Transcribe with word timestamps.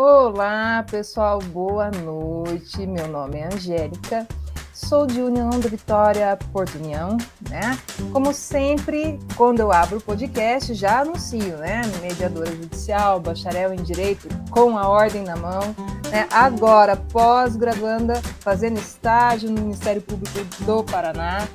Olá, 0.00 0.86
pessoal, 0.88 1.40
boa 1.40 1.90
noite. 1.90 2.86
Meu 2.86 3.08
nome 3.08 3.40
é 3.40 3.52
Angélica, 3.52 4.28
sou 4.72 5.08
de 5.08 5.20
União 5.20 5.50
da 5.50 5.68
Vitória, 5.68 6.38
Porto 6.52 6.76
União, 6.78 7.16
né? 7.50 7.76
Como 8.12 8.32
sempre, 8.32 9.18
quando 9.36 9.58
eu 9.58 9.72
abro 9.72 9.98
o 9.98 10.00
podcast, 10.00 10.72
já 10.72 11.00
anuncio, 11.00 11.56
né? 11.56 11.82
Mediadora 12.00 12.48
judicial, 12.48 13.18
bacharel 13.18 13.74
em 13.74 13.82
direito, 13.82 14.28
com 14.52 14.78
a 14.78 14.86
ordem 14.86 15.24
na 15.24 15.34
mão, 15.34 15.74
né? 16.12 16.28
Agora, 16.30 16.94
pós-graduanda, 16.94 18.22
fazendo 18.38 18.78
estágio 18.78 19.50
no 19.50 19.60
Ministério 19.60 20.00
Público 20.00 20.38
do 20.60 20.84
Paraná, 20.84 21.48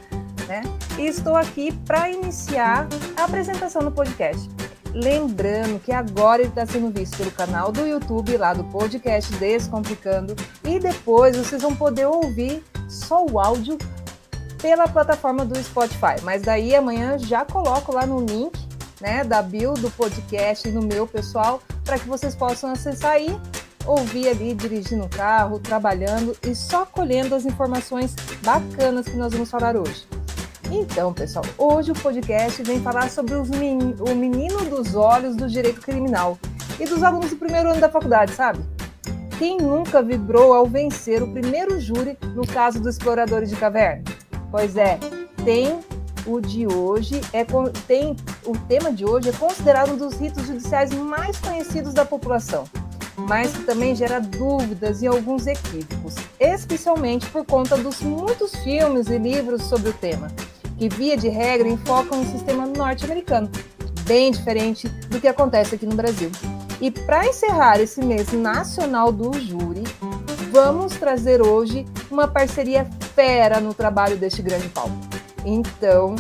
né? 0.50 0.64
E 1.00 1.05
estou 1.07 1.38
aqui 1.38 1.71
para 1.71 2.10
iniciar 2.10 2.89
a 3.16 3.23
apresentação 3.23 3.84
do 3.84 3.91
podcast. 3.91 4.50
Lembrando 4.94 5.80
que 5.80 5.91
agora 5.91 6.41
ele 6.41 6.50
está 6.50 6.66
sendo 6.66 6.91
visto 6.91 7.18
pelo 7.18 7.32
canal 7.32 7.71
do 7.71 7.86
YouTube, 7.86 8.38
lá 8.38 8.54
do 8.54 8.64
podcast 8.66 9.34
Descomplicando, 9.36 10.36
e 10.64 10.78
depois 10.78 11.36
vocês 11.36 11.61
vão 11.64 11.75
poder 11.75 12.06
ouvir 12.06 12.64
só 12.88 13.25
o 13.25 13.39
áudio 13.39 13.78
pela 14.61 14.88
plataforma 14.88 15.43
do 15.43 15.61
Spotify. 15.64 16.21
Mas 16.21 16.43
daí 16.43 16.75
amanhã 16.75 17.18
já 17.18 17.43
coloco 17.43 17.92
lá 17.92 18.06
no 18.06 18.19
link 18.24 18.54
né, 19.02 19.24
da 19.24 19.42
bio 19.42 19.74
do 19.74 19.92
podcast 19.92 20.69
no 20.71 20.82
meu 20.82 21.05
pessoal, 21.05 21.61
para 21.83 22.00
que 22.00 22.07
vocês 22.07 22.36
possam 22.36 22.71
acessar 22.71 23.11
aí, 23.14 23.36
ouvir 23.86 24.30
ali 24.30 24.54
dirigindo 24.54 25.04
o 25.04 25.10
carro, 25.10 25.60
trabalhando 25.60 26.38
e 26.41 26.55
só 26.55 26.86
colhendo 26.86 27.36
as 27.36 27.46
informações 27.46 28.16
bacanas 28.41 29.05
que 29.05 29.18
nós 29.18 29.33
vamos 29.33 29.50
falar 29.50 29.75
hoje. 29.75 30.07
Então, 30.72 31.14
pessoal, 31.14 31.46
hoje 31.58 31.92
o 31.92 31.96
podcast 31.96 32.64
vem 32.64 32.81
falar 32.81 33.09
sobre 33.09 33.36
men 33.58 33.95
o 34.00 34.16
menino 34.16 34.66
dos 34.66 34.95
olhos 34.95 35.36
do 35.36 35.48
direito 35.48 35.81
criminal 35.81 36.38
e 36.80 36.86
dos 36.86 37.03
alunos 37.03 37.30
do 37.30 37.36
primeiro 37.36 37.70
ano 37.70 37.81
da 37.81 37.89
faculdade, 37.89 38.31
sabe? 38.34 38.59
Quem 39.38 39.58
nunca 39.58 40.02
vibrou 40.02 40.53
ao 40.53 40.66
vencer 40.66 41.22
o 41.22 41.31
primeiro 41.31 41.80
júri 41.80 42.17
no 42.33 42.47
caso 42.47 42.80
dos 42.80 42.95
exploradores 42.95 43.50
de 43.50 43.55
caverna? 43.55 44.03
Pois 44.50 44.78
é, 44.78 45.00
tem 45.44 45.80
o 46.25 46.39
de 46.39 46.66
hoje 46.66 47.20
é 47.33 47.45
tem 47.86 48.16
o 48.45 48.58
tema 48.58 48.92
de 48.92 49.03
hoje 49.03 49.30
é 49.30 49.33
considerado 49.33 49.92
um 49.92 49.98
dos 49.98 50.16
ritos 50.16 50.48
judiciais 50.48 50.94
mais 50.94 51.38
conhecidos 51.39 51.94
da 51.94 52.05
população, 52.05 52.64
mas 53.17 53.52
que 53.52 53.64
também 53.64 53.94
gera 53.94 54.22
dúvidas 54.22 55.02
e 55.02 55.08
alguns 55.08 55.45
equívocos, 55.45 56.16
especialmente 56.39 57.30
por 57.30 57.45
conta 57.45 57.75
dos 57.75 58.02
muitos 58.02 58.55
filmes 58.55 59.08
e 59.08 59.17
livros 59.17 59.64
sobre 59.64 59.89
o 59.89 59.94
tema 59.94 60.31
que, 60.77 60.89
via 60.89 61.16
de 61.16 61.29
regra, 61.29 61.67
enfocam 61.67 62.19
no 62.19 62.25
sistema 62.25 62.66
norte-americano, 62.66 63.49
bem 64.05 64.31
diferente 64.31 64.88
do 65.09 65.19
que 65.19 65.27
acontece 65.27 65.75
aqui 65.75 65.85
no 65.85 65.95
Brasil. 65.95 66.31
E 66.81 66.91
para 66.91 67.25
encerrar 67.25 67.80
esse 67.80 68.03
mês 68.03 68.31
nacional 68.33 69.11
do 69.11 69.33
júri, 69.39 69.83
vamos 70.52 70.97
trazer 70.97 71.41
hoje 71.41 71.85
uma 72.11 72.27
parceria 72.27 72.85
fera 73.15 73.59
no 73.59 73.73
trabalho 73.73 74.17
deste 74.17 74.41
grande 74.41 74.67
palco. 74.69 74.91
Então, 75.45 76.15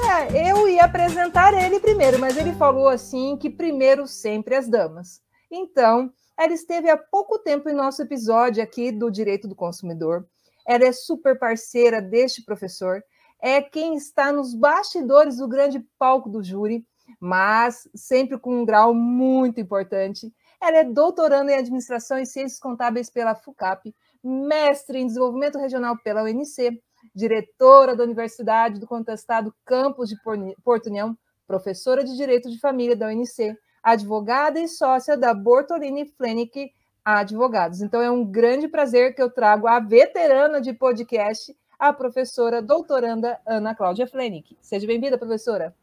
é, 0.00 0.50
eu 0.50 0.68
ia 0.68 0.84
apresentar 0.84 1.54
ele 1.54 1.80
primeiro, 1.80 2.18
mas 2.18 2.36
ele 2.36 2.52
falou 2.54 2.88
assim 2.88 3.36
que 3.36 3.50
primeiro 3.50 4.06
sempre 4.06 4.54
as 4.54 4.68
damas. 4.68 5.20
Então, 5.50 6.10
ela 6.38 6.52
esteve 6.52 6.90
há 6.90 6.96
pouco 6.96 7.38
tempo 7.38 7.68
em 7.68 7.74
nosso 7.74 8.02
episódio 8.02 8.62
aqui 8.62 8.92
do 8.92 9.10
Direito 9.10 9.48
do 9.48 9.54
Consumidor. 9.54 10.26
Ela 10.66 10.84
é 10.84 10.92
super 10.92 11.38
parceira 11.38 12.02
deste 12.02 12.42
professor 12.44 13.02
é 13.46 13.62
quem 13.62 13.94
está 13.94 14.32
nos 14.32 14.56
bastidores 14.56 15.36
do 15.36 15.46
grande 15.46 15.78
palco 15.96 16.28
do 16.28 16.42
júri, 16.42 16.84
mas 17.20 17.88
sempre 17.94 18.36
com 18.36 18.62
um 18.62 18.64
grau 18.64 18.92
muito 18.92 19.60
importante. 19.60 20.34
Ela 20.60 20.78
é 20.78 20.84
doutoranda 20.84 21.52
em 21.52 21.54
Administração 21.54 22.18
e 22.18 22.26
Ciências 22.26 22.58
Contábeis 22.58 23.08
pela 23.08 23.36
FUCAP, 23.36 23.94
mestre 24.20 24.98
em 24.98 25.06
Desenvolvimento 25.06 25.58
Regional 25.58 25.96
pela 26.02 26.24
UNC, 26.24 26.82
diretora 27.14 27.94
da 27.94 28.02
Universidade 28.02 28.80
do 28.80 28.86
Contestado 28.86 29.54
Campus 29.64 30.08
de 30.08 30.16
Porto 30.64 30.86
União, 30.88 31.16
professora 31.46 32.02
de 32.02 32.16
Direito 32.16 32.50
de 32.50 32.58
Família 32.58 32.96
da 32.96 33.06
UNC, 33.06 33.56
advogada 33.80 34.58
e 34.58 34.66
sócia 34.66 35.16
da 35.16 35.32
Bortolini 35.32 36.04
Flenick 36.04 36.72
Advogados. 37.04 37.80
Então 37.80 38.02
é 38.02 38.10
um 38.10 38.24
grande 38.24 38.66
prazer 38.66 39.14
que 39.14 39.22
eu 39.22 39.30
trago 39.30 39.68
a 39.68 39.78
veterana 39.78 40.60
de 40.60 40.72
podcast, 40.72 41.56
a 41.78 41.92
professora 41.92 42.62
doutoranda 42.62 43.38
Ana 43.46 43.74
Cláudia 43.74 44.06
Flenick. 44.06 44.56
Seja 44.60 44.86
bem-vinda, 44.86 45.18
professora. 45.18 45.74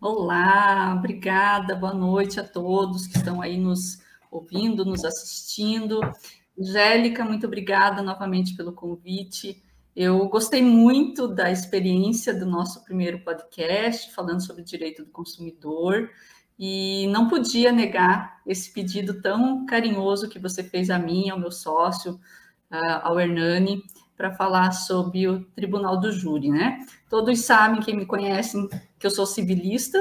Olá, 0.00 0.94
obrigada, 0.96 1.74
boa 1.74 1.92
noite 1.92 2.40
a 2.40 2.44
todos 2.44 3.06
que 3.06 3.18
estão 3.18 3.42
aí 3.42 3.58
nos 3.58 4.00
ouvindo, 4.30 4.84
nos 4.84 5.04
assistindo. 5.04 6.00
Angélica, 6.58 7.24
muito 7.24 7.46
obrigada 7.46 8.00
novamente 8.02 8.56
pelo 8.56 8.72
convite. 8.72 9.62
Eu 9.94 10.28
gostei 10.28 10.62
muito 10.62 11.26
da 11.26 11.50
experiência 11.50 12.32
do 12.32 12.46
nosso 12.46 12.84
primeiro 12.84 13.18
podcast, 13.20 14.14
falando 14.14 14.40
sobre 14.40 14.62
direito 14.62 15.04
do 15.04 15.10
consumidor, 15.10 16.08
e 16.58 17.06
não 17.08 17.28
podia 17.28 17.70
negar 17.70 18.40
esse 18.46 18.72
pedido 18.72 19.20
tão 19.20 19.66
carinhoso 19.66 20.28
que 20.28 20.38
você 20.38 20.62
fez 20.62 20.90
a 20.90 20.98
mim, 20.98 21.28
ao 21.28 21.38
meu 21.38 21.50
sócio, 21.50 22.18
ao 23.02 23.18
Hernani, 23.18 23.82
para 24.18 24.32
falar 24.32 24.72
sobre 24.72 25.28
o 25.28 25.44
Tribunal 25.44 26.00
do 26.00 26.10
Júri, 26.10 26.50
né? 26.50 26.84
Todos 27.08 27.38
sabem, 27.44 27.80
quem 27.80 27.96
me 27.96 28.04
conhecem, 28.04 28.68
que 28.98 29.06
eu 29.06 29.10
sou 29.12 29.24
civilista, 29.24 29.96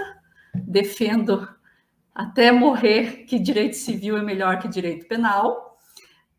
defendo 0.56 1.48
até 2.16 2.52
morrer 2.52 3.26
que 3.26 3.38
direito 3.38 3.76
civil 3.76 4.18
é 4.18 4.24
melhor 4.24 4.58
que 4.58 4.68
direito 4.68 5.08
penal, 5.08 5.78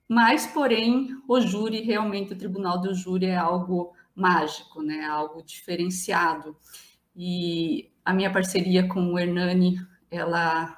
mas, 0.09 0.47
porém, 0.47 1.11
o 1.28 1.41
júri, 1.41 1.83
realmente, 1.83 2.33
o 2.33 2.37
Tribunal 2.37 2.81
do 2.81 2.94
Júri 2.94 3.27
é 3.27 3.37
algo 3.37 3.93
mágico, 4.15 4.83
né? 4.83 5.05
Algo 5.05 5.43
diferenciado. 5.43 6.56
E 7.15 7.93
a 8.03 8.15
minha 8.15 8.33
parceria 8.33 8.88
com 8.88 9.12
o 9.12 9.19
Hernani, 9.19 9.78
ela, 10.11 10.77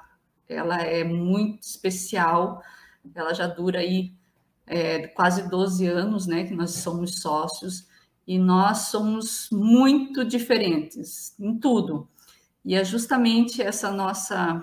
ela 0.49 0.81
é 0.81 1.03
muito 1.03 1.63
especial, 1.63 2.61
ela 3.15 3.33
já 3.33 3.47
dura 3.47 3.79
aí 3.79 4.13
é, 4.71 5.05
quase 5.07 5.49
12 5.49 5.85
anos, 5.85 6.25
né, 6.25 6.45
que 6.45 6.55
nós 6.55 6.75
somos 6.75 7.19
sócios, 7.19 7.85
e 8.25 8.39
nós 8.39 8.87
somos 8.87 9.49
muito 9.51 10.23
diferentes 10.23 11.37
em 11.37 11.57
tudo. 11.57 12.07
E 12.63 12.75
é 12.75 12.85
justamente 12.85 13.61
essa 13.61 13.91
nossa 13.91 14.61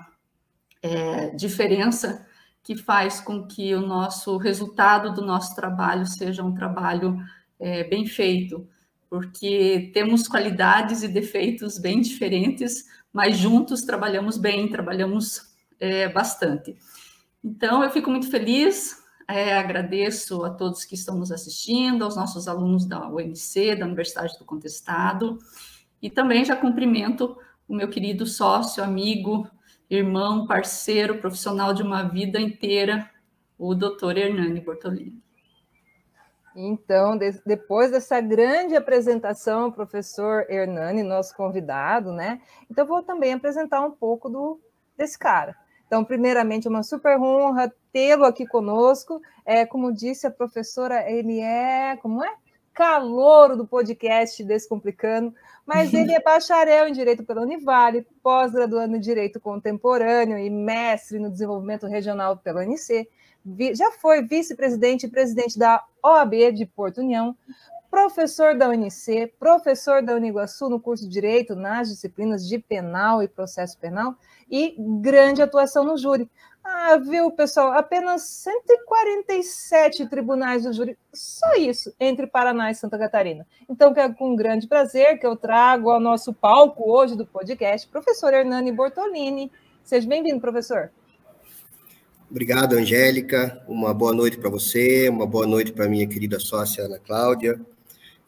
é, 0.80 1.30
diferença 1.30 2.26
que 2.62 2.74
faz 2.74 3.20
com 3.20 3.46
que 3.46 3.74
o 3.74 3.86
nosso 3.86 4.38
resultado 4.38 5.12
do 5.12 5.20
nosso 5.20 5.54
trabalho 5.54 6.06
seja 6.06 6.42
um 6.42 6.54
trabalho 6.54 7.18
é, 7.60 7.84
bem 7.84 8.06
feito, 8.06 8.66
porque 9.10 9.90
temos 9.92 10.26
qualidades 10.26 11.02
e 11.02 11.08
defeitos 11.08 11.78
bem 11.78 12.00
diferentes, 12.00 12.86
mas 13.12 13.36
juntos 13.36 13.82
trabalhamos 13.82 14.38
bem, 14.38 14.68
trabalhamos 14.68 15.54
é, 15.78 16.08
bastante. 16.08 16.74
Então, 17.44 17.82
eu 17.82 17.90
fico 17.90 18.10
muito 18.10 18.30
feliz 18.30 19.06
é, 19.28 19.52
agradeço 19.58 20.42
a 20.42 20.50
todos 20.50 20.86
que 20.86 20.94
estão 20.94 21.18
nos 21.18 21.30
assistindo, 21.30 22.02
aos 22.02 22.16
nossos 22.16 22.48
alunos 22.48 22.86
da 22.86 23.06
UMC, 23.06 23.76
da 23.76 23.84
Universidade 23.84 24.38
do 24.38 24.44
Contestado, 24.44 25.38
e 26.00 26.08
também 26.08 26.46
já 26.46 26.56
cumprimento 26.56 27.36
o 27.68 27.74
meu 27.74 27.90
querido 27.90 28.26
sócio, 28.26 28.82
amigo, 28.82 29.46
irmão, 29.90 30.46
parceiro, 30.46 31.18
profissional 31.18 31.74
de 31.74 31.82
uma 31.82 32.04
vida 32.04 32.40
inteira, 32.40 33.10
o 33.58 33.74
doutor 33.74 34.16
Hernani 34.16 34.60
Bortolini. 34.60 35.22
Então, 36.56 37.16
de, 37.16 37.40
depois 37.44 37.90
dessa 37.90 38.20
grande 38.20 38.74
apresentação, 38.74 39.70
professor 39.70 40.46
Hernani, 40.48 41.02
nosso 41.02 41.36
convidado, 41.36 42.12
né? 42.12 42.40
Então, 42.70 42.86
vou 42.86 43.02
também 43.02 43.34
apresentar 43.34 43.80
um 43.84 43.90
pouco 43.90 44.30
do, 44.30 44.58
desse 44.96 45.18
cara. 45.18 45.54
Então, 45.88 46.04
primeiramente, 46.04 46.68
é 46.68 46.70
uma 46.70 46.82
super 46.82 47.18
honra 47.18 47.72
tê-lo 47.90 48.26
aqui 48.26 48.46
conosco. 48.46 49.20
É, 49.44 49.64
como 49.64 49.90
disse 49.90 50.26
a 50.26 50.30
professora, 50.30 51.10
ele 51.10 51.40
é, 51.40 51.96
como 51.96 52.22
é? 52.22 52.32
Calouro 52.74 53.56
do 53.56 53.66
podcast 53.66 54.44
Descomplicando, 54.44 55.34
mas 55.66 55.92
ele 55.92 56.14
é 56.14 56.22
bacharel 56.22 56.86
em 56.86 56.92
Direito 56.92 57.24
pela 57.24 57.42
Univale, 57.42 58.06
pós-graduando 58.22 58.94
em 58.94 59.00
Direito 59.00 59.40
Contemporâneo 59.40 60.38
e 60.38 60.48
mestre 60.48 61.18
no 61.18 61.28
Desenvolvimento 61.28 61.88
Regional 61.88 62.36
pela 62.36 62.60
UNC. 62.60 63.08
Já 63.74 63.90
foi 63.92 64.22
vice-presidente 64.22 65.06
e 65.06 65.10
presidente 65.10 65.58
da 65.58 65.82
OAB 66.04 66.52
de 66.52 66.66
Porto 66.66 67.00
União, 67.00 67.34
professor 67.90 68.56
da 68.56 68.68
UNC, 68.68 69.32
professor 69.38 70.02
da 70.02 70.14
Uniguaçu 70.14 70.68
no 70.68 70.80
curso 70.80 71.04
de 71.04 71.10
Direito 71.10 71.54
nas 71.54 71.88
disciplinas 71.88 72.46
de 72.46 72.58
Penal 72.58 73.22
e 73.22 73.28
Processo 73.28 73.78
Penal 73.78 74.14
e 74.50 74.74
grande 75.00 75.42
atuação 75.42 75.84
no 75.84 75.96
júri. 75.96 76.30
Ah, 76.62 76.96
viu, 76.96 77.30
pessoal? 77.30 77.72
Apenas 77.72 78.22
147 78.22 80.06
tribunais 80.06 80.64
do 80.64 80.72
júri, 80.72 80.98
só 81.14 81.54
isso, 81.54 81.94
entre 81.98 82.26
Paraná 82.26 82.70
e 82.70 82.74
Santa 82.74 82.98
Catarina. 82.98 83.46
Então, 83.68 83.92
é 83.96 84.12
com 84.12 84.36
grande 84.36 84.66
prazer 84.66 85.18
que 85.18 85.26
eu 85.26 85.34
trago 85.34 85.90
ao 85.90 85.98
nosso 85.98 86.34
palco 86.34 86.90
hoje 86.90 87.16
do 87.16 87.24
podcast, 87.24 87.88
professor 87.88 88.34
Hernani 88.34 88.70
Bortolini. 88.70 89.50
Seja 89.82 90.06
bem-vindo, 90.06 90.40
professor. 90.40 90.90
Obrigado, 92.30 92.74
Angélica. 92.74 93.62
Uma 93.66 93.94
boa 93.94 94.12
noite 94.12 94.36
para 94.36 94.50
você, 94.50 95.08
uma 95.08 95.26
boa 95.26 95.46
noite 95.46 95.72
para 95.72 95.88
minha 95.88 96.06
querida 96.06 96.38
sócia 96.38 96.84
Ana 96.84 96.98
Cláudia. 96.98 97.58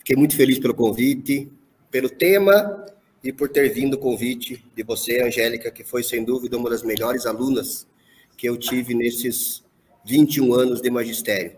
Fiquei 0.00 0.17
muito 0.17 0.35
feliz 0.35 0.58
pelo 0.58 0.75
convite, 0.75 1.52
pelo 1.91 2.08
tema 2.08 2.87
e 3.23 3.31
por 3.31 3.50
ter 3.50 3.69
vindo 3.69 3.94
o 3.94 3.99
convite 3.99 4.64
de 4.75 4.82
você, 4.82 5.23
Angélica, 5.23 5.70
que 5.70 5.85
foi 5.85 6.02
sem 6.02 6.25
dúvida 6.25 6.56
uma 6.56 6.70
das 6.70 6.82
melhores 6.82 7.26
alunas 7.26 7.87
que 8.35 8.49
eu 8.49 8.56
tive 8.56 8.94
nesses 8.94 9.62
21 10.06 10.55
anos 10.55 10.81
de 10.81 10.91
magistério. 10.91 11.52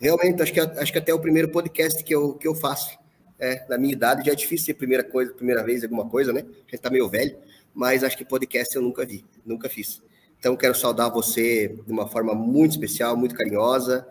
Realmente, 0.00 0.42
acho 0.42 0.52
que, 0.52 0.60
acho 0.60 0.92
que 0.92 0.98
até 0.98 1.12
o 1.12 1.20
primeiro 1.20 1.50
podcast 1.50 2.02
que 2.02 2.14
eu, 2.14 2.32
que 2.32 2.48
eu 2.48 2.54
faço. 2.54 2.98
É, 3.38 3.66
na 3.68 3.76
minha 3.76 3.92
idade 3.92 4.24
já 4.24 4.32
é 4.32 4.34
difícil 4.34 4.66
ser 4.66 4.74
primeira 4.74 5.04
coisa, 5.04 5.34
primeira 5.34 5.62
vez 5.62 5.82
alguma 5.84 6.08
coisa, 6.08 6.32
né? 6.32 6.40
A 6.40 6.70
gente 6.70 6.80
tá 6.80 6.88
meio 6.88 7.06
velho, 7.06 7.36
mas 7.74 8.02
acho 8.02 8.16
que 8.16 8.24
podcast 8.24 8.74
eu 8.74 8.80
nunca 8.80 9.04
vi, 9.04 9.22
nunca 9.44 9.68
fiz. 9.68 10.02
Então, 10.38 10.56
quero 10.56 10.74
saudar 10.74 11.10
você 11.10 11.68
de 11.68 11.92
uma 11.92 12.08
forma 12.08 12.34
muito 12.34 12.70
especial, 12.72 13.14
muito 13.14 13.34
carinhosa, 13.34 14.06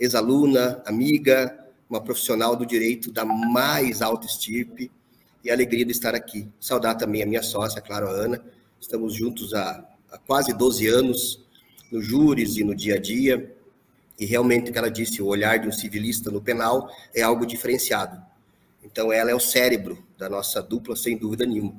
ex-aluna, 0.00 0.82
amiga, 0.86 1.67
uma 1.88 2.00
profissional 2.00 2.54
do 2.54 2.66
direito 2.66 3.10
da 3.10 3.24
mais 3.24 4.02
alta 4.02 4.26
estirpe, 4.26 4.90
e 5.44 5.50
alegria 5.50 5.84
de 5.84 5.92
estar 5.92 6.14
aqui. 6.14 6.48
Saudar 6.60 6.94
também 6.94 7.22
a 7.22 7.26
minha 7.26 7.42
sócia, 7.42 7.80
claro, 7.80 8.08
a 8.08 8.10
Ana. 8.10 8.44
Estamos 8.80 9.14
juntos 9.14 9.54
há, 9.54 9.84
há 10.10 10.18
quase 10.18 10.52
12 10.52 10.86
anos, 10.86 11.44
no 11.90 12.02
júris 12.02 12.56
e 12.56 12.64
no 12.64 12.74
dia 12.74 12.96
a 12.96 12.98
dia, 12.98 13.54
e 14.18 14.26
realmente 14.26 14.68
o 14.68 14.72
que 14.72 14.78
ela 14.78 14.90
disse, 14.90 15.22
o 15.22 15.26
olhar 15.26 15.58
de 15.58 15.68
um 15.68 15.72
civilista 15.72 16.30
no 16.30 16.40
penal 16.40 16.90
é 17.14 17.22
algo 17.22 17.46
diferenciado. 17.46 18.20
Então, 18.84 19.12
ela 19.12 19.30
é 19.30 19.34
o 19.34 19.40
cérebro 19.40 20.04
da 20.18 20.28
nossa 20.28 20.60
dupla, 20.60 20.96
sem 20.96 21.16
dúvida 21.16 21.46
nenhuma. 21.46 21.74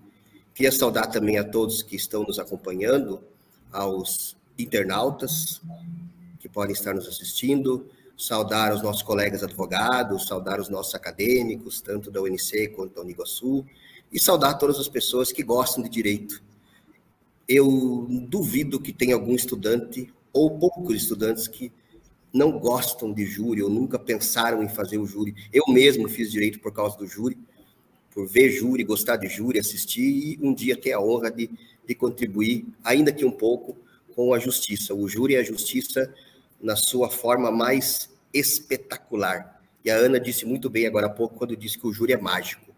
Queria 0.53 0.71
saudar 0.71 1.07
também 1.07 1.37
a 1.37 1.43
todos 1.43 1.83
que 1.83 1.95
estão 1.95 2.23
nos 2.23 2.39
acompanhando, 2.39 3.21
aos 3.71 4.35
internautas 4.57 5.61
que 6.39 6.49
podem 6.49 6.73
estar 6.73 6.93
nos 6.93 7.07
assistindo, 7.07 7.87
saudar 8.19 8.73
os 8.73 8.83
nossos 8.83 9.01
colegas 9.01 9.41
advogados, 9.43 10.27
saudar 10.27 10.59
os 10.59 10.67
nossos 10.67 10.93
acadêmicos, 10.93 11.79
tanto 11.79 12.11
da 12.11 12.21
UNC 12.21 12.67
quanto 12.75 12.95
da 12.95 13.01
Uniguaçu, 13.01 13.65
e 14.11 14.19
saudar 14.19 14.55
todas 14.57 14.77
as 14.77 14.89
pessoas 14.89 15.31
que 15.31 15.41
gostam 15.41 15.83
de 15.83 15.89
direito. 15.89 16.43
Eu 17.47 18.05
duvido 18.27 18.79
que 18.79 18.91
tenha 18.91 19.15
algum 19.15 19.33
estudante, 19.33 20.13
ou 20.33 20.59
poucos 20.59 20.95
estudantes, 20.95 21.47
que 21.47 21.71
não 22.31 22.59
gostam 22.59 23.11
de 23.11 23.25
júri 23.25 23.63
ou 23.63 23.69
nunca 23.69 23.97
pensaram 23.97 24.61
em 24.61 24.69
fazer 24.69 24.97
o 24.97 25.05
júri. 25.07 25.33
Eu 25.51 25.63
mesmo 25.67 26.07
fiz 26.07 26.29
direito 26.29 26.59
por 26.59 26.71
causa 26.71 26.97
do 26.97 27.07
júri, 27.07 27.37
por 28.11 28.27
ver 28.27 28.51
júri, 28.51 28.83
gostar 28.83 29.15
de 29.15 29.27
júri, 29.27 29.57
assistir 29.57 30.01
e 30.01 30.39
um 30.41 30.53
dia 30.53 30.75
ter 30.75 30.91
a 30.91 31.01
honra 31.01 31.31
de 31.31 31.49
de 31.89 31.95
contribuir, 31.95 32.67
ainda 32.83 33.11
que 33.11 33.25
um 33.25 33.31
pouco, 33.31 33.75
com 34.13 34.31
a 34.31 34.37
justiça. 34.37 34.93
O 34.93 35.07
júri 35.07 35.33
é 35.33 35.39
a 35.39 35.43
justiça 35.43 36.13
na 36.61 36.75
sua 36.75 37.09
forma 37.09 37.51
mais 37.51 38.09
espetacular. 38.33 39.61
E 39.83 39.89
a 39.89 39.95
Ana 39.95 40.19
disse 40.19 40.45
muito 40.45 40.69
bem 40.69 40.85
agora 40.85 41.07
há 41.07 41.09
pouco 41.09 41.35
quando 41.35 41.55
disse 41.55 41.77
que 41.77 41.87
o 41.87 41.93
júri 41.93 42.13
é 42.13 42.17
mágico. 42.17 42.69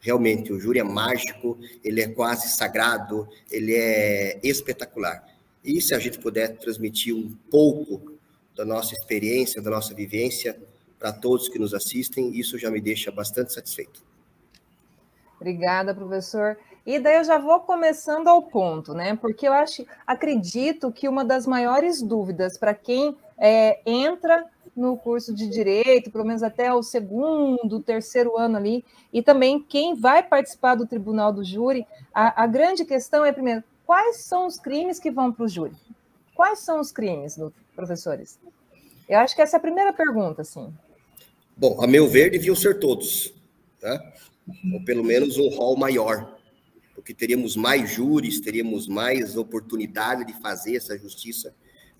Realmente, 0.00 0.52
o 0.52 0.60
júri 0.60 0.78
é 0.78 0.84
mágico, 0.84 1.58
ele 1.82 2.00
é 2.00 2.08
quase 2.08 2.48
sagrado, 2.48 3.28
ele 3.50 3.74
é 3.74 4.38
espetacular. 4.42 5.26
E 5.64 5.80
se 5.80 5.94
a 5.94 5.98
gente 5.98 6.18
puder 6.18 6.56
transmitir 6.58 7.14
um 7.14 7.34
pouco 7.50 8.12
da 8.54 8.64
nossa 8.64 8.94
experiência, 8.94 9.60
da 9.60 9.70
nossa 9.70 9.94
vivência 9.94 10.56
para 10.98 11.12
todos 11.12 11.48
que 11.48 11.58
nos 11.58 11.74
assistem, 11.74 12.34
isso 12.38 12.58
já 12.58 12.70
me 12.70 12.80
deixa 12.80 13.10
bastante 13.10 13.52
satisfeito. 13.52 14.02
Obrigada, 15.38 15.94
professor. 15.94 16.56
E 16.86 16.98
daí 16.98 17.16
eu 17.16 17.24
já 17.24 17.36
vou 17.36 17.60
começando 17.60 18.28
ao 18.28 18.42
ponto, 18.42 18.94
né? 18.94 19.16
Porque 19.16 19.46
eu 19.46 19.52
acho, 19.52 19.84
acredito 20.06 20.92
que 20.92 21.08
uma 21.08 21.24
das 21.24 21.46
maiores 21.46 22.00
dúvidas 22.00 22.56
para 22.56 22.72
quem 22.72 23.16
é, 23.38 23.80
entra 23.84 24.46
no 24.74 24.96
curso 24.96 25.34
de 25.34 25.48
direito, 25.48 26.10
pelo 26.10 26.24
menos 26.24 26.42
até 26.42 26.72
o 26.72 26.82
segundo, 26.82 27.80
terceiro 27.80 28.36
ano 28.36 28.56
ali, 28.56 28.84
e 29.12 29.22
também 29.22 29.62
quem 29.62 29.94
vai 29.94 30.22
participar 30.22 30.74
do 30.74 30.86
tribunal 30.86 31.32
do 31.32 31.42
júri, 31.42 31.86
a, 32.12 32.42
a 32.42 32.46
grande 32.46 32.84
questão 32.84 33.24
é, 33.24 33.32
primeiro, 33.32 33.64
quais 33.86 34.18
são 34.18 34.46
os 34.46 34.58
crimes 34.58 34.98
que 34.98 35.10
vão 35.10 35.32
para 35.32 35.44
o 35.44 35.48
júri? 35.48 35.72
Quais 36.34 36.58
são 36.58 36.80
os 36.80 36.92
crimes, 36.92 37.38
professores? 37.74 38.38
Eu 39.08 39.18
acho 39.20 39.34
que 39.34 39.40
essa 39.40 39.56
é 39.56 39.58
a 39.58 39.62
primeira 39.62 39.92
pergunta, 39.92 40.42
assim. 40.42 40.72
Bom, 41.56 41.82
a 41.82 41.86
meu 41.86 42.06
ver, 42.06 42.30
deviam 42.30 42.54
ser 42.54 42.78
todos, 42.78 43.32
tá? 43.80 44.12
Ou 44.74 44.84
pelo 44.84 45.02
menos 45.02 45.38
um 45.38 45.48
rol 45.48 45.76
maior 45.76 46.36
porque 47.06 47.14
teríamos 47.14 47.54
mais 47.54 47.92
júris, 47.92 48.40
teríamos 48.40 48.88
mais 48.88 49.36
oportunidade 49.36 50.24
de 50.24 50.32
fazer 50.40 50.74
essa 50.74 50.98
justiça 50.98 51.54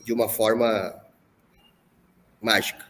de 0.05 0.13
uma 0.13 0.29
forma 0.29 0.67
mágica. 2.47 2.87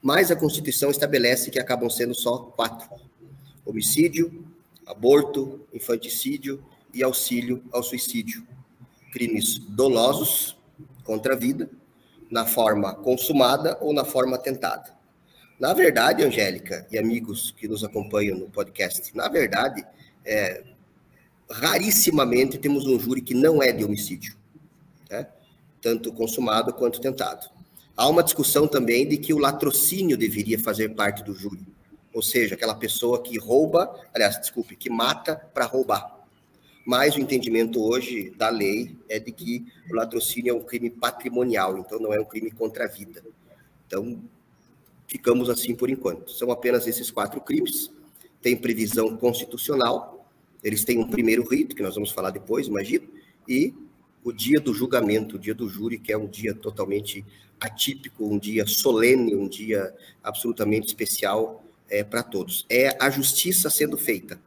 Mas 0.00 0.30
a 0.30 0.36
Constituição 0.36 0.90
estabelece 0.90 1.50
que 1.50 1.58
acabam 1.58 1.90
sendo 1.90 2.14
só 2.14 2.38
quatro: 2.38 2.88
homicídio, 3.64 4.44
aborto, 4.86 5.60
infanticídio 5.72 6.64
e 6.92 7.02
auxílio 7.04 7.62
ao 7.70 7.82
suicídio. 7.82 8.46
Crimes 9.12 9.58
dolosos 9.58 10.56
contra 11.04 11.34
a 11.34 11.36
vida, 11.36 11.70
na 12.30 12.46
forma 12.46 12.94
consumada 12.94 13.78
ou 13.80 13.92
na 13.92 14.04
forma 14.04 14.38
tentada. 14.38 14.92
Na 15.60 15.72
verdade, 15.72 16.24
Angélica 16.24 16.86
e 16.90 16.98
amigos 16.98 17.52
que 17.52 17.68
nos 17.68 17.84
acompanham 17.84 18.36
no 18.36 18.50
podcast, 18.50 19.14
na 19.16 19.28
verdade, 19.28 19.86
é, 20.24 20.64
rarissimamente 21.48 22.58
temos 22.58 22.86
um 22.86 22.98
júri 22.98 23.20
que 23.20 23.34
não 23.34 23.62
é 23.62 23.70
de 23.70 23.84
homicídio, 23.84 24.36
né? 25.08 25.28
tanto 25.80 26.12
consumado 26.12 26.72
quanto 26.72 27.00
tentado. 27.00 27.53
Há 27.96 28.08
uma 28.08 28.24
discussão 28.24 28.66
também 28.66 29.06
de 29.06 29.16
que 29.16 29.32
o 29.32 29.38
latrocínio 29.38 30.16
deveria 30.16 30.58
fazer 30.58 30.90
parte 30.90 31.22
do 31.22 31.32
júri, 31.32 31.64
ou 32.12 32.22
seja, 32.22 32.56
aquela 32.56 32.74
pessoa 32.74 33.22
que 33.22 33.38
rouba, 33.38 33.94
aliás, 34.12 34.40
desculpe, 34.40 34.74
que 34.74 34.90
mata 34.90 35.36
para 35.36 35.64
roubar. 35.64 36.26
Mas 36.84 37.14
o 37.14 37.20
entendimento 37.20 37.82
hoje 37.82 38.30
da 38.30 38.50
lei 38.50 38.96
é 39.08 39.18
de 39.18 39.30
que 39.30 39.64
o 39.88 39.94
latrocínio 39.94 40.50
é 40.50 40.54
um 40.54 40.62
crime 40.62 40.90
patrimonial, 40.90 41.78
então 41.78 41.98
não 42.00 42.12
é 42.12 42.20
um 42.20 42.24
crime 42.24 42.50
contra 42.50 42.84
a 42.84 42.88
vida. 42.88 43.24
Então, 43.86 44.20
ficamos 45.06 45.48
assim 45.48 45.74
por 45.74 45.88
enquanto. 45.88 46.32
São 46.32 46.50
apenas 46.50 46.86
esses 46.86 47.10
quatro 47.10 47.40
crimes, 47.40 47.90
tem 48.42 48.56
previsão 48.56 49.16
constitucional, 49.16 50.28
eles 50.62 50.84
têm 50.84 50.98
um 50.98 51.08
primeiro 51.08 51.48
rito, 51.48 51.76
que 51.76 51.82
nós 51.82 51.94
vamos 51.94 52.10
falar 52.10 52.30
depois, 52.30 52.66
imagino, 52.66 53.08
e 53.48 53.72
o 54.24 54.32
dia 54.32 54.58
do 54.58 54.74
julgamento, 54.74 55.36
o 55.36 55.38
dia 55.38 55.54
do 55.54 55.68
júri, 55.68 55.98
que 55.98 56.12
é 56.12 56.18
um 56.18 56.26
dia 56.26 56.54
totalmente 56.54 57.24
atípico, 57.64 58.26
um 58.26 58.38
dia 58.38 58.66
solene, 58.66 59.34
um 59.34 59.48
dia 59.48 59.94
absolutamente 60.22 60.86
especial 60.86 61.64
é, 61.88 62.02
para 62.04 62.22
todos. 62.22 62.66
É 62.68 62.96
a 63.00 63.10
justiça 63.10 63.70
sendo 63.70 63.96
feita. 63.96 64.40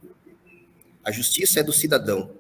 A 1.03 1.11
justiça 1.11 1.59
é 1.59 1.63
do 1.63 1.73
cidadão. 1.73 2.31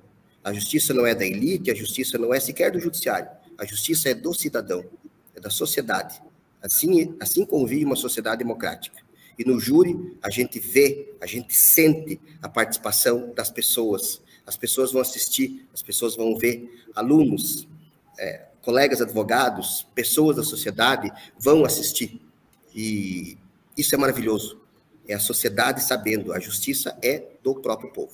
A 0.43 0.53
justiça 0.53 0.93
não 0.93 1.05
é 1.05 1.13
da 1.13 1.25
elite, 1.25 1.71
a 1.71 1.75
justiça 1.75 2.17
não 2.17 2.33
é 2.33 2.39
sequer 2.39 2.71
do 2.71 2.79
judiciário. 2.79 3.29
A 3.57 3.65
justiça 3.65 4.09
é 4.09 4.13
do 4.13 4.33
cidadão, 4.33 4.85
é 5.35 5.39
da 5.39 5.49
sociedade. 5.49 6.21
Assim, 6.61 7.15
assim 7.19 7.45
convive 7.45 7.85
uma 7.85 7.95
sociedade 7.95 8.39
democrática. 8.39 8.97
E 9.37 9.45
no 9.45 9.59
júri, 9.59 9.95
a 10.21 10.29
gente 10.29 10.59
vê, 10.59 11.13
a 11.21 11.25
gente 11.25 11.55
sente 11.55 12.19
a 12.41 12.49
participação 12.49 13.33
das 13.35 13.49
pessoas. 13.49 14.21
As 14.45 14.57
pessoas 14.57 14.91
vão 14.91 15.01
assistir, 15.01 15.67
as 15.73 15.81
pessoas 15.81 16.15
vão 16.15 16.37
ver, 16.37 16.85
alunos, 16.95 17.67
é, 18.17 18.45
colegas 18.67 19.01
advogados, 19.01 19.87
pessoas 19.95 20.35
da 20.35 20.43
sociedade 20.43 21.09
vão 21.39 21.63
assistir. 21.63 22.21
E 22.75 23.37
isso 23.77 23.95
é 23.95 23.97
maravilhoso. 23.97 24.59
É 25.07 25.13
a 25.13 25.19
sociedade 25.19 25.81
sabendo, 25.81 26.33
a 26.33 26.39
justiça 26.39 26.97
é 27.01 27.23
do 27.41 27.55
próprio 27.55 27.93
povo. 27.93 28.11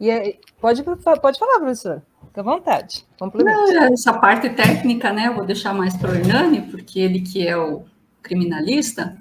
E 0.00 0.10
aí, 0.10 0.40
pode, 0.60 0.82
pode 0.82 1.38
falar, 1.38 1.60
professor. 1.60 2.02
Fique 2.26 2.40
à 2.40 2.42
vontade. 2.42 3.06
Não, 3.44 3.92
essa 3.92 4.12
parte 4.14 4.50
técnica, 4.50 5.12
né? 5.12 5.28
Eu 5.28 5.36
vou 5.36 5.44
deixar 5.44 5.72
mais 5.72 5.96
para 5.96 6.10
o 6.10 6.14
Hernani, 6.16 6.62
porque 6.62 6.98
ele 6.98 7.20
que 7.20 7.46
é 7.46 7.56
o 7.56 7.84
criminalista, 8.20 9.16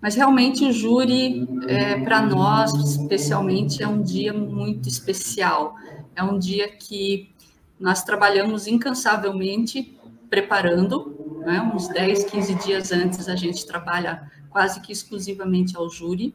mas 0.00 0.14
realmente 0.14 0.64
o 0.64 0.72
júri, 0.72 1.44
é, 1.66 1.98
para 2.02 2.22
nós, 2.22 2.72
especialmente, 2.74 3.82
é 3.82 3.88
um 3.88 4.00
dia 4.00 4.32
muito 4.32 4.88
especial. 4.88 5.74
É 6.14 6.22
um 6.22 6.38
dia 6.38 6.68
que 6.68 7.36
nós 7.78 8.02
trabalhamos 8.02 8.66
incansavelmente 8.66 9.98
preparando, 10.28 11.40
né? 11.40 11.60
uns 11.74 11.88
10, 11.88 12.24
15 12.24 12.54
dias 12.56 12.92
antes 12.92 13.28
a 13.28 13.36
gente 13.36 13.66
trabalha 13.66 14.30
quase 14.50 14.80
que 14.80 14.92
exclusivamente 14.92 15.76
ao 15.76 15.88
júri. 15.88 16.34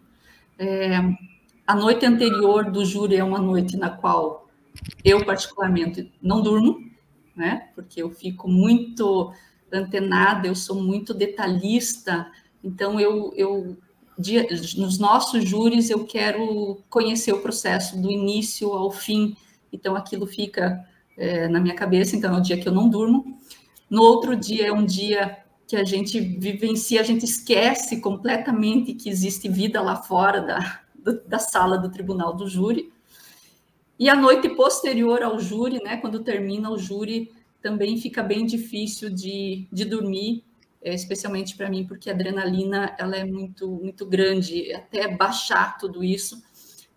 É, 0.57 0.97
a 1.65 1.75
noite 1.75 2.05
anterior 2.05 2.71
do 2.71 2.85
júri 2.85 3.15
é 3.15 3.23
uma 3.23 3.39
noite 3.39 3.77
na 3.77 3.89
qual 3.89 4.47
eu, 5.03 5.25
particularmente, 5.25 6.12
não 6.21 6.41
durmo, 6.41 6.77
né? 7.35 7.69
porque 7.75 8.01
eu 8.01 8.09
fico 8.09 8.47
muito 8.47 9.31
antenada, 9.71 10.47
eu 10.47 10.55
sou 10.55 10.81
muito 10.81 11.13
detalhista, 11.13 12.31
então 12.63 13.00
eu, 13.00 13.33
eu 13.35 13.77
de, 14.17 14.41
nos 14.77 15.00
nossos 15.00 15.43
júris 15.43 15.89
eu 15.89 16.05
quero 16.05 16.81
conhecer 16.89 17.33
o 17.33 17.41
processo 17.41 18.00
do 18.00 18.12
início 18.12 18.71
ao 18.71 18.91
fim, 18.91 19.35
então 19.71 19.95
aquilo 19.95 20.27
fica 20.27 20.88
é, 21.17 21.48
na 21.48 21.60
minha 21.60 21.75
cabeça, 21.75 22.15
então 22.15 22.36
é 22.36 22.39
o 22.39 22.41
dia 22.41 22.58
que 22.58 22.67
eu 22.67 22.74
não 22.74 22.89
durmo. 22.89 23.39
No 23.89 24.01
outro 24.01 24.36
dia 24.36 24.67
é 24.67 24.72
um 24.72 24.86
dia 24.86 25.38
que 25.67 25.75
a 25.75 25.84
gente 25.84 26.20
vivencia, 26.20 27.00
a 27.00 27.03
gente 27.03 27.25
esquece 27.25 28.01
completamente 28.01 28.93
que 28.93 29.10
existe 29.10 29.48
vida 29.48 29.82
lá 29.82 29.96
fora 29.96 30.41
da, 30.41 30.82
da 31.27 31.39
sala 31.39 31.77
do 31.77 31.89
tribunal 31.89 32.36
do 32.36 32.48
júri. 32.48 32.91
E 33.98 34.10
a 34.10 34.15
noite 34.15 34.50
posterior 34.50 35.22
ao 35.22 35.39
júri, 35.39 35.82
né, 35.84 35.98
quando 35.98 36.24
termina 36.24 36.70
o 36.70 36.77
júri, 36.77 37.32
também 37.62 37.98
fica 37.98 38.22
bem 38.22 38.46
difícil 38.46 39.10
de, 39.10 39.67
de 39.72 39.86
dormir, 39.86 40.43
é, 40.82 40.93
especialmente 40.93 41.55
para 41.55 41.70
mim, 41.70 41.86
porque 41.88 42.10
a 42.10 42.13
adrenalina 42.13 42.96
ela 43.00 43.15
é 43.15 43.24
muito, 43.24 43.70
muito 43.70 44.05
grande, 44.05 44.74
até 44.74 45.08
baixar 45.08 45.77
tudo 45.77 46.03
isso. 46.03 46.43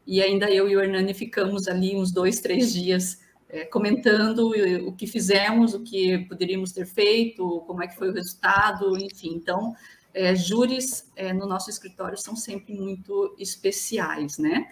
E 0.06 0.20
ainda 0.20 0.50
eu 0.50 0.68
e 0.68 0.76
o 0.76 0.80
Hernani 0.80 1.14
ficamos 1.14 1.68
ali 1.68 1.96
uns 1.96 2.10
dois, 2.10 2.40
três 2.40 2.72
dias 2.72 3.24
é, 3.48 3.64
comentando 3.64 4.50
o 4.86 4.92
que 4.92 5.06
fizemos, 5.06 5.74
o 5.74 5.82
que 5.82 6.18
poderíamos 6.26 6.72
ter 6.72 6.86
feito, 6.86 7.62
como 7.66 7.82
é 7.82 7.86
que 7.86 7.96
foi 7.96 8.10
o 8.10 8.12
resultado, 8.12 8.96
enfim. 8.98 9.34
Então, 9.34 9.74
é, 10.12 10.34
júris 10.34 11.10
é, 11.14 11.32
no 11.32 11.46
nosso 11.46 11.70
escritório 11.70 12.16
são 12.16 12.34
sempre 12.34 12.74
muito 12.74 13.36
especiais, 13.38 14.38
né? 14.38 14.66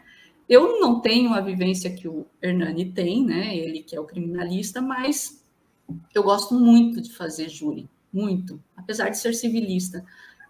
Eu 0.48 0.80
não 0.80 1.00
tenho 1.00 1.32
a 1.32 1.40
vivência 1.40 1.94
que 1.94 2.08
o 2.08 2.26
Hernani 2.42 2.92
tem, 2.92 3.24
né? 3.24 3.56
Ele 3.56 3.82
que 3.82 3.94
é 3.94 4.00
o 4.00 4.04
criminalista, 4.04 4.80
mas 4.80 5.42
eu 6.14 6.22
gosto 6.22 6.54
muito 6.54 7.00
de 7.00 7.12
fazer 7.12 7.48
júri, 7.48 7.88
muito, 8.12 8.62
apesar 8.76 9.10
de 9.10 9.18
ser 9.18 9.34
civilista. 9.34 10.04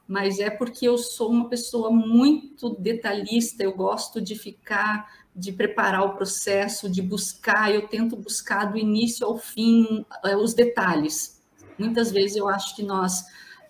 Mas 0.07 0.39
é 0.39 0.51
porque 0.51 0.87
eu 0.87 0.99
sou 0.99 1.31
uma 1.31 1.49
pessoa 1.49 1.91
muito 1.91 2.71
detalhista, 2.71 3.63
eu 3.63 3.75
gosto 3.75 4.21
de 4.21 4.35
ficar 4.35 5.24
de 5.35 5.53
preparar 5.53 6.05
o 6.05 6.15
processo, 6.15 6.89
de 6.89 7.03
buscar, 7.03 7.75
eu 7.75 7.89
tento 7.89 8.17
buscar 8.17 8.67
do 8.67 8.79
início 8.79 9.27
ao 9.27 9.37
fim 9.37 10.05
é, 10.25 10.37
os 10.37 10.55
detalhes. 10.55 11.43
Muitas 11.79 12.13
vezes 12.13 12.37
eu 12.37 12.49
acho 12.49 12.77
que 12.77 12.83
nós 12.83 13.25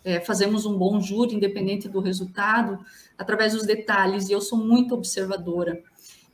é, 0.05 0.21
fazemos 0.21 0.67
um 0.67 0.77
bom 0.77 1.01
júri, 1.01 1.35
independente 1.35 1.89
do 1.89 2.01
resultado, 2.01 2.85
através 3.17 3.55
dos 3.55 3.65
detalhes, 3.65 4.29
e 4.29 4.33
eu 4.33 4.41
sou 4.41 4.59
muito 4.59 4.95
observadora. 4.95 5.83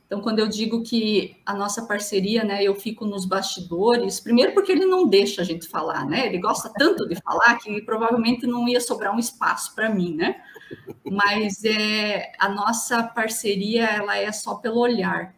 Então, 0.05 0.19
quando 0.19 0.39
eu 0.39 0.49
digo 0.49 0.83
que 0.83 1.37
a 1.45 1.53
nossa 1.53 1.85
parceria, 1.85 2.43
né, 2.43 2.61
eu 2.61 2.75
fico 2.75 3.05
nos 3.05 3.23
bastidores, 3.23 4.19
primeiro 4.19 4.53
porque 4.53 4.73
ele 4.73 4.85
não 4.85 5.07
deixa 5.07 5.41
a 5.41 5.45
gente 5.45 5.69
falar, 5.69 6.05
né? 6.05 6.27
Ele 6.27 6.37
gosta 6.37 6.69
tanto 6.77 7.07
de 7.07 7.15
falar 7.15 7.57
que 7.59 7.81
provavelmente 7.83 8.45
não 8.45 8.67
ia 8.67 8.81
sobrar 8.81 9.15
um 9.15 9.19
espaço 9.19 9.73
para 9.73 9.89
mim, 9.89 10.13
né? 10.13 10.41
Mas 11.09 11.63
é 11.63 12.31
a 12.39 12.49
nossa 12.49 13.03
parceria, 13.03 13.85
ela 13.85 14.17
é 14.17 14.31
só 14.31 14.55
pelo 14.55 14.79
olhar. 14.79 15.35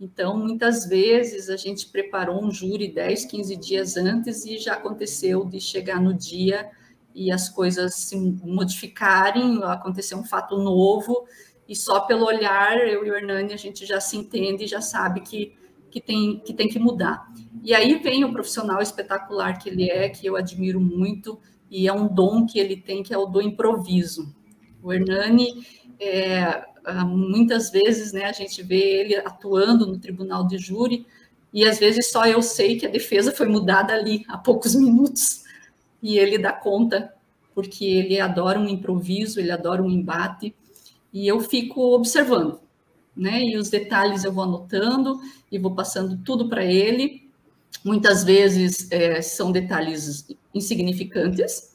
Então, 0.00 0.36
muitas 0.36 0.86
vezes 0.86 1.48
a 1.48 1.56
gente 1.56 1.86
preparou 1.88 2.44
um 2.44 2.50
júri 2.50 2.92
10, 2.92 3.26
15 3.26 3.56
dias 3.56 3.96
antes 3.96 4.44
e 4.44 4.58
já 4.58 4.74
aconteceu 4.74 5.44
de 5.44 5.60
chegar 5.60 6.00
no 6.00 6.12
dia 6.12 6.70
e 7.14 7.30
as 7.30 7.48
coisas 7.48 7.94
se 7.94 8.16
modificarem, 8.16 9.62
acontecer 9.62 10.14
um 10.14 10.24
fato 10.24 10.56
novo 10.58 11.26
e 11.68 11.76
só 11.76 12.00
pelo 12.00 12.26
olhar, 12.26 12.76
eu 12.86 13.06
e 13.06 13.10
o 13.10 13.16
Hernani, 13.16 13.52
a 13.52 13.56
gente 13.56 13.86
já 13.86 14.00
se 14.00 14.16
entende, 14.16 14.66
já 14.66 14.80
sabe 14.80 15.20
que, 15.20 15.54
que, 15.90 16.00
tem, 16.00 16.38
que 16.40 16.52
tem 16.52 16.68
que 16.68 16.78
mudar. 16.78 17.32
E 17.62 17.74
aí 17.74 17.94
vem 17.94 18.24
o 18.24 18.32
profissional 18.32 18.82
espetacular 18.82 19.58
que 19.58 19.70
ele 19.70 19.88
é, 19.88 20.08
que 20.08 20.26
eu 20.26 20.36
admiro 20.36 20.80
muito, 20.80 21.38
e 21.70 21.88
é 21.88 21.92
um 21.92 22.06
dom 22.06 22.44
que 22.44 22.58
ele 22.58 22.76
tem, 22.76 23.02
que 23.02 23.14
é 23.14 23.18
o 23.18 23.26
do 23.26 23.40
improviso. 23.40 24.34
O 24.82 24.92
Hernani, 24.92 25.66
é, 26.00 26.64
muitas 27.06 27.70
vezes, 27.70 28.12
né, 28.12 28.24
a 28.24 28.32
gente 28.32 28.62
vê 28.62 29.00
ele 29.00 29.16
atuando 29.16 29.86
no 29.86 29.98
tribunal 29.98 30.46
de 30.46 30.58
júri, 30.58 31.06
e 31.52 31.64
às 31.64 31.78
vezes 31.78 32.10
só 32.10 32.26
eu 32.26 32.42
sei 32.42 32.78
que 32.78 32.86
a 32.86 32.90
defesa 32.90 33.30
foi 33.30 33.46
mudada 33.46 33.92
ali 33.92 34.24
há 34.28 34.36
poucos 34.38 34.74
minutos, 34.76 35.44
e 36.02 36.18
ele 36.18 36.38
dá 36.38 36.52
conta, 36.52 37.14
porque 37.54 37.84
ele 37.84 38.18
adora 38.18 38.58
um 38.58 38.68
improviso, 38.68 39.38
ele 39.38 39.50
adora 39.50 39.82
um 39.82 39.90
embate, 39.90 40.54
e 41.12 41.28
eu 41.28 41.40
fico 41.40 41.94
observando, 41.94 42.58
né? 43.14 43.42
E 43.42 43.56
os 43.58 43.68
detalhes 43.68 44.24
eu 44.24 44.32
vou 44.32 44.44
anotando 44.44 45.20
e 45.50 45.58
vou 45.58 45.74
passando 45.74 46.16
tudo 46.24 46.48
para 46.48 46.64
ele. 46.64 47.30
Muitas 47.84 48.24
vezes 48.24 48.90
é, 48.90 49.20
são 49.20 49.52
detalhes 49.52 50.26
insignificantes, 50.54 51.71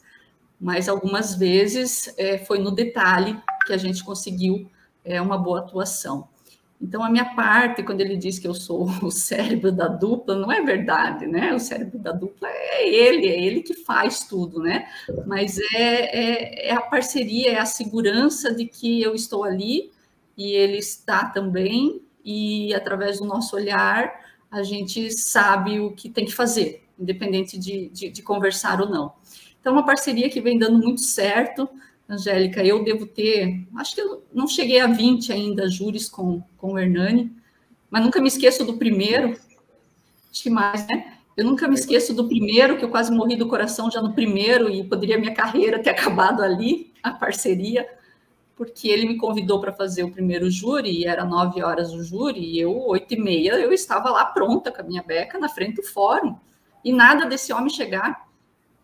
mas 0.60 0.90
algumas 0.90 1.36
vezes 1.36 2.14
é, 2.18 2.38
foi 2.38 2.60
no 2.60 2.72
detalhe 2.72 3.40
que 3.66 3.74
a 3.74 3.78
gente 3.78 4.04
conseguiu 4.04 4.70
é, 5.04 5.22
uma 5.22 5.38
boa 5.38 5.60
atuação. 5.60 6.28
Então, 6.80 7.04
a 7.04 7.10
minha 7.10 7.34
parte, 7.34 7.82
quando 7.82 8.02
ele 8.02 8.16
diz 8.16 8.38
que 8.38 8.48
eu 8.48 8.54
sou 8.54 8.88
o 9.02 9.10
cérebro 9.10 9.72
da 9.72 9.88
dupla, 9.88 10.36
não 10.36 10.52
é 10.52 10.62
verdade, 10.62 11.26
né? 11.26 11.54
O 11.54 11.60
cérebro 11.60 11.98
da 11.98 12.12
dupla 12.12 12.48
é 12.50 12.88
ele, 12.88 13.28
é 13.28 13.44
ele 13.44 13.62
que 13.62 13.74
faz 13.74 14.26
tudo, 14.28 14.60
né? 14.62 14.88
Mas 15.26 15.58
é, 15.74 16.66
é, 16.66 16.68
é 16.70 16.74
a 16.74 16.82
parceria, 16.82 17.52
é 17.52 17.60
a 17.60 17.66
segurança 17.66 18.54
de 18.54 18.66
que 18.66 19.02
eu 19.02 19.16
estou 19.16 19.44
ali 19.44 19.92
e 20.38 20.52
ele 20.52 20.78
está 20.78 21.26
também, 21.26 22.02
e 22.24 22.74
através 22.76 23.20
do 23.20 23.26
nosso 23.26 23.56
olhar, 23.56 24.14
a 24.52 24.62
gente 24.62 25.12
sabe 25.18 25.80
o 25.80 25.92
que 25.92 26.10
tem 26.10 26.26
que 26.26 26.34
fazer, 26.34 26.84
independente 27.00 27.58
de, 27.58 27.90
de, 27.90 28.10
de 28.10 28.22
conversar 28.22 28.80
ou 28.80 28.88
não. 28.88 29.14
Então, 29.68 29.76
uma 29.76 29.86
parceria 29.86 30.30
que 30.30 30.40
vem 30.40 30.58
dando 30.58 30.78
muito 30.78 31.02
certo, 31.02 31.68
Angélica, 32.08 32.64
eu 32.64 32.86
devo 32.86 33.06
ter, 33.06 33.68
acho 33.76 33.96
que 33.96 34.00
eu 34.00 34.24
não 34.34 34.48
cheguei 34.48 34.80
a 34.80 34.88
20 34.88 35.34
ainda 35.34 35.68
júris 35.68 36.08
com, 36.08 36.42
com 36.56 36.72
o 36.72 36.80
Hernani, 36.80 37.36
mas 37.92 38.02
nunca 38.02 38.22
me 38.22 38.30
esqueço 38.30 38.64
do 38.64 38.78
primeiro, 38.78 39.38
acho 40.32 40.42
que 40.42 40.50
mais, 40.50 40.88
né? 40.88 41.18
Eu 41.36 41.44
nunca 41.44 41.68
me 41.68 41.76
esqueço 41.76 42.14
do 42.14 42.30
primeiro, 42.30 42.78
que 42.78 42.86
eu 42.86 42.90
quase 42.90 43.12
morri 43.12 43.36
do 43.36 43.50
coração 43.50 43.92
já 43.92 44.02
no 44.02 44.14
primeiro, 44.14 44.70
e 44.70 44.86
poderia 44.86 45.18
minha 45.18 45.34
carreira 45.34 45.84
ter 45.84 45.90
acabado 45.92 46.42
ali, 46.42 46.94
a 47.04 47.12
parceria, 47.12 47.86
porque 48.56 48.88
ele 48.88 49.06
me 49.06 49.18
convidou 49.18 49.60
para 49.60 49.74
fazer 49.74 50.06
o 50.06 50.12
primeiro 50.14 50.50
júri, 50.50 51.02
e 51.02 51.06
era 51.06 51.26
nove 51.26 51.62
horas 51.62 51.92
o 51.92 52.02
júri, 52.02 52.40
e 52.40 52.58
eu, 52.58 52.74
oito 52.88 53.16
e 53.16 53.20
meia, 53.20 53.60
eu 53.60 53.74
estava 53.74 54.10
lá 54.12 54.24
pronta 54.24 54.72
com 54.72 54.80
a 54.80 54.86
minha 54.86 55.04
beca 55.04 55.38
na 55.38 55.50
frente 55.50 55.76
do 55.76 55.84
fórum, 55.84 56.38
e 56.86 56.94
nada 56.94 57.26
desse 57.26 57.52
homem 57.52 57.70
chegar 57.70 58.27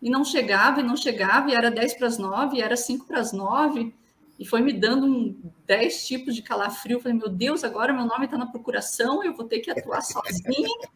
e 0.04 0.10
não 0.10 0.22
chegava, 0.22 0.80
e 0.80 0.82
não 0.82 0.98
chegava, 0.98 1.50
e 1.50 1.54
era 1.54 1.70
10 1.70 1.94
para 1.94 2.06
as 2.06 2.18
9, 2.18 2.58
e 2.58 2.60
era 2.60 2.76
5 2.76 3.06
para 3.06 3.20
as 3.20 3.32
9, 3.32 3.94
e 4.38 4.44
foi 4.44 4.60
me 4.60 4.70
dando 4.70 5.06
um 5.06 5.34
10 5.66 6.06
tipos 6.06 6.34
de 6.34 6.42
calafrio. 6.42 6.96
Eu 6.96 7.00
falei, 7.00 7.16
meu 7.16 7.30
Deus, 7.30 7.64
agora 7.64 7.90
meu 7.90 8.04
nome 8.04 8.26
está 8.26 8.36
na 8.36 8.44
procuração, 8.44 9.24
eu 9.24 9.34
vou 9.34 9.46
ter 9.46 9.60
que 9.60 9.70
atuar 9.70 10.02
sozinha, 10.04 10.90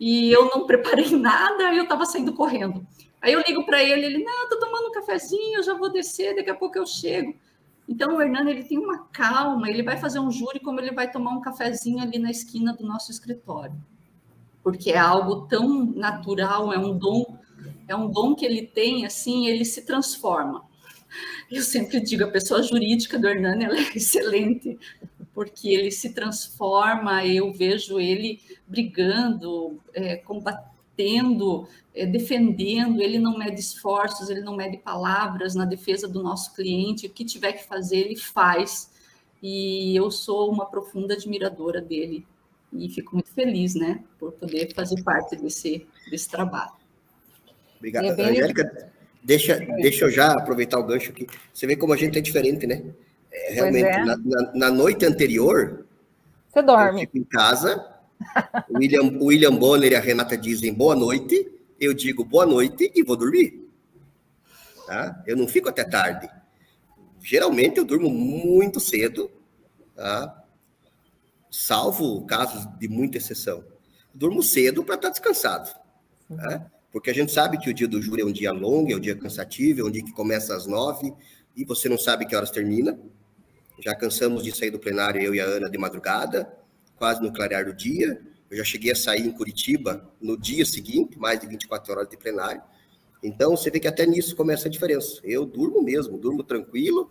e 0.00 0.32
eu 0.32 0.46
não 0.46 0.66
preparei 0.66 1.08
nada, 1.16 1.72
e 1.72 1.76
eu 1.76 1.84
estava 1.84 2.04
saindo 2.04 2.32
correndo. 2.32 2.84
Aí 3.20 3.32
eu 3.32 3.44
ligo 3.46 3.64
para 3.64 3.80
ele, 3.80 4.06
ele, 4.06 4.24
não, 4.24 4.42
estou 4.42 4.58
tomando 4.58 4.88
um 4.88 4.92
cafezinho, 4.92 5.58
eu 5.58 5.62
já 5.62 5.74
vou 5.74 5.88
descer, 5.88 6.34
daqui 6.34 6.50
a 6.50 6.56
pouco 6.56 6.76
eu 6.76 6.84
chego. 6.84 7.36
Então, 7.88 8.16
o 8.16 8.20
Hernando, 8.20 8.48
ele 8.48 8.64
tem 8.64 8.76
uma 8.76 9.06
calma, 9.12 9.70
ele 9.70 9.84
vai 9.84 9.96
fazer 9.96 10.18
um 10.18 10.32
júri 10.32 10.58
como 10.58 10.80
ele 10.80 10.90
vai 10.90 11.08
tomar 11.08 11.30
um 11.30 11.40
cafezinho 11.40 12.02
ali 12.02 12.18
na 12.18 12.32
esquina 12.32 12.72
do 12.72 12.84
nosso 12.84 13.12
escritório. 13.12 13.76
Porque 14.64 14.90
é 14.90 14.98
algo 14.98 15.42
tão 15.46 15.84
natural, 15.94 16.72
é 16.72 16.78
um 16.78 16.98
dom 16.98 17.38
é 17.92 17.96
um 17.96 18.10
dom 18.10 18.34
que 18.34 18.44
ele 18.44 18.66
tem, 18.66 19.04
assim, 19.04 19.46
ele 19.46 19.64
se 19.64 19.82
transforma. 19.82 20.64
Eu 21.50 21.62
sempre 21.62 22.00
digo, 22.00 22.24
a 22.24 22.30
pessoa 22.30 22.62
jurídica 22.62 23.18
do 23.18 23.28
Hernani 23.28 23.64
ela 23.64 23.78
é 23.78 23.82
excelente, 23.94 24.78
porque 25.34 25.68
ele 25.68 25.90
se 25.90 26.14
transforma, 26.14 27.24
eu 27.26 27.52
vejo 27.52 28.00
ele 28.00 28.40
brigando, 28.66 29.78
é, 29.92 30.16
combatendo, 30.16 31.68
é, 31.94 32.06
defendendo, 32.06 33.02
ele 33.02 33.18
não 33.18 33.36
mede 33.36 33.60
esforços, 33.60 34.30
ele 34.30 34.40
não 34.40 34.56
mede 34.56 34.78
palavras 34.78 35.54
na 35.54 35.64
defesa 35.64 36.08
do 36.08 36.22
nosso 36.22 36.54
cliente, 36.54 37.06
o 37.06 37.10
que 37.10 37.24
tiver 37.24 37.52
que 37.52 37.64
fazer, 37.64 37.98
ele 37.98 38.16
faz. 38.16 38.90
E 39.42 39.94
eu 39.96 40.10
sou 40.10 40.50
uma 40.50 40.66
profunda 40.66 41.14
admiradora 41.14 41.80
dele 41.80 42.26
e 42.72 42.88
fico 42.88 43.14
muito 43.14 43.30
feliz, 43.30 43.74
né, 43.74 44.02
por 44.18 44.32
poder 44.32 44.72
fazer 44.74 45.02
parte 45.02 45.36
desse, 45.36 45.86
desse 46.10 46.30
trabalho. 46.30 46.81
Obrigado. 47.82 48.04
É 48.04 48.30
Angélica, 48.30 48.90
deixa, 49.24 49.58
deixa 49.58 50.04
eu 50.04 50.10
já 50.10 50.34
aproveitar 50.34 50.78
o 50.78 50.84
gancho 50.84 51.10
aqui. 51.10 51.26
Você 51.52 51.66
vê 51.66 51.74
como 51.74 51.92
a 51.92 51.96
gente 51.96 52.16
é 52.16 52.20
diferente, 52.20 52.64
né? 52.64 52.84
É, 53.32 53.54
realmente, 53.54 53.86
é. 53.86 54.04
Na, 54.04 54.16
na, 54.16 54.52
na, 54.54 54.70
noite 54.70 55.04
anterior. 55.04 55.84
Você 56.48 56.62
dorme. 56.62 57.02
Eu 57.02 57.06
fico 57.06 57.18
em 57.18 57.24
casa. 57.24 57.84
o 58.68 58.78
William, 58.78 59.02
o 59.02 59.24
William 59.26 59.56
Bonner 59.56 59.90
e 59.90 59.96
a 59.96 60.00
Renata 60.00 60.36
dizem 60.36 60.72
boa 60.72 60.94
noite. 60.94 61.50
Eu 61.80 61.92
digo 61.92 62.24
boa 62.24 62.46
noite 62.46 62.92
e 62.94 63.02
vou 63.02 63.16
dormir. 63.16 63.68
Tá? 64.86 65.20
Eu 65.26 65.36
não 65.36 65.48
fico 65.48 65.68
até 65.68 65.82
tarde. 65.82 66.30
Geralmente 67.20 67.78
eu 67.78 67.84
durmo 67.84 68.08
muito 68.08 68.78
cedo, 68.78 69.28
tá? 69.96 70.40
salvo 71.50 72.24
casos 72.26 72.64
de 72.78 72.86
muita 72.86 73.18
exceção. 73.18 73.64
Durmo 74.14 74.40
cedo 74.40 74.84
para 74.84 74.94
estar 74.94 75.08
descansado. 75.10 75.68
Tá? 76.28 76.70
Porque 76.92 77.10
a 77.10 77.14
gente 77.14 77.32
sabe 77.32 77.56
que 77.56 77.70
o 77.70 77.74
dia 77.74 77.88
do 77.88 78.00
júri 78.02 78.20
é 78.20 78.24
um 78.24 78.30
dia 78.30 78.52
longo, 78.52 78.92
é 78.92 78.94
um 78.94 79.00
dia 79.00 79.16
cansativo, 79.16 79.80
é 79.80 79.84
um 79.84 79.90
dia 79.90 80.04
que 80.04 80.12
começa 80.12 80.54
às 80.54 80.66
nove 80.66 81.12
e 81.56 81.64
você 81.64 81.88
não 81.88 81.96
sabe 81.96 82.26
que 82.26 82.36
horas 82.36 82.50
termina. 82.50 83.00
Já 83.80 83.94
cansamos 83.94 84.44
de 84.44 84.54
sair 84.54 84.70
do 84.70 84.78
plenário, 84.78 85.20
eu 85.20 85.34
e 85.34 85.40
a 85.40 85.44
Ana, 85.44 85.70
de 85.70 85.78
madrugada, 85.78 86.52
quase 86.96 87.22
no 87.22 87.32
clarear 87.32 87.64
do 87.64 87.72
dia. 87.72 88.20
Eu 88.50 88.58
já 88.58 88.64
cheguei 88.64 88.92
a 88.92 88.94
sair 88.94 89.26
em 89.26 89.32
Curitiba 89.32 90.06
no 90.20 90.36
dia 90.36 90.66
seguinte, 90.66 91.18
mais 91.18 91.40
de 91.40 91.46
24 91.46 91.92
horas 91.92 92.08
de 92.08 92.16
plenário. 92.18 92.62
Então, 93.22 93.56
você 93.56 93.70
vê 93.70 93.80
que 93.80 93.88
até 93.88 94.04
nisso 94.04 94.36
começa 94.36 94.68
a 94.68 94.70
diferença. 94.70 95.20
Eu 95.24 95.46
durmo 95.46 95.82
mesmo, 95.82 96.18
durmo 96.18 96.42
tranquilo, 96.42 97.10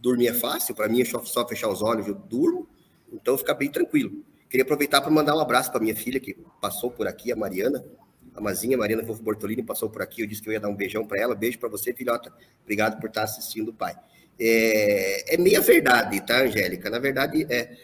dormir 0.00 0.28
é 0.28 0.34
fácil, 0.34 0.74
para 0.74 0.88
mim 0.88 1.00
é 1.00 1.04
só 1.04 1.46
fechar 1.46 1.68
os 1.68 1.82
olhos, 1.82 2.08
eu 2.08 2.14
durmo, 2.14 2.68
então 3.12 3.38
fica 3.38 3.54
bem 3.54 3.70
tranquilo. 3.70 4.24
Queria 4.50 4.64
aproveitar 4.64 5.00
para 5.00 5.10
mandar 5.10 5.36
um 5.36 5.40
abraço 5.40 5.70
para 5.70 5.80
minha 5.80 5.94
filha 5.94 6.18
que 6.18 6.34
passou 6.60 6.90
por 6.90 7.06
aqui, 7.06 7.30
a 7.30 7.36
Mariana, 7.36 7.84
a 8.34 8.40
Mazinha, 8.40 8.76
Mariana 8.76 9.02
Wolf 9.02 9.20
Bortolini, 9.20 9.62
passou 9.62 9.88
por 9.88 10.02
aqui, 10.02 10.22
eu 10.22 10.26
disse 10.26 10.42
que 10.42 10.48
eu 10.48 10.52
ia 10.52 10.60
dar 10.60 10.68
um 10.68 10.74
beijão 10.74 11.06
para 11.06 11.20
ela, 11.20 11.34
beijo 11.34 11.58
para 11.58 11.68
você, 11.68 11.92
filhota, 11.92 12.32
obrigado 12.62 13.00
por 13.00 13.08
estar 13.08 13.22
assistindo 13.22 13.72
pai. 13.72 13.94
É, 14.38 15.34
é 15.34 15.38
meia 15.38 15.60
verdade, 15.60 16.20
tá, 16.26 16.42
Angélica? 16.42 16.90
Na 16.90 16.98
verdade, 16.98 17.46
é, 17.48 17.76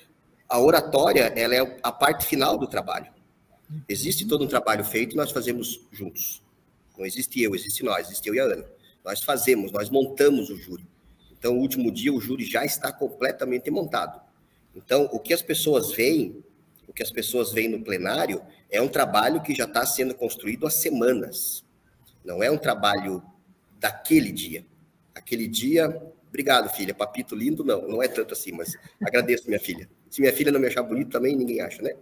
a 0.49 0.59
oratória 0.59 1.33
ela 1.37 1.55
é 1.55 1.79
a 1.83 1.93
parte 1.93 2.27
final 2.27 2.59
do 2.59 2.67
trabalho. 2.67 3.07
Existe 3.89 4.27
todo 4.27 4.45
um 4.45 4.49
trabalho 4.49 4.85
feito 4.85 5.17
nós 5.17 5.31
fazemos 5.31 5.87
juntos. 5.93 6.43
Não 6.99 7.07
existe 7.07 7.41
eu, 7.41 7.55
existe 7.55 7.85
nós, 7.85 8.09
existe 8.09 8.29
eu 8.29 8.35
e 8.35 8.41
a 8.41 8.45
Ana. 8.45 8.67
Nós 9.05 9.23
fazemos, 9.23 9.71
nós 9.71 9.89
montamos 9.89 10.51
o 10.51 10.57
júri. 10.57 10.85
Então, 11.31 11.57
o 11.57 11.61
último 11.61 11.91
dia, 11.91 12.13
o 12.13 12.21
júri 12.21 12.45
já 12.45 12.65
está 12.65 12.93
completamente 12.93 13.71
montado. 13.71 14.21
Então, 14.75 15.09
o 15.13 15.19
que 15.19 15.33
as 15.33 15.41
pessoas 15.41 15.93
veem, 15.93 16.45
que 17.01 17.05
as 17.05 17.11
pessoas 17.11 17.51
veem 17.51 17.71
no 17.71 17.83
plenário, 17.83 18.43
é 18.71 18.79
um 18.83 18.87
trabalho 18.87 19.41
que 19.41 19.55
já 19.55 19.65
está 19.65 19.87
sendo 19.87 20.15
construído 20.15 20.67
há 20.67 20.71
semanas. 20.71 21.65
Não 22.23 22.43
é 22.43 22.51
um 22.51 22.59
trabalho 22.59 23.23
daquele 23.79 24.31
dia. 24.31 24.67
Aquele 25.15 25.49
dia, 25.49 25.89
obrigado, 26.29 26.69
filha. 26.69 26.93
Papito 26.93 27.35
lindo, 27.35 27.65
não, 27.65 27.89
não 27.89 28.03
é 28.03 28.07
tanto 28.07 28.35
assim, 28.35 28.53
mas 28.53 28.77
agradeço, 29.03 29.47
minha 29.47 29.59
filha. 29.59 29.89
Se 30.11 30.21
minha 30.21 30.33
filha 30.35 30.53
não 30.53 30.61
me 30.61 30.67
achar 30.67 30.83
bonito, 30.83 31.09
também 31.09 31.35
ninguém 31.35 31.63
acha, 31.63 31.81
né? 31.81 31.95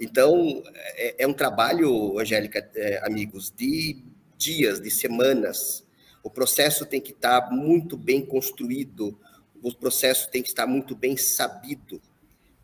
Então, 0.00 0.62
é, 0.96 1.24
é 1.24 1.26
um 1.26 1.34
trabalho, 1.34 2.18
Angélica, 2.18 2.66
é, 2.74 3.04
amigos, 3.04 3.52
de 3.54 4.02
dias, 4.38 4.80
de 4.80 4.90
semanas, 4.90 5.86
o 6.22 6.30
processo 6.30 6.86
tem 6.86 7.02
que 7.02 7.12
estar 7.12 7.50
muito 7.50 7.98
bem 7.98 8.24
construído, 8.24 9.20
o 9.62 9.74
processo 9.74 10.30
tem 10.30 10.42
que 10.42 10.48
estar 10.48 10.66
muito 10.66 10.96
bem 10.96 11.18
sabido. 11.18 12.00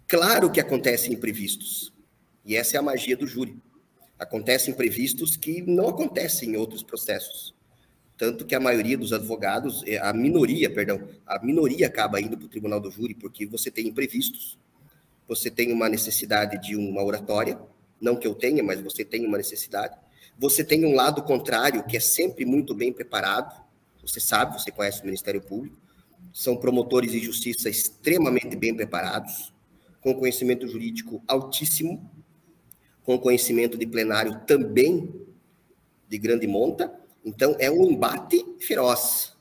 Claro 0.06 0.50
que 0.50 0.61
acontecem 0.61 1.12
imprevistos, 1.14 1.92
e 2.44 2.56
essa 2.56 2.76
é 2.76 2.78
a 2.78 2.82
magia 2.82 3.16
do 3.16 3.26
júri. 3.26 3.56
Acontecem 4.18 4.73
imprevistos 4.73 5.37
que 5.37 5.62
não 5.62 5.88
acontecem 5.88 6.50
em 6.50 6.56
outros 6.56 6.82
processos. 6.82 7.54
Tanto 8.16 8.44
que 8.44 8.54
a 8.54 8.61
maioria 8.61 8.96
dos 8.96 9.12
advogados, 9.12 9.82
é, 9.87 9.99
a 9.99 10.12
minoria, 10.12 10.70
perdão, 10.70 11.08
a 11.26 11.44
minoria 11.44 11.87
acaba 11.87 12.20
indo 12.20 12.37
para 12.37 12.46
o 12.46 12.49
tribunal 12.49 12.80
do 12.80 12.90
júri 12.90 13.14
porque 13.14 13.44
você 13.44 13.70
tem 13.70 13.88
imprevistos, 13.88 14.58
você 15.26 15.50
tem 15.50 15.73
uma 15.73 15.88
necessidade 15.88 16.61
de 16.61 16.76
uma 16.76 17.02
oratória, 17.02 17.58
não 18.00 18.14
que 18.14 18.26
eu 18.26 18.34
tenha, 18.34 18.62
mas 18.62 18.80
você 18.80 19.04
tem 19.04 19.26
uma 19.26 19.38
necessidade. 19.38 19.96
Você 20.38 20.62
tem 20.62 20.84
um 20.84 20.94
lado 20.94 21.23
contrário, 21.23 21.84
que 21.84 21.96
é 21.96 22.00
sempre 22.00 22.44
muito 22.44 22.75
bem 22.75 22.92
preparado. 22.92 23.64
Você 24.02 24.20
sabe, 24.20 24.61
você 24.61 24.70
conhece 24.70 25.00
o 25.00 25.06
Ministério 25.06 25.40
Público. 25.40 25.78
São 26.32 26.56
promotores 26.56 27.12
de 27.12 27.20
justiça 27.20 27.70
extremamente 27.70 28.54
bem 28.56 28.75
preparados, 28.75 29.53
com 30.04 30.14
conhecimento 30.14 30.68
jurídico 30.68 31.23
altíssimo, 31.26 32.11
com 33.02 33.18
conhecimento 33.18 33.78
de 33.78 33.87
plenário 33.87 34.38
também 34.46 35.11
de 36.06 36.18
grande 36.18 36.46
monta. 36.46 36.92
Então, 37.25 37.56
é 37.58 37.70
um 37.70 37.90
embate 37.90 38.44
feroz, 38.61 39.34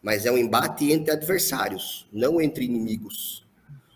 mas 0.00 0.24
é 0.24 0.30
um 0.30 0.38
embate 0.38 0.92
entre 0.92 1.10
adversários, 1.10 2.06
não 2.12 2.40
entre 2.40 2.64
inimigos. 2.64 3.44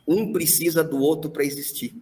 Um 0.05 0.33
precisa 0.33 0.83
do 0.83 0.99
outro 0.99 1.31
para 1.31 1.45
existir. 1.45 1.95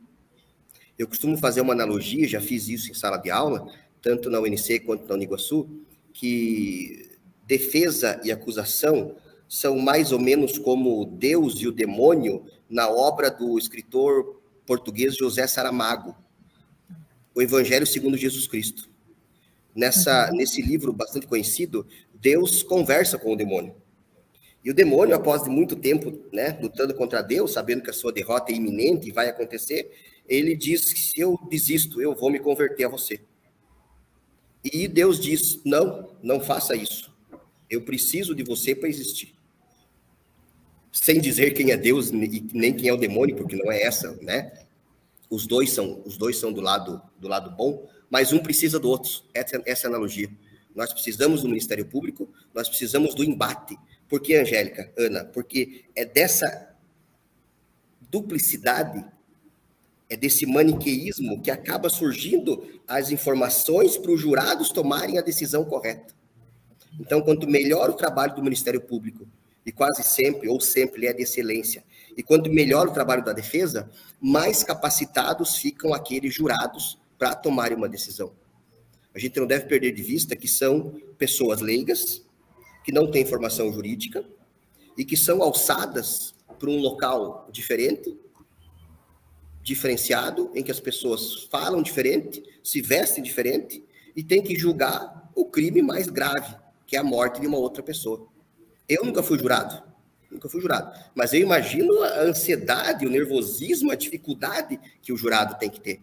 Eu 0.99 1.07
costumo 1.07 1.37
fazer 1.37 1.61
uma 1.61 1.75
analogia, 1.75 2.27
já 2.27 2.41
fiz 2.41 2.67
isso 2.67 2.91
em 2.91 2.95
sala 2.95 3.19
de 3.19 3.31
aula, 3.31 3.71
tanto 4.01 4.31
na 4.31 4.41
UNC 4.41 4.81
quanto 4.81 5.07
na 5.07 5.15
Uniguaçu, 5.17 5.69
que 6.15 7.11
defesa 7.47 8.19
e 8.25 8.33
acusação 8.33 9.17
são 9.49 9.79
mais 9.79 10.13
ou 10.13 10.19
menos 10.19 10.59
como 10.59 11.07
Deus 11.07 11.61
e 11.61 11.67
o 11.67 11.73
demônio 11.73 12.45
na 12.69 12.89
obra 12.89 13.31
do 13.31 13.59
escritor 13.59 14.41
português 14.67 15.17
José 15.17 15.47
Saramago, 15.47 16.15
O 17.35 17.41
Evangelho 17.41 17.87
segundo 17.87 18.17
Jesus 18.17 18.47
Cristo. 18.47 18.91
Nessa, 19.75 20.29
uhum. 20.29 20.37
Nesse 20.37 20.61
livro 20.61 20.93
bastante 20.93 21.27
conhecido, 21.27 21.87
Deus 22.13 22.63
conversa 22.63 23.17
com 23.17 23.33
o 23.33 23.37
demônio. 23.37 23.75
E 24.63 24.71
o 24.71 24.75
demônio, 24.75 25.15
após 25.15 25.47
muito 25.49 25.77
tempo 25.77 26.21
né, 26.33 26.59
lutando 26.61 26.93
contra 26.93 27.23
Deus, 27.23 27.53
sabendo 27.53 27.83
que 27.83 27.91
a 27.91 27.93
sua 27.93 28.13
derrota 28.13 28.53
é 28.53 28.57
iminente 28.57 29.09
e 29.09 29.13
vai 29.13 29.29
acontecer, 29.29 29.91
ele 30.29 30.55
diz 30.55 30.93
que 30.93 31.01
se 31.01 31.21
eu 31.21 31.39
desisto, 31.49 32.03
eu 32.03 32.15
vou 32.15 32.29
me 32.31 32.39
converter 32.39 32.85
a 32.85 32.89
você. 32.89 33.21
E 34.63 34.87
Deus 34.87 35.19
diz: 35.19 35.63
não, 35.65 36.11
não 36.23 36.41
faça 36.41 36.75
isso. 36.75 37.17
Eu 37.71 37.83
preciso 37.83 38.35
de 38.35 38.43
você 38.43 38.75
para 38.75 38.89
existir. 38.89 39.38
Sem 41.01 41.21
dizer 41.21 41.53
quem 41.53 41.71
é 41.71 41.77
Deus 41.77 42.11
e 42.11 42.45
nem 42.53 42.75
quem 42.75 42.89
é 42.89 42.93
o 42.93 42.97
demônio, 42.97 43.37
porque 43.37 43.55
não 43.57 43.71
é 43.71 43.83
essa, 43.83 44.19
né? 44.21 44.53
Os 45.31 45.47
dois 45.47 45.71
são, 45.71 46.03
os 46.05 46.17
dois 46.17 46.39
são 46.39 46.53
do 46.53 46.61
lado 46.61 47.01
do 47.19 47.29
lado 47.29 47.51
bom, 47.51 47.89
mas 48.11 48.33
um 48.33 48.39
precisa 48.39 48.81
do 48.81 48.89
outro. 48.89 49.11
Essa, 49.33 49.63
essa 49.65 49.87
é 49.87 49.89
analogia. 49.89 50.29
Nós 50.75 50.93
precisamos 50.93 51.43
do 51.43 51.49
Ministério 51.49 51.87
Público, 51.87 52.29
nós 52.53 52.69
precisamos 52.69 53.15
do 53.15 53.23
embate. 53.23 53.79
Por 54.09 54.21
que, 54.21 54.35
Angélica, 54.35 54.93
Ana? 54.99 55.25
Porque 55.25 55.85
é 55.95 56.05
dessa 56.05 56.75
duplicidade 58.11 59.05
é 60.11 60.17
desse 60.17 60.47
maniqueísmo 60.47 61.41
que 61.43 61.51
acaba 61.51 61.91
surgindo 61.91 62.67
as 62.87 63.11
informações 63.11 63.97
para 63.99 64.11
os 64.11 64.21
jurados 64.21 64.71
tomarem 64.71 65.19
a 65.19 65.23
decisão 65.23 65.65
correta. 65.65 66.15
Então, 66.99 67.21
quanto 67.21 67.47
melhor 67.47 67.91
o 67.91 67.95
trabalho 67.95 68.35
do 68.35 68.43
Ministério 68.43 68.81
Público, 68.81 69.29
e 69.69 69.73
quase 69.73 70.03
sempre, 70.03 70.49
ou 70.49 70.59
sempre, 70.63 71.01
ele 71.01 71.07
é 71.09 71.13
de 71.13 71.23
excelência, 71.23 71.85
e 72.17 72.23
quanto 72.23 72.51
melhor 72.51 72.89
o 72.89 72.91
trabalho 72.91 73.23
da 73.23 73.35
defesa, 73.35 73.91
mais 74.19 74.65
capacitados 74.65 75.59
ficam 75.59 75.93
aqueles 75.93 76.33
jurados 76.33 76.99
para 77.19 77.35
tomarem 77.35 77.77
uma 77.77 77.89
decisão. 77.89 78.33
A 79.15 79.19
gente 79.19 79.39
não 79.39 79.47
deve 79.47 79.67
perder 79.67 79.93
de 79.93 80.03
vista 80.03 80.35
que 80.35 80.49
são 80.49 80.99
pessoas 81.19 81.61
leigas, 81.61 82.25
que 82.83 82.91
não 82.91 83.11
têm 83.11 83.27
formação 83.27 83.71
jurídica, 83.71 84.25
e 84.97 85.05
que 85.05 85.19
são 85.19 85.43
alçadas 85.43 86.35
para 86.59 86.71
um 86.71 86.81
local 86.81 87.47
diferente, 87.53 88.19
diferenciado, 89.63 90.51
em 90.55 90.63
que 90.63 90.71
as 90.71 90.81
pessoas 90.81 91.47
falam 91.51 91.83
diferente, 91.83 92.43
se 92.65 92.81
vestem 92.81 93.23
diferente 93.23 93.85
e 94.17 94.25
tem 94.25 94.43
que 94.43 94.59
julgar 94.59 95.31
o 95.35 95.45
crime 95.45 95.83
mais 95.83 96.09
grave, 96.09 96.57
que 96.87 96.97
é 96.97 97.01
a 97.01 97.05
morte 97.05 97.39
de 97.39 97.47
uma 97.47 97.59
outra 97.59 97.83
pessoa. 97.83 98.27
Eu 98.89 99.05
nunca 99.05 99.23
fui 99.23 99.39
jurado, 99.39 99.83
nunca 100.31 100.49
fui 100.49 100.61
jurado, 100.61 100.99
mas 101.15 101.33
eu 101.33 101.41
imagino 101.41 102.03
a 102.03 102.23
ansiedade, 102.23 103.07
o 103.07 103.11
nervosismo, 103.11 103.91
a 103.91 103.95
dificuldade 103.95 104.79
que 105.03 105.13
o 105.13 105.17
jurado 105.17 105.59
tem 105.59 105.69
que 105.69 105.81
ter. 105.81 106.01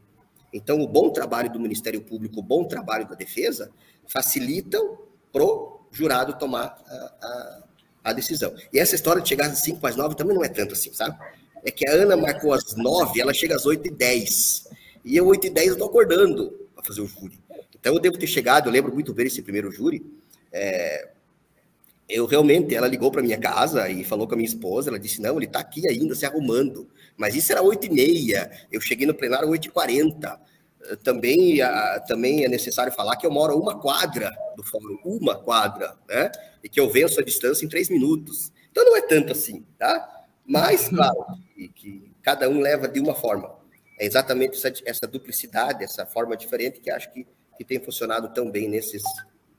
Então, 0.54 0.80
o 0.80 0.88
bom 0.88 1.10
trabalho 1.10 1.52
do 1.52 1.60
Ministério 1.60 2.02
Público, 2.02 2.39
o 2.39 2.43
bom 2.43 2.63
trabalho 2.65 3.08
da 3.08 3.15
defesa, 3.15 3.71
facilitam 4.08 4.98
pro 5.32 5.82
jurado 5.91 6.38
tomar 6.38 6.78
a, 6.88 7.13
a, 7.21 7.63
a 8.06 8.13
decisão. 8.13 8.54
E 8.71 8.80
essa 8.80 8.95
história 8.95 9.21
de 9.21 9.28
chegar 9.28 9.48
às 9.48 9.60
5 9.60 9.80
para 9.80 9.89
as 9.89 9.95
9 9.95 10.15
também 10.15 10.36
não 10.36 10.43
é 10.43 10.50
tanto 10.50 10.74
assim, 10.74 10.93
sabe? 10.93 11.17
é 11.65 11.71
que 11.71 11.89
a 11.89 11.93
Ana 11.93 12.15
marcou 12.15 12.54
às 12.54 12.76
nove, 12.76 13.19
ela 13.19 13.34
chega 13.34 13.56
às 13.56 13.65
oito 13.65 13.88
e 13.88 13.91
dez. 13.91 14.67
E 15.04 15.17
eu, 15.17 15.26
oito 15.26 15.48
e 15.48 15.50
dez, 15.50 15.69
eu 15.69 15.78
tô 15.78 15.86
acordando 15.86 16.52
para 16.76 16.84
fazer 16.84 17.02
o 17.02 17.08
júri. 17.08 17.39
Então, 17.78 17.95
eu 17.95 18.00
devo 18.00 18.17
ter 18.17 18.28
chegado, 18.28 18.67
eu 18.67 18.71
lembro 18.71 18.93
muito 18.93 19.13
bem 19.13 19.26
esse 19.26 19.41
primeiro 19.41 19.71
júri. 19.71 20.06
É, 20.52 21.10
eu 22.07 22.25
realmente, 22.25 22.75
ela 22.75 22.87
ligou 22.87 23.11
para 23.11 23.21
minha 23.21 23.37
casa 23.37 23.89
e 23.89 24.03
falou 24.03 24.27
com 24.27 24.33
a 24.33 24.37
minha 24.37 24.47
esposa, 24.47 24.89
ela 24.89 24.99
disse, 24.99 25.21
não, 25.21 25.37
ele 25.37 25.45
está 25.45 25.59
aqui 25.59 25.87
ainda 25.87 26.13
se 26.13 26.25
arrumando. 26.25 26.87
Mas 27.17 27.35
isso 27.35 27.51
era 27.51 27.61
oito 27.61 27.87
e 27.87 27.89
meia, 27.89 28.51
eu 28.71 28.79
cheguei 28.79 29.07
no 29.07 29.13
plenário 29.13 29.49
oito 29.49 29.67
e 29.67 29.71
quarenta. 29.71 30.39
Também, 31.03 31.61
a, 31.61 31.99
também 32.01 32.45
é 32.45 32.47
necessário 32.47 32.93
falar 32.93 33.15
que 33.15 33.25
eu 33.25 33.31
moro 33.31 33.53
a 33.53 33.55
uma 33.55 33.79
quadra 33.79 34.31
do 34.55 34.63
fórum, 34.63 34.99
uma 35.03 35.35
quadra, 35.35 35.97
né? 36.07 36.31
E 36.63 36.69
que 36.69 36.79
eu 36.79 36.87
venço 36.89 37.19
a 37.19 37.23
distância 37.23 37.65
em 37.65 37.69
três 37.69 37.89
minutos. 37.89 38.51
Então 38.69 38.85
não 38.85 38.95
é 38.95 39.01
tanto 39.01 39.31
assim, 39.31 39.65
tá? 39.79 40.25
Mas, 40.45 40.89
claro, 40.89 41.25
que, 41.55 41.69
que 41.69 42.11
cada 42.21 42.47
um 42.47 42.59
leva 42.59 42.87
de 42.87 42.99
uma 42.99 43.15
forma. 43.15 43.55
É 43.99 44.05
exatamente 44.05 44.57
essa, 44.57 44.71
essa 44.85 45.07
duplicidade, 45.07 45.83
essa 45.83 46.05
forma 46.05 46.37
diferente 46.37 46.79
que 46.79 46.91
acho 46.91 47.11
que, 47.11 47.25
que 47.57 47.63
tem 47.63 47.79
funcionado 47.79 48.31
tão 48.31 48.51
bem 48.51 48.69
nesses, 48.69 49.01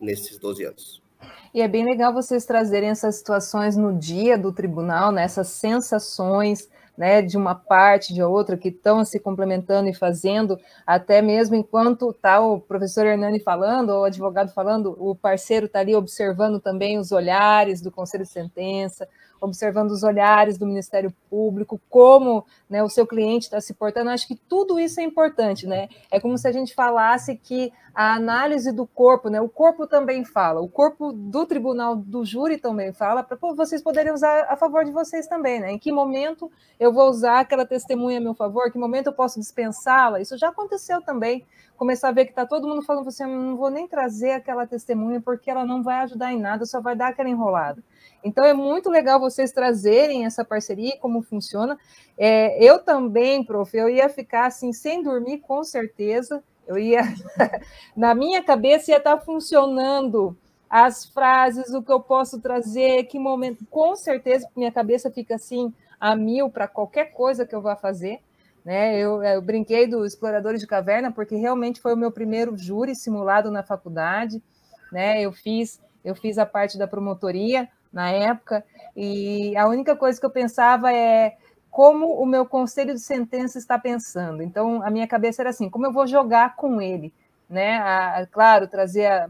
nesses 0.01 0.39
12 0.39 0.65
anos. 0.65 1.06
E 1.55 1.61
é 1.61 1.69
bem 1.69 1.85
legal 1.85 2.13
vocês 2.13 2.45
trazerem 2.45 2.91
essas 2.91 3.17
situações 3.17 3.77
no 3.77 3.99
dia 3.99 4.37
do 4.37 4.53
tribunal, 4.53 5.11
né, 5.11 5.25
essas 5.25 5.49
sensações 5.49 6.69
né, 6.97 7.21
de 7.21 7.37
uma 7.37 7.55
parte, 7.55 8.15
de 8.15 8.23
outra, 8.23 8.57
que 8.57 8.69
estão 8.69 9.05
se 9.05 9.21
complementando 9.21 9.89
e 9.89 9.95
fazendo, 9.95 10.59
até 10.87 11.21
mesmo 11.21 11.55
enquanto 11.55 12.11
está 12.11 12.41
o 12.41 12.61
professor 12.61 13.07
Hernani 13.07 13.39
falando, 13.39 13.91
ou 13.91 14.01
o 14.01 14.05
advogado 14.05 14.53
falando, 14.53 14.97
o 14.99 15.15
parceiro 15.15 15.67
está 15.67 15.81
ali 15.81 15.95
observando 15.95 16.59
também 16.59 16.99
os 16.99 17.13
olhares 17.13 17.83
do 17.83 17.91
conselho 17.91 18.25
de 18.25 18.31
sentença, 18.31 19.07
observando 19.41 19.91
os 19.91 20.03
olhares 20.03 20.59
do 20.59 20.67
Ministério 20.67 21.13
Público, 21.29 21.81
como 21.89 22.45
né, 22.69 22.83
o 22.83 22.89
seu 22.89 23.07
cliente 23.07 23.45
está 23.45 23.61
se 23.61 23.75
portando. 23.75 24.11
Acho 24.11 24.27
que 24.29 24.37
tudo 24.37 24.79
isso 24.79 25.01
é 25.01 25.03
importante, 25.03 25.67
né? 25.67 25.89
É 26.11 26.21
como 26.21 26.37
se 26.37 26.47
a 26.49 26.53
gente 26.53 26.75
falasse 26.75 27.37
que 27.37 27.73
a 27.95 28.15
análise 28.15 28.73
do 28.73 28.87
corpo, 28.87 29.31
né? 29.31 29.41
O 29.41 29.49
corpo 29.49 29.87
também 29.87 30.23
fala, 30.23 30.61
o 30.61 30.69
corpo 30.69 31.13
do 31.13 31.47
tribunal 31.47 31.97
do 31.97 32.27
júri 32.27 32.59
também 32.59 32.93
fala, 32.93 33.23
para 33.23 33.39
vocês 33.55 33.83
poderem 33.83 34.13
usar 34.13 34.47
a 34.51 34.57
favor 34.57 34.85
de 34.85 34.91
vocês 34.91 35.27
também, 35.27 35.61
né? 35.61 35.73
Em 35.73 35.79
que 35.79 35.91
momento 35.91 36.51
eu 36.79 36.93
vou 36.93 37.09
usar 37.09 37.41
aquela 37.41 37.65
testemunha 37.65 38.19
a 38.19 38.21
meu 38.21 38.35
favor, 38.35 38.71
que 38.71 38.79
momento 38.79 39.07
eu 39.07 39.15
posso 39.15 39.41
dispensá-la? 39.41 40.21
Isso 40.21 40.37
já 40.37 40.49
aconteceu 40.49 41.01
também. 41.01 41.47
Começar 41.77 42.09
a 42.09 42.13
ver 42.13 42.25
que 42.25 42.33
está 42.33 42.47
todo 42.47 42.67
mundo 42.67 42.83
falando 42.83 43.09
assim, 43.09 43.25
não 43.25 43.57
vou 43.57 43.71
nem 43.71 43.87
trazer 43.87 44.33
aquela 44.33 44.67
testemunha 44.67 45.21
porque 45.21 45.51
ela 45.51 45.65
não 45.65 45.83
vai 45.83 46.01
ajudar 46.01 46.33
em 46.33 46.41
nada, 46.41 46.65
só 46.65 46.81
vai 46.81 46.97
dar 46.97 47.09
aquela 47.09 47.29
enrolada. 47.29 47.83
Então 48.25 48.45
é 48.45 48.53
muito 48.53 48.91
legal 48.91 49.21
vocês 49.21 49.53
trazerem 49.53 50.25
essa 50.25 50.45
parceria, 50.45 50.97
como 50.99 51.23
funciona. 51.23 51.79
É, 52.19 52.63
eu 52.63 52.79
também, 52.79 53.45
prof, 53.45 53.77
eu 53.77 53.89
ia 53.89 54.09
ficar 54.09 54.47
assim 54.47 54.73
sem 54.73 55.03
dormir 55.03 55.39
com 55.39 55.63
certeza 55.63 56.43
eu 56.67 56.79
ia, 56.79 57.03
na 57.97 58.15
minha 58.15 58.43
cabeça 58.43 58.91
ia 58.91 58.97
estar 58.97 59.19
funcionando 59.19 60.37
as 60.69 61.07
frases, 61.07 61.73
o 61.73 61.83
que 61.83 61.93
eu 61.93 62.01
posso 62.01 62.41
trazer, 62.41 63.05
que 63.05 63.19
momento. 63.19 63.65
Com 63.71 63.95
certeza, 63.95 64.49
minha 64.57 64.73
cabeça 64.73 65.11
fica 65.11 65.37
assim 65.37 65.73
a 66.01 66.17
mil 66.17 66.51
para 66.51 66.67
qualquer 66.67 67.13
coisa 67.13 67.47
que 67.47 67.55
eu 67.55 67.63
vá 67.63 67.77
fazer. 67.77 68.21
Né? 68.67 68.99
Eu, 68.99 69.23
eu, 69.23 69.41
brinquei 69.41 69.87
do 69.87 70.05
Exploradores 70.05 70.61
de 70.61 70.67
Caverna 70.67 71.13
porque 71.13 71.37
realmente 71.37 71.81
foi 71.81 71.95
o 71.95 71.97
meu 71.97 72.11
primeiro 72.11 72.57
júri 72.59 72.97
simulado 72.97 73.49
na 73.49 73.63
faculdade. 73.63 74.43
Né? 74.91 75.23
Eu 75.23 75.31
fiz 75.33 75.81
eu 76.05 76.17
fiz 76.17 76.37
a 76.37 76.45
parte 76.45 76.77
da 76.77 76.87
promotoria 76.87 77.69
na 77.93 78.11
época 78.11 78.65
e 78.97 79.57
a 79.57 79.69
única 79.69 79.95
coisa 79.95 80.19
que 80.19 80.27
eu 80.27 80.31
pensava 80.31 80.93
é 80.93 81.37
como 81.71 82.21
o 82.21 82.27
meu 82.27 82.45
conselho 82.45 82.93
de 82.93 83.01
sentença 83.01 83.57
está 83.57 83.79
pensando. 83.79 84.43
Então, 84.43 84.83
a 84.83 84.91
minha 84.91 85.07
cabeça 85.07 85.43
era 85.43 85.51
assim: 85.51 85.71
como 85.71 85.87
eu 85.87 85.93
vou 85.93 86.07
jogar 86.07 86.57
com 86.57 86.81
ele? 86.81 87.13
Né? 87.49 87.77
A, 87.79 88.27
claro, 88.31 88.67
trazer 88.67 89.07
a, 89.07 89.29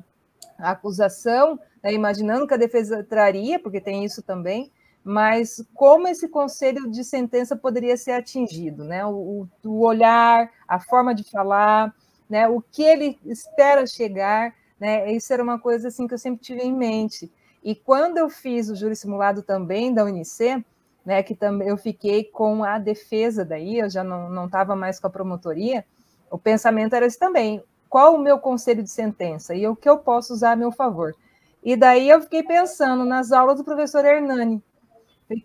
a 0.59 0.71
acusação, 0.71 1.59
né? 1.83 1.93
imaginando 1.93 2.47
que 2.47 2.55
a 2.55 2.59
defesa 2.59 3.05
traria, 3.05 3.59
porque 3.59 3.81
tem 3.81 4.05
isso 4.05 4.23
também, 4.23 4.71
mas 5.09 5.65
como 5.73 6.09
esse 6.09 6.29
conselho 6.29 6.91
de 6.91 7.05
sentença 7.05 7.55
poderia 7.55 7.97
ser 7.97 8.11
atingido, 8.11 8.83
né? 8.83 9.07
O, 9.07 9.47
o, 9.65 9.81
olhar, 9.85 10.51
a 10.67 10.81
forma 10.81 11.15
de 11.15 11.23
falar, 11.23 11.95
né? 12.29 12.49
O 12.49 12.61
que 12.61 12.83
ele 12.83 13.17
espera 13.25 13.87
chegar, 13.87 14.53
né? 14.81 15.13
Isso 15.13 15.33
era 15.33 15.41
uma 15.41 15.61
coisa 15.61 15.87
assim 15.87 16.09
que 16.09 16.15
eu 16.15 16.19
sempre 16.19 16.41
tive 16.43 16.61
em 16.61 16.75
mente. 16.75 17.31
E 17.63 17.73
quando 17.73 18.19
eu 18.19 18.29
fiz 18.29 18.69
o 18.69 18.75
júri 18.75 18.97
simulado 18.97 19.43
também 19.43 19.95
da 19.95 20.03
UNICE, 20.03 20.65
né, 21.05 21.23
que 21.23 21.37
também 21.37 21.69
eu 21.69 21.77
fiquei 21.77 22.25
com 22.25 22.65
a 22.65 22.77
defesa 22.77 23.45
daí, 23.45 23.79
eu 23.79 23.89
já 23.89 24.03
não 24.03 24.47
estava 24.47 24.75
mais 24.75 24.99
com 24.99 25.07
a 25.07 25.11
promotoria, 25.11 25.87
o 26.29 26.37
pensamento 26.37 26.97
era 26.97 27.07
esse 27.07 27.17
também, 27.17 27.63
qual 27.89 28.17
o 28.17 28.19
meu 28.19 28.41
conselho 28.41 28.83
de 28.83 28.91
sentença 28.91 29.55
e 29.55 29.69
o 29.69 29.77
que 29.77 29.89
eu 29.89 29.99
posso 29.99 30.33
usar 30.33 30.53
a 30.53 30.57
meu 30.57 30.73
favor. 30.73 31.15
E 31.63 31.77
daí 31.77 32.09
eu 32.09 32.21
fiquei 32.23 32.43
pensando 32.43 33.05
nas 33.05 33.31
aulas 33.31 33.57
do 33.57 33.65
professor 33.65 34.05
Hernani, 34.05 34.61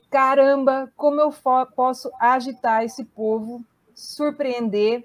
caramba, 0.09 0.91
como 0.95 1.19
eu 1.19 1.33
posso 1.75 2.11
agitar 2.19 2.83
esse 2.83 3.03
povo, 3.03 3.63
surpreender, 3.95 5.03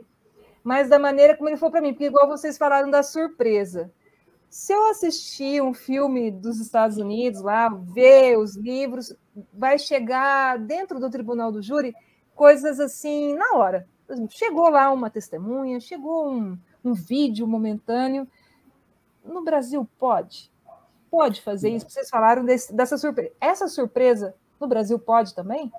mas 0.62 0.88
da 0.88 0.98
maneira 0.98 1.36
como 1.36 1.48
ele 1.48 1.56
falou 1.56 1.72
para 1.72 1.80
mim, 1.80 1.92
porque 1.92 2.06
igual 2.06 2.26
vocês 2.26 2.58
falaram 2.58 2.90
da 2.90 3.02
surpresa, 3.02 3.90
se 4.48 4.72
eu 4.72 4.86
assistir 4.88 5.62
um 5.62 5.74
filme 5.74 6.30
dos 6.30 6.60
Estados 6.60 6.96
Unidos 6.96 7.42
lá, 7.42 7.68
ver 7.68 8.38
os 8.38 8.56
livros, 8.56 9.14
vai 9.52 9.78
chegar 9.78 10.58
dentro 10.58 10.98
do 10.98 11.10
tribunal 11.10 11.52
do 11.52 11.62
júri 11.62 11.94
coisas 12.34 12.80
assim 12.80 13.34
na 13.34 13.54
hora. 13.54 13.86
Chegou 14.30 14.68
lá 14.68 14.90
uma 14.92 15.10
testemunha, 15.10 15.80
chegou 15.80 16.30
um, 16.30 16.56
um 16.84 16.94
vídeo 16.94 17.46
momentâneo. 17.46 18.26
No 19.24 19.42
Brasil 19.42 19.86
pode? 19.98 20.50
Pode 21.10 21.42
fazer 21.42 21.70
isso? 21.70 21.90
Vocês 21.90 22.08
falaram 22.08 22.44
desse, 22.44 22.72
dessa 22.72 22.96
surpresa. 22.96 23.32
Essa 23.40 23.68
surpresa 23.68 24.34
no 24.60 24.68
Brasil 24.68 24.98
pode 24.98 25.34
também? 25.34 25.70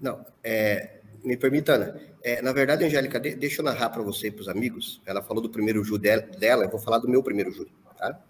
Não, 0.00 0.24
é, 0.42 1.00
me 1.24 1.36
permita, 1.36 1.74
Ana. 1.74 2.00
É, 2.22 2.42
na 2.42 2.52
verdade, 2.52 2.84
Angélica, 2.84 3.18
de, 3.18 3.34
deixa 3.34 3.60
eu 3.60 3.64
narrar 3.64 3.90
para 3.90 4.02
você 4.02 4.28
e 4.28 4.30
para 4.30 4.42
os 4.42 4.48
amigos. 4.48 5.00
Ela 5.06 5.22
falou 5.22 5.42
do 5.42 5.50
primeiro 5.50 5.82
júri 5.84 6.02
dela, 6.02 6.22
dela, 6.22 6.64
eu 6.64 6.70
vou 6.70 6.80
falar 6.80 6.98
do 6.98 7.08
meu 7.08 7.22
primeiro 7.22 7.50
júri. 7.50 7.72
Tá? 7.96 8.20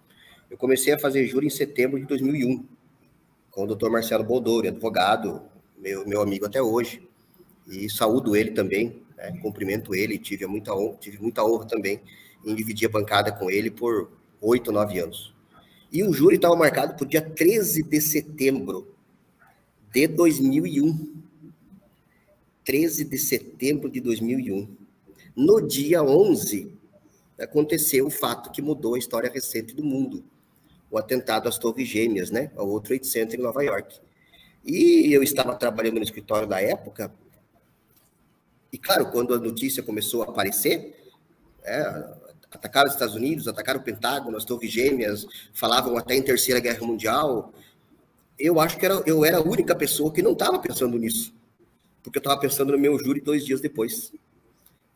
Eu 0.49 0.57
comecei 0.57 0.93
a 0.93 0.99
fazer 0.99 1.25
júri 1.27 1.47
em 1.47 1.49
setembro 1.49 1.99
de 1.99 2.05
2001, 2.05 2.65
com 3.51 3.63
o 3.63 3.67
doutor 3.67 3.91
Marcelo 3.91 4.23
Boldori, 4.23 4.67
advogado, 4.67 5.41
meu, 5.77 6.07
meu 6.07 6.21
amigo 6.21 6.45
até 6.45 6.61
hoje, 6.61 7.07
e 7.67 7.89
saúdo 7.89 8.35
ele 8.35 8.51
também, 8.51 9.01
né? 9.17 9.37
cumprimento 9.41 9.95
ele, 9.95 10.17
tive 10.17 10.45
muita, 10.45 10.73
honra, 10.73 10.97
tive 10.99 11.19
muita 11.19 11.43
honra 11.43 11.65
também 11.65 12.01
em 12.45 12.53
dividir 12.55 12.87
a 12.87 12.91
bancada 12.91 13.31
com 13.31 13.49
ele 13.49 13.71
por 13.71 14.11
oito, 14.41 14.71
nove 14.71 14.99
anos. 14.99 15.33
E 15.91 16.03
o 16.03 16.11
júri 16.11 16.35
estava 16.35 16.55
marcado 16.55 16.95
para 16.95 17.03
o 17.03 17.07
dia 17.07 17.21
13 17.21 17.83
de 17.83 18.01
setembro 18.01 18.92
de 19.93 20.07
2001. 20.07 21.13
13 22.65 23.05
de 23.05 23.17
setembro 23.17 23.89
de 23.91 24.01
2001. 24.01 24.75
No 25.35 25.61
dia 25.61 26.01
11, 26.01 26.73
aconteceu 27.39 28.07
o 28.07 28.09
fato 28.09 28.51
que 28.51 28.61
mudou 28.61 28.95
a 28.95 28.99
história 28.99 29.29
recente 29.29 29.75
do 29.75 29.83
mundo, 29.83 30.23
o 30.89 30.97
atentado 30.97 31.47
às 31.47 31.57
Torres 31.57 31.87
Gêmeas, 31.87 32.31
né, 32.31 32.51
ao 32.55 32.67
outro 32.69 32.89
Trade 32.89 33.07
Center 33.07 33.39
em 33.39 33.43
Nova 33.43 33.63
York. 33.63 33.99
E 34.65 35.13
eu 35.13 35.21
estava 35.21 35.55
trabalhando 35.55 35.97
no 35.97 36.03
escritório 36.03 36.47
da 36.47 36.61
época, 36.61 37.13
e 38.71 38.77
claro, 38.77 39.11
quando 39.11 39.33
a 39.33 39.39
notícia 39.39 39.83
começou 39.83 40.23
a 40.23 40.29
aparecer, 40.29 40.95
é, 41.63 41.81
atacaram 42.49 42.87
os 42.87 42.93
Estados 42.93 43.15
Unidos, 43.15 43.47
atacaram 43.47 43.79
o 43.79 43.83
Pentágono, 43.83 44.37
as 44.37 44.45
Torres 44.45 44.71
Gêmeas, 44.71 45.27
falavam 45.53 45.97
até 45.97 46.15
em 46.15 46.23
Terceira 46.23 46.59
Guerra 46.59 46.85
Mundial. 46.85 47.53
Eu 48.37 48.59
acho 48.59 48.77
que 48.77 48.85
era, 48.85 49.01
eu 49.05 49.23
era 49.23 49.37
a 49.37 49.41
única 49.41 49.75
pessoa 49.75 50.11
que 50.11 50.21
não 50.21 50.33
estava 50.33 50.59
pensando 50.59 50.97
nisso, 50.97 51.33
porque 52.01 52.17
eu 52.17 52.21
estava 52.21 52.39
pensando 52.39 52.71
no 52.71 52.79
meu 52.79 52.97
júri 52.97 53.21
dois 53.21 53.45
dias 53.45 53.61
depois. 53.61 54.11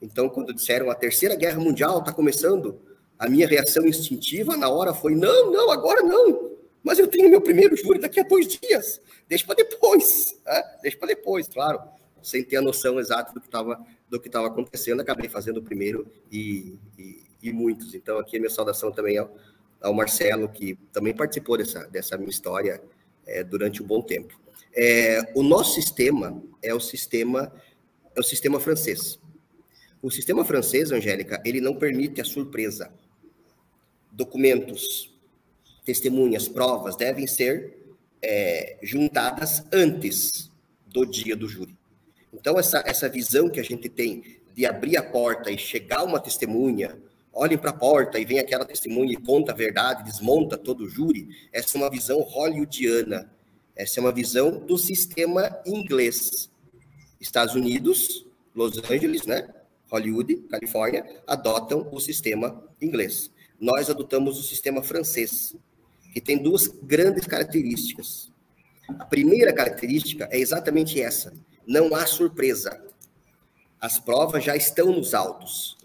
Então, 0.01 0.29
quando 0.29 0.53
disseram 0.53 0.89
a 0.89 0.95
Terceira 0.95 1.35
Guerra 1.35 1.59
Mundial 1.59 1.99
está 1.99 2.13
começando, 2.13 2.79
a 3.17 3.27
minha 3.27 3.47
reação 3.47 3.85
instintiva 3.85 4.55
na 4.55 4.69
hora 4.69 4.93
foi: 4.93 5.15
não, 5.15 5.51
não, 5.51 5.71
agora 5.71 6.01
não. 6.03 6.51
Mas 6.83 6.99
eu 6.99 7.07
tenho 7.07 7.29
meu 7.29 7.41
primeiro 7.41 7.75
júri 7.75 7.99
daqui 7.99 8.19
a 8.19 8.23
dois 8.23 8.47
dias. 8.47 9.01
Deixa 9.27 9.45
para 9.45 9.55
depois. 9.55 10.35
Né? 10.45 10.63
Deixa 10.81 10.97
para 10.97 11.07
depois, 11.07 11.47
claro. 11.47 11.81
Sem 12.21 12.43
ter 12.43 12.57
a 12.57 12.61
noção 12.61 12.99
exata 12.99 13.33
do 13.33 13.41
que 13.41 13.47
estava 13.47 13.83
do 14.09 14.19
que 14.19 14.27
estava 14.27 14.47
acontecendo, 14.47 15.01
acabei 15.01 15.27
fazendo 15.27 15.57
o 15.57 15.61
primeiro 15.61 16.07
e, 16.31 16.79
e, 16.97 17.23
e, 17.43 17.51
muitos. 17.51 17.93
Então, 17.93 18.17
aqui 18.19 18.37
a 18.37 18.39
minha 18.39 18.49
saudação 18.49 18.89
também 18.89 19.17
ao, 19.17 19.29
ao 19.81 19.93
Marcelo, 19.93 20.47
que 20.47 20.75
também 20.93 21.13
participou 21.13 21.57
dessa, 21.57 21.83
dessa 21.87 22.17
minha 22.17 22.29
história 22.29 22.81
é, 23.27 23.43
durante 23.43 23.83
um 23.83 23.85
bom 23.85 24.01
tempo. 24.01 24.39
É, 24.75 25.31
o 25.35 25.43
nosso 25.43 25.73
sistema 25.73 26.41
é 26.61 26.73
o 26.73 26.79
sistema 26.79 27.51
é 28.15 28.19
o 28.19 28.23
sistema 28.23 28.59
francês. 28.59 29.19
O 30.01 30.09
sistema 30.09 30.43
francês, 30.43 30.91
Angélica, 30.91 31.41
ele 31.45 31.61
não 31.61 31.75
permite 31.75 32.19
a 32.19 32.25
surpresa. 32.25 32.91
Documentos, 34.11 35.13
testemunhas, 35.85 36.47
provas 36.47 36.95
devem 36.95 37.27
ser 37.27 37.77
é, 38.21 38.77
juntadas 38.81 39.63
antes 39.71 40.51
do 40.85 41.05
dia 41.05 41.35
do 41.35 41.47
júri. 41.47 41.75
Então, 42.33 42.57
essa, 42.57 42.83
essa 42.85 43.07
visão 43.07 43.49
que 43.49 43.59
a 43.59 43.63
gente 43.63 43.87
tem 43.87 44.39
de 44.53 44.65
abrir 44.65 44.97
a 44.97 45.03
porta 45.03 45.51
e 45.51 45.57
chegar 45.57 46.03
uma 46.03 46.19
testemunha, 46.19 46.97
olhem 47.37 47.57
para 47.57 47.69
a 47.69 47.73
porta 47.73 48.19
e 48.19 48.25
vem 48.25 48.39
aquela 48.39 48.65
testemunha 48.65 49.13
e 49.13 49.17
conta 49.17 49.51
a 49.51 49.55
verdade, 49.55 50.03
desmonta 50.03 50.57
todo 50.57 50.85
o 50.85 50.89
júri, 50.89 51.29
essa 51.53 51.77
é 51.77 51.81
uma 51.81 51.89
visão 51.89 52.19
hollywoodiana. 52.21 53.31
Essa 53.75 53.99
é 53.99 54.01
uma 54.01 54.11
visão 54.11 54.65
do 54.65 54.75
sistema 54.75 55.55
inglês. 55.63 56.49
Estados 57.21 57.53
Unidos, 57.53 58.25
Los 58.55 58.75
Angeles, 58.89 59.27
né? 59.27 59.47
Hollywood, 59.91 60.35
Califórnia, 60.49 61.05
adotam 61.27 61.87
o 61.91 61.99
sistema 61.99 62.63
inglês. 62.81 63.31
Nós 63.61 63.87
adotamos 63.87 64.39
o 64.39 64.43
sistema 64.43 64.81
francês, 64.81 65.55
que 66.11 66.19
tem 66.19 66.41
duas 66.41 66.67
grandes 66.67 67.27
características. 67.27 68.31
A 68.97 69.05
primeira 69.05 69.53
característica 69.53 70.27
é 70.31 70.39
exatamente 70.39 70.99
essa: 70.99 71.31
não 71.65 71.93
há 71.93 72.07
surpresa. 72.07 72.83
As 73.79 73.99
provas 73.99 74.43
já 74.43 74.55
estão 74.55 74.87
nos 74.87 75.13
autos, 75.13 75.76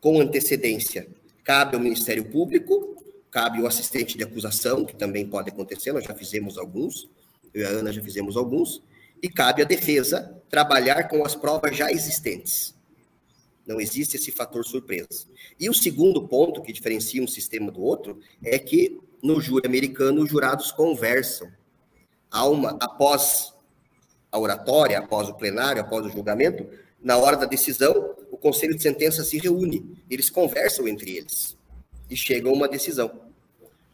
com 0.00 0.20
antecedência. 0.20 1.08
Cabe 1.44 1.76
ao 1.76 1.82
Ministério 1.82 2.24
Público, 2.24 2.96
cabe 3.30 3.60
ao 3.60 3.66
assistente 3.66 4.16
de 4.16 4.24
acusação, 4.24 4.84
que 4.84 4.96
também 4.96 5.26
pode 5.26 5.50
acontecer, 5.50 5.92
nós 5.92 6.04
já 6.04 6.14
fizemos 6.14 6.58
alguns, 6.58 7.08
eu 7.52 7.62
e 7.62 7.64
a 7.64 7.68
Ana 7.68 7.92
já 7.92 8.02
fizemos 8.02 8.36
alguns, 8.36 8.82
e 9.22 9.28
cabe 9.28 9.62
à 9.62 9.64
defesa 9.64 10.40
trabalhar 10.48 11.08
com 11.08 11.24
as 11.24 11.34
provas 11.34 11.76
já 11.76 11.90
existentes. 11.90 12.74
Não 13.66 13.80
existe 13.80 14.16
esse 14.16 14.30
fator 14.30 14.64
surpresa. 14.64 15.26
E 15.58 15.68
o 15.68 15.74
segundo 15.74 16.26
ponto 16.28 16.62
que 16.62 16.72
diferencia 16.72 17.22
um 17.22 17.26
sistema 17.26 17.70
do 17.70 17.82
outro 17.82 18.20
é 18.42 18.58
que 18.58 19.00
no 19.22 19.40
júri 19.40 19.66
americano 19.66 20.22
os 20.22 20.30
jurados 20.30 20.70
conversam. 20.70 21.50
há 22.30 22.46
uma, 22.46 22.76
após 22.80 23.52
a 24.30 24.38
oratória, 24.38 24.98
após 24.98 25.28
o 25.28 25.34
plenário, 25.34 25.80
após 25.80 26.06
o 26.06 26.10
julgamento, 26.10 26.68
na 27.02 27.16
hora 27.16 27.36
da 27.36 27.46
decisão, 27.46 28.14
o 28.36 28.38
conselho 28.38 28.76
de 28.76 28.82
sentença 28.82 29.24
se 29.24 29.38
reúne, 29.38 29.96
eles 30.10 30.28
conversam 30.28 30.86
entre 30.86 31.16
eles 31.16 31.56
e 32.08 32.14
chegam 32.14 32.52
a 32.52 32.54
uma 32.54 32.68
decisão. 32.68 33.10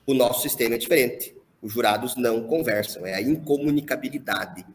O 0.05 0.13
nosso 0.13 0.43
sistema 0.43 0.75
é 0.75 0.79
diferente. 0.79 1.35
Os 1.63 1.73
jurados 1.73 2.17
não 2.17 2.43
conversam, 2.43 3.07
é 3.07 3.15
a 3.15 3.23
incomunicabilidade, 3.23 4.67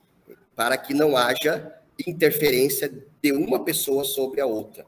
para 0.55 0.77
que 0.77 0.93
não 0.93 1.17
haja 1.17 1.69
interferência 2.07 2.89
de 3.21 3.33
uma 3.33 3.65
pessoa 3.65 4.05
sobre 4.05 4.39
a 4.39 4.45
outra. 4.45 4.85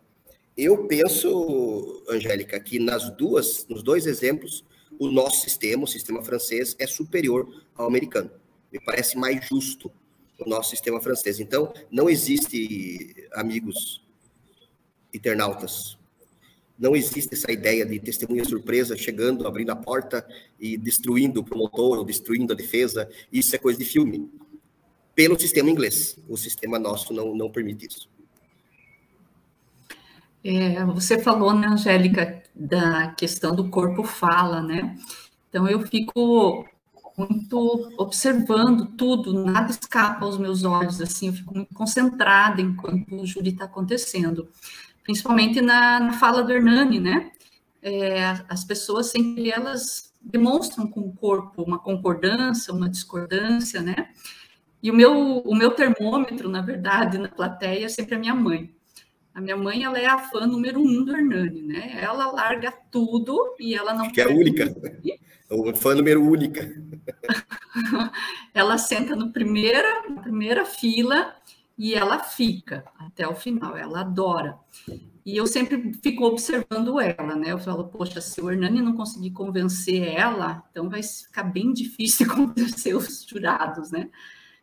Eu 0.55 0.87
penso, 0.87 2.01
Angélica, 2.09 2.57
que 2.57 2.79
nas 2.79 3.09
duas, 3.09 3.67
nos 3.67 3.83
dois 3.83 4.05
exemplos, 4.05 4.63
o 4.97 5.11
nosso 5.11 5.41
sistema, 5.41 5.83
o 5.83 5.87
sistema 5.87 6.23
francês, 6.23 6.73
é 6.79 6.87
superior 6.87 7.65
ao 7.75 7.85
americano. 7.85 8.31
Me 8.71 8.79
parece 8.79 9.17
mais 9.17 9.45
justo 9.45 9.91
o 10.39 10.49
nosso 10.49 10.69
sistema 10.69 11.01
francês. 11.01 11.41
Então, 11.41 11.73
não 11.91 12.09
existe, 12.09 13.27
amigos 13.33 14.07
internautas, 15.13 15.97
não 16.79 16.95
existe 16.95 17.33
essa 17.33 17.51
ideia 17.51 17.85
de 17.85 17.99
testemunha 17.99 18.45
surpresa 18.45 18.95
chegando, 18.95 19.45
abrindo 19.45 19.71
a 19.71 19.75
porta 19.75 20.25
e 20.57 20.77
destruindo 20.77 21.41
o 21.41 21.43
promotor 21.43 21.97
ou 21.97 22.05
destruindo 22.05 22.53
a 22.53 22.55
defesa. 22.55 23.09
Isso 23.31 23.53
é 23.53 23.59
coisa 23.59 23.77
de 23.77 23.83
filme. 23.83 24.31
Pelo 25.13 25.37
sistema 25.37 25.69
inglês. 25.69 26.17
O 26.29 26.37
sistema 26.37 26.79
nosso 26.79 27.13
não, 27.13 27.35
não 27.35 27.51
permite 27.51 27.87
isso. 27.87 28.09
É, 30.41 30.85
você 30.85 31.19
falou, 31.19 31.53
né, 31.53 31.67
Angélica, 31.67 32.41
da 32.55 33.09
questão 33.11 33.53
do 33.53 33.69
corpo 33.69 34.03
fala, 34.03 34.61
né? 34.61 34.95
Então 35.49 35.67
eu 35.67 35.85
fico 35.85 36.65
muito 37.17 37.93
observando 37.97 38.85
tudo, 38.95 39.43
nada 39.43 39.69
escapa 39.69 40.23
aos 40.23 40.37
meus 40.37 40.63
olhos, 40.63 41.01
assim, 41.01 41.27
eu 41.27 41.33
fico 41.33 41.53
muito 41.53 41.73
concentrada 41.73 42.61
enquanto 42.61 43.13
o 43.13 43.25
júri 43.25 43.49
está 43.49 43.65
acontecendo, 43.65 44.47
principalmente 45.03 45.61
na, 45.61 45.99
na, 45.99 46.13
fala 46.13 46.43
do 46.43 46.51
Hernani, 46.51 46.99
né? 46.99 47.31
É, 47.81 48.35
as 48.47 48.63
pessoas 48.63 49.07
sempre 49.07 49.49
elas 49.49 50.13
demonstram 50.21 50.87
com 50.87 51.01
o 51.01 51.13
corpo 51.13 51.63
uma 51.63 51.79
concordância, 51.79 52.73
uma 52.73 52.89
discordância, 52.89 53.81
né? 53.81 54.09
E 54.81 54.89
o 54.91 54.93
meu, 54.93 55.39
o 55.39 55.55
meu 55.55 55.71
termômetro, 55.71 56.49
na 56.49 56.61
verdade, 56.61 57.17
na 57.17 57.27
plateia 57.27 57.85
é 57.85 57.89
sempre 57.89 58.15
a 58.15 58.19
minha 58.19 58.35
mãe. 58.35 58.73
A 59.33 59.41
minha 59.41 59.57
mãe, 59.57 59.83
ela 59.83 59.99
é 59.99 60.05
a 60.05 60.17
fã 60.17 60.45
número 60.47 60.81
um 60.81 61.03
do 61.03 61.15
Hernani, 61.15 61.61
né? 61.61 61.97
Ela 62.01 62.31
larga 62.31 62.73
tudo 62.91 63.55
e 63.59 63.75
ela 63.75 63.93
não... 63.93 64.09
Que 64.11 64.21
é 64.21 64.27
única. 64.27 64.73
O 65.51 65.75
fã 65.75 65.95
número 65.95 66.23
única. 66.23 66.61
ela 68.53 68.77
senta 68.77 69.15
no 69.15 69.31
primeira, 69.31 70.07
na 70.07 70.21
primeira 70.21 70.63
fila 70.63 71.35
e 71.79 71.95
ela 71.95 72.19
fica 72.19 72.83
até 72.99 73.25
o 73.25 73.33
final, 73.33 73.77
ela 73.77 74.01
adora. 74.01 74.59
E 75.25 75.37
eu 75.37 75.47
sempre 75.47 75.93
fico 76.03 76.25
observando 76.25 76.99
ela, 76.99 77.37
né? 77.37 77.53
Eu 77.53 77.57
falo, 77.57 77.87
poxa, 77.87 78.19
se 78.19 78.41
o 78.41 78.51
Hernani 78.51 78.81
não 78.81 78.97
conseguir 78.97 79.31
convencer 79.31 80.03
ela, 80.03 80.61
então 80.69 80.89
vai 80.89 81.01
ficar 81.01 81.43
bem 81.43 81.71
difícil 81.71 82.27
convencer 82.35 82.93
os 82.97 83.25
jurados, 83.25 83.91
né? 83.91 84.09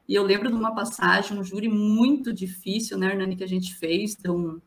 E 0.07 0.15
eu 0.15 0.23
lembro 0.23 0.51
de 0.51 0.55
uma 0.55 0.75
passagem, 0.75 1.39
um 1.39 1.43
júri 1.43 1.71
muito 1.71 2.35
difícil, 2.35 2.99
né, 2.99 3.07
Hernani, 3.07 3.35
que 3.35 3.45
a 3.45 3.49
gente 3.49 3.75
fez, 3.75 4.15
do, 4.15 4.63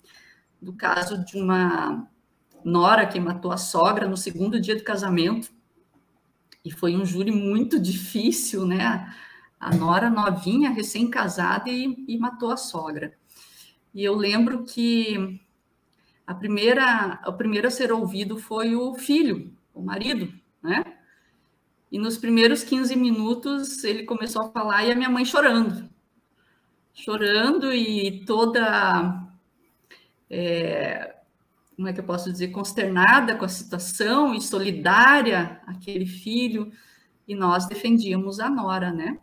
do 0.59 0.73
caso 0.73 1.23
de 1.23 1.37
uma 1.37 2.07
nora 2.65 3.05
que 3.05 3.19
matou 3.19 3.51
a 3.51 3.57
sogra 3.57 4.07
no 4.07 4.17
segundo 4.17 4.59
dia 4.59 4.75
do 4.75 4.83
casamento. 4.83 5.51
E 6.65 6.71
foi 6.71 6.95
um 6.95 7.05
júri 7.05 7.31
muito 7.31 7.77
difícil, 7.79 8.65
né? 8.65 9.07
A 9.59 9.75
nora 9.75 10.09
novinha, 10.09 10.69
recém-casada, 10.69 11.69
e, 11.69 12.05
e 12.07 12.17
matou 12.17 12.51
a 12.51 12.57
sogra. 12.57 13.13
E 13.93 14.03
eu 14.03 14.15
lembro 14.15 14.63
que 14.63 15.39
a 16.25 16.33
primeira, 16.33 17.19
o 17.25 17.33
primeiro 17.33 17.67
a 17.67 17.71
ser 17.71 17.91
ouvido 17.91 18.37
foi 18.37 18.75
o 18.75 18.93
filho, 18.95 19.51
o 19.73 19.81
marido, 19.81 20.31
né? 20.61 20.83
E 21.91 21.97
nos 21.97 22.17
primeiros 22.17 22.63
15 22.63 22.95
minutos 22.95 23.83
ele 23.83 24.03
começou 24.03 24.43
a 24.43 24.51
falar 24.51 24.85
e 24.85 24.91
a 24.91 24.95
minha 24.95 25.09
mãe 25.09 25.25
chorando. 25.25 25.89
Chorando 26.93 27.73
e 27.73 28.23
toda. 28.25 29.27
É, 30.29 31.15
como 31.75 31.87
é 31.87 31.93
que 31.93 31.99
eu 31.99 32.03
posso 32.03 32.31
dizer? 32.31 32.49
Consternada 32.49 33.35
com 33.35 33.45
a 33.45 33.49
situação 33.49 34.35
e 34.35 34.41
solidária 34.41 35.59
aquele 35.65 36.05
filho. 36.05 36.71
E 37.27 37.33
nós 37.33 37.67
defendíamos 37.67 38.39
a 38.39 38.49
Nora, 38.49 38.91
né? 38.91 39.17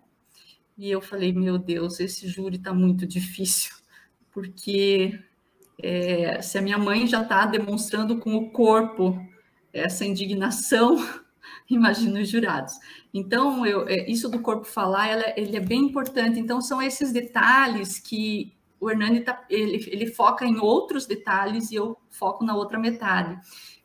E 0.76 0.90
eu 0.90 1.00
falei: 1.00 1.32
meu 1.32 1.58
Deus, 1.58 2.00
esse 2.00 2.28
júri 2.28 2.56
está 2.56 2.72
muito 2.72 3.06
difícil, 3.06 3.74
porque 4.32 5.18
é, 5.82 6.40
se 6.42 6.58
a 6.58 6.62
minha 6.62 6.78
mãe 6.78 7.06
já 7.06 7.22
está 7.22 7.46
demonstrando 7.46 8.18
com 8.18 8.34
o 8.34 8.50
corpo 8.50 9.18
essa 9.72 10.04
indignação 10.04 10.96
imagino 11.68 12.20
os 12.20 12.28
jurados. 12.28 12.74
Então, 13.12 13.66
eu, 13.66 13.88
é, 13.88 14.10
isso 14.10 14.28
do 14.28 14.40
corpo 14.40 14.64
falar, 14.64 15.08
ela, 15.08 15.34
ele 15.36 15.56
é 15.56 15.60
bem 15.60 15.86
importante. 15.86 16.38
Então, 16.38 16.60
são 16.60 16.80
esses 16.80 17.12
detalhes 17.12 17.98
que 17.98 18.54
o 18.78 18.90
Hernani 18.90 19.20
tá, 19.20 19.44
ele, 19.48 19.84
ele 19.90 20.06
foca 20.06 20.44
em 20.44 20.58
outros 20.58 21.06
detalhes 21.06 21.70
e 21.70 21.76
eu 21.76 21.96
foco 22.10 22.44
na 22.44 22.54
outra 22.54 22.78
metade. 22.78 23.38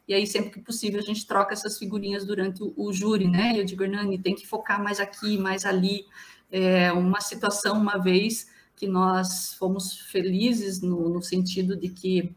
E 0.07 0.13
aí, 0.13 0.27
sempre 0.27 0.51
que 0.51 0.59
possível, 0.59 0.99
a 0.99 1.03
gente 1.03 1.25
troca 1.25 1.53
essas 1.53 1.77
figurinhas 1.77 2.25
durante 2.25 2.61
o, 2.61 2.73
o 2.75 2.91
júri, 2.91 3.27
né? 3.27 3.53
Eu 3.55 3.63
digo, 3.63 3.83
Hernani, 3.83 4.19
tem 4.19 4.35
que 4.35 4.45
focar 4.45 4.83
mais 4.83 4.99
aqui, 4.99 5.37
mais 5.37 5.65
ali. 5.65 6.05
É 6.51 6.91
uma 6.91 7.21
situação, 7.21 7.77
uma 7.77 7.97
vez, 7.97 8.49
que 8.75 8.87
nós 8.87 9.53
fomos 9.53 9.99
felizes 9.99 10.81
no, 10.81 11.09
no 11.09 11.21
sentido 11.21 11.75
de 11.75 11.89
que 11.89 12.35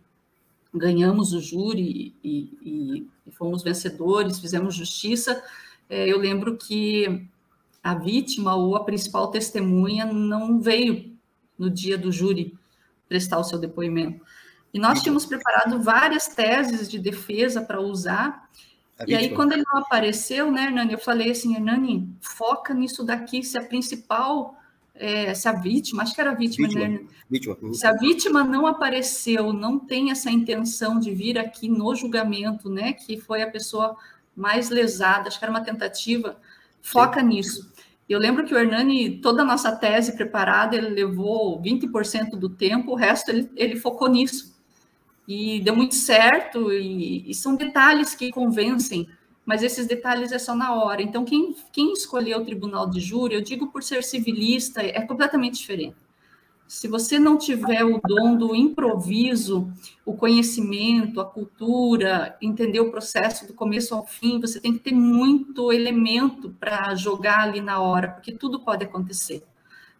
ganhamos 0.72 1.32
o 1.32 1.40
júri 1.40 2.14
e, 2.22 2.58
e, 2.62 3.06
e 3.26 3.30
fomos 3.30 3.62
vencedores, 3.62 4.38
fizemos 4.38 4.74
justiça. 4.74 5.42
É, 5.88 6.06
eu 6.08 6.18
lembro 6.18 6.56
que 6.56 7.26
a 7.82 7.94
vítima 7.94 8.54
ou 8.54 8.76
a 8.76 8.84
principal 8.84 9.28
testemunha 9.28 10.06
não 10.06 10.60
veio 10.60 11.14
no 11.58 11.70
dia 11.70 11.96
do 11.96 12.10
júri 12.10 12.56
prestar 13.08 13.38
o 13.38 13.44
seu 13.44 13.58
depoimento. 13.58 14.24
E 14.72 14.78
nós 14.78 15.02
tínhamos 15.02 15.24
preparado 15.24 15.80
várias 15.80 16.26
teses 16.26 16.90
de 16.90 16.98
defesa 16.98 17.62
para 17.62 17.80
usar. 17.80 18.50
A 18.98 19.02
e 19.02 19.06
vítima. 19.06 19.20
aí, 19.20 19.28
quando 19.34 19.52
ele 19.52 19.64
não 19.72 19.80
apareceu, 19.80 20.50
né, 20.50 20.64
Hernani, 20.66 20.92
eu 20.92 20.98
falei 20.98 21.30
assim, 21.30 21.54
Hernani, 21.54 22.08
foca 22.20 22.72
nisso 22.72 23.04
daqui, 23.04 23.42
se 23.42 23.58
a 23.58 23.62
principal 23.62 24.56
é, 24.94 25.34
se 25.34 25.48
a 25.48 25.52
vítima, 25.52 26.02
acho 26.02 26.14
que 26.14 26.20
era 26.20 26.30
a 26.30 26.34
vítima, 26.34 26.68
vítima, 26.68 26.88
né? 26.88 27.00
Vítima. 27.28 27.56
Uhum. 27.60 27.74
Se 27.74 27.86
a 27.86 27.92
vítima 27.92 28.44
não 28.44 28.66
apareceu, 28.66 29.52
não 29.52 29.78
tem 29.78 30.10
essa 30.10 30.30
intenção 30.30 31.00
de 31.00 31.12
vir 31.12 31.36
aqui 31.36 31.68
no 31.68 31.94
julgamento, 31.96 32.70
né? 32.70 32.92
Que 32.92 33.18
foi 33.18 33.42
a 33.42 33.50
pessoa 33.50 33.96
mais 34.36 34.70
lesada, 34.70 35.28
acho 35.28 35.38
que 35.38 35.44
era 35.44 35.52
uma 35.52 35.64
tentativa, 35.64 36.36
foca 36.80 37.20
Sim. 37.20 37.26
nisso. 37.26 37.72
Eu 38.08 38.18
lembro 38.18 38.44
que 38.44 38.54
o 38.54 38.58
Hernani, 38.58 39.20
toda 39.20 39.42
a 39.42 39.44
nossa 39.44 39.74
tese 39.74 40.14
preparada, 40.14 40.76
ele 40.76 40.90
levou 40.90 41.60
20% 41.60 42.36
do 42.36 42.48
tempo, 42.48 42.92
o 42.92 42.96
resto 42.96 43.30
ele, 43.30 43.50
ele 43.56 43.76
focou 43.76 44.08
nisso. 44.08 44.53
E 45.26 45.60
deu 45.60 45.74
muito 45.74 45.94
certo, 45.94 46.72
e, 46.72 47.28
e 47.30 47.34
são 47.34 47.56
detalhes 47.56 48.14
que 48.14 48.30
convencem 48.30 49.08
mas 49.44 49.62
esses 49.62 49.86
detalhes 49.86 50.32
é 50.32 50.38
só 50.38 50.54
na 50.54 50.74
hora. 50.74 51.02
Então, 51.02 51.24
quem, 51.24 51.54
quem 51.72 51.92
escolheu 51.92 52.38
o 52.38 52.44
tribunal 52.44 52.88
de 52.88 53.00
júri, 53.00 53.34
eu 53.34 53.42
digo 53.42 53.66
por 53.66 53.82
ser 53.82 54.02
civilista, 54.02 54.80
é 54.80 55.00
completamente 55.02 55.58
diferente. 55.58 55.96
Se 56.66 56.88
você 56.88 57.18
não 57.18 57.36
tiver 57.36 57.84
o 57.84 58.00
dom 58.00 58.36
do 58.36 58.54
improviso, 58.54 59.70
o 60.04 60.14
conhecimento, 60.14 61.20
a 61.20 61.24
cultura, 61.24 62.38
entender 62.40 62.80
o 62.80 62.90
processo 62.90 63.46
do 63.46 63.52
começo 63.52 63.94
ao 63.94 64.06
fim, 64.06 64.40
você 64.40 64.58
tem 64.58 64.72
que 64.72 64.78
ter 64.78 64.94
muito 64.94 65.70
elemento 65.70 66.56
para 66.58 66.94
jogar 66.94 67.40
ali 67.40 67.60
na 67.60 67.80
hora, 67.80 68.08
porque 68.08 68.32
tudo 68.32 68.60
pode 68.60 68.82
acontecer. 68.82 69.44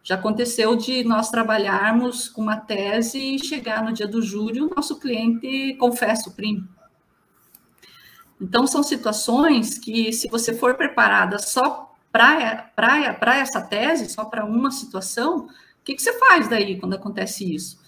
Já 0.05 0.13
aconteceu 0.13 0.75
de 0.75 1.03
nós 1.03 1.31
trabalharmos 1.31 2.29
com 2.29 2.39
uma 2.39 2.57
tese 2.57 3.17
e 3.17 3.43
chegar 3.43 3.83
no 3.83 3.91
dia 3.91 4.07
do 4.07 4.21
júri, 4.21 4.61
o 4.61 4.69
nosso 4.69 4.99
cliente 4.99 5.75
confessa 5.79 6.29
o 6.29 6.33
crime. 6.33 6.63
Então, 8.39 8.67
são 8.67 8.83
situações 8.83 9.79
que, 9.79 10.13
se 10.13 10.27
você 10.29 10.53
for 10.53 10.75
preparada 10.75 11.39
só 11.39 11.91
para 12.11 13.35
essa 13.35 13.59
tese, 13.59 14.07
só 14.07 14.25
para 14.25 14.45
uma 14.45 14.69
situação, 14.69 15.47
o 15.47 15.49
que, 15.83 15.95
que 15.95 16.01
você 16.03 16.13
faz 16.19 16.47
daí 16.47 16.79
quando 16.79 16.93
acontece 16.93 17.55
isso? 17.55 17.79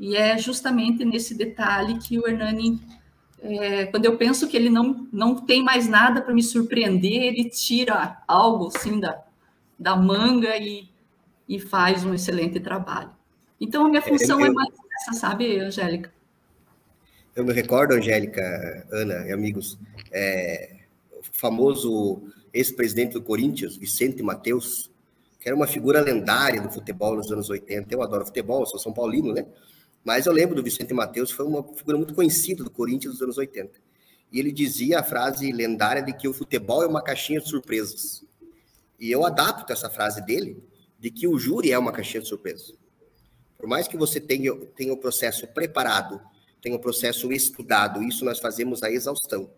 E 0.00 0.16
é 0.16 0.36
justamente 0.36 1.04
nesse 1.04 1.32
detalhe 1.32 2.00
que 2.00 2.18
o 2.18 2.26
Hernani, 2.26 2.82
é, 3.40 3.86
quando 3.86 4.04
eu 4.04 4.18
penso 4.18 4.48
que 4.48 4.56
ele 4.56 4.68
não, 4.68 5.06
não 5.12 5.36
tem 5.36 5.62
mais 5.62 5.86
nada 5.86 6.22
para 6.22 6.34
me 6.34 6.42
surpreender, 6.42 7.22
ele 7.22 7.48
tira 7.48 8.20
algo 8.26 8.66
assim 8.66 8.98
da, 8.98 9.22
da 9.78 9.94
manga 9.94 10.56
e, 10.56 10.91
e 11.48 11.58
faz 11.58 12.04
um 12.04 12.14
excelente 12.14 12.60
trabalho. 12.60 13.10
Então, 13.60 13.86
a 13.86 13.88
minha 13.88 14.02
função 14.02 14.40
é, 14.40 14.48
é 14.48 14.50
mais 14.50 14.74
essa, 15.00 15.12
sabe, 15.18 15.58
Angélica? 15.58 16.12
Eu 17.34 17.44
me 17.44 17.52
recordo, 17.52 17.94
Angélica, 17.94 18.86
Ana 18.90 19.26
e 19.26 19.32
amigos, 19.32 19.78
é, 20.10 20.80
o 21.12 21.22
famoso 21.32 22.22
ex-presidente 22.52 23.12
do 23.12 23.22
Corinthians, 23.22 23.76
Vicente 23.76 24.22
Mateus, 24.22 24.90
que 25.40 25.48
era 25.48 25.56
uma 25.56 25.66
figura 25.66 26.00
lendária 26.00 26.60
do 26.60 26.70
futebol 26.70 27.16
nos 27.16 27.30
anos 27.32 27.48
80. 27.48 27.92
Eu 27.92 28.02
adoro 28.02 28.26
futebol, 28.26 28.66
sou 28.66 28.78
São 28.78 28.92
Paulino, 28.92 29.32
né? 29.32 29.46
Mas 30.04 30.26
eu 30.26 30.32
lembro 30.32 30.54
do 30.54 30.62
Vicente 30.62 30.92
Mateus, 30.92 31.30
foi 31.30 31.46
uma 31.46 31.62
figura 31.62 31.96
muito 31.96 32.14
conhecida 32.14 32.62
do 32.62 32.70
Corinthians 32.70 33.14
dos 33.14 33.22
anos 33.22 33.38
80. 33.38 33.72
E 34.32 34.38
ele 34.38 34.50
dizia 34.50 35.00
a 35.00 35.02
frase 35.02 35.50
lendária 35.52 36.02
de 36.02 36.12
que 36.12 36.26
o 36.26 36.32
futebol 36.32 36.82
é 36.82 36.86
uma 36.86 37.02
caixinha 37.02 37.40
de 37.40 37.48
surpresas. 37.48 38.24
E 38.98 39.10
eu 39.10 39.24
adapto 39.24 39.72
essa 39.72 39.90
frase 39.90 40.24
dele, 40.24 40.62
de 41.02 41.10
que 41.10 41.26
o 41.26 41.36
júri 41.36 41.72
é 41.72 41.78
uma 41.78 41.90
caixinha 41.90 42.22
de 42.22 42.28
surpresas. 42.28 42.72
Por 43.58 43.68
mais 43.68 43.88
que 43.88 43.96
você 43.96 44.20
tenha, 44.20 44.54
tenha 44.76 44.92
o 44.92 44.96
processo 44.96 45.48
preparado, 45.48 46.20
tenha 46.62 46.76
o 46.76 46.78
processo 46.78 47.32
estudado, 47.32 48.02
isso 48.04 48.24
nós 48.24 48.38
fazemos 48.38 48.84
a 48.84 48.90
exaustão. 48.90 49.50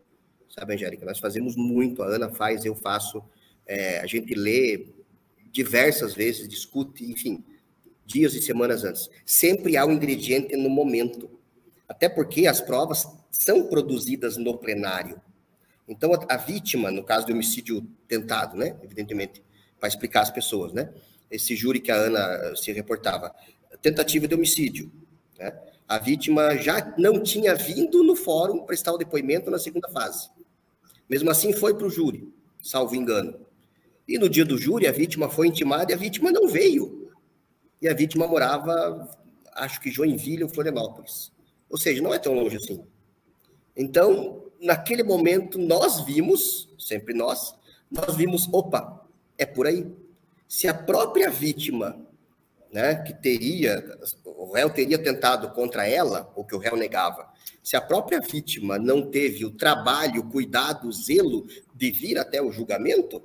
Sabe, 0.49 0.73
Angélica? 0.73 1.05
Nós 1.05 1.19
fazemos 1.19 1.55
muito, 1.55 2.03
a 2.03 2.07
Ana 2.07 2.31
faz, 2.31 2.65
eu 2.65 2.75
faço. 2.75 3.23
É, 3.67 4.01
a 4.01 4.07
gente 4.07 4.35
lê 4.35 4.89
diversas 5.53 6.15
vezes, 6.15 6.49
discute, 6.49 7.05
enfim 7.05 7.45
dias 8.07 8.35
e 8.35 8.43
semanas 8.43 8.85
antes. 8.85 9.09
Sempre 9.25 9.77
há 9.77 9.85
um 9.85 9.93
ingrediente 9.93 10.57
no 10.57 10.69
momento. 10.69 11.31
Até 11.89 12.09
porque 12.09 12.47
as 12.47 12.61
provas 12.61 13.07
são 13.31 13.67
produzidas 13.67 14.37
no 14.37 14.57
plenário. 14.57 15.21
Então, 15.87 16.13
a, 16.15 16.35
a 16.35 16.37
vítima, 16.37 16.91
no 16.91 17.05
caso 17.05 17.27
do 17.27 17.33
homicídio 17.33 17.87
tentado, 18.09 18.57
né? 18.57 18.77
Evidentemente, 18.83 19.43
para 19.79 19.89
explicar 19.89 20.23
às 20.23 20.31
pessoas, 20.31 20.73
né? 20.73 20.93
Esse 21.35 21.57
júri 21.57 21.81
que 21.81 21.91
a 21.91 21.97
Ana 21.97 22.55
se 22.57 22.73
reportava, 22.73 23.35
tentativa 23.83 24.29
de 24.29 24.35
homicídio, 24.35 24.91
né? 25.39 25.53
A 25.87 25.99
vítima 25.99 26.57
já 26.57 26.95
não 26.97 27.23
tinha 27.23 27.55
vindo 27.55 28.03
no 28.03 28.17
fórum 28.17 28.65
prestar 28.65 28.93
o 28.93 28.99
depoimento 28.99 29.51
na 29.51 29.59
segunda 29.59 29.89
fase. 29.89 30.31
Mesmo 31.09 31.31
assim, 31.31 31.53
foi 31.53 31.75
para 31.75 31.87
o 31.87 31.91
júri, 31.91 32.33
salvo 32.63 32.95
engano. 32.95 33.39
E 34.09 34.19
no 34.19 34.29
dia 34.29 34.45
do 34.45 34.57
júri, 34.57 34.87
a 34.87 34.93
vítima 34.93 35.29
foi 35.29 35.49
intimada 35.49 35.93
e 35.93 35.95
a 35.95 35.99
vítima 35.99 36.33
não 36.33 36.49
veio 36.49 37.05
e 37.85 37.89
a 37.89 37.93
vítima 37.93 38.27
morava, 38.27 39.11
acho 39.57 39.79
que 39.79 39.91
Joinville 39.91 40.43
ou 40.43 40.49
Florianópolis. 40.49 41.31
Ou 41.69 41.77
seja, 41.77 42.01
não 42.01 42.15
é 42.15 42.19
tão 42.19 42.33
longe 42.33 42.57
assim. 42.57 42.83
Então, 43.77 44.43
naquele 44.59 45.03
momento, 45.03 45.59
nós 45.59 46.01
vimos, 46.01 46.67
sempre 46.79 47.13
nós, 47.13 47.55
nós 47.91 48.17
vimos, 48.17 48.49
opa, 48.51 49.07
é 49.37 49.45
por 49.45 49.67
aí. 49.67 49.87
Se 50.49 50.69
a 50.69 50.75
própria 50.75 51.31
vítima, 51.31 51.99
né, 52.73 52.97
que 52.97 53.15
teria, 53.15 53.99
o 54.25 54.53
réu 54.53 54.71
teria 54.71 54.99
tentado 54.99 55.51
contra 55.51 55.89
ela, 55.89 56.33
ou 56.35 56.45
que 56.45 56.55
o 56.55 56.59
réu 56.59 56.77
negava, 56.77 57.33
se 57.63 57.77
a 57.77 57.81
própria 57.81 58.21
vítima 58.21 58.79
não 58.79 59.11
teve 59.11 59.45
o 59.45 59.51
trabalho, 59.51 60.21
o 60.21 60.31
cuidado, 60.31 60.89
o 60.89 60.93
zelo 60.93 61.47
de 61.75 61.91
vir 61.91 62.19
até 62.19 62.43
o 62.43 62.53
julgamento, 62.53 63.23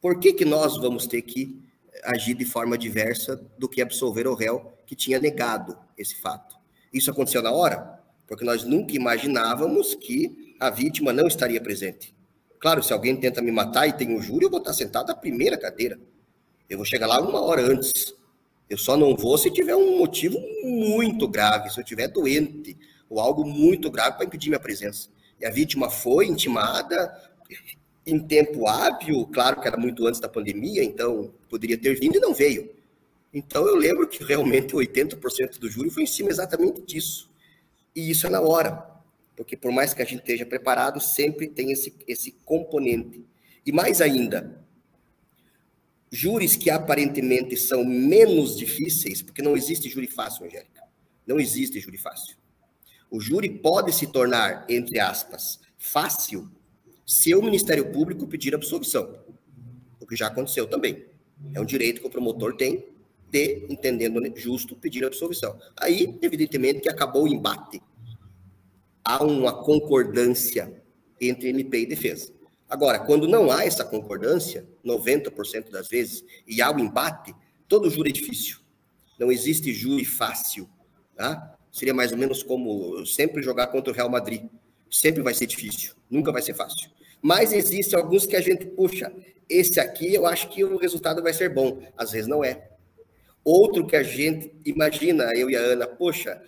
por 0.00 0.18
que, 0.18 0.32
que 0.32 0.44
nós 0.44 0.76
vamos 0.76 1.06
ter 1.06 1.22
que 1.22 1.60
agir 2.04 2.34
de 2.34 2.44
forma 2.44 2.78
diversa 2.78 3.36
do 3.58 3.68
que 3.68 3.82
absolver 3.82 4.26
o 4.26 4.34
réu 4.34 4.72
que 4.86 4.94
tinha 4.94 5.18
negado 5.18 5.78
esse 5.96 6.14
fato. 6.20 6.56
Isso 6.92 7.10
aconteceu 7.10 7.42
na 7.42 7.52
hora, 7.52 8.00
porque 8.26 8.44
nós 8.44 8.64
nunca 8.64 8.94
imaginávamos 8.94 9.94
que 9.94 10.54
a 10.58 10.70
vítima 10.70 11.12
não 11.12 11.26
estaria 11.26 11.60
presente. 11.60 12.14
Claro, 12.58 12.82
se 12.82 12.92
alguém 12.92 13.16
tenta 13.16 13.40
me 13.40 13.52
matar 13.52 13.86
e 13.86 13.92
tem 13.92 14.14
um 14.14 14.20
júri, 14.20 14.44
eu 14.44 14.50
vou 14.50 14.58
estar 14.58 14.72
sentado 14.72 15.08
na 15.08 15.14
primeira 15.14 15.56
cadeira. 15.56 15.98
Eu 16.68 16.78
vou 16.78 16.84
chegar 16.84 17.06
lá 17.06 17.20
uma 17.20 17.40
hora 17.40 17.62
antes. 17.62 18.14
Eu 18.68 18.76
só 18.76 18.96
não 18.96 19.16
vou 19.16 19.38
se 19.38 19.50
tiver 19.50 19.76
um 19.76 19.98
motivo 19.98 20.38
muito 20.62 21.26
grave, 21.26 21.70
se 21.70 21.78
eu 21.78 21.82
estiver 21.82 22.08
doente 22.08 22.76
ou 23.08 23.20
algo 23.20 23.44
muito 23.44 23.90
grave 23.90 24.16
para 24.16 24.26
impedir 24.26 24.50
minha 24.50 24.60
presença. 24.60 25.08
E 25.40 25.46
a 25.46 25.50
vítima 25.50 25.88
foi 25.88 26.26
intimada, 26.26 27.10
em 28.04 28.18
tempo 28.18 28.66
hábil, 28.66 29.26
claro 29.26 29.60
que 29.60 29.68
era 29.68 29.76
muito 29.76 30.06
antes 30.06 30.20
da 30.20 30.28
pandemia, 30.28 30.82
então 30.82 31.32
poderia 31.48 31.78
ter 31.78 31.98
vindo 31.98 32.16
e 32.16 32.20
não 32.20 32.34
veio. 32.34 32.70
Então 33.32 33.66
eu 33.66 33.76
lembro 33.76 34.06
que 34.08 34.24
realmente 34.24 34.74
80% 34.74 35.58
do 35.58 35.68
júri 35.70 35.90
foi 35.90 36.02
em 36.02 36.06
cima 36.06 36.30
exatamente 36.30 36.82
disso. 36.82 37.30
E 37.94 38.10
isso 38.10 38.26
é 38.26 38.30
na 38.30 38.40
hora, 38.40 38.84
porque 39.38 39.56
por 39.56 39.70
mais 39.70 39.94
que 39.94 40.02
a 40.02 40.04
gente 40.04 40.18
esteja 40.18 40.44
preparado, 40.44 41.00
sempre 41.00 41.46
tem 41.46 41.70
esse, 41.70 41.94
esse 42.08 42.32
componente. 42.44 43.24
E 43.64 43.70
mais 43.70 44.00
ainda, 44.00 44.66
júris 46.10 46.56
que 46.56 46.68
aparentemente 46.68 47.56
são 47.56 47.84
menos 47.84 48.56
difíceis, 48.56 49.22
porque 49.22 49.40
não 49.40 49.56
existe 49.56 49.88
júri 49.88 50.08
fácil, 50.08 50.44
Angélica. 50.44 50.82
Não 51.24 51.38
existe 51.38 51.78
júri 51.78 51.96
fácil. 51.96 52.36
O 53.08 53.20
júri 53.20 53.48
pode 53.48 53.92
se 53.92 54.08
tornar, 54.08 54.66
entre 54.68 54.98
aspas, 54.98 55.60
fácil 55.78 56.50
se 57.06 57.32
o 57.32 57.40
Ministério 57.40 57.92
Público 57.92 58.26
pedir 58.26 58.56
absolvição, 58.56 59.20
o 60.00 60.06
que 60.06 60.16
já 60.16 60.26
aconteceu 60.26 60.66
também. 60.66 61.06
É 61.54 61.60
um 61.60 61.64
direito 61.64 62.00
que 62.00 62.08
o 62.08 62.10
promotor 62.10 62.56
tem 62.56 62.84
de, 63.30 63.66
entendendo 63.70 64.20
justo, 64.36 64.74
pedir 64.74 65.04
absolvição. 65.04 65.56
Aí, 65.76 66.18
evidentemente, 66.22 66.80
que 66.80 66.88
acabou 66.88 67.22
o 67.22 67.28
embate. 67.28 67.80
Há 69.08 69.24
uma 69.24 69.64
concordância 69.64 70.70
entre 71.18 71.48
MP 71.48 71.80
e 71.80 71.86
defesa. 71.86 72.30
Agora, 72.68 72.98
quando 72.98 73.26
não 73.26 73.50
há 73.50 73.64
essa 73.64 73.82
concordância, 73.82 74.68
90% 74.84 75.70
das 75.70 75.88
vezes, 75.88 76.22
e 76.46 76.60
há 76.60 76.70
o 76.70 76.78
embate, 76.78 77.34
todo 77.66 77.88
júri 77.88 78.10
é 78.10 78.12
difícil. 78.12 78.58
Não 79.18 79.32
existe 79.32 79.72
júri 79.72 80.04
fácil. 80.04 80.68
Tá? 81.16 81.56
Seria 81.72 81.94
mais 81.94 82.12
ou 82.12 82.18
menos 82.18 82.42
como 82.42 83.06
sempre 83.06 83.42
jogar 83.42 83.68
contra 83.68 83.90
o 83.90 83.96
Real 83.96 84.10
Madrid. 84.10 84.42
Sempre 84.90 85.22
vai 85.22 85.32
ser 85.32 85.46
difícil, 85.46 85.94
nunca 86.10 86.30
vai 86.30 86.42
ser 86.42 86.52
fácil. 86.52 86.90
Mas 87.22 87.54
existem 87.54 87.98
alguns 87.98 88.26
que 88.26 88.36
a 88.36 88.42
gente, 88.42 88.66
puxa, 88.66 89.10
esse 89.48 89.80
aqui 89.80 90.12
eu 90.12 90.26
acho 90.26 90.50
que 90.50 90.62
o 90.64 90.76
resultado 90.76 91.22
vai 91.22 91.32
ser 91.32 91.48
bom. 91.48 91.80
Às 91.96 92.10
vezes 92.10 92.26
não 92.26 92.44
é. 92.44 92.68
Outro 93.42 93.86
que 93.86 93.96
a 93.96 94.02
gente 94.02 94.52
imagina, 94.66 95.32
eu 95.34 95.48
e 95.48 95.56
a 95.56 95.60
Ana, 95.60 95.86
poxa, 95.86 96.42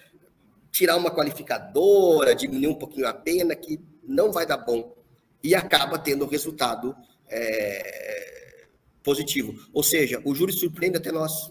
tirar 0.71 0.97
uma 0.97 1.11
qualificadora, 1.11 2.35
diminuir 2.35 2.69
um 2.69 2.75
pouquinho 2.75 3.07
a 3.07 3.15
pena, 3.15 3.55
que 3.55 3.81
não 4.05 4.33
vai 4.33 4.47
dar 4.47 4.59
bom. 4.59 4.95
E 5.43 5.55
acaba 5.55 5.99
tendo 5.99 6.27
resultado 6.27 6.95
é, 7.29 8.67
positivo. 9.03 9.55
Ou 9.73 9.83
seja, 9.83 10.21
o 10.25 10.35
júri 10.35 10.53
surpreende 10.53 10.99
até 10.99 11.11
nós. 11.11 11.51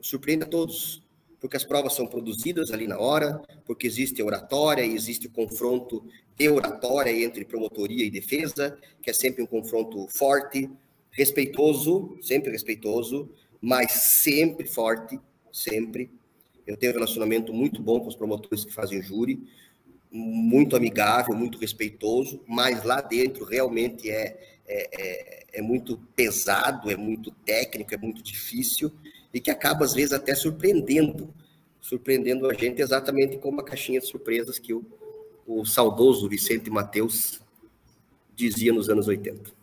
Surpreende 0.00 0.44
a 0.44 0.46
todos 0.46 1.02
porque 1.40 1.56
as 1.56 1.64
provas 1.64 1.94
são 1.94 2.06
produzidas 2.06 2.70
ali 2.70 2.86
na 2.86 2.98
hora, 2.98 3.40
porque 3.64 3.86
existe 3.86 4.22
oratória 4.22 4.84
e 4.84 4.94
existe 4.94 5.26
o 5.26 5.30
confronto 5.30 6.04
de 6.36 6.48
oratória 6.48 7.10
entre 7.10 7.44
promotoria 7.44 8.04
e 8.04 8.10
defesa, 8.10 8.76
que 9.02 9.10
é 9.10 9.12
sempre 9.12 9.42
um 9.42 9.46
confronto 9.46 10.06
forte, 10.08 10.68
respeitoso, 11.10 12.16
sempre 12.22 12.50
respeitoso, 12.50 13.30
mas 13.60 13.92
sempre 14.22 14.66
forte, 14.66 15.18
sempre. 15.52 16.10
Eu 16.68 16.76
tenho 16.76 16.92
um 16.92 16.96
relacionamento 16.96 17.50
muito 17.50 17.82
bom 17.82 17.98
com 17.98 18.08
os 18.08 18.14
promotores 18.14 18.62
que 18.62 18.74
fazem 18.74 19.00
júri, 19.02 19.42
muito 20.12 20.76
amigável, 20.76 21.34
muito 21.34 21.58
respeitoso, 21.58 22.42
mas 22.46 22.84
lá 22.84 23.00
dentro 23.00 23.42
realmente 23.42 24.10
é, 24.10 24.38
é, 24.66 24.88
é, 24.92 25.46
é 25.54 25.62
muito 25.62 25.96
pesado, 26.14 26.90
é 26.90 26.96
muito 26.96 27.30
técnico, 27.30 27.94
é 27.94 27.96
muito 27.96 28.22
difícil, 28.22 28.92
e 29.32 29.40
que 29.40 29.50
acaba, 29.50 29.86
às 29.86 29.94
vezes, 29.94 30.12
até 30.12 30.34
surpreendendo, 30.34 31.32
surpreendendo 31.80 32.50
a 32.50 32.52
gente 32.52 32.82
exatamente 32.82 33.38
como 33.38 33.62
a 33.62 33.64
caixinha 33.64 33.98
de 33.98 34.06
surpresas 34.06 34.58
que 34.58 34.74
o, 34.74 34.84
o 35.46 35.64
saudoso 35.64 36.28
Vicente 36.28 36.68
Mateus 36.68 37.40
dizia 38.36 38.74
nos 38.74 38.90
anos 38.90 39.08
80. 39.08 39.57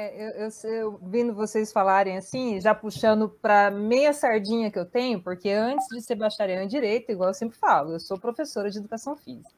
É, 0.00 0.14
eu, 0.14 0.46
eu, 0.46 0.70
eu, 0.70 1.00
vindo 1.02 1.34
vocês 1.34 1.72
falarem 1.72 2.16
assim, 2.16 2.60
já 2.60 2.72
puxando 2.72 3.28
para 3.28 3.68
meia 3.68 4.12
sardinha 4.12 4.70
que 4.70 4.78
eu 4.78 4.84
tenho, 4.84 5.20
porque 5.20 5.50
antes 5.50 5.88
de 5.88 6.00
ser 6.00 6.14
bacharel 6.14 6.62
em 6.62 6.68
Direito, 6.68 7.10
igual 7.10 7.30
eu 7.30 7.34
sempre 7.34 7.58
falo, 7.58 7.94
eu 7.94 7.98
sou 7.98 8.16
professora 8.16 8.70
de 8.70 8.78
Educação 8.78 9.16
Física. 9.16 9.50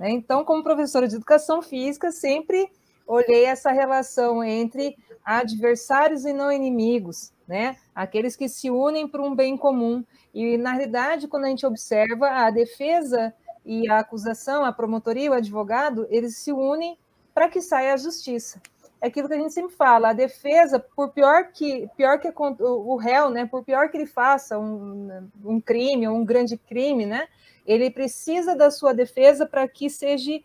Né? 0.00 0.10
Então, 0.10 0.44
como 0.44 0.64
professora 0.64 1.06
de 1.06 1.14
Educação 1.14 1.62
Física, 1.62 2.10
sempre 2.10 2.68
olhei 3.06 3.44
essa 3.44 3.70
relação 3.70 4.42
entre 4.42 4.96
adversários 5.24 6.24
e 6.24 6.32
não 6.32 6.50
inimigos, 6.50 7.32
né? 7.46 7.76
Aqueles 7.94 8.34
que 8.34 8.48
se 8.48 8.68
unem 8.72 9.06
para 9.06 9.22
um 9.22 9.32
bem 9.32 9.56
comum. 9.56 10.04
E, 10.34 10.58
na 10.58 10.72
realidade, 10.72 11.28
quando 11.28 11.44
a 11.44 11.48
gente 11.50 11.64
observa 11.64 12.28
a 12.28 12.50
defesa 12.50 13.32
e 13.64 13.88
a 13.88 14.00
acusação, 14.00 14.64
a 14.64 14.72
promotoria, 14.72 15.30
o 15.30 15.34
advogado, 15.34 16.04
eles 16.10 16.36
se 16.36 16.52
unem 16.52 16.98
para 17.32 17.48
que 17.48 17.62
saia 17.62 17.94
a 17.94 17.96
justiça. 17.96 18.60
É 19.00 19.06
aquilo 19.06 19.28
que 19.28 19.34
a 19.34 19.38
gente 19.38 19.52
sempre 19.52 19.74
fala, 19.74 20.10
a 20.10 20.12
defesa, 20.12 20.80
por 20.80 21.10
pior 21.10 21.52
que 21.52 21.88
pior 21.96 22.18
que 22.18 22.32
o 22.36 22.96
réu, 22.96 23.30
né, 23.30 23.46
por 23.46 23.64
pior 23.64 23.88
que 23.88 23.96
ele 23.96 24.06
faça 24.06 24.58
um, 24.58 25.28
um 25.44 25.60
crime, 25.60 26.08
um 26.08 26.24
grande 26.24 26.56
crime, 26.56 27.06
né, 27.06 27.28
ele 27.64 27.90
precisa 27.90 28.56
da 28.56 28.70
sua 28.70 28.92
defesa 28.92 29.46
para 29.46 29.68
que 29.68 29.88
seja 29.88 30.40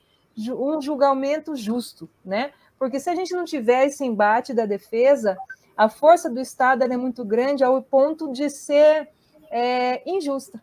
um 0.51 0.81
julgamento 0.81 1.55
justo, 1.55 2.09
né? 2.23 2.51
Porque 2.77 2.99
se 2.99 3.09
a 3.09 3.15
gente 3.15 3.33
não 3.33 3.45
tiver 3.45 3.85
esse 3.85 4.03
embate 4.03 4.53
da 4.53 4.65
defesa, 4.65 5.37
a 5.75 5.87
força 5.89 6.29
do 6.29 6.39
Estado 6.39 6.83
é 6.83 6.97
muito 6.97 7.23
grande 7.23 7.63
ao 7.63 7.81
ponto 7.81 8.31
de 8.31 8.49
ser 8.49 9.09
é, 9.49 10.07
injusta. 10.09 10.61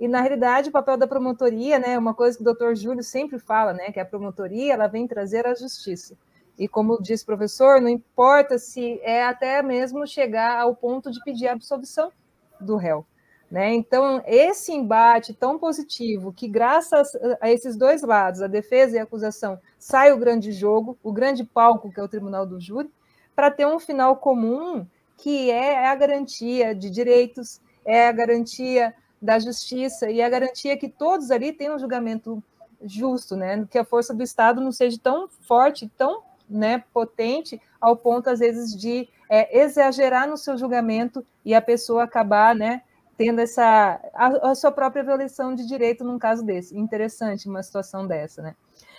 E, 0.00 0.08
na 0.08 0.20
realidade, 0.20 0.70
o 0.70 0.72
papel 0.72 0.96
da 0.96 1.06
promotoria, 1.06 1.78
né, 1.78 1.96
uma 1.96 2.12
coisa 2.12 2.36
que 2.36 2.42
o 2.42 2.44
doutor 2.44 2.74
Júlio 2.74 3.04
sempre 3.04 3.38
fala, 3.38 3.72
né, 3.72 3.92
que 3.92 4.00
a 4.00 4.04
promotoria 4.04 4.72
ela 4.72 4.88
vem 4.88 5.06
trazer 5.06 5.46
a 5.46 5.54
justiça. 5.54 6.16
E 6.62 6.68
como 6.68 7.02
disse 7.02 7.24
o 7.24 7.26
professor, 7.26 7.80
não 7.80 7.88
importa 7.88 8.56
se 8.56 9.00
é 9.02 9.24
até 9.24 9.60
mesmo 9.62 10.06
chegar 10.06 10.60
ao 10.60 10.76
ponto 10.76 11.10
de 11.10 11.18
pedir 11.24 11.48
a 11.48 11.54
absolvição 11.54 12.12
do 12.60 12.76
réu. 12.76 13.04
Né? 13.50 13.74
Então, 13.74 14.22
esse 14.24 14.70
embate 14.72 15.34
tão 15.34 15.58
positivo, 15.58 16.32
que 16.32 16.46
graças 16.46 17.18
a 17.40 17.50
esses 17.50 17.74
dois 17.74 18.02
lados, 18.02 18.40
a 18.40 18.46
defesa 18.46 18.94
e 18.94 19.00
a 19.00 19.02
acusação, 19.02 19.58
sai 19.76 20.12
o 20.12 20.16
grande 20.16 20.52
jogo, 20.52 20.96
o 21.02 21.10
grande 21.10 21.42
palco, 21.42 21.90
que 21.90 21.98
é 21.98 22.02
o 22.04 22.06
tribunal 22.06 22.46
do 22.46 22.60
júri, 22.60 22.88
para 23.34 23.50
ter 23.50 23.66
um 23.66 23.80
final 23.80 24.14
comum, 24.14 24.86
que 25.18 25.50
é 25.50 25.88
a 25.88 25.96
garantia 25.96 26.76
de 26.76 26.90
direitos, 26.90 27.60
é 27.84 28.06
a 28.06 28.12
garantia 28.12 28.94
da 29.20 29.36
justiça 29.40 30.08
e 30.12 30.22
a 30.22 30.28
garantia 30.28 30.76
que 30.76 30.88
todos 30.88 31.32
ali 31.32 31.52
tenham 31.52 31.74
um 31.74 31.78
julgamento 31.80 32.40
justo, 32.84 33.34
né? 33.34 33.66
que 33.68 33.78
a 33.78 33.84
força 33.84 34.14
do 34.14 34.22
Estado 34.22 34.60
não 34.60 34.70
seja 34.70 34.96
tão 35.02 35.28
forte, 35.28 35.90
tão 35.98 36.22
né, 36.52 36.84
potente, 36.92 37.60
ao 37.80 37.96
ponto, 37.96 38.30
às 38.30 38.38
vezes, 38.38 38.76
de 38.76 39.08
é, 39.28 39.60
exagerar 39.60 40.28
no 40.28 40.36
seu 40.36 40.56
julgamento 40.56 41.24
e 41.44 41.54
a 41.54 41.62
pessoa 41.62 42.04
acabar 42.04 42.54
né, 42.54 42.82
tendo 43.16 43.40
essa 43.40 44.00
a, 44.14 44.50
a, 44.50 44.54
sua 44.54 44.70
própria 44.70 45.02
violação 45.02 45.54
de 45.54 45.66
direito 45.66 46.04
num 46.04 46.18
caso 46.18 46.44
desse. 46.44 46.76
Interessante 46.76 47.48
uma 47.48 47.62
situação 47.62 48.06
dessa, 48.06 48.42
né? 48.42 48.54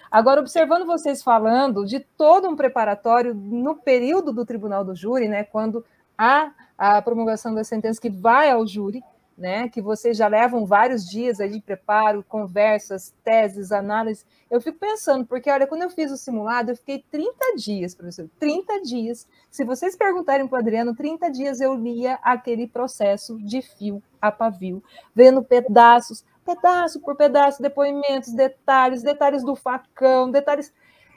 Agora, 0.09 0.41
observando 0.41 0.85
vocês 0.85 1.23
falando 1.23 1.85
de 1.85 1.99
todo 1.99 2.47
um 2.47 2.55
preparatório 2.55 3.33
no 3.33 3.75
período 3.75 4.31
do 4.31 4.45
tribunal 4.45 4.85
do 4.85 4.95
júri, 4.95 5.27
né, 5.27 5.43
quando 5.43 5.83
há 6.17 6.51
a 6.77 7.01
promulgação 7.01 7.53
da 7.55 7.63
sentença 7.63 7.99
que 7.99 8.09
vai 8.09 8.51
ao 8.51 8.65
júri, 8.67 9.03
né, 9.37 9.67
que 9.67 9.81
vocês 9.81 10.15
já 10.15 10.27
levam 10.27 10.65
vários 10.65 11.09
dias 11.09 11.39
aí 11.39 11.49
de 11.49 11.61
preparo, 11.61 12.23
conversas, 12.23 13.13
teses, 13.23 13.71
análises. 13.71 14.25
Eu 14.49 14.61
fico 14.61 14.77
pensando, 14.77 15.25
porque 15.25 15.49
olha, 15.49 15.65
quando 15.65 15.81
eu 15.81 15.89
fiz 15.89 16.11
o 16.11 16.17
simulado, 16.17 16.71
eu 16.71 16.75
fiquei 16.75 17.03
30 17.09 17.55
dias, 17.55 17.95
professor, 17.95 18.29
30 18.39 18.81
dias. 18.81 19.27
Se 19.49 19.63
vocês 19.63 19.95
perguntarem 19.95 20.47
para 20.47 20.57
o 20.57 20.59
Adriano, 20.59 20.95
30 20.95 21.31
dias 21.31 21.59
eu 21.59 21.73
lia 21.73 22.19
aquele 22.21 22.67
processo 22.67 23.37
de 23.39 23.61
fio 23.61 24.01
a 24.21 24.31
pavio, 24.31 24.83
vendo 25.15 25.43
pedaços, 25.43 26.23
pedaço 26.45 26.99
por 27.01 27.15
pedaço, 27.15 27.61
depoimentos, 27.61 28.31
detalhes, 28.33 29.01
detalhes 29.01 29.43
do 29.43 29.55
facão, 29.55 30.29
detalhes. 30.29 30.71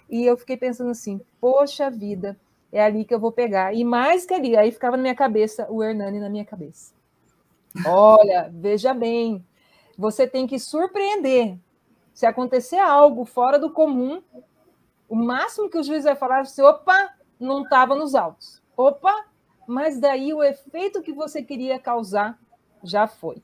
E 0.09 0.25
eu 0.25 0.37
fiquei 0.37 0.57
pensando 0.57 0.91
assim, 0.91 1.21
poxa 1.41 1.91
vida, 1.91 2.39
é 2.73 2.83
ali 2.83 3.05
que 3.05 3.15
eu 3.15 3.21
vou 3.21 3.33
pegar. 3.33 3.75
E 3.75 3.85
mais 3.85 4.25
que 4.25 4.33
ali, 4.33 4.57
aí 4.57 4.73
ficava 4.73 4.97
na 4.97 5.03
minha 5.03 5.15
cabeça 5.15 5.67
o 5.71 5.83
Hernani 5.83 6.19
na 6.19 6.31
minha 6.31 6.45
cabeça. 6.45 6.96
Olha, 7.85 8.51
veja 8.53 8.95
bem, 8.95 9.45
você 9.99 10.27
tem 10.27 10.47
que 10.47 10.59
surpreender. 10.59 11.59
Se 12.15 12.25
acontecer 12.25 12.79
algo 12.79 13.25
fora 13.25 13.59
do 13.59 13.71
comum, 13.71 14.23
o 15.09 15.15
máximo 15.15 15.69
que 15.69 15.79
o 15.79 15.83
juiz 15.83 16.05
vai 16.05 16.17
falar 16.17 16.39
é 16.39 16.41
assim, 16.41 16.63
opa, 16.63 17.11
não 17.39 17.63
estava 17.63 17.95
nos 17.95 18.15
autos. 18.15 18.63
Opa, 18.77 19.27
mas 19.67 19.99
daí 20.01 20.33
o 20.33 20.43
efeito 20.43 21.03
que 21.03 21.13
você 21.13 21.43
queria 21.43 21.79
causar 21.79 22.39
já 22.83 23.07
foi. 23.07 23.43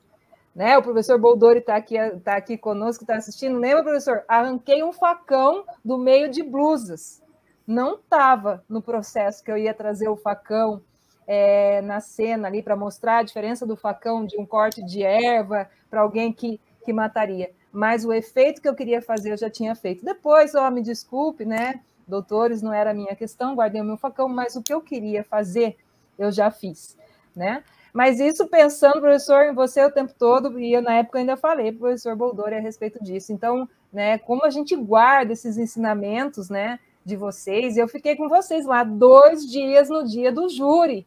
Né? 0.55 0.77
O 0.77 0.83
professor 0.83 1.19
Boldori 1.19 1.59
está 1.59 1.75
aqui, 1.75 1.95
tá 2.23 2.35
aqui 2.35 2.57
conosco, 2.57 3.03
está 3.03 3.15
assistindo. 3.15 3.57
Lembra, 3.57 3.83
professor? 3.83 4.23
Arranquei 4.27 4.83
um 4.83 4.93
facão 4.93 5.65
do 5.83 5.97
meio 5.97 6.29
de 6.29 6.43
blusas. 6.43 7.21
Não 7.65 7.95
estava 7.95 8.63
no 8.69 8.81
processo 8.81 9.43
que 9.43 9.51
eu 9.51 9.57
ia 9.57 9.73
trazer 9.73 10.09
o 10.09 10.17
facão 10.17 10.81
é, 11.27 11.81
na 11.81 11.99
cena 11.99 12.47
ali 12.47 12.61
para 12.61 12.75
mostrar 12.75 13.19
a 13.19 13.23
diferença 13.23 13.65
do 13.65 13.75
facão 13.75 14.25
de 14.25 14.37
um 14.37 14.45
corte 14.45 14.83
de 14.83 15.03
erva 15.03 15.69
para 15.89 16.01
alguém 16.01 16.31
que, 16.31 16.59
que 16.83 16.93
mataria. 16.93 17.51
Mas 17.71 18.05
o 18.05 18.13
efeito 18.13 18.61
que 18.61 18.67
eu 18.67 18.75
queria 18.75 19.01
fazer 19.01 19.31
eu 19.31 19.37
já 19.37 19.49
tinha 19.49 19.75
feito. 19.75 20.05
Depois, 20.05 20.53
ó, 20.55 20.69
me 20.69 20.81
desculpe, 20.81 21.45
né? 21.45 21.81
Doutores, 22.07 22.61
não 22.61 22.73
era 22.73 22.91
a 22.91 22.93
minha 22.93 23.15
questão, 23.15 23.55
guardei 23.55 23.81
o 23.81 23.85
meu 23.85 23.97
facão, 23.97 24.27
mas 24.27 24.55
o 24.55 24.61
que 24.61 24.73
eu 24.73 24.81
queria 24.81 25.23
fazer, 25.23 25.77
eu 26.19 26.31
já 26.31 26.51
fiz, 26.51 26.97
né? 27.35 27.63
Mas 27.93 28.19
isso 28.19 28.47
pensando, 28.47 28.99
professor, 28.99 29.45
em 29.45 29.53
você 29.53 29.85
o 29.85 29.91
tempo 29.91 30.13
todo, 30.17 30.59
e 30.59 30.73
eu 30.73 30.81
na 30.81 30.95
época 30.95 31.19
ainda 31.19 31.37
falei 31.37 31.71
para 31.71 31.77
o 31.77 31.79
professor 31.81 32.15
Boldori 32.15 32.55
a 32.55 32.59
respeito 32.59 33.01
disso. 33.03 33.31
Então, 33.31 33.69
né, 33.91 34.17
como 34.17 34.43
a 34.43 34.49
gente 34.49 34.75
guarda 34.75 35.31
esses 35.31 35.57
ensinamentos, 35.57 36.49
né, 36.49 36.79
de 37.05 37.15
vocês, 37.15 37.77
eu 37.77 37.87
fiquei 37.87 38.15
com 38.15 38.27
vocês 38.27 38.65
lá 38.65 38.83
dois 38.83 39.45
dias 39.45 39.89
no 39.89 40.03
dia 40.03 40.31
do 40.31 40.49
júri, 40.49 41.05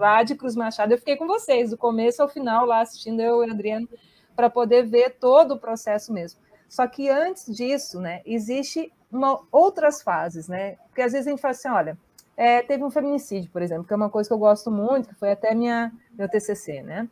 lá 0.00 0.22
de 0.22 0.34
Cruz 0.34 0.56
Machado, 0.56 0.92
eu 0.92 0.98
fiquei 0.98 1.16
com 1.16 1.26
vocês, 1.26 1.70
do 1.70 1.76
começo 1.76 2.22
ao 2.22 2.28
final, 2.28 2.64
lá 2.64 2.80
assistindo 2.80 3.20
eu 3.20 3.44
e 3.44 3.50
Adriano, 3.50 3.88
para 4.34 4.48
poder 4.48 4.86
ver 4.86 5.16
todo 5.20 5.52
o 5.52 5.58
processo 5.58 6.12
mesmo. 6.12 6.40
Só 6.68 6.86
que 6.86 7.08
antes 7.08 7.54
disso, 7.54 8.00
né, 8.00 8.22
existe 8.24 8.90
uma, 9.12 9.40
outras 9.52 10.02
fases, 10.02 10.48
né? 10.48 10.76
Porque 10.88 11.02
às 11.02 11.12
vezes 11.12 11.26
a 11.26 11.30
gente 11.30 11.40
fala 11.40 11.52
assim, 11.52 11.68
olha, 11.68 11.98
é, 12.36 12.62
teve 12.62 12.82
um 12.82 12.90
feminicídio, 12.90 13.50
por 13.50 13.60
exemplo, 13.60 13.84
que 13.84 13.92
é 13.92 13.96
uma 13.96 14.08
coisa 14.08 14.28
que 14.28 14.32
eu 14.32 14.38
gosto 14.38 14.70
muito, 14.70 15.08
que 15.08 15.14
foi 15.14 15.32
até 15.32 15.54
minha, 15.54 15.92
meu 16.12 16.28
TCC, 16.28 16.82
né? 16.82 17.08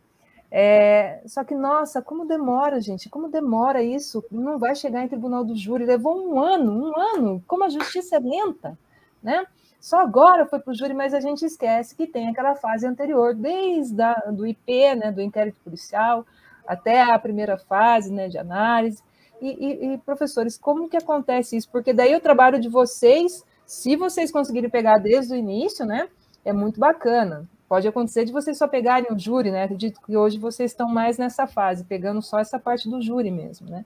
É, 0.50 1.20
só 1.26 1.44
que, 1.44 1.54
nossa, 1.54 2.00
como 2.00 2.24
demora, 2.24 2.80
gente, 2.80 3.10
como 3.10 3.28
demora 3.28 3.82
isso? 3.82 4.24
Não 4.30 4.58
vai 4.58 4.74
chegar 4.74 5.04
em 5.04 5.08
tribunal 5.08 5.44
do 5.44 5.54
júri, 5.54 5.84
levou 5.84 6.16
um 6.26 6.40
ano, 6.40 6.72
um 6.72 6.98
ano, 6.98 7.44
como 7.46 7.64
a 7.64 7.68
justiça 7.68 8.16
é 8.16 8.18
lenta, 8.18 8.78
né? 9.22 9.44
Só 9.80 10.00
agora 10.00 10.46
foi 10.46 10.58
para 10.58 10.72
o 10.72 10.74
júri, 10.74 10.92
mas 10.92 11.14
a 11.14 11.20
gente 11.20 11.44
esquece 11.44 11.94
que 11.94 12.06
tem 12.06 12.28
aquela 12.28 12.54
fase 12.54 12.86
anterior, 12.86 13.34
desde 13.34 14.00
a, 14.02 14.14
do 14.32 14.46
IP, 14.46 14.94
né, 14.96 15.12
do 15.12 15.22
inquérito 15.22 15.58
policial, 15.62 16.26
até 16.66 17.02
a 17.02 17.18
primeira 17.18 17.56
fase 17.56 18.12
né, 18.12 18.28
de 18.28 18.36
análise. 18.38 19.02
E, 19.40 19.48
e, 19.48 19.94
e, 19.94 19.98
professores, 19.98 20.58
como 20.58 20.88
que 20.88 20.96
acontece 20.96 21.56
isso? 21.56 21.68
Porque 21.70 21.92
daí 21.92 22.14
o 22.14 22.20
trabalho 22.20 22.60
de 22.60 22.68
vocês, 22.68 23.44
se 23.64 23.94
vocês 23.94 24.32
conseguirem 24.32 24.68
pegar 24.68 24.98
desde 24.98 25.32
o 25.32 25.36
início, 25.36 25.86
né, 25.86 26.08
é 26.44 26.52
muito 26.52 26.80
bacana. 26.80 27.48
Pode 27.68 27.86
acontecer 27.86 28.24
de 28.24 28.32
vocês 28.32 28.56
só 28.56 28.66
pegarem 28.66 29.12
o 29.12 29.18
júri, 29.18 29.50
né? 29.50 29.64
Acredito 29.64 30.00
que 30.00 30.16
hoje 30.16 30.38
vocês 30.38 30.70
estão 30.70 30.88
mais 30.88 31.18
nessa 31.18 31.46
fase, 31.46 31.84
pegando 31.84 32.22
só 32.22 32.38
essa 32.38 32.58
parte 32.58 32.88
do 32.88 33.00
júri 33.02 33.30
mesmo, 33.30 33.68
né? 33.68 33.84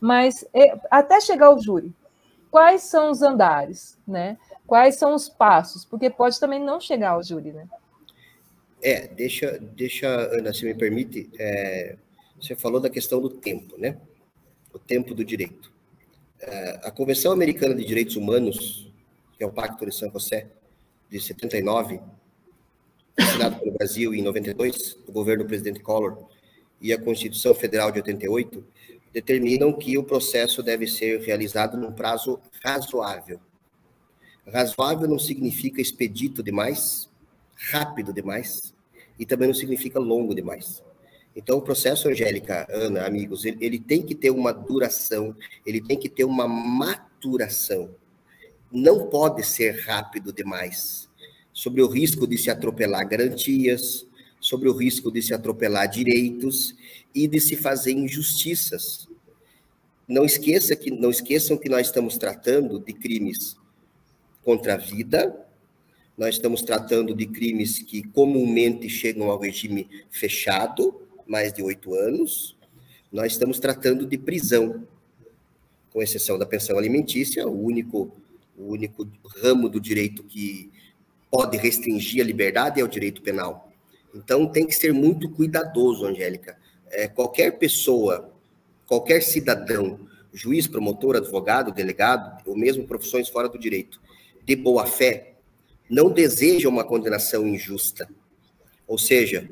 Mas 0.00 0.46
é, 0.54 0.78
até 0.88 1.20
chegar 1.20 1.46
ao 1.46 1.60
júri, 1.60 1.92
quais 2.54 2.82
são 2.82 3.10
os 3.10 3.20
andares, 3.20 3.98
né? 4.06 4.38
Quais 4.64 4.94
são 4.94 5.12
os 5.12 5.28
passos? 5.28 5.84
Porque 5.84 6.08
pode 6.08 6.38
também 6.38 6.60
não 6.60 6.80
chegar 6.80 7.10
ao 7.10 7.22
júri, 7.24 7.50
né? 7.50 7.68
É, 8.80 9.08
deixa, 9.08 9.58
deixa 9.58 10.06
Ana, 10.06 10.54
se 10.54 10.64
me 10.64 10.72
permite, 10.72 11.28
é, 11.36 11.96
você 12.40 12.54
falou 12.54 12.78
da 12.78 12.88
questão 12.88 13.20
do 13.20 13.28
tempo, 13.28 13.76
né? 13.76 13.98
O 14.72 14.78
tempo 14.78 15.16
do 15.16 15.24
direito. 15.24 15.72
É, 16.38 16.80
a 16.84 16.92
Convenção 16.92 17.32
Americana 17.32 17.74
de 17.74 17.84
Direitos 17.84 18.14
Humanos, 18.14 18.88
que 19.36 19.42
é 19.42 19.46
o 19.48 19.52
Pacto 19.52 19.84
de 19.84 19.92
São 19.92 20.08
José, 20.12 20.46
de 21.10 21.20
79, 21.20 21.98
assinado 23.18 23.58
pelo 23.58 23.72
Brasil 23.72 24.14
em 24.14 24.22
92, 24.22 24.94
do 25.04 25.10
governo 25.10 25.42
do 25.42 25.48
presidente 25.48 25.80
Collor, 25.80 26.28
e 26.80 26.92
a 26.92 27.02
Constituição 27.02 27.52
Federal 27.52 27.90
de 27.90 27.98
88, 27.98 28.64
determinam 29.14 29.72
que 29.72 29.96
o 29.96 30.02
processo 30.02 30.60
deve 30.60 30.88
ser 30.88 31.20
realizado 31.20 31.76
num 31.76 31.92
prazo 31.92 32.40
razoável. 32.64 33.38
Razoável 34.52 35.08
não 35.08 35.20
significa 35.20 35.80
expedito 35.80 36.42
demais, 36.42 37.08
rápido 37.70 38.12
demais, 38.12 38.74
e 39.16 39.24
também 39.24 39.46
não 39.46 39.54
significa 39.54 40.00
longo 40.00 40.34
demais. 40.34 40.82
Então, 41.36 41.58
o 41.58 41.62
processo, 41.62 42.08
Angélica, 42.08 42.66
Ana, 42.68 43.06
amigos, 43.06 43.44
ele, 43.44 43.56
ele 43.60 43.78
tem 43.78 44.02
que 44.02 44.16
ter 44.16 44.30
uma 44.30 44.52
duração, 44.52 45.34
ele 45.64 45.80
tem 45.80 45.96
que 45.96 46.08
ter 46.08 46.24
uma 46.24 46.48
maturação. 46.48 47.94
Não 48.70 49.08
pode 49.08 49.44
ser 49.44 49.80
rápido 49.84 50.32
demais. 50.32 51.08
Sobre 51.52 51.80
o 51.82 51.86
risco 51.86 52.26
de 52.26 52.36
se 52.36 52.50
atropelar 52.50 53.08
garantias, 53.08 54.03
sobre 54.44 54.68
o 54.68 54.76
risco 54.76 55.10
de 55.10 55.22
se 55.22 55.32
atropelar 55.32 55.88
direitos 55.88 56.76
e 57.14 57.26
de 57.26 57.40
se 57.40 57.56
fazer 57.56 57.92
injustiças. 57.92 59.08
Não 60.06 60.26
esqueça 60.26 60.76
que 60.76 60.90
não 60.90 61.08
esqueçam 61.08 61.56
que 61.56 61.66
nós 61.66 61.86
estamos 61.86 62.18
tratando 62.18 62.78
de 62.78 62.92
crimes 62.92 63.56
contra 64.42 64.74
a 64.74 64.76
vida. 64.76 65.34
Nós 66.14 66.34
estamos 66.34 66.60
tratando 66.60 67.14
de 67.14 67.24
crimes 67.24 67.78
que 67.78 68.02
comumente 68.02 68.86
chegam 68.86 69.30
ao 69.30 69.40
regime 69.40 69.88
fechado, 70.10 71.00
mais 71.26 71.50
de 71.50 71.62
oito 71.62 71.94
anos. 71.94 72.54
Nós 73.10 73.32
estamos 73.32 73.58
tratando 73.58 74.04
de 74.04 74.18
prisão, 74.18 74.86
com 75.90 76.02
exceção 76.02 76.38
da 76.38 76.44
pensão 76.44 76.76
alimentícia, 76.76 77.48
o 77.48 77.64
único, 77.64 78.14
o 78.58 78.72
único 78.72 79.08
ramo 79.40 79.70
do 79.70 79.80
direito 79.80 80.22
que 80.22 80.70
pode 81.30 81.56
restringir 81.56 82.22
a 82.22 82.26
liberdade 82.26 82.78
é 82.78 82.84
o 82.84 82.88
direito 82.88 83.22
penal. 83.22 83.63
Então, 84.14 84.46
tem 84.46 84.66
que 84.66 84.74
ser 84.74 84.92
muito 84.92 85.28
cuidadoso, 85.28 86.06
Angélica. 86.06 86.56
É, 86.90 87.08
qualquer 87.08 87.58
pessoa, 87.58 88.32
qualquer 88.86 89.22
cidadão, 89.22 89.98
juiz, 90.32 90.66
promotor, 90.66 91.16
advogado, 91.16 91.72
delegado, 91.72 92.42
ou 92.46 92.56
mesmo 92.56 92.86
profissões 92.86 93.28
fora 93.28 93.48
do 93.48 93.58
direito, 93.58 94.00
de 94.44 94.54
boa 94.54 94.86
fé, 94.86 95.34
não 95.90 96.10
deseja 96.10 96.68
uma 96.68 96.84
condenação 96.84 97.46
injusta. 97.46 98.08
Ou 98.86 98.98
seja, 98.98 99.50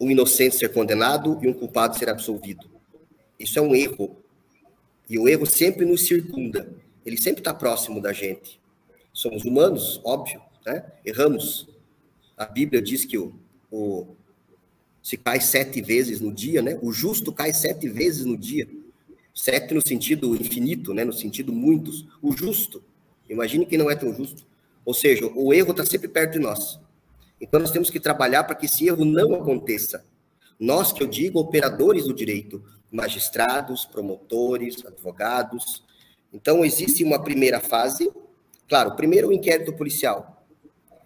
um 0.00 0.10
inocente 0.10 0.56
ser 0.56 0.72
condenado 0.72 1.38
e 1.42 1.48
um 1.48 1.52
culpado 1.52 1.96
ser 1.96 2.08
absolvido. 2.08 2.70
Isso 3.38 3.58
é 3.58 3.62
um 3.62 3.74
erro. 3.74 4.16
E 5.08 5.18
o 5.18 5.28
erro 5.28 5.46
sempre 5.46 5.84
nos 5.84 6.06
circunda. 6.06 6.72
Ele 7.04 7.20
sempre 7.20 7.40
está 7.40 7.52
próximo 7.52 8.00
da 8.00 8.12
gente. 8.12 8.60
somos 9.12 9.44
humanos, 9.44 10.00
óbvio, 10.04 10.40
né? 10.64 10.84
Erramos. 11.04 11.68
A 12.36 12.46
Bíblia 12.46 12.80
diz 12.80 13.04
que 13.04 13.18
o, 13.18 13.34
o 13.70 14.06
se 15.02 15.16
cai 15.16 15.40
sete 15.40 15.80
vezes 15.80 16.20
no 16.20 16.32
dia, 16.32 16.60
né? 16.60 16.78
O 16.82 16.92
justo 16.92 17.32
cai 17.32 17.52
sete 17.52 17.88
vezes 17.88 18.24
no 18.24 18.36
dia. 18.36 18.68
Sete 19.34 19.72
no 19.72 19.86
sentido 19.86 20.34
infinito, 20.36 20.92
né? 20.92 21.04
No 21.04 21.12
sentido 21.12 21.52
muitos. 21.52 22.06
O 22.20 22.32
justo. 22.32 22.82
Imagine 23.28 23.64
quem 23.64 23.78
não 23.78 23.90
é 23.90 23.96
tão 23.96 24.12
justo. 24.14 24.44
Ou 24.84 24.92
seja, 24.92 25.26
o 25.34 25.54
erro 25.54 25.70
está 25.70 25.86
sempre 25.86 26.08
perto 26.08 26.32
de 26.32 26.38
nós. 26.38 26.78
Então 27.40 27.58
nós 27.58 27.70
temos 27.70 27.88
que 27.88 27.98
trabalhar 27.98 28.44
para 28.44 28.54
que 28.54 28.66
esse 28.66 28.86
erro 28.86 29.04
não 29.04 29.34
aconteça. 29.34 30.04
Nós, 30.58 30.92
que 30.92 31.02
eu 31.02 31.06
digo, 31.06 31.38
operadores 31.38 32.04
do 32.04 32.12
direito, 32.12 32.62
magistrados, 32.90 33.86
promotores, 33.86 34.84
advogados. 34.84 35.82
Então 36.32 36.62
existe 36.64 37.02
uma 37.02 37.22
primeira 37.22 37.60
fase. 37.60 38.12
Claro, 38.68 38.94
primeiro 38.94 39.28
o 39.28 39.32
inquérito 39.32 39.72
policial. 39.72 40.44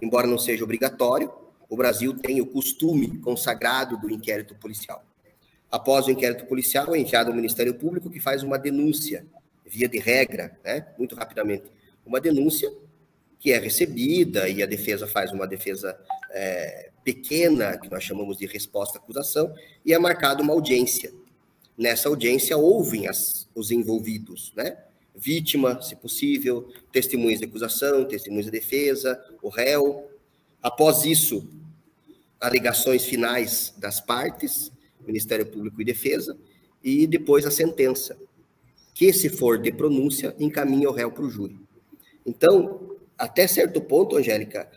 Embora 0.02 0.26
não 0.26 0.38
seja 0.38 0.64
obrigatório, 0.64 1.30
o 1.68 1.76
Brasil 1.76 2.14
tem 2.14 2.40
o 2.40 2.46
costume 2.46 3.18
consagrado 3.18 3.96
do 3.98 4.10
inquérito 4.10 4.54
policial. 4.54 5.04
Após 5.70 6.06
o 6.06 6.10
inquérito 6.10 6.46
policial, 6.46 6.94
é 6.94 6.98
enviado 6.98 7.30
ao 7.30 7.36
Ministério 7.36 7.74
Público 7.74 8.10
que 8.10 8.20
faz 8.20 8.42
uma 8.42 8.58
denúncia, 8.58 9.26
via 9.66 9.88
de 9.88 9.98
regra, 9.98 10.56
né, 10.64 10.86
muito 10.98 11.14
rapidamente, 11.14 11.64
uma 12.06 12.20
denúncia 12.20 12.72
que 13.40 13.52
é 13.52 13.58
recebida 13.58 14.48
e 14.48 14.62
a 14.62 14.66
defesa 14.66 15.06
faz 15.06 15.32
uma 15.32 15.46
defesa 15.46 15.98
é, 16.30 16.90
pequena, 17.02 17.76
que 17.76 17.90
nós 17.90 18.02
chamamos 18.02 18.38
de 18.38 18.46
resposta 18.46 18.98
à 18.98 19.02
acusação, 19.02 19.54
e 19.84 19.92
é 19.92 19.98
marcada 19.98 20.42
uma 20.42 20.52
audiência. 20.52 21.12
Nessa 21.76 22.08
audiência 22.08 22.56
ouvem 22.56 23.08
as, 23.08 23.48
os 23.54 23.70
envolvidos, 23.70 24.52
né? 24.56 24.78
Vítima, 25.14 25.80
se 25.82 25.94
possível, 25.94 26.72
testemunhas 26.90 27.40
de 27.40 27.44
acusação, 27.44 28.04
testemunhas 28.04 28.46
de 28.46 28.52
defesa, 28.52 29.22
o 29.42 29.48
réu. 29.48 30.10
Após 30.64 31.04
isso, 31.04 31.46
alegações 32.40 33.04
finais 33.04 33.74
das 33.76 34.00
partes, 34.00 34.72
Ministério 35.06 35.44
Público 35.44 35.82
e 35.82 35.84
Defesa, 35.84 36.38
e 36.82 37.06
depois 37.06 37.44
a 37.44 37.50
sentença, 37.50 38.16
que, 38.94 39.12
se 39.12 39.28
for 39.28 39.58
de 39.58 39.70
pronúncia, 39.70 40.34
encaminha 40.38 40.88
o 40.88 40.92
réu 40.92 41.12
para 41.12 41.22
o 41.22 41.28
júri. 41.28 41.60
Então, 42.24 42.96
até 43.18 43.46
certo 43.46 43.78
ponto, 43.78 44.16
Angélica, 44.16 44.70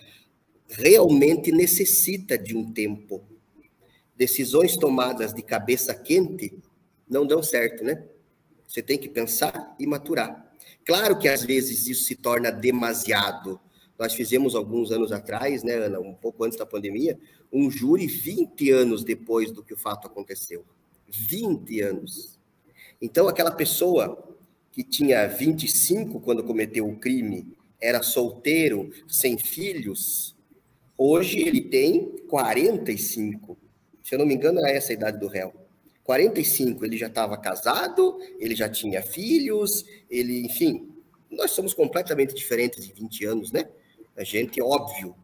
realmente 0.67 1.53
necessita 1.53 2.37
de 2.37 2.53
um 2.53 2.69
tempo. 2.73 3.23
Decisões 4.13 4.75
tomadas 4.75 5.33
de 5.33 5.41
cabeça 5.41 5.95
quente 5.95 6.53
não 7.09 7.25
dão 7.25 7.41
certo, 7.41 7.85
né? 7.85 8.03
Você 8.67 8.81
tem 8.81 8.97
que 8.97 9.07
pensar 9.07 9.73
e 9.79 9.87
maturar. 9.87 10.51
Claro 10.83 11.17
que 11.17 11.29
às 11.29 11.43
vezes 11.43 11.87
isso 11.87 12.03
se 12.03 12.15
torna 12.15 12.51
demasiado. 12.51 13.57
Nós 13.97 14.13
fizemos 14.13 14.55
alguns 14.55 14.91
anos 14.91 15.11
atrás, 15.11 15.63
né, 15.63 15.75
Ana, 15.75 15.99
um 15.99 16.13
pouco 16.13 16.43
antes 16.43 16.57
da 16.57 16.65
pandemia, 16.65 17.17
um 17.51 17.71
júri 17.71 18.05
20 18.07 18.71
anos 18.71 19.03
depois 19.03 19.51
do 19.51 19.63
que 19.63 19.73
o 19.73 19.77
fato 19.77 20.07
aconteceu. 20.07 20.63
20 21.07 21.81
anos. 21.81 22.37
Então, 23.01 23.27
aquela 23.27 23.51
pessoa 23.51 24.35
que 24.71 24.83
tinha 24.83 25.27
25 25.27 26.19
quando 26.19 26.43
cometeu 26.43 26.87
o 26.87 26.97
crime, 26.97 27.47
era 27.79 28.03
solteiro, 28.03 28.91
sem 29.07 29.37
filhos, 29.37 30.35
hoje 30.97 31.39
ele 31.39 31.61
tem 31.61 32.17
45. 32.27 33.57
Se 34.03 34.15
eu 34.15 34.19
não 34.19 34.25
me 34.25 34.35
engano, 34.35 34.59
era 34.59 34.71
essa 34.71 34.91
a 34.91 34.93
idade 34.93 35.19
do 35.19 35.27
réu. 35.27 35.53
45, 36.03 36.85
ele 36.85 36.97
já 36.97 37.07
estava 37.07 37.37
casado, 37.37 38.17
ele 38.39 38.55
já 38.55 38.69
tinha 38.69 39.01
filhos, 39.01 39.85
ele, 40.09 40.45
enfim, 40.45 40.89
nós 41.29 41.51
somos 41.51 41.73
completamente 41.73 42.33
diferentes 42.33 42.87
em 42.87 42.93
20 42.93 43.25
anos, 43.25 43.51
né? 43.51 43.67
A 44.17 44.23
gente, 44.23 44.61
óbvio, 44.61 45.15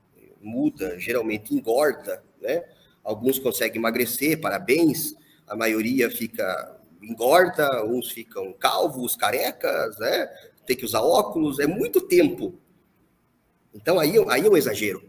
muda, 0.41 0.99
geralmente 0.99 1.53
engorda, 1.53 2.23
né? 2.39 2.63
Alguns 3.03 3.39
conseguem 3.39 3.77
emagrecer, 3.77 4.39
parabéns. 4.39 5.15
A 5.47 5.55
maioria 5.55 6.09
fica 6.09 6.79
engorda, 7.01 7.85
uns 7.85 8.11
ficam 8.11 8.53
calvos, 8.53 9.15
carecas, 9.15 9.97
né? 9.97 10.27
Tem 10.65 10.77
que 10.77 10.85
usar 10.85 11.01
óculos, 11.01 11.59
é 11.59 11.67
muito 11.67 12.01
tempo. 12.01 12.57
Então 13.73 13.99
aí, 13.99 14.13
aí 14.29 14.45
é 14.45 14.49
um 14.49 14.55
exagero, 14.55 15.03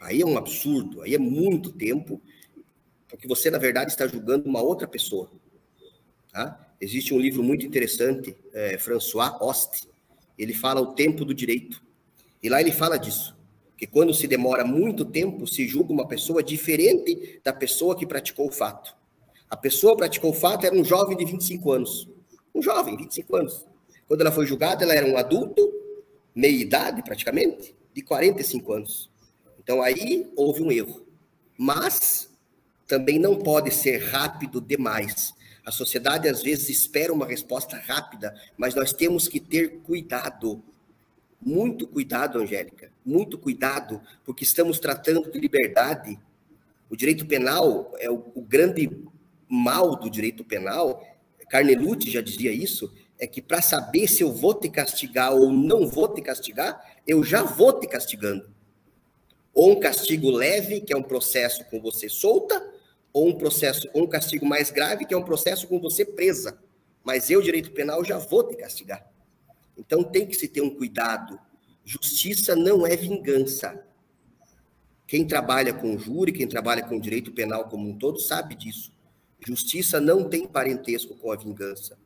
aí 0.00 0.20
é 0.20 0.26
um 0.26 0.36
absurdo, 0.36 1.02
aí 1.02 1.14
é 1.14 1.18
muito 1.18 1.72
tempo, 1.72 2.20
porque 3.08 3.28
você, 3.28 3.50
na 3.50 3.58
verdade, 3.58 3.92
está 3.92 4.06
julgando 4.06 4.48
uma 4.48 4.60
outra 4.60 4.88
pessoa. 4.88 5.30
Tá? 6.32 6.74
Existe 6.80 7.14
um 7.14 7.18
livro 7.18 7.42
muito 7.42 7.64
interessante, 7.64 8.36
é, 8.52 8.76
François 8.76 9.30
Host, 9.38 9.88
ele 10.36 10.52
fala 10.52 10.80
o 10.80 10.94
tempo 10.94 11.24
do 11.24 11.32
direito. 11.32 11.82
E 12.42 12.48
lá 12.48 12.60
ele 12.60 12.72
fala 12.72 12.98
disso 12.98 13.38
que 13.78 13.86
quando 13.86 14.12
se 14.12 14.26
demora 14.26 14.64
muito 14.64 15.04
tempo, 15.04 15.46
se 15.46 15.66
julga 15.68 15.92
uma 15.92 16.08
pessoa 16.08 16.42
diferente 16.42 17.40
da 17.44 17.52
pessoa 17.52 17.96
que 17.96 18.04
praticou 18.04 18.48
o 18.48 18.52
fato. 18.52 18.94
A 19.48 19.56
pessoa 19.56 19.92
que 19.92 19.98
praticou 19.98 20.30
o 20.30 20.34
fato 20.34 20.66
era 20.66 20.74
um 20.74 20.84
jovem 20.84 21.16
de 21.16 21.24
25 21.24 21.70
anos. 21.70 22.08
Um 22.52 22.60
jovem, 22.60 22.96
25 22.96 23.36
anos. 23.36 23.64
Quando 24.08 24.22
ela 24.22 24.32
foi 24.32 24.46
julgada, 24.46 24.82
ela 24.82 24.94
era 24.94 25.06
um 25.06 25.16
adulto, 25.16 25.72
meia 26.34 26.60
idade 26.60 27.02
praticamente, 27.04 27.72
de 27.94 28.02
45 28.02 28.72
anos. 28.72 29.10
Então 29.60 29.80
aí 29.80 30.28
houve 30.34 30.60
um 30.60 30.72
erro. 30.72 31.06
Mas 31.56 32.28
também 32.84 33.16
não 33.16 33.36
pode 33.36 33.72
ser 33.72 33.98
rápido 33.98 34.60
demais. 34.60 35.32
A 35.64 35.70
sociedade 35.70 36.28
às 36.28 36.42
vezes 36.42 36.68
espera 36.68 37.12
uma 37.12 37.26
resposta 37.26 37.76
rápida, 37.76 38.34
mas 38.56 38.74
nós 38.74 38.92
temos 38.92 39.28
que 39.28 39.38
ter 39.38 39.80
cuidado. 39.82 40.64
Muito 41.40 41.86
cuidado, 41.86 42.38
Angélica 42.38 42.90
muito 43.08 43.38
cuidado, 43.38 44.02
porque 44.22 44.44
estamos 44.44 44.78
tratando 44.78 45.32
de 45.32 45.40
liberdade. 45.40 46.20
O 46.90 46.94
direito 46.96 47.24
penal 47.24 47.94
é 47.98 48.10
o, 48.10 48.22
o 48.34 48.42
grande 48.42 48.90
mal 49.48 49.96
do 49.96 50.10
direito 50.10 50.44
penal. 50.44 51.02
Carnelucci 51.48 52.10
já 52.10 52.20
dizia 52.20 52.52
isso, 52.52 52.92
é 53.18 53.26
que 53.26 53.40
para 53.40 53.62
saber 53.62 54.06
se 54.06 54.22
eu 54.22 54.30
vou 54.30 54.52
te 54.52 54.68
castigar 54.68 55.32
ou 55.32 55.50
não 55.50 55.86
vou 55.88 56.06
te 56.06 56.20
castigar, 56.20 56.98
eu 57.06 57.24
já 57.24 57.42
vou 57.42 57.80
te 57.80 57.86
castigando. 57.86 58.50
Ou 59.54 59.72
um 59.72 59.80
castigo 59.80 60.30
leve, 60.30 60.82
que 60.82 60.92
é 60.92 60.96
um 60.96 61.02
processo 61.02 61.64
com 61.64 61.80
você 61.80 62.10
solta, 62.10 62.62
ou 63.10 63.26
um 63.26 63.38
processo, 63.38 63.88
ou 63.94 64.04
um 64.04 64.06
castigo 64.06 64.44
mais 64.44 64.70
grave, 64.70 65.06
que 65.06 65.14
é 65.14 65.16
um 65.16 65.24
processo 65.24 65.66
com 65.66 65.80
você 65.80 66.04
presa. 66.04 66.58
Mas 67.02 67.30
eu, 67.30 67.40
direito 67.40 67.72
penal, 67.72 68.04
já 68.04 68.18
vou 68.18 68.46
te 68.46 68.54
castigar. 68.54 69.02
Então 69.78 70.02
tem 70.02 70.26
que 70.26 70.34
se 70.34 70.48
ter 70.48 70.60
um 70.60 70.70
cuidado 70.70 71.38
Justiça 71.88 72.54
não 72.54 72.86
é 72.86 72.94
vingança. 72.94 73.82
Quem 75.06 75.26
trabalha 75.26 75.72
com 75.72 75.98
júri, 75.98 76.32
quem 76.32 76.46
trabalha 76.46 76.82
com 76.86 77.00
direito 77.00 77.32
penal 77.32 77.66
como 77.66 77.88
um 77.88 77.96
todo, 77.96 78.20
sabe 78.20 78.54
disso. 78.54 78.92
Justiça 79.40 79.98
não 79.98 80.28
tem 80.28 80.46
parentesco 80.46 81.16
com 81.16 81.32
a 81.32 81.36
vingança. 81.36 81.98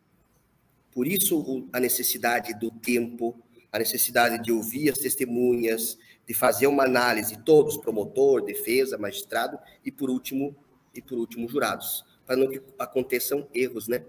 Por 0.93 1.05
isso, 1.05 1.69
a 1.73 1.81
necessidade 1.81 2.57
do 2.61 2.71
tempo, 2.71 3.37
a 3.73 3.79
necessidade 3.81 4.41
de 4.41 4.53
ouvir 4.53 4.89
as 4.89 4.99
testemunhas, 4.99 5.99
de 6.25 6.33
fazer 6.33 6.69
uma 6.69 6.85
análise, 6.85 7.43
todos, 7.43 7.77
promotor, 7.77 8.45
defesa, 8.45 8.97
magistrado 8.97 9.59
e, 9.85 9.91
por 9.91 10.11
último, 10.11 10.55
e 10.95 11.03
por 11.03 11.19
último, 11.19 11.49
jurados, 11.49 12.05
para 12.25 12.37
não 12.37 12.49
que 12.49 12.63
aconteçam 12.79 13.49
erros, 13.53 13.89
né? 13.89 14.05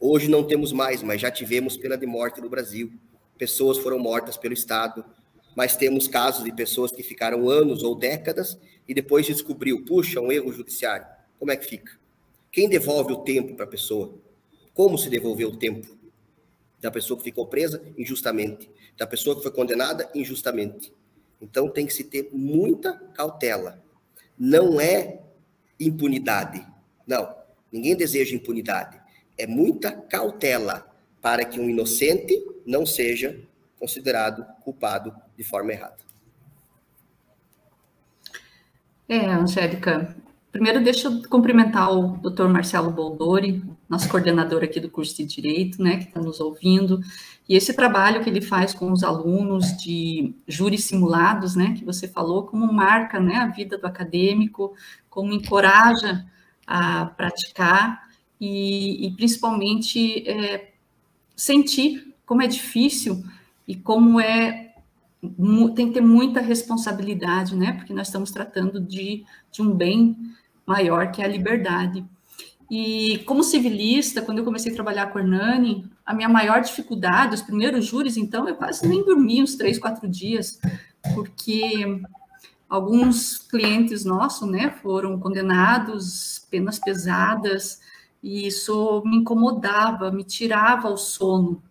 Hoje 0.00 0.28
não 0.28 0.42
temos 0.42 0.72
mais, 0.72 1.02
mas 1.02 1.20
já 1.20 1.30
tivemos 1.30 1.76
pena 1.76 1.96
de 1.96 2.06
morte 2.06 2.40
no 2.40 2.48
Brasil 2.48 2.90
pessoas 3.40 3.78
foram 3.78 3.98
mortas 3.98 4.36
pelo 4.36 4.52
Estado, 4.52 5.02
mas 5.56 5.74
temos 5.74 6.06
casos 6.06 6.44
de 6.44 6.52
pessoas 6.52 6.92
que 6.92 7.02
ficaram 7.02 7.48
anos 7.48 7.82
ou 7.82 7.94
décadas 7.94 8.58
e 8.86 8.92
depois 8.92 9.24
descobriu, 9.24 9.82
puxa, 9.86 10.20
um 10.20 10.30
erro 10.30 10.52
judiciário. 10.52 11.06
Como 11.38 11.50
é 11.50 11.56
que 11.56 11.64
fica? 11.64 11.98
Quem 12.52 12.68
devolve 12.68 13.14
o 13.14 13.22
tempo 13.24 13.54
para 13.54 13.64
a 13.64 13.68
pessoa? 13.68 14.14
Como 14.74 14.98
se 14.98 15.08
devolveu 15.08 15.48
o 15.48 15.56
tempo? 15.56 15.96
Da 16.78 16.90
pessoa 16.90 17.16
que 17.16 17.24
ficou 17.24 17.46
presa 17.46 17.82
injustamente, 17.96 18.70
da 18.94 19.06
pessoa 19.06 19.34
que 19.34 19.42
foi 19.42 19.52
condenada 19.52 20.10
injustamente. 20.14 20.92
Então 21.40 21.70
tem 21.70 21.86
que 21.86 21.94
se 21.94 22.04
ter 22.04 22.28
muita 22.30 22.92
cautela. 23.14 23.82
Não 24.38 24.78
é 24.78 25.22
impunidade. 25.78 26.62
Não, 27.06 27.34
ninguém 27.72 27.96
deseja 27.96 28.36
impunidade. 28.36 28.99
É 29.40 29.46
muita 29.46 29.90
cautela 29.90 30.86
para 31.22 31.46
que 31.46 31.58
um 31.58 31.70
inocente 31.70 32.38
não 32.66 32.84
seja 32.84 33.40
considerado 33.78 34.44
culpado 34.62 35.14
de 35.34 35.42
forma 35.42 35.72
errada. 35.72 35.96
É, 39.08 39.24
Angélica, 39.32 40.14
primeiro 40.52 40.84
deixa 40.84 41.08
eu 41.08 41.22
cumprimentar 41.26 41.90
o 41.90 42.18
doutor 42.18 42.50
Marcelo 42.50 42.90
Boldori, 42.90 43.64
nosso 43.88 44.10
coordenador 44.10 44.62
aqui 44.62 44.78
do 44.78 44.90
curso 44.90 45.16
de 45.16 45.24
Direito, 45.24 45.82
né, 45.82 45.96
que 45.96 46.08
está 46.08 46.20
nos 46.20 46.38
ouvindo, 46.38 47.00
e 47.48 47.56
esse 47.56 47.72
trabalho 47.72 48.22
que 48.22 48.28
ele 48.28 48.42
faz 48.42 48.74
com 48.74 48.92
os 48.92 49.02
alunos 49.02 49.74
de 49.78 50.34
júris 50.46 50.84
simulados, 50.84 51.56
né, 51.56 51.74
que 51.78 51.84
você 51.84 52.06
falou, 52.06 52.42
como 52.44 52.70
marca, 52.70 53.18
né, 53.18 53.36
a 53.36 53.46
vida 53.46 53.78
do 53.78 53.86
acadêmico, 53.86 54.74
como 55.08 55.32
encoraja 55.32 56.26
a 56.66 57.06
praticar 57.06 58.09
e, 58.40 59.06
e 59.06 59.10
principalmente 59.12 60.28
é, 60.28 60.72
sentir 61.36 62.14
como 62.24 62.42
é 62.42 62.46
difícil 62.46 63.22
e 63.68 63.76
como 63.76 64.20
é 64.20 64.68
tem 65.74 65.88
que 65.88 65.94
ter 65.94 66.00
muita 66.00 66.40
responsabilidade, 66.40 67.54
né? 67.54 67.72
Porque 67.72 67.92
nós 67.92 68.06
estamos 68.06 68.30
tratando 68.30 68.80
de, 68.80 69.22
de 69.52 69.60
um 69.60 69.70
bem 69.70 70.16
maior 70.66 71.12
que 71.12 71.20
é 71.20 71.26
a 71.26 71.28
liberdade. 71.28 72.02
E 72.70 73.18
como 73.26 73.42
civilista, 73.42 74.22
quando 74.22 74.38
eu 74.38 74.44
comecei 74.44 74.70
a 74.70 74.74
trabalhar 74.74 75.08
com 75.08 75.18
a 75.18 75.20
Hernani, 75.20 75.90
a 76.06 76.14
minha 76.14 76.28
maior 76.28 76.60
dificuldade, 76.60 77.34
os 77.34 77.42
primeiros 77.42 77.84
júris, 77.84 78.16
então, 78.16 78.48
eu 78.48 78.54
quase 78.54 78.88
nem 78.88 79.04
dormi 79.04 79.42
uns 79.42 79.56
três, 79.56 79.78
quatro 79.78 80.08
dias, 80.08 80.60
porque 81.14 82.00
alguns 82.68 83.38
clientes 83.38 84.04
nossos, 84.04 84.48
né, 84.48 84.70
foram 84.80 85.18
condenados, 85.18 86.46
penas 86.48 86.78
pesadas, 86.78 87.80
e 88.22 88.46
isso 88.46 89.02
me 89.04 89.18
incomodava, 89.18 90.10
me 90.10 90.24
tirava 90.24 90.88
o 90.88 90.96
sono, 90.96 91.62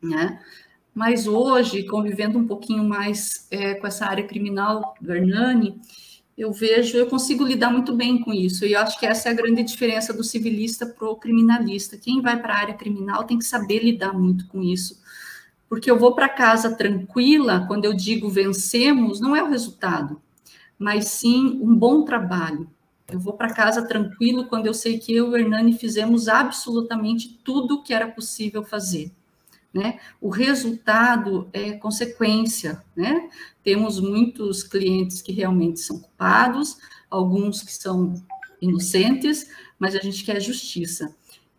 né? 0.00 0.40
Mas 0.94 1.26
hoje, 1.26 1.84
convivendo 1.84 2.38
um 2.38 2.46
pouquinho 2.46 2.84
mais 2.84 3.46
é, 3.50 3.74
com 3.74 3.86
essa 3.86 4.06
área 4.06 4.26
criminal 4.26 4.94
do 5.00 5.12
Hernani, 5.12 5.80
eu 6.36 6.52
vejo, 6.52 6.96
eu 6.96 7.06
consigo 7.06 7.44
lidar 7.44 7.70
muito 7.70 7.94
bem 7.94 8.20
com 8.20 8.32
isso. 8.32 8.64
E 8.64 8.72
eu 8.72 8.80
acho 8.80 8.98
que 8.98 9.06
essa 9.06 9.28
é 9.28 9.32
a 9.32 9.34
grande 9.34 9.62
diferença 9.62 10.12
do 10.12 10.24
civilista 10.24 10.86
para 10.86 11.08
o 11.08 11.16
criminalista. 11.16 11.96
Quem 11.96 12.20
vai 12.20 12.40
para 12.40 12.54
a 12.54 12.58
área 12.58 12.74
criminal 12.74 13.24
tem 13.24 13.38
que 13.38 13.44
saber 13.44 13.82
lidar 13.82 14.12
muito 14.12 14.46
com 14.48 14.62
isso. 14.62 15.00
Porque 15.68 15.90
eu 15.90 15.98
vou 15.98 16.14
para 16.14 16.28
casa 16.28 16.76
tranquila, 16.76 17.64
quando 17.66 17.84
eu 17.86 17.94
digo 17.94 18.28
vencemos, 18.28 19.20
não 19.20 19.34
é 19.34 19.42
o 19.42 19.48
resultado, 19.48 20.20
mas 20.78 21.06
sim 21.06 21.58
um 21.62 21.74
bom 21.74 22.04
trabalho. 22.04 22.68
Eu 23.08 23.18
vou 23.18 23.34
para 23.34 23.52
casa 23.52 23.86
tranquilo 23.86 24.46
quando 24.46 24.66
eu 24.66 24.74
sei 24.74 24.98
que 24.98 25.14
eu 25.14 25.26
e 25.26 25.30
o 25.30 25.36
Hernani 25.36 25.72
fizemos 25.72 26.28
absolutamente 26.28 27.38
tudo 27.44 27.82
que 27.82 27.92
era 27.92 28.08
possível 28.08 28.64
fazer. 28.64 29.12
Né? 29.72 29.98
O 30.20 30.28
resultado 30.28 31.48
é 31.52 31.72
consequência, 31.72 32.82
né? 32.94 33.30
Temos 33.64 33.98
muitos 33.98 34.62
clientes 34.62 35.22
que 35.22 35.32
realmente 35.32 35.80
são 35.80 35.98
culpados, 35.98 36.76
alguns 37.10 37.62
que 37.62 37.72
são 37.72 38.14
inocentes, 38.60 39.48
mas 39.78 39.94
a 39.94 39.98
gente 39.98 40.24
quer 40.24 40.40
justiça. 40.40 41.14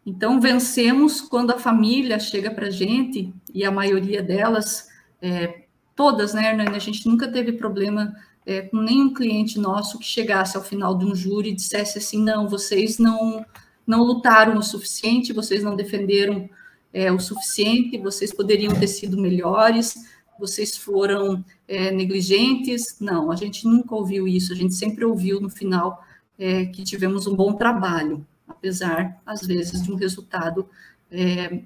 Então, 0.06 0.40
vencemos 0.40 1.22
quando 1.22 1.52
a 1.52 1.60
família 1.60 2.20
chega 2.20 2.52
para 2.52 2.68
a 2.68 2.72
gente, 2.72 3.34
e 3.54 3.64
a 3.66 3.72
maioria 3.72 4.22
delas, 4.22 4.90
é, 5.22 5.64
todas, 5.96 6.34
né, 6.34 6.50
Hernani? 6.50 6.76
A 6.76 6.80
gente 6.80 7.08
nunca 7.08 7.28
teve 7.28 7.54
problema 7.54 8.14
é, 8.46 8.62
com 8.62 8.78
nenhum 8.78 9.14
cliente 9.14 9.60
nosso 9.60 9.98
que 10.00 10.06
chegasse 10.06 10.58
ao 10.58 10.64
final 10.64 10.98
de 10.98 11.06
um 11.06 11.16
júri 11.16 11.50
e 11.50 11.56
dissesse 11.56 11.98
assim: 11.98 12.22
não, 12.22 12.48
vocês 12.48 12.98
não, 12.98 13.46
não 13.86 14.04
lutaram 14.04 14.58
o 14.58 14.64
suficiente, 14.64 15.34
vocês 15.34 15.64
não 15.64 15.76
defenderam 15.76 16.50
é, 16.94 17.12
o 17.12 17.20
suficiente, 17.20 17.98
vocês 17.98 18.34
poderiam 18.34 18.74
ter 18.74 18.88
sido 18.88 19.20
melhores, 19.20 19.96
vocês 20.40 20.78
foram 20.78 21.44
é, 21.68 21.92
negligentes. 21.92 22.98
Não, 23.00 23.32
a 23.32 23.36
gente 23.36 23.66
nunca 23.66 23.96
ouviu 23.96 24.28
isso, 24.28 24.54
a 24.54 24.56
gente 24.56 24.74
sempre 24.74 25.06
ouviu 25.06 25.40
no 25.40 25.50
final 25.50 26.04
é, 26.38 26.66
que 26.66 26.84
tivemos 26.84 27.28
um 27.28 27.36
bom 27.36 27.54
trabalho, 27.54 28.26
apesar, 28.48 29.22
às 29.26 29.46
vezes, 29.46 29.82
de 29.82 29.92
um 29.92 29.96
resultado 29.96 30.68
é, 31.10 31.62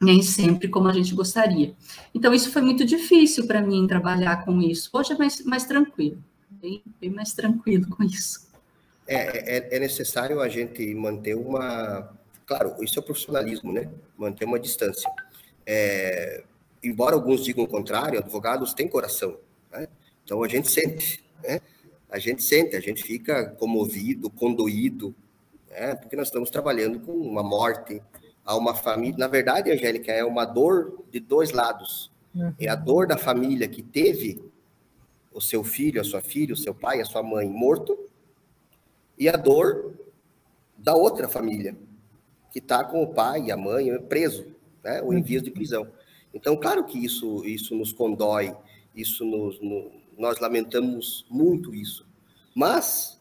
nem 0.00 0.22
sempre 0.22 0.68
como 0.68 0.88
a 0.88 0.92
gente 0.92 1.14
gostaria. 1.14 1.74
Então, 2.14 2.34
isso 2.34 2.50
foi 2.50 2.62
muito 2.62 2.84
difícil 2.84 3.46
para 3.46 3.62
mim 3.62 3.86
trabalhar 3.86 4.44
com 4.44 4.60
isso. 4.60 4.90
Hoje 4.92 5.12
é 5.12 5.16
mais, 5.16 5.44
mais 5.44 5.64
tranquilo, 5.64 6.22
bem, 6.50 6.82
bem 7.00 7.10
mais 7.10 7.32
tranquilo 7.32 7.88
com 7.88 8.02
isso. 8.02 8.48
É, 9.06 9.56
é, 9.56 9.76
é 9.76 9.78
necessário 9.78 10.40
a 10.40 10.48
gente 10.48 10.94
manter 10.94 11.34
uma 11.34 12.18
Claro, 12.48 12.82
isso 12.82 12.98
é 12.98 13.02
profissionalismo, 13.02 13.70
né? 13.74 13.90
Manter 14.16 14.46
uma 14.46 14.58
distância. 14.58 15.08
É, 15.66 16.42
embora 16.82 17.14
alguns 17.14 17.44
digam 17.44 17.62
o 17.62 17.68
contrário, 17.68 18.18
advogados 18.18 18.72
têm 18.72 18.88
coração, 18.88 19.36
né? 19.70 19.86
Então 20.24 20.42
a 20.42 20.48
gente 20.48 20.70
sente, 20.70 21.22
né? 21.44 21.60
A 22.10 22.18
gente 22.18 22.42
sente, 22.42 22.74
a 22.74 22.80
gente 22.80 23.02
fica 23.02 23.50
comovido, 23.50 24.30
condoído, 24.30 25.14
né? 25.68 25.94
Porque 25.94 26.16
nós 26.16 26.28
estamos 26.28 26.48
trabalhando 26.48 27.00
com 27.00 27.12
uma 27.12 27.42
morte, 27.42 28.00
a 28.48 28.56
uma 28.56 28.74
família. 28.74 29.18
Na 29.18 29.26
verdade, 29.26 29.70
Angélica, 29.70 30.10
é 30.10 30.24
uma 30.24 30.46
dor 30.46 31.04
de 31.12 31.20
dois 31.20 31.52
lados. 31.52 32.10
Uhum. 32.34 32.54
É 32.58 32.66
a 32.66 32.74
dor 32.74 33.06
da 33.06 33.18
família 33.18 33.68
que 33.68 33.82
teve 33.82 34.42
o 35.30 35.38
seu 35.38 35.62
filho, 35.62 36.00
a 36.00 36.04
sua 36.04 36.22
filha, 36.22 36.54
o 36.54 36.56
seu 36.56 36.74
pai, 36.74 37.02
a 37.02 37.04
sua 37.04 37.22
mãe 37.22 37.46
morto, 37.46 38.08
e 39.18 39.28
a 39.28 39.36
dor 39.36 39.92
da 40.78 40.94
outra 40.94 41.28
família, 41.28 41.76
que 42.50 42.58
está 42.58 42.82
com 42.82 43.02
o 43.02 43.12
pai 43.12 43.42
e 43.42 43.52
a 43.52 43.56
mãe 43.56 44.00
preso, 44.08 44.46
né, 44.82 45.02
ou 45.02 45.12
em 45.12 45.20
vias 45.20 45.42
de 45.42 45.50
prisão. 45.50 45.86
Então, 46.32 46.56
claro 46.56 46.84
que 46.84 47.04
isso, 47.04 47.44
isso 47.44 47.76
nos 47.76 47.92
condói, 47.92 48.56
isso 48.94 49.26
nos, 49.26 49.60
no, 49.60 49.92
nós 50.16 50.40
lamentamos 50.40 51.26
muito 51.28 51.74
isso. 51.74 52.06
Mas 52.54 53.20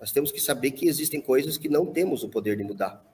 nós 0.00 0.10
temos 0.10 0.32
que 0.32 0.40
saber 0.40 0.72
que 0.72 0.88
existem 0.88 1.20
coisas 1.20 1.56
que 1.56 1.68
não 1.68 1.86
temos 1.86 2.24
o 2.24 2.28
poder 2.28 2.56
de 2.56 2.64
mudar. 2.64 3.06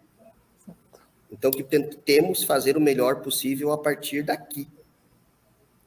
Então, 1.32 1.50
que 1.50 1.64
temos 1.64 2.44
fazer 2.44 2.76
o 2.76 2.80
melhor 2.80 3.22
possível 3.22 3.72
a 3.72 3.78
partir 3.78 4.22
daqui. 4.22 4.68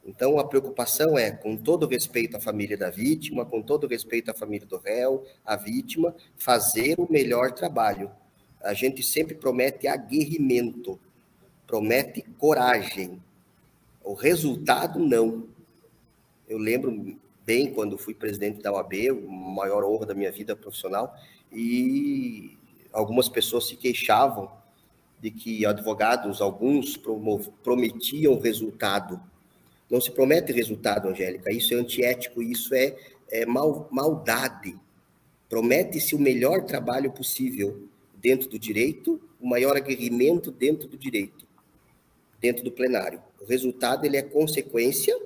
Então, 0.04 0.38
a 0.38 0.44
preocupação 0.44 1.16
é, 1.16 1.30
com 1.30 1.56
todo 1.56 1.86
respeito 1.86 2.36
à 2.36 2.40
família 2.40 2.76
da 2.76 2.90
vítima, 2.90 3.46
com 3.46 3.62
todo 3.62 3.86
respeito 3.86 4.30
à 4.30 4.34
família 4.34 4.66
do 4.66 4.76
réu, 4.76 5.24
à 5.44 5.56
vítima, 5.56 6.14
fazer 6.36 6.96
o 6.98 7.10
melhor 7.10 7.52
trabalho 7.52 8.10
a 8.66 8.74
gente 8.74 9.02
sempre 9.02 9.34
promete 9.34 9.86
aguerrimento, 9.86 10.98
promete 11.66 12.22
coragem. 12.36 13.22
O 14.02 14.12
resultado, 14.12 14.98
não. 14.98 15.46
Eu 16.48 16.58
lembro 16.58 17.16
bem 17.44 17.72
quando 17.72 17.96
fui 17.96 18.12
presidente 18.12 18.60
da 18.60 18.72
OAB, 18.72 18.92
maior 19.28 19.84
honra 19.84 20.06
da 20.06 20.14
minha 20.14 20.32
vida 20.32 20.56
profissional, 20.56 21.14
e 21.52 22.58
algumas 22.92 23.28
pessoas 23.28 23.68
se 23.68 23.76
queixavam 23.76 24.50
de 25.26 25.32
que 25.32 25.66
advogados, 25.66 26.40
alguns, 26.40 26.96
prometiam 27.64 28.38
resultado. 28.38 29.20
Não 29.90 30.00
se 30.00 30.12
promete 30.12 30.52
resultado, 30.52 31.08
Angélica. 31.08 31.50
Isso 31.50 31.74
é 31.74 31.78
antiético, 31.78 32.40
isso 32.40 32.72
é, 32.72 32.96
é 33.28 33.44
mal, 33.44 33.88
maldade. 33.90 34.78
Promete-se 35.48 36.14
o 36.14 36.18
melhor 36.20 36.62
trabalho 36.62 37.10
possível 37.10 37.88
dentro 38.14 38.48
do 38.48 38.56
direito, 38.56 39.20
o 39.40 39.48
maior 39.48 39.76
aguerrimento 39.76 40.52
dentro 40.52 40.86
do 40.86 40.96
direito, 40.96 41.44
dentro 42.40 42.62
do 42.62 42.70
plenário. 42.70 43.20
O 43.40 43.46
resultado 43.46 44.04
ele 44.04 44.16
é 44.16 44.22
consequência 44.22 45.18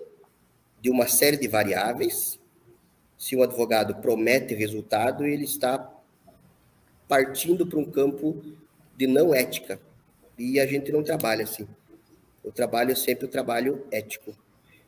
de 0.81 0.89
uma 0.89 1.09
série 1.09 1.37
de 1.37 1.47
variáveis. 1.47 2.41
Se 3.19 3.37
um 3.37 3.43
advogado 3.43 3.97
promete 3.97 4.55
resultado, 4.55 5.27
ele 5.27 5.45
está 5.45 5.95
partindo 7.07 7.67
para 7.67 7.79
um 7.79 7.85
campo 7.85 8.43
de 8.97 9.07
não 9.07 9.35
ética. 9.35 9.79
E 10.41 10.59
a 10.59 10.65
gente 10.65 10.91
não 10.91 11.03
trabalha 11.03 11.45
assim. 11.45 11.69
O 12.43 12.51
trabalho 12.51 12.97
sempre 12.97 13.27
o 13.27 13.29
trabalho 13.29 13.87
ético. 13.93 14.35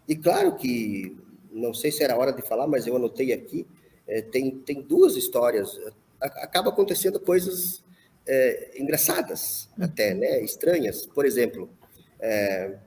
E 0.08 0.16
claro 0.16 0.56
que, 0.56 1.14
não 1.52 1.74
sei 1.74 1.92
se 1.92 2.02
era 2.02 2.16
hora 2.16 2.32
de 2.32 2.40
falar, 2.40 2.66
mas 2.66 2.86
eu 2.86 2.96
anotei 2.96 3.34
aqui, 3.34 3.66
é, 4.08 4.22
tem, 4.22 4.50
tem 4.50 4.80
duas 4.80 5.14
histórias. 5.14 5.78
Acaba 6.18 6.70
acontecendo 6.70 7.20
coisas 7.20 7.84
é, 8.26 8.80
engraçadas, 8.80 9.68
até, 9.78 10.14
né? 10.14 10.42
Estranhas. 10.42 11.04
Por 11.04 11.26
exemplo, 11.26 11.68
é, 12.18 12.78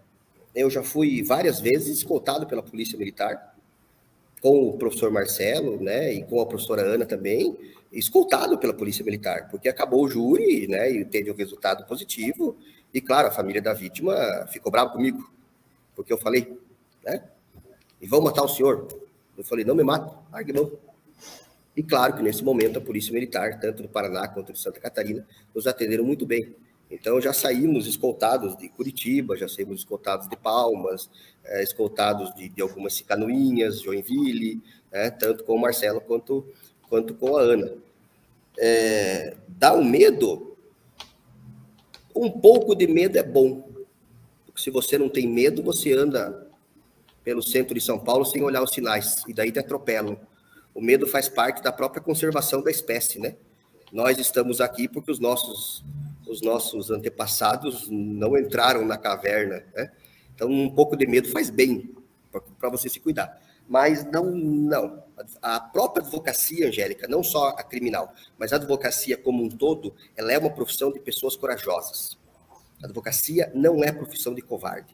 eu 0.55 0.68
já 0.68 0.82
fui 0.82 1.22
várias 1.22 1.59
vezes 1.59 1.99
escoltado 1.99 2.47
pela 2.47 2.63
Polícia 2.63 2.97
Militar, 2.97 3.55
com 4.42 4.70
o 4.70 4.78
professor 4.78 5.12
Marcelo, 5.12 5.82
né? 5.82 6.14
E 6.14 6.24
com 6.24 6.40
a 6.42 6.46
professora 6.46 6.82
Ana 6.82 7.06
também, 7.06 7.58
escoltado 7.92 8.58
pela 8.58 8.74
Polícia 8.74 9.04
Militar, 9.04 9.50
porque 9.50 9.70
acabou 9.70 10.04
o 10.04 10.10
júri, 10.10 10.68
né? 10.68 10.92
E 10.92 11.06
teve 11.06 11.32
um 11.32 11.36
resultado 11.36 11.86
positivo. 11.86 12.58
E, 12.94 13.02
claro, 13.02 13.28
a 13.28 13.32
família 13.32 13.62
da 13.62 13.74
vítima 13.74 14.16
ficou 14.52 14.72
brava 14.72 14.92
comigo, 14.92 15.30
porque 15.96 16.14
eu 16.14 16.18
falei, 16.18 16.58
né? 17.04 17.24
E 18.02 18.08
vão 18.08 18.22
matar 18.22 18.44
o 18.44 18.48
senhor. 18.48 18.88
Eu 19.38 19.44
falei, 19.44 19.66
não 19.66 19.76
me 19.76 19.84
mata, 19.84 20.18
largue 20.32 20.54
mão. 20.54 20.72
E 21.76 21.84
claro 21.84 22.16
que 22.16 22.24
nesse 22.24 22.44
momento 22.44 22.80
a 22.80 22.82
Polícia 22.82 23.14
Militar, 23.14 23.60
tanto 23.60 23.84
do 23.84 23.90
Paraná 23.90 24.28
quanto 24.28 24.54
de 24.54 24.60
Santa 24.60 24.80
Catarina, 24.80 25.28
nos 25.54 25.68
atenderam 25.68 26.06
muito 26.06 26.26
bem. 26.26 26.56
Então 26.90 27.20
já 27.20 27.34
saímos 27.34 27.88
escoltados 27.88 28.56
de 28.58 28.70
Curitiba, 28.70 29.36
já 29.36 29.48
saímos 29.48 29.80
escoltados 29.80 30.30
de 30.30 30.38
Palmas, 30.38 31.10
é, 31.44 31.64
escoltados 31.64 32.34
de, 32.36 32.50
de, 32.50 32.62
algumas 32.62 33.00
canoinhas, 33.02 33.82
Joinville, 33.82 34.62
é, 34.92 35.10
tanto 35.10 35.44
com 35.44 35.56
o 35.56 35.60
Marcelo 35.60 36.00
quanto, 36.00 36.46
quanto 36.88 37.14
com 37.16 37.38
a 37.38 37.42
Ana. 37.42 37.74
É, 38.58 39.36
dá 39.48 39.74
um 39.74 39.84
medo? 39.84 40.56
Um 42.16 42.30
pouco 42.32 42.76
de 42.76 42.88
medo 42.88 43.18
é 43.18 43.24
bom. 43.24 43.68
Porque 44.46 44.62
se 44.62 44.70
você 44.70 44.98
não 44.98 45.10
tem 45.10 45.28
medo, 45.28 45.64
você 45.64 45.94
anda 45.94 46.48
pelo 47.24 47.42
centro 47.42 47.74
de 47.74 47.82
São 47.82 48.00
Paulo 48.00 48.24
sem 48.24 48.44
olhar 48.44 48.62
os 48.62 48.72
sinais, 48.72 49.24
e 49.28 49.34
daí 49.34 49.52
te 49.52 49.60
atropelam 49.60 50.18
o 50.76 50.82
medo 50.82 51.08
faz 51.08 51.30
parte 51.30 51.64
da 51.64 51.72
própria 51.72 52.04
conservação 52.04 52.62
da 52.62 52.70
espécie, 52.70 53.18
né? 53.18 53.38
Nós 53.94 54.20
estamos 54.20 54.60
aqui 54.60 54.90
porque 54.90 55.10
os 55.10 55.22
nossos, 55.22 55.86
os 56.28 56.42
nossos 56.42 56.92
antepassados 56.92 57.88
não 57.90 58.38
entraram 58.38 58.86
na 58.86 58.98
caverna, 58.98 59.64
né? 59.76 59.92
Então, 60.34 60.50
um 60.50 60.70
pouco 60.70 60.98
de 60.98 61.08
medo 61.08 61.30
faz 61.30 61.50
bem 61.50 61.96
para 62.60 62.70
você 62.70 62.90
se 62.90 63.00
cuidar. 63.00 63.42
Mas 63.68 64.06
não, 64.06 64.26
não. 64.26 65.04
A 65.42 65.60
própria 65.60 66.04
advocacia, 66.04 66.68
Angélica, 66.68 67.08
não 67.08 67.24
só 67.24 67.50
a 67.50 67.64
criminal, 67.64 68.14
mas 68.38 68.54
a 68.54 68.58
advocacia 68.58 69.18
como 69.18 69.44
um 69.44 69.50
todo, 69.50 69.94
ela 70.16 70.32
é 70.32 70.38
uma 70.38 70.50
profissão 70.50 70.92
de 70.92 71.00
pessoas 71.00 71.36
corajosas. 71.36 72.18
A 72.84 72.86
advocacia 72.86 73.52
não 73.56 73.84
é 73.84 73.92
profissão 73.92 74.36
de 74.36 74.42
covarde. 74.42 74.94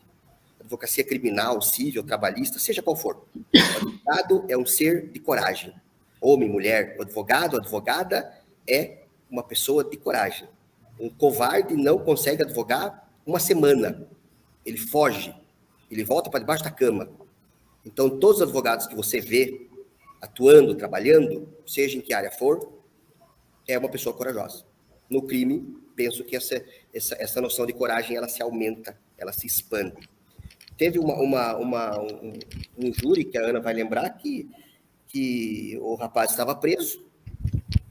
A 0.59 0.63
advocacia 0.63 1.03
criminal, 1.03 1.61
civil, 1.61 2.03
trabalhista, 2.03 2.59
seja 2.59 2.81
qual 2.81 2.95
for. 2.95 3.25
O 3.35 3.57
advogado 3.57 4.45
é 4.47 4.55
um 4.55 4.65
ser 4.65 5.09
de 5.09 5.19
coragem. 5.19 5.73
Homem, 6.21 6.47
mulher, 6.47 6.95
advogado, 7.01 7.57
advogada 7.57 8.31
é 8.67 8.99
uma 9.29 9.43
pessoa 9.43 9.83
de 9.83 9.97
coragem. 9.97 10.47
Um 11.01 11.09
covarde 11.09 11.75
não 11.75 11.97
consegue 11.97 12.43
advogar 12.43 13.11
uma 13.25 13.39
semana. 13.39 14.07
Ele 14.63 14.77
foge, 14.77 15.35
ele 15.89 16.03
volta 16.03 16.29
para 16.29 16.39
debaixo 16.39 16.63
da 16.63 16.69
cama. 16.69 17.09
Então, 17.83 18.19
todos 18.19 18.37
os 18.37 18.43
advogados 18.43 18.85
que 18.85 18.95
você 18.95 19.19
vê 19.19 19.67
atuando, 20.21 20.75
trabalhando, 20.75 21.51
seja 21.65 21.97
em 21.97 22.01
que 22.01 22.13
área 22.13 22.29
for, 22.29 22.71
é 23.67 23.75
uma 23.79 23.89
pessoa 23.89 24.15
corajosa. 24.15 24.63
No 25.09 25.23
crime, 25.23 25.75
penso 25.95 26.23
que 26.23 26.35
essa, 26.35 26.63
essa, 26.93 27.15
essa 27.19 27.41
noção 27.41 27.65
de 27.65 27.73
coragem 27.73 28.15
ela 28.15 28.27
se 28.27 28.43
aumenta, 28.43 28.95
ela 29.17 29.33
se 29.33 29.47
expande. 29.47 30.07
Teve 30.77 30.99
uma, 30.99 31.15
uma, 31.15 31.57
uma 31.57 31.99
um, 31.99 32.33
um, 32.77 32.93
júri 32.93 33.25
que 33.25 33.39
a 33.39 33.41
Ana 33.41 33.59
vai 33.59 33.73
lembrar 33.73 34.07
que, 34.11 34.47
que 35.07 35.79
o 35.81 35.95
rapaz 35.95 36.29
estava 36.29 36.53
preso, 36.53 37.03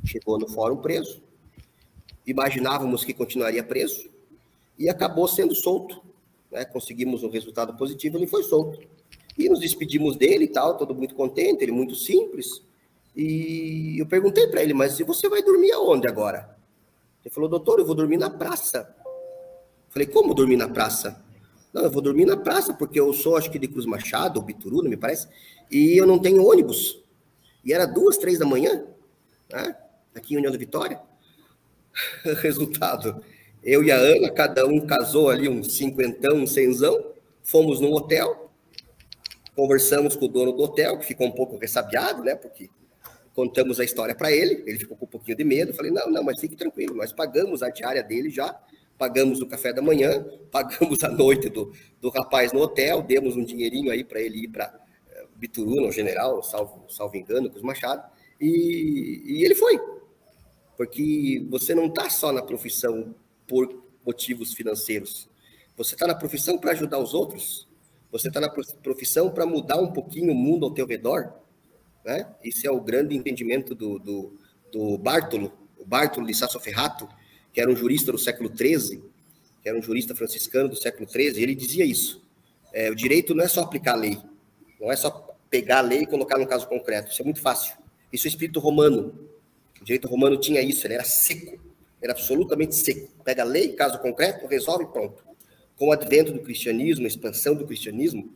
chegou 0.04 0.38
no 0.38 0.48
fórum 0.48 0.76
preso, 0.76 1.20
imaginávamos 2.26 3.04
que 3.04 3.12
continuaria 3.12 3.62
preso 3.62 4.08
e 4.78 4.88
acabou 4.88 5.28
sendo 5.28 5.54
solto. 5.54 6.00
Né? 6.50 6.64
Conseguimos 6.64 7.22
um 7.22 7.30
resultado 7.30 7.76
positivo, 7.76 8.16
ele 8.16 8.26
foi 8.26 8.42
solto. 8.42 8.80
E 9.38 9.48
nos 9.48 9.60
despedimos 9.60 10.16
dele 10.16 10.44
e 10.44 10.48
tal, 10.48 10.76
todo 10.76 10.94
muito 10.94 11.14
contente, 11.14 11.62
ele 11.62 11.72
muito 11.72 11.94
simples. 11.94 12.62
E 13.16 13.96
eu 13.98 14.06
perguntei 14.06 14.46
para 14.46 14.62
ele, 14.62 14.74
mas 14.74 14.98
você 14.98 15.28
vai 15.28 15.42
dormir 15.42 15.72
aonde 15.72 16.06
agora? 16.06 16.56
Ele 17.24 17.32
falou, 17.32 17.48
doutor, 17.48 17.78
eu 17.78 17.86
vou 17.86 17.94
dormir 17.94 18.16
na 18.16 18.30
praça. 18.30 18.94
Falei, 19.88 20.06
como 20.06 20.34
dormir 20.34 20.56
na 20.56 20.68
praça? 20.68 21.22
Não, 21.72 21.82
eu 21.82 21.90
vou 21.90 22.02
dormir 22.02 22.24
na 22.24 22.36
praça, 22.36 22.72
porque 22.72 22.98
eu 22.98 23.12
sou, 23.12 23.36
acho 23.36 23.50
que 23.50 23.58
de 23.58 23.68
Cruz 23.68 23.86
Machado, 23.86 24.38
ou 24.38 24.44
Bituruna, 24.44 24.88
me 24.88 24.96
parece, 24.96 25.28
e 25.70 25.96
eu 25.96 26.06
não 26.06 26.18
tenho 26.18 26.44
ônibus. 26.44 27.00
E 27.64 27.72
era 27.72 27.86
duas, 27.86 28.16
três 28.16 28.38
da 28.38 28.46
manhã, 28.46 28.84
né? 29.50 29.76
aqui 30.14 30.34
em 30.34 30.38
União 30.38 30.50
da 30.50 30.58
Vitória. 30.58 31.00
Resultado, 32.40 33.22
eu 33.62 33.82
e 33.82 33.90
a 33.90 33.96
Ana, 33.96 34.30
cada 34.30 34.66
um 34.66 34.80
casou 34.80 35.28
ali 35.28 35.48
um 35.48 35.62
cinquentão, 35.62 36.36
um 36.36 36.46
cenzão, 36.46 37.12
fomos 37.42 37.80
no 37.80 37.92
hotel, 37.92 38.50
conversamos 39.54 40.16
com 40.16 40.24
o 40.24 40.28
dono 40.28 40.52
do 40.52 40.62
hotel, 40.62 40.98
que 40.98 41.06
ficou 41.06 41.26
um 41.26 41.32
pouco 41.32 41.58
ressabiado, 41.58 42.22
né, 42.22 42.34
porque 42.34 42.70
contamos 43.34 43.78
a 43.80 43.84
história 43.84 44.14
para 44.14 44.32
ele, 44.32 44.62
ele 44.66 44.78
ficou 44.78 44.96
com 44.96 45.04
um 45.04 45.08
pouquinho 45.08 45.36
de 45.36 45.44
medo, 45.44 45.74
falei, 45.74 45.90
não, 45.90 46.10
não, 46.10 46.22
mas 46.22 46.40
fique 46.40 46.56
tranquilo, 46.56 46.94
nós 46.94 47.12
pagamos 47.12 47.62
a 47.62 47.70
diária 47.70 48.02
dele 48.02 48.30
já, 48.30 48.58
pagamos 48.96 49.40
o 49.40 49.46
café 49.46 49.72
da 49.72 49.82
manhã, 49.82 50.24
pagamos 50.50 51.02
a 51.04 51.08
noite 51.08 51.48
do, 51.48 51.72
do 52.00 52.08
rapaz 52.10 52.52
no 52.52 52.60
hotel, 52.60 53.02
demos 53.02 53.36
um 53.36 53.44
dinheirinho 53.44 53.90
aí 53.90 54.04
para 54.04 54.20
ele 54.20 54.44
ir 54.44 54.48
para 54.48 54.68
uh, 54.68 55.28
Bituruna, 55.36 55.88
o 55.88 55.92
general, 55.92 56.42
salvo, 56.42 56.84
salvo 56.88 57.16
engano, 57.16 57.50
com 57.50 57.56
os 57.56 57.62
Machado, 57.62 58.02
e, 58.40 59.22
e 59.26 59.44
ele 59.44 59.54
foi, 59.54 59.78
porque 60.80 61.44
você 61.50 61.74
não 61.74 61.88
está 61.88 62.08
só 62.08 62.32
na 62.32 62.40
profissão 62.40 63.14
por 63.46 63.84
motivos 64.02 64.54
financeiros. 64.54 65.28
Você 65.76 65.94
está 65.94 66.06
na 66.06 66.14
profissão 66.14 66.56
para 66.56 66.70
ajudar 66.70 66.98
os 66.98 67.12
outros. 67.12 67.68
Você 68.10 68.28
está 68.28 68.40
na 68.40 68.48
profissão 68.48 69.30
para 69.30 69.44
mudar 69.44 69.76
um 69.76 69.92
pouquinho 69.92 70.32
o 70.32 70.34
mundo 70.34 70.64
ao 70.64 70.70
teu 70.70 70.86
redor. 70.86 71.34
Né? 72.02 72.26
Esse 72.42 72.66
é 72.66 72.70
o 72.70 72.80
grande 72.80 73.14
entendimento 73.14 73.74
do, 73.74 73.98
do, 73.98 74.38
do 74.72 74.96
Bartolo, 74.96 75.52
o 75.76 75.84
Bartolo 75.84 76.26
de 76.26 76.32
Sassoferrato, 76.32 77.06
que 77.52 77.60
era 77.60 77.70
um 77.70 77.76
jurista 77.76 78.10
do 78.10 78.18
século 78.18 78.50
XIII, 78.50 79.04
que 79.62 79.68
era 79.68 79.78
um 79.78 79.82
jurista 79.82 80.14
franciscano 80.14 80.70
do 80.70 80.76
século 80.76 81.06
XIII, 81.06 81.42
ele 81.42 81.54
dizia 81.54 81.84
isso. 81.84 82.26
É, 82.72 82.90
o 82.90 82.94
direito 82.94 83.34
não 83.34 83.44
é 83.44 83.48
só 83.48 83.60
aplicar 83.60 83.92
a 83.92 83.96
lei, 83.96 84.18
não 84.80 84.90
é 84.90 84.96
só 84.96 85.10
pegar 85.50 85.80
a 85.80 85.82
lei 85.82 86.04
e 86.04 86.06
colocar 86.06 86.38
no 86.38 86.46
caso 86.46 86.66
concreto. 86.66 87.12
Isso 87.12 87.20
é 87.20 87.24
muito 87.26 87.42
fácil. 87.42 87.76
Isso 88.10 88.26
é 88.26 88.30
espírito 88.30 88.60
romano. 88.60 89.28
O 89.90 89.92
direito 89.92 90.06
romano 90.06 90.36
tinha 90.36 90.62
isso, 90.62 90.86
ele 90.86 90.94
era 90.94 91.02
seco, 91.02 91.58
era 92.00 92.12
absolutamente 92.12 92.76
seco. 92.76 93.10
Pega 93.24 93.42
a 93.42 93.44
lei, 93.44 93.72
caso 93.72 93.98
concreto, 93.98 94.46
resolve 94.46 94.86
pronto. 94.86 95.24
Com 95.76 95.88
o 95.88 95.92
advento 95.92 96.30
do 96.30 96.38
cristianismo, 96.38 97.06
a 97.06 97.08
expansão 97.08 97.56
do 97.56 97.66
cristianismo, 97.66 98.32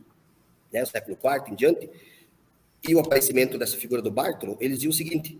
né, 0.69 0.81
no 0.81 0.85
século 0.85 1.17
IV 1.17 1.53
em 1.53 1.55
diante, 1.55 1.89
e 2.85 2.93
o 2.93 2.99
aparecimento 2.99 3.57
dessa 3.57 3.77
figura 3.77 4.01
do 4.01 4.11
Bartolo, 4.11 4.57
eles 4.59 4.79
diziam 4.79 4.89
o 4.89 4.93
seguinte: 4.93 5.39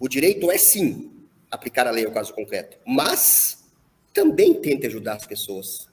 o 0.00 0.08
direito 0.08 0.50
é 0.50 0.58
sim 0.58 1.12
aplicar 1.48 1.86
a 1.86 1.92
lei 1.92 2.06
ao 2.06 2.10
caso 2.10 2.34
concreto, 2.34 2.76
mas 2.84 3.64
também 4.12 4.54
tente 4.54 4.88
ajudar 4.88 5.14
as 5.14 5.26
pessoas. 5.28 5.88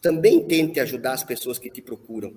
Também 0.00 0.46
tente 0.46 0.78
ajudar 0.78 1.14
as 1.14 1.24
pessoas 1.24 1.58
que 1.58 1.68
te 1.68 1.82
procuram. 1.82 2.36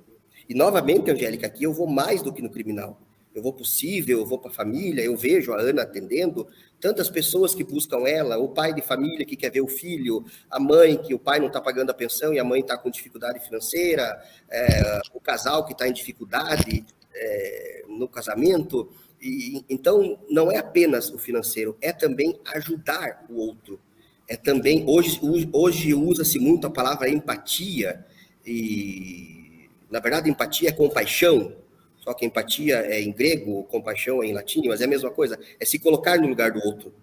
E 0.50 0.56
novamente, 0.56 1.12
Angélica, 1.12 1.46
aqui 1.46 1.64
eu 1.64 1.74
vou 1.74 1.86
mais 1.86 2.24
do 2.24 2.34
que 2.34 2.42
no 2.42 2.50
criminal 2.50 3.00
eu 3.34 3.42
vou 3.42 3.54
possível, 3.54 4.20
eu 4.20 4.26
vou 4.26 4.38
para 4.38 4.52
a 4.52 4.54
família, 4.54 5.02
eu 5.02 5.16
vejo 5.16 5.54
a 5.54 5.60
Ana 5.60 5.84
atendendo 5.84 6.48
tantas 6.80 7.10
pessoas 7.10 7.54
que 7.56 7.64
buscam 7.64 8.08
ela, 8.08 8.38
o 8.38 8.50
pai 8.50 8.74
de 8.74 8.82
família 8.82 9.26
que 9.26 9.36
quer 9.36 9.52
ver 9.52 9.62
o 9.62 9.68
filho, 9.68 10.26
a 10.50 10.60
mãe 10.60 10.98
que 10.98 11.14
o 11.14 11.20
pai 11.20 11.40
não 11.40 11.48
está 11.48 11.62
pagando 11.62 11.92
a 11.92 11.94
pensão 11.94 12.34
e 12.34 12.40
a 12.40 12.44
mãe 12.44 12.62
está 12.62 12.78
com 12.78 12.90
dificuldade 12.90 13.40
financeira, 13.40 14.20
é, 14.50 15.00
o 15.14 15.20
casal 15.22 15.64
que 15.66 15.74
está 15.74 15.88
em 15.88 15.94
dificuldade 15.94 16.86
é, 17.14 17.86
no 17.88 18.08
casamento. 18.08 18.92
E, 19.22 19.64
então, 19.70 20.20
não 20.30 20.52
é 20.52 20.58
apenas 20.58 21.12
o 21.12 21.20
financeiro, 21.20 21.78
é 21.80 21.94
também 21.94 22.40
ajudar 22.54 23.26
o 23.30 23.38
outro. 23.38 23.80
É 24.28 24.36
também, 24.36 24.84
hoje, 24.88 25.20
hoje 25.54 25.94
usa-se 25.94 26.40
muito 26.40 26.66
a 26.66 26.70
palavra 26.70 27.10
empatia, 27.10 28.04
e, 28.46 29.70
na 29.90 30.00
verdade, 30.00 30.30
empatia 30.30 30.70
é 30.70 30.72
compaixão, 30.72 31.56
só 32.12 32.14
que 32.14 32.26
empatia 32.26 32.80
é 32.80 33.02
em 33.02 33.12
grego, 33.12 33.64
compaixão 33.64 34.22
é 34.22 34.28
em 34.28 34.34
latim, 34.34 34.68
mas 34.68 34.82
é 34.82 34.84
a 34.84 34.88
mesma 34.88 35.10
coisa, 35.10 35.40
é 35.60 35.64
se 35.64 35.80
colocar 35.80 36.20
no 36.20 36.28
lugar 36.28 36.52
do 36.52 36.60
outro. 36.60 36.94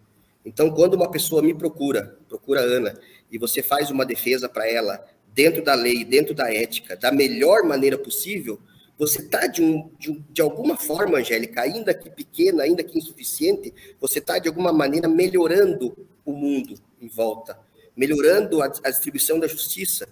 Então, 0.44 0.70
quando 0.70 0.94
uma 0.94 1.11
pessoa 1.11 1.42
me 1.42 1.54
procura, 1.54 2.16
procura 2.28 2.61
a 2.61 2.64
Ana, 2.64 2.98
e 3.30 3.38
você 3.38 3.62
faz 3.62 3.90
uma 3.90 4.04
defesa 4.04 4.48
para 4.48 4.68
ela, 4.68 5.02
dentro 5.34 5.62
da 5.62 5.74
lei, 5.74 6.04
dentro 6.04 6.34
da 6.34 6.52
ética, 6.52 6.94
da 6.94 7.11
melhor 7.11 7.62
maneira 7.64 7.96
possível, 7.96 8.61
você 8.98 9.20
está, 9.20 9.46
de, 9.46 9.62
um, 9.62 9.90
de, 9.98 10.12
de, 10.30 10.42
alguma 10.42 10.76
forma, 10.76 11.18
Angélica, 11.18 11.62
ainda 11.62 11.94
que 11.94 12.11
pequena, 12.11 12.64
ainda 12.64 12.82
que 12.82 12.98
insuficiente, 12.98 13.72
você 13.98 14.18
está, 14.18 14.38
de 14.38 14.48
alguma 14.48 14.72
maneira, 14.72 15.09
melhorando 15.09 15.96
o 16.24 16.32
mundo 16.32 16.74
em 17.00 17.09
volta, 17.09 17.59
melhorando 17.96 18.61
a, 18.62 18.66
a 18.66 18.90
distribuição 18.90 19.38
da 19.38 19.46
justiça, 19.46 20.06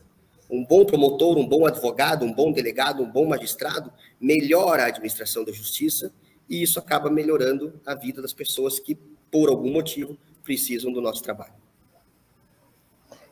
um 0.50 0.64
bom 0.64 0.84
promotor, 0.84 1.36
um 1.38 1.46
bom 1.46 1.66
advogado, 1.66 2.24
um 2.24 2.32
bom 2.32 2.52
delegado, 2.52 3.02
um 3.02 3.10
bom 3.10 3.26
magistrado 3.26 3.92
melhora 4.20 4.84
a 4.84 4.86
administração 4.86 5.44
da 5.44 5.52
justiça 5.52 6.12
e 6.48 6.62
isso 6.62 6.78
acaba 6.78 7.10
melhorando 7.10 7.80
a 7.84 7.94
vida 7.94 8.22
das 8.22 8.32
pessoas 8.32 8.78
que, 8.78 8.94
por 9.30 9.48
algum 9.48 9.72
motivo, 9.72 10.16
precisam 10.44 10.92
do 10.92 11.00
nosso 11.00 11.22
trabalho. 11.22 11.54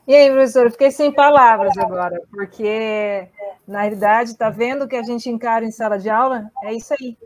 E 0.07 0.15
aí, 0.15 0.31
professor, 0.31 0.71
fiquei 0.71 0.91
sem 0.91 1.13
palavras 1.13 1.79
agora, 1.79 2.21
porque 2.31 3.29
na 3.67 3.81
realidade, 3.81 4.31
está 4.31 4.51
vendo 4.51 4.85
o 4.85 4.89
que 4.89 4.97
a 4.97 5.03
gente 5.03 5.29
encara 5.29 5.65
em 5.65 5.71
sala 5.71 5.99
de 5.99 6.11
aula? 6.11 6.51
É 6.63 6.75
isso 6.75 6.95
aí. 7.01 7.17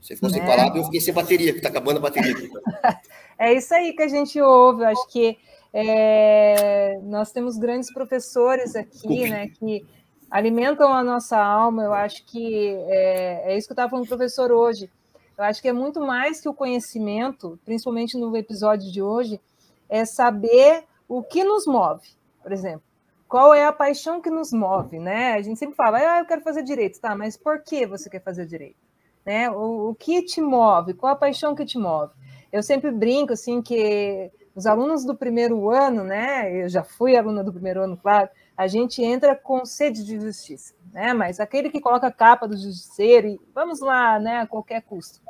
Você 0.00 0.14
ficou 0.14 0.30
sem 0.30 0.40
né? 0.40 0.46
palavras, 0.46 0.76
eu 0.76 0.84
fiquei 0.84 1.00
sem 1.00 1.12
bateria, 1.12 1.52
que 1.52 1.58
está 1.58 1.68
acabando 1.68 1.96
a 1.96 2.00
bateria 2.00 2.34
é 3.36 3.52
isso 3.52 3.74
aí 3.74 3.92
que 3.92 4.02
a 4.02 4.08
gente 4.08 4.40
ouve. 4.40 4.82
Eu 4.82 4.88
acho 4.88 5.08
que 5.08 5.36
é, 5.72 6.98
nós 7.02 7.30
temos 7.32 7.56
grandes 7.58 7.92
professores 7.92 8.74
aqui, 8.74 9.28
né, 9.28 9.48
que 9.48 9.84
alimentam 10.30 10.92
a 10.92 11.02
nossa 11.02 11.38
alma. 11.38 11.84
Eu 11.84 11.92
acho 11.92 12.24
que 12.26 12.74
é, 12.88 13.52
é 13.52 13.56
isso 13.56 13.66
que 13.66 13.72
eu 13.72 13.74
estava 13.74 13.90
falando 13.90 14.08
professor 14.08 14.50
hoje. 14.50 14.90
Eu 15.36 15.44
acho 15.44 15.62
que 15.62 15.68
é 15.68 15.72
muito 15.72 16.00
mais 16.00 16.40
que 16.40 16.48
o 16.48 16.54
conhecimento, 16.54 17.58
principalmente 17.64 18.16
no 18.18 18.36
episódio 18.36 18.90
de 18.90 19.00
hoje, 19.00 19.40
é 19.88 20.04
saber 20.04 20.84
o 21.06 21.22
que 21.22 21.44
nos 21.44 21.66
move. 21.66 22.08
Por 22.42 22.52
exemplo, 22.52 22.82
qual 23.28 23.54
é 23.54 23.64
a 23.64 23.72
paixão 23.72 24.20
que 24.20 24.30
nos 24.30 24.52
move, 24.52 24.98
né? 24.98 25.34
A 25.34 25.42
gente 25.42 25.58
sempre 25.58 25.76
fala, 25.76 25.98
ah, 25.98 26.18
eu 26.20 26.26
quero 26.26 26.40
fazer 26.40 26.62
direito, 26.62 26.98
tá? 27.00 27.14
Mas 27.14 27.36
por 27.36 27.62
que 27.62 27.86
você 27.86 28.10
quer 28.10 28.22
fazer 28.22 28.46
direito? 28.46 28.76
Né? 29.24 29.50
O, 29.50 29.90
o 29.90 29.94
que 29.94 30.22
te 30.22 30.40
move? 30.40 30.94
Qual 30.94 31.12
a 31.12 31.16
paixão 31.16 31.54
que 31.54 31.64
te 31.64 31.78
move? 31.78 32.12
Eu 32.50 32.62
sempre 32.62 32.90
brinco 32.90 33.34
assim 33.34 33.60
que 33.60 34.30
os 34.58 34.66
alunos 34.66 35.04
do 35.04 35.14
primeiro 35.14 35.70
ano, 35.70 36.02
né? 36.02 36.52
Eu 36.52 36.68
já 36.68 36.82
fui 36.82 37.16
aluna 37.16 37.44
do 37.44 37.52
primeiro 37.52 37.80
ano, 37.80 37.96
claro. 37.96 38.28
A 38.56 38.66
gente 38.66 39.00
entra 39.00 39.36
com 39.36 39.64
sede 39.64 40.04
de 40.04 40.18
justiça, 40.18 40.74
né? 40.92 41.14
Mas 41.14 41.38
aquele 41.38 41.70
que 41.70 41.80
coloca 41.80 42.08
a 42.08 42.12
capa 42.12 42.48
do 42.48 42.56
justiceiro 42.56 43.28
e 43.28 43.40
vamos 43.54 43.78
lá, 43.78 44.18
né? 44.18 44.40
A 44.40 44.48
qualquer 44.48 44.82
custo. 44.82 45.20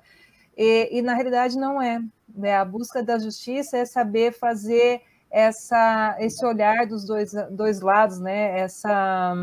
E, 0.56 0.88
e 0.90 1.02
na 1.02 1.12
realidade 1.12 1.58
não 1.58 1.80
é. 1.82 2.00
Né? 2.34 2.56
A 2.56 2.64
busca 2.64 3.02
da 3.02 3.18
justiça 3.18 3.76
é 3.76 3.84
saber 3.84 4.32
fazer 4.32 5.02
essa, 5.30 6.16
esse 6.20 6.42
olhar 6.46 6.86
dos 6.86 7.04
dois, 7.04 7.34
dois 7.50 7.82
lados, 7.82 8.18
né? 8.18 8.58
Essa, 8.58 9.34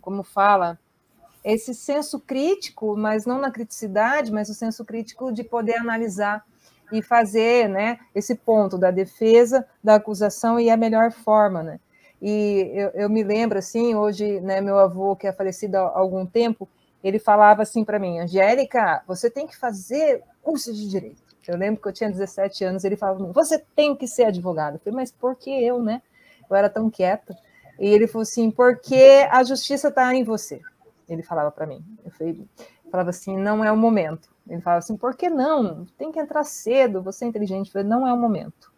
como 0.00 0.22
fala, 0.22 0.78
esse 1.42 1.74
senso 1.74 2.20
crítico, 2.20 2.96
mas 2.96 3.26
não 3.26 3.40
na 3.40 3.50
criticidade, 3.50 4.30
mas 4.30 4.48
o 4.48 4.54
senso 4.54 4.84
crítico 4.84 5.32
de 5.32 5.42
poder 5.42 5.78
analisar 5.78 6.46
e 6.92 7.02
fazer 7.02 7.68
né, 7.68 7.98
esse 8.14 8.34
ponto 8.34 8.76
da 8.78 8.90
defesa, 8.90 9.66
da 9.82 9.96
acusação 9.96 10.58
e 10.58 10.70
a 10.70 10.76
melhor 10.76 11.12
forma. 11.12 11.62
Né? 11.62 11.80
E 12.20 12.70
eu, 12.74 12.88
eu 12.90 13.10
me 13.10 13.22
lembro, 13.22 13.58
assim, 13.58 13.94
hoje, 13.94 14.40
né, 14.40 14.60
meu 14.60 14.78
avô, 14.78 15.16
que 15.16 15.26
é 15.26 15.32
falecido 15.32 15.76
há 15.76 15.98
algum 15.98 16.26
tempo, 16.26 16.68
ele 17.02 17.18
falava 17.18 17.62
assim 17.62 17.84
para 17.84 17.98
mim, 17.98 18.18
Angélica, 18.18 19.02
você 19.06 19.30
tem 19.30 19.46
que 19.46 19.56
fazer 19.56 20.22
curso 20.42 20.72
de 20.72 20.88
direito. 20.88 21.30
Eu 21.50 21.56
lembro 21.56 21.82
que 21.82 21.88
eu 21.88 21.92
tinha 21.92 22.08
17 22.08 22.64
anos, 22.64 22.84
ele 22.84 22.96
falava, 22.96 23.24
você 23.32 23.58
tem 23.74 23.96
que 23.96 24.06
ser 24.06 24.24
advogado. 24.24 24.74
Eu 24.74 24.78
falei, 24.78 24.96
mas 24.96 25.10
por 25.10 25.34
que 25.34 25.50
eu, 25.50 25.82
né? 25.82 26.00
Eu 26.48 26.54
era 26.54 26.70
tão 26.70 26.88
quieta. 26.88 27.36
E 27.76 27.88
ele 27.88 28.06
falou 28.06 28.22
assim, 28.22 28.52
porque 28.52 29.26
a 29.28 29.42
justiça 29.42 29.88
está 29.88 30.14
em 30.14 30.22
você. 30.22 30.60
Ele 31.08 31.24
falava 31.24 31.50
para 31.50 31.66
mim. 31.66 31.84
Eu 32.04 32.10
falei, 32.12 32.46
falava 32.88 33.10
assim, 33.10 33.36
não 33.36 33.64
é 33.64 33.72
o 33.72 33.76
momento. 33.76 34.29
Ele 34.50 34.60
falava 34.60 34.80
assim, 34.80 34.96
por 34.96 35.14
que 35.14 35.30
não? 35.30 35.86
Tem 35.96 36.10
que 36.10 36.18
entrar 36.18 36.42
cedo, 36.42 37.00
você 37.00 37.24
é 37.24 37.28
inteligente. 37.28 37.68
Eu 37.68 37.72
falei, 37.72 37.88
não 37.88 38.06
é 38.06 38.12
o 38.12 38.16
momento. 38.16 38.70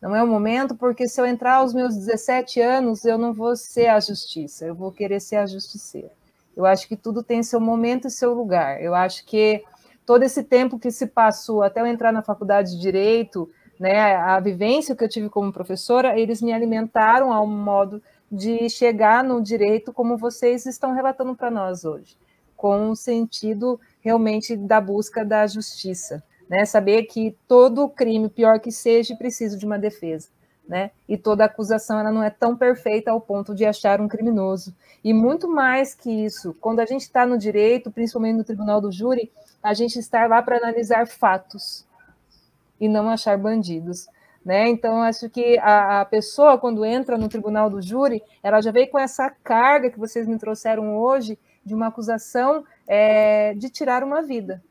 Não 0.00 0.14
é 0.14 0.22
o 0.22 0.26
momento, 0.26 0.76
porque 0.76 1.08
se 1.08 1.20
eu 1.20 1.26
entrar 1.26 1.56
aos 1.56 1.74
meus 1.74 1.96
17 1.96 2.60
anos, 2.60 3.04
eu 3.04 3.18
não 3.18 3.32
vou 3.32 3.56
ser 3.56 3.88
a 3.88 3.98
justiça, 3.98 4.64
eu 4.64 4.74
vou 4.74 4.92
querer 4.92 5.20
ser 5.20 5.36
a 5.36 5.46
justiceira. 5.46 6.12
Eu 6.56 6.64
acho 6.64 6.86
que 6.86 6.96
tudo 6.96 7.22
tem 7.22 7.42
seu 7.42 7.60
momento 7.60 8.06
e 8.06 8.10
seu 8.10 8.32
lugar. 8.32 8.80
Eu 8.80 8.94
acho 8.94 9.24
que 9.26 9.64
todo 10.04 10.22
esse 10.22 10.44
tempo 10.44 10.78
que 10.78 10.90
se 10.90 11.06
passou 11.06 11.62
até 11.62 11.80
eu 11.80 11.86
entrar 11.86 12.12
na 12.12 12.22
faculdade 12.22 12.70
de 12.70 12.80
direito, 12.80 13.50
né, 13.80 14.14
a 14.16 14.38
vivência 14.38 14.94
que 14.94 15.02
eu 15.02 15.08
tive 15.08 15.28
como 15.28 15.52
professora, 15.52 16.18
eles 16.18 16.40
me 16.40 16.52
alimentaram 16.52 17.32
ao 17.32 17.46
modo 17.46 18.00
de 18.30 18.68
chegar 18.70 19.24
no 19.24 19.42
direito 19.42 19.92
como 19.92 20.16
vocês 20.16 20.66
estão 20.66 20.92
relatando 20.92 21.34
para 21.34 21.50
nós 21.50 21.84
hoje, 21.84 22.16
com 22.56 22.90
o 22.90 22.96
sentido 22.96 23.80
realmente 24.00 24.56
da 24.56 24.80
busca 24.80 25.24
da 25.24 25.46
justiça, 25.46 26.22
né? 26.48 26.64
Saber 26.64 27.04
que 27.04 27.36
todo 27.46 27.88
crime, 27.88 28.28
pior 28.28 28.60
que 28.60 28.70
seja, 28.70 29.16
precisa 29.16 29.58
de 29.58 29.66
uma 29.66 29.78
defesa, 29.78 30.28
né? 30.68 30.90
E 31.08 31.16
toda 31.16 31.44
acusação 31.44 31.98
ela 31.98 32.12
não 32.12 32.22
é 32.22 32.30
tão 32.30 32.56
perfeita 32.56 33.10
ao 33.10 33.20
ponto 33.20 33.54
de 33.54 33.64
achar 33.64 34.00
um 34.00 34.08
criminoso. 34.08 34.74
E 35.02 35.12
muito 35.12 35.48
mais 35.48 35.94
que 35.94 36.10
isso, 36.24 36.54
quando 36.60 36.80
a 36.80 36.86
gente 36.86 37.02
está 37.02 37.26
no 37.26 37.38
direito, 37.38 37.90
principalmente 37.90 38.36
no 38.36 38.44
tribunal 38.44 38.80
do 38.80 38.90
júri, 38.90 39.30
a 39.62 39.74
gente 39.74 39.98
está 39.98 40.26
lá 40.26 40.40
para 40.42 40.58
analisar 40.58 41.06
fatos 41.06 41.84
e 42.80 42.88
não 42.88 43.08
achar 43.08 43.36
bandidos. 43.36 44.08
Né? 44.44 44.68
Então, 44.68 45.02
acho 45.02 45.28
que 45.28 45.58
a, 45.58 46.02
a, 46.02 46.04
pessoa, 46.04 46.56
quando 46.56 46.84
entra 46.84 47.18
no 47.18 47.28
tribunal 47.28 47.68
do 47.68 47.82
júri, 47.82 48.22
ela 48.40 48.60
já 48.60 48.70
veio 48.70 48.88
com 48.88 48.96
essa 48.96 49.28
carga 49.28 49.90
que 49.90 49.98
vocês 49.98 50.28
me 50.28 50.38
trouxeram 50.38 50.96
hoje 50.96 51.36
de 51.66 51.74
uma 51.74 51.88
acusação 51.88 52.64
é, 52.86 53.52
de 53.54 53.68
tirar 53.68 54.04
uma 54.04 54.22
vida, 54.22 54.62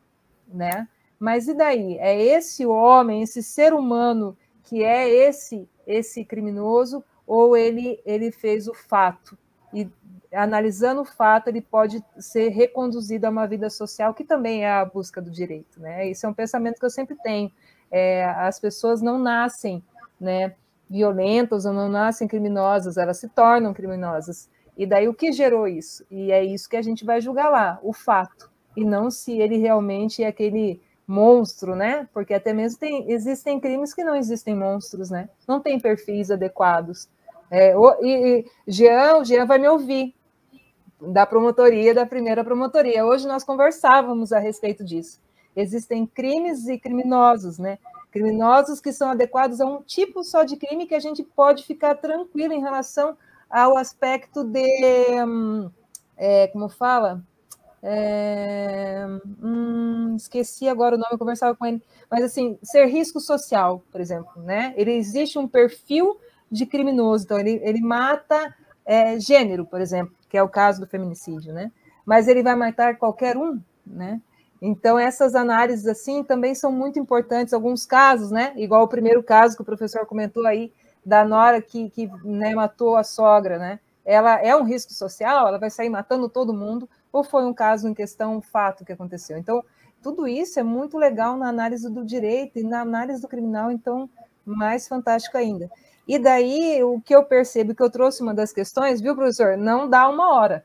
né? 0.48 0.88
Mas 1.20 1.48
e 1.50 1.54
daí? 1.54 1.98
É 1.98 2.20
esse 2.20 2.66
homem, 2.66 3.22
esse 3.22 3.44
ser 3.44 3.74
humano 3.74 4.38
que 4.64 4.82
é 4.84 5.10
esse 5.10 5.68
esse 5.86 6.24
criminoso 6.26 7.04
ou 7.28 7.56
ele 7.56 8.00
ele 8.06 8.32
fez 8.32 8.68
o 8.68 8.74
fato 8.74 9.38
e 9.72 9.88
analisando 10.34 11.02
o 11.02 11.06
fato 11.06 11.48
ele 11.48 11.62
pode 11.62 12.04
ser 12.18 12.50
reconduzido 12.50 13.26
a 13.26 13.30
uma 13.30 13.46
vida 13.46 13.70
social 13.70 14.14
que 14.14 14.24
também 14.24 14.64
é 14.64 14.72
a 14.72 14.86
busca 14.86 15.22
do 15.22 15.30
direito, 15.30 15.80
né? 15.82 16.10
Isso 16.10 16.26
é 16.26 16.30
um 16.30 16.34
pensamento 16.34 16.80
que 16.80 16.86
eu 16.86 16.90
sempre 16.90 17.16
tenho. 17.18 17.52
É, 17.92 18.26
as 18.26 18.60
pessoas 18.60 19.02
não 19.02 19.20
nascem, 19.20 19.84
né? 20.20 20.56
Violentas 20.90 21.66
ou 21.66 21.74
não 21.74 21.90
nascem 21.90 22.28
criminosas, 22.28 22.98
elas 22.98 23.18
se 23.18 23.28
tornam 23.28 23.74
criminosas. 23.74 24.50
E 24.78 24.86
daí 24.86 25.08
o 25.08 25.14
que 25.14 25.32
gerou 25.32 25.68
isso? 25.68 26.06
E 26.12 26.32
é 26.32 26.44
isso 26.44 26.70
que 26.70 26.78
a 26.78 26.82
gente 26.82 27.06
vai 27.06 27.22
julgar 27.22 27.50
lá, 27.50 27.80
o 27.82 27.94
fato, 27.94 28.50
e 28.76 28.84
não 28.84 29.10
se 29.10 29.40
ele 29.40 29.58
realmente 29.58 30.24
é 30.24 30.28
aquele 30.28 30.82
monstro, 31.08 31.76
né? 31.76 32.08
Porque 32.14 32.34
até 32.34 32.52
mesmo 32.52 32.80
tem, 32.80 33.12
existem 33.12 33.60
crimes 33.60 33.94
que 33.94 34.04
não 34.04 34.16
existem 34.16 34.56
monstros, 34.56 35.10
né? 35.10 35.30
Não 35.48 35.60
tem 35.60 35.80
perfis 35.80 36.32
adequados. 36.32 37.08
É, 37.50 37.78
o, 37.78 38.04
e, 38.04 38.40
e 38.40 38.46
Jean, 38.68 39.18
o 39.18 39.24
Jean 39.24 39.46
vai 39.46 39.58
me 39.58 39.68
ouvir 39.68 40.14
da 41.00 41.26
promotoria, 41.26 41.94
da 41.94 42.06
primeira 42.06 42.44
promotoria. 42.44 43.06
Hoje 43.06 43.28
nós 43.28 43.44
conversávamos 43.44 44.34
a 44.34 44.40
respeito 44.40 44.84
disso. 44.84 45.22
Existem 45.56 46.06
crimes 46.06 46.68
e 46.68 46.78
criminosos, 46.78 47.60
né? 47.60 47.78
Criminosos 48.12 48.82
que 48.82 48.92
são 48.92 49.12
adequados 49.12 49.62
a 49.62 49.66
um 49.66 49.82
tipo 49.82 50.24
só 50.24 50.44
de 50.44 50.58
crime 50.58 50.88
que 50.88 50.96
a 50.96 51.00
gente 51.00 51.24
pode 51.24 51.64
ficar 51.66 51.96
tranquilo 51.96 52.54
em 52.54 52.62
relação 52.62 53.16
ao 53.50 53.78
aspecto 53.78 54.44
de, 54.44 54.64
hum, 55.26 55.70
é, 56.18 56.48
como 56.48 56.70
fala? 56.70 57.22
É, 57.82 59.06
hum, 59.42 60.16
esqueci 60.16 60.68
agora 60.68 60.96
o 60.96 60.98
nome, 60.98 61.14
eu 61.14 61.20
conversava 61.20 61.56
com 61.56 61.66
ele, 61.66 61.82
mas 62.10 62.24
assim, 62.24 62.58
ser 62.64 62.86
risco 62.88 63.20
social, 63.20 63.84
por 63.92 64.02
exemplo, 64.02 64.42
né? 64.42 64.74
Ele 64.76 64.92
existe 64.94 65.38
um 65.38 65.48
perfil 65.48 66.20
de 66.52 66.66
criminoso, 66.66 67.26
então 67.26 67.40
ele, 67.40 67.60
ele 67.64 67.82
mata 67.82 68.56
é, 68.86 69.20
gênero, 69.20 69.66
por 69.66 69.82
exemplo, 69.82 70.16
que 70.30 70.38
é 70.38 70.44
o 70.44 70.50
caso 70.50 70.82
do 70.82 70.88
feminicídio, 70.88 71.54
né? 71.54 71.72
Mas 72.06 72.28
ele 72.28 72.44
vai 72.44 72.56
matar 72.56 72.98
qualquer 72.98 73.38
um, 73.38 73.60
né? 73.86 74.22
Então, 74.62 74.98
essas 74.98 75.36
análises, 75.36 75.86
assim, 75.86 76.24
também 76.24 76.56
são 76.56 76.72
muito 76.72 76.98
importantes. 76.98 77.54
Alguns 77.54 77.86
casos, 77.86 78.32
né? 78.32 78.54
Igual 78.56 78.84
o 78.84 78.88
primeiro 78.88 79.22
caso 79.22 79.56
que 79.56 79.62
o 79.62 79.66
professor 79.66 80.06
comentou 80.06 80.46
aí, 80.48 80.72
da 81.06 81.24
nora 81.24 81.62
que, 81.62 81.90
que 81.90 82.10
né, 82.24 82.56
matou 82.56 82.96
a 82.96 83.04
sogra, 83.04 83.60
né? 83.60 83.80
Ela 84.04 84.42
é 84.42 84.56
um 84.56 84.64
risco 84.64 84.94
social, 84.94 85.48
ela 85.48 85.60
vai 85.60 85.70
sair 85.70 85.90
matando 85.90 86.28
todo 86.28 86.54
mundo, 86.54 86.90
ou 87.12 87.24
foi 87.24 87.46
um 87.46 87.54
caso 87.54 87.88
em 87.88 87.94
questão, 87.94 88.38
um 88.38 88.42
fato 88.42 88.84
que 88.84 88.92
aconteceu? 88.92 89.38
Então, 89.38 89.64
tudo 90.02 90.28
isso 90.28 90.60
é 90.60 90.64
muito 90.64 90.98
legal 90.98 91.38
na 91.38 91.48
análise 91.50 91.90
do 91.90 92.04
direito 92.06 92.60
e 92.60 92.64
na 92.64 92.82
análise 92.82 93.22
do 93.22 93.28
criminal, 93.28 93.72
então, 93.72 94.10
mais 94.44 94.88
fantástico 94.88 95.38
ainda. 95.38 95.70
E 96.08 96.20
daí, 96.20 96.84
o 96.84 97.02
que 97.02 97.16
eu 97.16 97.24
percebo, 97.24 97.74
que 97.74 97.82
eu 97.82 97.90
trouxe 97.90 98.22
uma 98.22 98.34
das 98.34 98.52
questões, 98.52 99.02
viu, 99.02 99.16
professor? 99.16 99.58
Não 99.58 99.90
dá 99.90 100.08
uma 100.08 100.36
hora, 100.36 100.64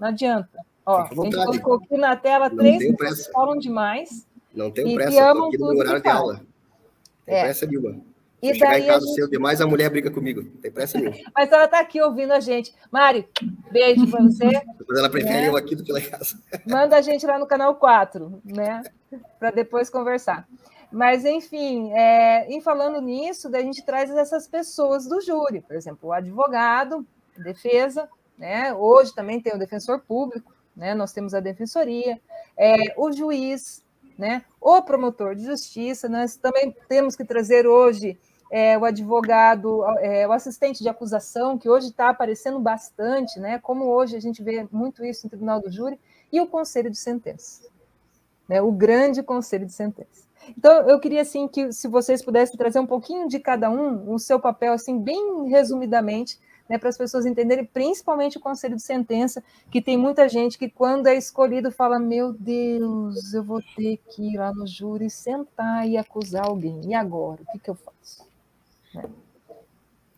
não 0.00 0.08
adianta. 0.08 0.48
Ó, 0.84 1.02
a 1.02 1.08
gente 1.08 1.36
colocou 1.36 1.74
aqui 1.74 1.96
na 1.96 2.16
tela 2.16 2.48
não 2.48 2.56
três 2.56 2.96
pessoas 2.96 3.26
que 3.26 3.32
falam 3.32 3.56
demais. 3.56 4.26
Não 4.52 4.70
tem 4.70 4.94
pressa, 4.94 5.12
e 5.12 5.18
amam 5.18 5.46
aqui 5.46 5.58
no 5.58 5.66
horário 5.66 6.02
de 6.02 6.08
aula. 6.08 6.40
Tem 7.24 7.36
é. 7.36 7.42
pressa 7.42 7.66
nenhuma. 7.66 8.09
E 8.42 8.54
chegar 8.54 8.78
em 8.78 8.86
casa 8.86 9.04
gente... 9.04 9.14
cedo 9.14 9.30
demais, 9.30 9.60
a 9.60 9.66
mulher 9.66 9.90
briga 9.90 10.10
comigo. 10.10 10.42
Não 10.42 10.60
tem 10.60 10.70
pressa 10.70 10.98
nenhuma. 10.98 11.16
Mas 11.34 11.52
ela 11.52 11.64
está 11.66 11.80
aqui 11.80 12.00
ouvindo 12.00 12.32
a 12.32 12.40
gente. 12.40 12.74
Mari, 12.90 13.28
beijo 13.70 14.10
para 14.10 14.22
você. 14.22 14.48
Depois 14.78 14.98
ela 14.98 15.10
prefere 15.10 15.42
né? 15.42 15.48
eu 15.48 15.56
aqui 15.56 15.76
do 15.76 15.84
que 15.84 15.92
lá 15.92 15.98
em 15.98 16.08
casa. 16.08 16.38
Manda 16.66 16.96
a 16.96 17.00
gente 17.02 17.26
lá 17.26 17.38
no 17.38 17.46
canal 17.46 17.74
4, 17.74 18.40
né? 18.44 18.82
Para 19.38 19.50
depois 19.50 19.90
conversar. 19.90 20.48
Mas, 20.90 21.24
enfim, 21.24 21.92
é, 21.92 22.46
em 22.52 22.60
falando 22.60 23.00
nisso, 23.00 23.54
a 23.54 23.60
gente 23.60 23.84
traz 23.84 24.10
essas 24.10 24.48
pessoas 24.48 25.06
do 25.06 25.20
júri, 25.20 25.60
por 25.60 25.76
exemplo, 25.76 26.08
o 26.08 26.12
advogado, 26.12 27.06
defesa, 27.36 28.08
né? 28.36 28.74
Hoje 28.74 29.14
também 29.14 29.40
tem 29.40 29.54
o 29.54 29.58
defensor 29.58 30.00
público, 30.00 30.52
né? 30.74 30.94
Nós 30.94 31.12
temos 31.12 31.34
a 31.34 31.40
defensoria, 31.40 32.20
é, 32.56 32.94
o 32.96 33.12
juiz, 33.12 33.84
né? 34.18 34.44
O 34.60 34.82
promotor 34.82 35.34
de 35.36 35.44
justiça, 35.44 36.08
nós 36.08 36.36
também 36.36 36.74
temos 36.88 37.14
que 37.14 37.24
trazer 37.24 37.66
hoje 37.66 38.18
é, 38.50 38.76
o 38.76 38.84
advogado, 38.84 39.84
é, 40.00 40.26
o 40.26 40.32
assistente 40.32 40.82
de 40.82 40.88
acusação, 40.88 41.56
que 41.56 41.68
hoje 41.68 41.88
está 41.88 42.08
aparecendo 42.10 42.58
bastante, 42.58 43.38
né? 43.38 43.58
Como 43.58 43.84
hoje 43.84 44.16
a 44.16 44.20
gente 44.20 44.42
vê 44.42 44.66
muito 44.72 45.04
isso 45.04 45.24
no 45.24 45.30
Tribunal 45.30 45.60
do 45.60 45.70
Júri, 45.70 45.98
e 46.32 46.40
o 46.40 46.46
Conselho 46.46 46.90
de 46.90 46.98
Sentença, 46.98 47.62
né? 48.48 48.60
O 48.60 48.72
grande 48.72 49.22
Conselho 49.22 49.66
de 49.66 49.72
Sentença. 49.72 50.28
Então, 50.56 50.88
eu 50.88 50.98
queria 50.98 51.22
assim 51.22 51.46
que 51.46 51.70
se 51.70 51.86
vocês 51.86 52.22
pudessem 52.22 52.56
trazer 52.56 52.80
um 52.80 52.86
pouquinho 52.86 53.28
de 53.28 53.38
cada 53.38 53.70
um, 53.70 54.12
o 54.12 54.18
seu 54.18 54.40
papel 54.40 54.72
assim 54.72 54.98
bem 54.98 55.48
resumidamente, 55.48 56.40
né, 56.68 56.78
para 56.78 56.88
as 56.88 56.96
pessoas 56.96 57.26
entenderem, 57.26 57.64
principalmente 57.64 58.38
o 58.38 58.40
conselho 58.40 58.76
de 58.76 58.82
sentença, 58.82 59.42
que 59.70 59.82
tem 59.82 59.96
muita 59.96 60.28
gente 60.28 60.56
que 60.56 60.68
quando 60.68 61.08
é 61.08 61.16
escolhido 61.16 61.70
fala: 61.70 61.98
"Meu 61.98 62.32
Deus, 62.32 63.34
eu 63.34 63.42
vou 63.42 63.60
ter 63.76 63.98
que 64.08 64.34
ir 64.34 64.38
lá 64.38 64.52
no 64.52 64.66
júri 64.66 65.10
sentar 65.10 65.86
e 65.88 65.96
acusar 65.96 66.46
alguém. 66.46 66.80
E 66.84 66.94
agora, 66.94 67.42
o 67.42 67.52
que 67.52 67.58
que 67.58 67.70
eu 67.70 67.74
faço?" 67.74 68.29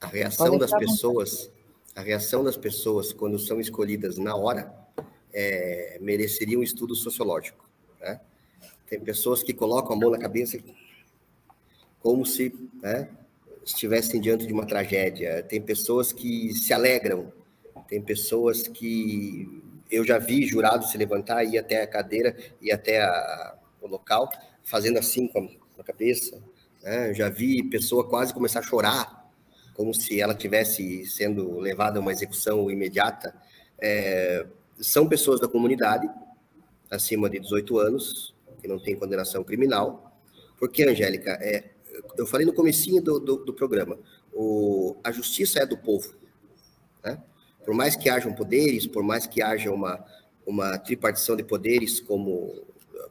A 0.01 0.07
reação 0.07 0.59
das 0.59 0.71
pessoas, 0.71 1.51
a 1.95 2.01
reação 2.01 2.43
das 2.43 2.57
pessoas 2.57 3.13
quando 3.13 3.39
são 3.39 3.61
escolhidas 3.61 4.19
na 4.19 4.35
hora, 4.35 4.73
é, 5.33 5.99
mereceria 6.01 6.59
um 6.59 6.63
estudo 6.63 6.95
sociológico. 6.95 7.69
Né? 8.01 8.21
Tem 8.87 9.01
pessoas 9.01 9.43
que 9.43 9.53
colocam 9.53 9.97
a 9.97 9.99
mão 9.99 10.11
na 10.11 10.19
cabeça 10.19 10.59
como 12.01 12.27
se 12.27 12.53
né, 12.83 13.09
estivessem 13.65 14.21
diante 14.21 14.47
de 14.47 14.53
uma 14.53 14.67
tragédia. 14.67 15.43
Tem 15.43 15.61
pessoas 15.61 16.13
que 16.13 16.53
se 16.53 16.73
alegram. 16.73 17.33
Tem 17.89 18.03
pessoas 18.03 18.67
que 18.67 19.63
eu 19.91 20.05
já 20.05 20.19
vi 20.19 20.47
jurados 20.47 20.91
se 20.91 20.99
levantar, 20.99 21.45
ir 21.45 21.59
até 21.59 21.83
a 21.83 21.87
cadeira, 21.87 22.37
ir 22.61 22.73
até 22.73 23.03
a, 23.03 23.55
o 23.81 23.87
local, 23.87 24.31
fazendo 24.65 24.99
assim 24.99 25.29
com 25.29 25.49
a 25.79 25.85
cabeça, 25.85 26.43
né? 26.83 27.15
Já 27.15 27.29
vi 27.29 27.63
pessoa 27.63 28.09
quase 28.09 28.35
começar 28.35 28.61
a 28.61 28.63
chorar, 28.63 29.31
como 29.75 29.95
se 29.95 30.21
ela 30.21 30.35
tivesse 30.35 31.07
sendo 31.07 31.59
levada 31.59 31.99
a 31.99 32.03
uma 32.03 32.13
execução 32.13 32.71
imediata. 32.71 33.35
É, 33.81 34.47
são 34.79 35.09
pessoas 35.09 35.41
da 35.41 35.49
comunidade, 35.49 36.11
acima 36.91 37.31
de 37.31 37.39
18 37.39 37.79
anos, 37.79 38.35
que 38.61 38.69
não 38.69 38.79
tem 38.79 38.97
condenação 38.97 39.43
criminal. 39.45 40.13
Porque, 40.59 40.85
Angélica, 40.85 41.31
é, 41.41 41.71
eu 42.17 42.27
falei 42.27 42.47
no 42.47 42.53
comecinho 42.53 43.03
do, 43.03 43.19
do, 43.19 43.37
do 43.45 43.55
programa, 43.55 43.99
o, 44.33 44.97
a 45.03 45.11
justiça 45.11 45.61
é 45.61 45.67
do 45.67 45.77
povo. 45.77 46.15
Né? 47.05 47.21
Por 47.65 47.75
mais 47.75 47.97
que 47.97 48.09
hajam 48.09 48.35
poderes, 48.35 48.87
por 48.87 49.03
mais 49.03 49.27
que 49.27 49.43
haja 49.43 49.71
uma, 49.71 50.05
uma 50.47 50.79
tripartição 50.79 51.37
de 51.37 51.45
poderes, 51.45 52.01
como, 52.01 52.65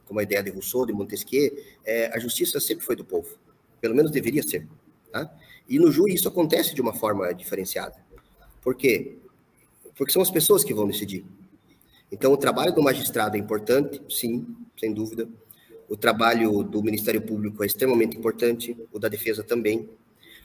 como 0.06 0.20
a 0.20 0.22
ideia 0.22 0.42
de 0.42 0.50
Rousseau, 0.50 0.86
de 0.86 0.92
Montesquieu, 0.92 1.56
é, 1.84 2.06
a 2.14 2.18
justiça 2.18 2.60
sempre 2.60 2.84
foi 2.84 2.96
do 2.96 3.04
povo. 3.04 3.41
Pelo 3.82 3.94
menos 3.94 4.10
deveria 4.10 4.42
ser. 4.42 4.66
Tá? 5.12 5.30
E 5.68 5.78
no 5.78 5.92
júri 5.92 6.14
isso 6.14 6.26
acontece 6.26 6.74
de 6.74 6.80
uma 6.80 6.94
forma 6.94 7.30
diferenciada. 7.34 7.96
Por 8.62 8.74
quê? 8.74 9.18
Porque 9.94 10.12
são 10.12 10.22
as 10.22 10.30
pessoas 10.30 10.64
que 10.64 10.72
vão 10.72 10.86
decidir. 10.86 11.26
Então, 12.10 12.32
o 12.32 12.36
trabalho 12.36 12.74
do 12.74 12.82
magistrado 12.82 13.36
é 13.36 13.40
importante, 13.40 14.00
sim, 14.08 14.46
sem 14.78 14.94
dúvida. 14.94 15.28
O 15.88 15.96
trabalho 15.96 16.62
do 16.62 16.82
Ministério 16.82 17.20
Público 17.20 17.62
é 17.62 17.66
extremamente 17.66 18.16
importante, 18.16 18.76
o 18.92 18.98
da 18.98 19.08
defesa 19.08 19.42
também. 19.42 19.88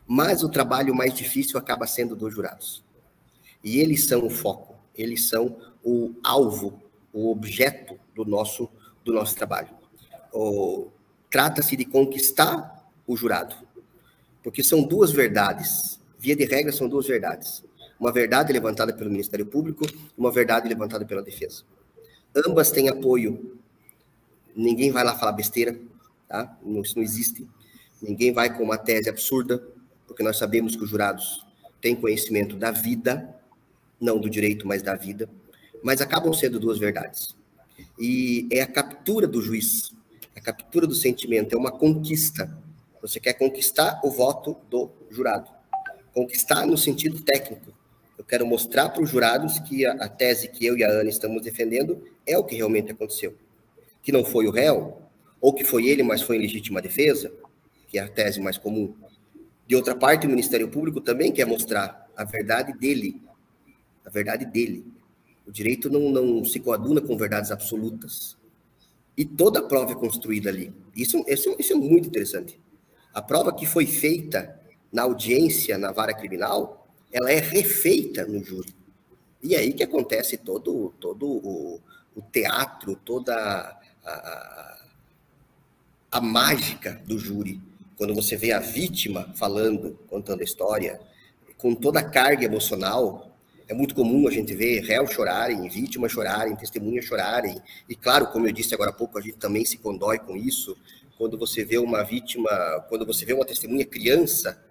Mas 0.05 0.43
o 0.43 0.49
trabalho 0.49 0.95
mais 0.95 1.13
difícil 1.13 1.57
acaba 1.59 1.85
sendo 1.85 2.15
dos 2.15 2.33
jurados. 2.33 2.83
E 3.63 3.79
eles 3.79 4.07
são 4.07 4.25
o 4.25 4.29
foco, 4.29 4.75
eles 4.95 5.27
são 5.27 5.57
o 5.83 6.13
alvo, 6.23 6.81
o 7.13 7.29
objeto 7.29 7.99
do 8.15 8.25
nosso, 8.25 8.69
do 9.03 9.13
nosso 9.13 9.35
trabalho. 9.35 9.69
Trata-se 11.29 11.75
de 11.75 11.85
conquistar 11.85 12.76
o 13.07 13.15
jurado, 13.15 13.55
porque 14.43 14.61
são 14.61 14.83
duas 14.83 15.11
verdades. 15.11 15.99
Via 16.19 16.35
de 16.35 16.45
regra, 16.45 16.71
são 16.71 16.89
duas 16.89 17.07
verdades. 17.07 17.63
Uma 17.99 18.11
verdade 18.11 18.51
levantada 18.51 18.93
pelo 18.93 19.09
Ministério 19.09 19.45
Público, 19.45 19.85
uma 20.17 20.31
verdade 20.31 20.67
levantada 20.67 21.05
pela 21.05 21.23
defesa. 21.23 21.63
Ambas 22.35 22.69
têm 22.69 22.89
apoio. 22.89 23.57
Ninguém 24.55 24.91
vai 24.91 25.03
lá 25.03 25.15
falar 25.15 25.31
besteira, 25.31 25.79
tá? 26.27 26.57
Isso 26.83 26.95
não 26.95 27.03
existe. 27.03 27.47
Ninguém 28.01 28.31
vai 28.31 28.55
com 28.55 28.63
uma 28.63 28.77
tese 28.77 29.09
absurda, 29.09 29.63
porque 30.05 30.21
nós 30.21 30.37
sabemos 30.37 30.75
que 30.75 30.83
os 30.83 30.89
jurados 30.89 31.45
têm 31.81 31.95
conhecimento 31.95 32.55
da 32.55 32.71
vida, 32.71 33.35
não 33.99 34.19
do 34.19 34.29
direito, 34.29 34.67
mas 34.67 34.81
da 34.81 34.95
vida. 34.95 35.29
Mas 35.83 36.01
acabam 36.01 36.33
sendo 36.33 36.59
duas 36.59 36.77
verdades. 36.77 37.35
E 37.99 38.47
é 38.51 38.61
a 38.61 38.67
captura 38.67 39.27
do 39.27 39.41
juiz, 39.41 39.93
a 40.35 40.41
captura 40.41 40.85
do 40.85 40.95
sentimento, 40.95 41.55
é 41.55 41.57
uma 41.57 41.71
conquista. 41.71 42.55
Você 43.01 43.19
quer 43.19 43.33
conquistar 43.33 43.99
o 44.03 44.09
voto 44.09 44.57
do 44.69 44.89
jurado. 45.09 45.49
Conquistar 46.13 46.65
no 46.65 46.77
sentido 46.77 47.21
técnico, 47.21 47.71
eu 48.17 48.23
quero 48.23 48.45
mostrar 48.45 48.89
para 48.89 49.03
os 49.03 49.09
jurados 49.09 49.59
que 49.59 49.85
a, 49.85 49.93
a, 49.93 50.09
tese 50.09 50.47
que 50.47 50.65
eu 50.65 50.75
e 50.75 50.83
a 50.83 50.89
Ana 50.89 51.09
estamos 51.09 51.43
defendendo 51.43 52.03
é 52.25 52.37
o 52.37 52.43
que 52.43 52.55
realmente 52.55 52.91
aconteceu. 52.91 53.35
Que 54.01 54.11
não 54.11 54.25
foi 54.25 54.47
o 54.47 54.51
réu, 54.51 55.01
ou 55.39 55.53
que 55.53 55.63
foi 55.63 55.85
ele, 55.85 56.01
mas 56.01 56.23
foi 56.23 56.37
em 56.37 56.41
legítima 56.41 56.81
defesa, 56.81 57.31
que 57.87 57.99
é 57.99 58.01
a 58.01 58.07
tese 58.07 58.41
mais 58.41 58.57
comum. 58.57 58.95
De 59.67 59.75
outra 59.75 59.95
parte, 59.95 60.25
o 60.25 60.29
Ministério 60.29 60.67
Público 60.67 60.99
também 60.99 61.31
quer 61.31 61.45
mostrar 61.45 62.09
a 62.15 62.23
verdade 62.23 62.73
dele. 62.73 63.21
A 64.03 64.09
verdade 64.09 64.45
dele. 64.45 64.85
O 65.45 65.51
direito 65.51 65.89
não, 65.89 66.09
não 66.09 66.43
se 66.43 66.59
coaduna 66.59 67.01
com 67.01 67.15
verdades 67.15 67.51
absolutas. 67.51 68.35
E 69.15 69.25
toda 69.25 69.59
a 69.59 69.63
prova 69.63 69.91
é 69.91 69.95
construída 69.95 70.49
ali. 70.49 70.73
Isso, 70.95 71.23
isso, 71.27 71.55
isso 71.59 71.73
é 71.73 71.75
muito 71.75 72.07
interessante. 72.07 72.59
A 73.17 73.21
prova 73.23 73.51
que 73.51 73.65
foi 73.65 73.87
feita 73.87 74.61
na 74.93 75.01
audiência, 75.01 75.75
na 75.75 75.91
vara 75.91 76.13
criminal, 76.13 76.87
ela 77.11 77.31
é 77.31 77.39
refeita 77.39 78.23
no 78.27 78.43
júri. 78.43 78.71
E 79.41 79.55
é 79.55 79.57
aí 79.57 79.73
que 79.73 79.81
acontece 79.81 80.37
todo, 80.37 80.93
todo 80.99 81.25
o, 81.25 81.81
o 82.15 82.21
teatro, 82.21 82.95
toda 82.95 83.33
a, 83.33 84.11
a, 84.11 84.77
a, 86.11 86.21
mágica 86.21 87.01
do 87.07 87.17
júri. 87.17 87.59
Quando 87.97 88.13
você 88.13 88.37
vê 88.37 88.51
a 88.51 88.59
vítima 88.59 89.33
falando, 89.33 89.97
contando 90.07 90.41
a 90.41 90.43
história, 90.43 91.01
com 91.57 91.73
toda 91.73 92.01
a 92.01 92.07
carga 92.07 92.45
emocional, 92.45 93.35
é 93.67 93.73
muito 93.73 93.95
comum 93.95 94.27
a 94.27 94.31
gente 94.31 94.53
ver 94.53 94.81
réus 94.81 95.09
chorarem, 95.09 95.67
vítimas 95.67 96.11
chorarem, 96.11 96.55
testemunhas 96.55 97.05
chorarem. 97.05 97.59
E 97.89 97.95
claro, 97.95 98.27
como 98.27 98.47
eu 98.47 98.51
disse 98.51 98.75
agora 98.75 98.91
há 98.91 98.93
pouco, 98.93 99.17
a 99.17 99.21
gente 99.21 99.37
também 99.37 99.65
se 99.65 99.79
condói 99.79 100.19
com 100.19 100.37
isso. 100.37 100.77
Quando 101.17 101.37
você 101.37 101.63
vê 101.65 101.77
uma 101.77 102.03
vítima, 102.03 102.49
quando 102.87 103.05
você 103.05 103.25
vê 103.25 103.33
uma 103.33 103.45
testemunha 103.45 103.85
criança 103.85 104.63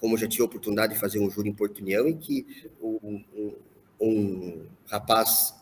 como 0.00 0.16
já 0.16 0.26
tive 0.26 0.42
a 0.42 0.46
oportunidade 0.46 0.94
de 0.94 0.98
fazer 0.98 1.18
um 1.18 1.30
júri 1.30 1.50
em 1.50 1.54
Porto 1.54 1.80
União, 1.80 2.08
em 2.08 2.16
que 2.16 2.46
um, 2.82 3.22
um, 3.36 3.54
um 4.00 4.62
rapaz 4.88 5.54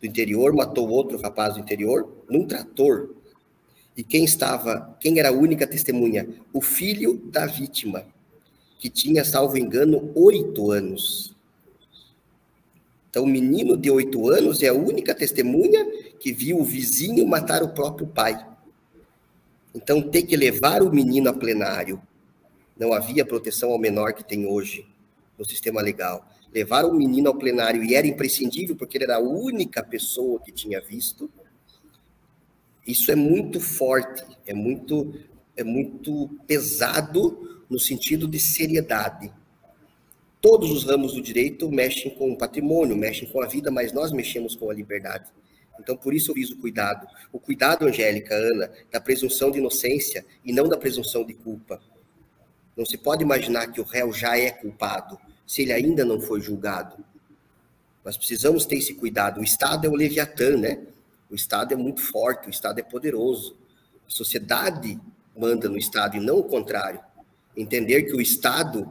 do 0.00 0.06
interior 0.06 0.52
matou 0.52 0.88
outro 0.88 1.16
rapaz 1.18 1.54
do 1.54 1.60
interior 1.60 2.12
num 2.28 2.44
trator. 2.44 3.14
E 3.96 4.02
quem 4.02 4.24
estava, 4.24 4.96
quem 5.00 5.18
era 5.18 5.28
a 5.28 5.32
única 5.32 5.66
testemunha? 5.66 6.28
O 6.52 6.60
filho 6.60 7.16
da 7.30 7.46
vítima, 7.46 8.04
que 8.78 8.90
tinha, 8.90 9.24
salvo 9.24 9.56
engano, 9.56 10.12
oito 10.14 10.70
anos. 10.70 11.34
Então, 13.10 13.24
o 13.24 13.28
menino 13.28 13.76
de 13.76 13.90
oito 13.90 14.28
anos 14.28 14.62
é 14.62 14.68
a 14.68 14.74
única 14.74 15.14
testemunha 15.14 15.84
que 16.20 16.32
viu 16.32 16.60
o 16.60 16.64
vizinho 16.64 17.26
matar 17.26 17.62
o 17.62 17.70
próprio 17.70 18.06
pai. 18.06 18.47
Então, 19.74 20.02
ter 20.02 20.22
que 20.22 20.36
levar 20.36 20.82
o 20.82 20.90
menino 20.90 21.28
a 21.28 21.32
plenário 21.32 22.00
não 22.78 22.92
havia 22.92 23.24
proteção 23.24 23.72
ao 23.72 23.78
menor 23.78 24.12
que 24.12 24.24
tem 24.24 24.46
hoje 24.46 24.86
no 25.36 25.44
sistema 25.44 25.82
legal. 25.82 26.26
Levaram 26.52 26.90
o 26.90 26.94
menino 26.94 27.28
ao 27.28 27.36
plenário 27.36 27.84
e 27.84 27.94
era 27.94 28.06
imprescindível 28.06 28.76
porque 28.76 28.96
ele 28.96 29.04
era 29.04 29.16
a 29.16 29.20
única 29.20 29.82
pessoa 29.82 30.40
que 30.40 30.52
tinha 30.52 30.80
visto. 30.80 31.30
Isso 32.86 33.10
é 33.10 33.14
muito 33.14 33.60
forte, 33.60 34.24
é 34.46 34.54
muito 34.54 35.14
é 35.56 35.64
muito 35.64 36.30
pesado 36.46 37.64
no 37.68 37.80
sentido 37.80 38.28
de 38.28 38.38
seriedade. 38.38 39.32
Todos 40.40 40.70
os 40.70 40.84
ramos 40.84 41.14
do 41.14 41.20
direito 41.20 41.68
mexem 41.68 42.14
com 42.14 42.30
o 42.30 42.38
patrimônio, 42.38 42.96
mexem 42.96 43.28
com 43.28 43.42
a 43.42 43.46
vida, 43.46 43.68
mas 43.68 43.92
nós 43.92 44.12
mexemos 44.12 44.54
com 44.54 44.70
a 44.70 44.74
liberdade. 44.74 45.28
Então, 45.78 45.96
por 45.96 46.12
isso 46.12 46.30
eu 46.30 46.34
viso 46.34 46.54
o 46.54 46.58
cuidado. 46.58 47.06
O 47.32 47.38
cuidado, 47.38 47.86
Angélica, 47.86 48.34
Ana, 48.34 48.70
da 48.90 49.00
presunção 49.00 49.50
de 49.50 49.58
inocência 49.58 50.24
e 50.44 50.52
não 50.52 50.68
da 50.68 50.76
presunção 50.76 51.24
de 51.24 51.34
culpa. 51.34 51.80
Não 52.76 52.84
se 52.84 52.96
pode 52.96 53.22
imaginar 53.22 53.68
que 53.68 53.80
o 53.80 53.84
réu 53.84 54.12
já 54.12 54.38
é 54.38 54.50
culpado 54.50 55.18
se 55.46 55.62
ele 55.62 55.72
ainda 55.72 56.04
não 56.04 56.20
foi 56.20 56.40
julgado. 56.40 57.04
Nós 58.04 58.16
precisamos 58.16 58.64
ter 58.66 58.76
esse 58.76 58.94
cuidado. 58.94 59.40
O 59.40 59.44
Estado 59.44 59.86
é 59.86 59.90
o 59.90 59.94
Leviatã, 59.94 60.56
né? 60.56 60.80
O 61.30 61.34
Estado 61.34 61.74
é 61.74 61.76
muito 61.76 62.00
forte, 62.00 62.46
o 62.46 62.50
Estado 62.50 62.78
é 62.78 62.82
poderoso. 62.82 63.56
A 64.06 64.10
sociedade 64.10 64.98
manda 65.36 65.68
no 65.68 65.76
Estado 65.76 66.16
e 66.16 66.20
não 66.20 66.38
o 66.38 66.44
contrário. 66.44 67.00
Entender 67.56 68.04
que 68.04 68.14
o 68.14 68.20
Estado 68.20 68.90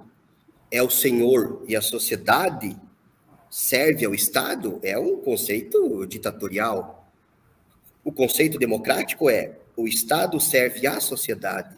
é 0.70 0.84
o 0.84 0.90
Senhor 0.90 1.64
e 1.68 1.76
a 1.76 1.82
sociedade 1.82 2.78
serve 3.50 4.06
ao 4.06 4.14
Estado 4.14 4.80
é 4.84 4.98
um 4.98 5.18
conceito 5.18 6.06
ditatorial. 6.06 7.08
O 8.04 8.12
conceito 8.12 8.58
democrático 8.58 9.30
é 9.30 9.58
o 9.76 9.88
Estado 9.88 10.40
serve 10.40 10.88
à 10.88 11.00
sociedade. 11.00 11.78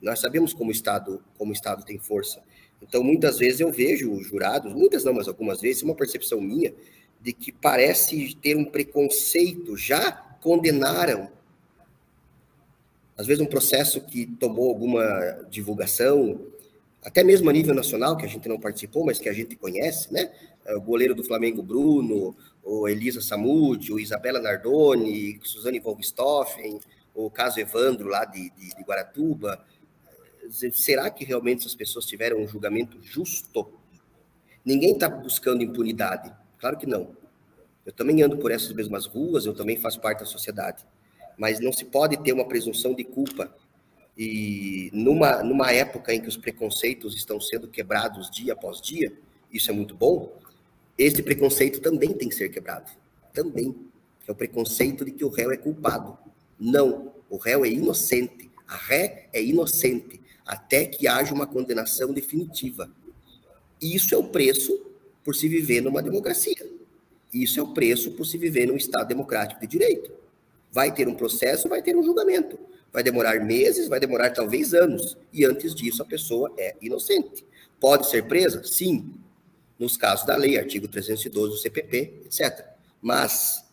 Nós 0.00 0.20
sabemos 0.20 0.52
como 0.52 0.70
o 0.70 0.72
Estado, 0.72 1.22
como 1.36 1.50
o 1.50 1.54
Estado 1.54 1.84
tem 1.84 1.98
força. 1.98 2.40
Então, 2.80 3.02
muitas 3.02 3.38
vezes 3.38 3.60
eu 3.60 3.72
vejo 3.72 4.12
os 4.12 4.26
jurados, 4.26 4.72
muitas 4.72 5.04
não, 5.04 5.12
mas 5.12 5.26
algumas 5.26 5.60
vezes, 5.60 5.82
uma 5.82 5.94
percepção 5.94 6.40
minha, 6.40 6.72
de 7.20 7.32
que 7.32 7.50
parece 7.50 8.36
ter 8.36 8.56
um 8.56 8.64
preconceito, 8.64 9.76
já 9.76 10.12
condenaram. 10.40 11.28
Às 13.16 13.26
vezes, 13.26 13.42
um 13.42 13.46
processo 13.46 14.00
que 14.00 14.26
tomou 14.26 14.68
alguma 14.68 15.02
divulgação, 15.50 16.40
até 17.02 17.24
mesmo 17.24 17.50
a 17.50 17.52
nível 17.52 17.74
nacional, 17.74 18.16
que 18.16 18.24
a 18.24 18.28
gente 18.28 18.48
não 18.48 18.60
participou, 18.60 19.04
mas 19.04 19.18
que 19.18 19.28
a 19.28 19.32
gente 19.32 19.56
conhece, 19.56 20.12
né? 20.12 20.30
É 20.68 20.76
o 20.76 20.80
goleiro 20.82 21.14
do 21.14 21.24
Flamengo, 21.24 21.62
Bruno, 21.62 22.36
o 22.62 22.86
Elisa 22.86 23.22
Samud, 23.22 23.90
o 23.90 23.98
Isabela 23.98 24.38
Nardoni, 24.38 25.40
Suzane 25.42 25.80
von 25.80 25.98
o 27.14 27.30
caso 27.30 27.58
Evandro, 27.58 28.06
lá 28.06 28.26
de, 28.26 28.50
de, 28.50 28.68
de 28.76 28.82
Guaratuba, 28.82 29.64
será 30.72 31.08
que 31.10 31.24
realmente 31.24 31.60
essas 31.60 31.74
pessoas 31.74 32.04
tiveram 32.04 32.38
um 32.38 32.46
julgamento 32.46 33.02
justo? 33.02 33.72
Ninguém 34.62 34.92
está 34.92 35.08
buscando 35.08 35.62
impunidade. 35.62 36.30
Claro 36.58 36.76
que 36.76 36.86
não. 36.86 37.16
Eu 37.86 37.92
também 37.92 38.22
ando 38.22 38.36
por 38.36 38.50
essas 38.50 38.70
mesmas 38.74 39.06
ruas, 39.06 39.46
eu 39.46 39.54
também 39.54 39.78
faço 39.78 39.98
parte 40.00 40.20
da 40.20 40.26
sociedade. 40.26 40.84
Mas 41.38 41.60
não 41.60 41.72
se 41.72 41.86
pode 41.86 42.18
ter 42.18 42.34
uma 42.34 42.46
presunção 42.46 42.94
de 42.94 43.04
culpa. 43.04 43.50
E 44.16 44.90
numa, 44.92 45.42
numa 45.42 45.72
época 45.72 46.12
em 46.12 46.20
que 46.20 46.28
os 46.28 46.36
preconceitos 46.36 47.16
estão 47.16 47.40
sendo 47.40 47.68
quebrados 47.68 48.30
dia 48.30 48.52
após 48.52 48.82
dia, 48.82 49.10
isso 49.50 49.70
é 49.70 49.74
muito 49.74 49.94
bom, 49.94 50.36
esse 50.98 51.22
preconceito 51.22 51.80
também 51.80 52.12
tem 52.12 52.28
que 52.28 52.34
ser 52.34 52.48
quebrado. 52.48 52.90
Também. 53.32 53.74
É 54.26 54.32
o 54.32 54.34
preconceito 54.34 55.04
de 55.04 55.12
que 55.12 55.24
o 55.24 55.28
réu 55.28 55.52
é 55.52 55.56
culpado. 55.56 56.18
Não, 56.58 57.12
o 57.30 57.36
réu 57.36 57.64
é 57.64 57.68
inocente. 57.68 58.50
A 58.66 58.76
ré 58.76 59.28
é 59.32 59.42
inocente 59.42 60.20
até 60.44 60.84
que 60.86 61.06
haja 61.06 61.32
uma 61.32 61.46
condenação 61.46 62.12
definitiva. 62.12 62.90
Isso 63.80 64.14
é 64.14 64.18
o 64.18 64.24
preço 64.24 64.78
por 65.22 65.36
se 65.36 65.46
viver 65.46 65.82
numa 65.82 66.02
democracia. 66.02 66.66
Isso 67.32 67.60
é 67.60 67.62
o 67.62 67.74
preço 67.74 68.12
por 68.12 68.24
se 68.24 68.36
viver 68.36 68.66
num 68.66 68.76
Estado 68.76 69.08
democrático 69.08 69.60
de 69.60 69.66
direito. 69.66 70.10
Vai 70.72 70.92
ter 70.92 71.06
um 71.06 71.14
processo, 71.14 71.68
vai 71.68 71.82
ter 71.82 71.96
um 71.96 72.02
julgamento. 72.02 72.58
Vai 72.92 73.02
demorar 73.02 73.38
meses, 73.44 73.88
vai 73.88 74.00
demorar 74.00 74.30
talvez 74.30 74.74
anos. 74.74 75.16
E 75.32 75.44
antes 75.44 75.74
disso, 75.74 76.02
a 76.02 76.06
pessoa 76.06 76.52
é 76.58 76.74
inocente. 76.80 77.44
Pode 77.78 78.08
ser 78.08 78.26
presa? 78.26 78.64
Sim. 78.64 79.14
Nos 79.78 79.96
casos 79.96 80.26
da 80.26 80.36
lei, 80.36 80.58
artigo 80.58 80.88
312 80.88 81.50
do 81.50 81.56
CPP, 81.56 82.22
etc. 82.24 82.66
Mas, 83.00 83.64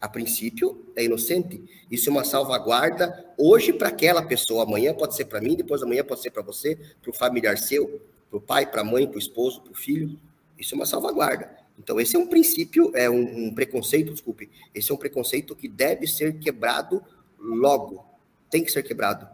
a 0.00 0.08
princípio, 0.08 0.86
é 0.94 1.04
inocente. 1.04 1.62
Isso 1.90 2.10
é 2.10 2.12
uma 2.12 2.24
salvaguarda 2.24 3.26
hoje 3.38 3.72
para 3.72 3.88
aquela 3.88 4.22
pessoa. 4.22 4.64
Amanhã 4.64 4.92
pode 4.92 5.14
ser 5.14 5.24
para 5.24 5.40
mim, 5.40 5.56
depois 5.56 5.82
amanhã 5.82 6.04
pode 6.04 6.20
ser 6.20 6.30
para 6.30 6.42
você, 6.42 6.76
para 7.00 7.10
o 7.10 7.14
familiar 7.14 7.56
seu, 7.56 8.02
para 8.28 8.36
o 8.36 8.40
pai, 8.40 8.70
para 8.70 8.82
a 8.82 8.84
mãe, 8.84 9.06
para 9.06 9.16
o 9.16 9.18
esposo, 9.18 9.62
para 9.62 9.72
o 9.72 9.74
filho. 9.74 10.18
Isso 10.58 10.74
é 10.74 10.76
uma 10.76 10.86
salvaguarda. 10.86 11.56
Então, 11.78 12.00
esse 12.00 12.16
é 12.16 12.18
um 12.18 12.26
princípio, 12.26 12.90
é 12.94 13.08
um, 13.08 13.46
um, 13.46 13.54
preconceito, 13.54 14.12
desculpe, 14.12 14.50
esse 14.74 14.90
é 14.90 14.94
um 14.94 14.98
preconceito 14.98 15.54
que 15.54 15.68
deve 15.68 16.06
ser 16.06 16.38
quebrado 16.38 17.02
logo. 17.38 18.04
Tem 18.50 18.64
que 18.64 18.72
ser 18.72 18.82
quebrado. 18.82 19.28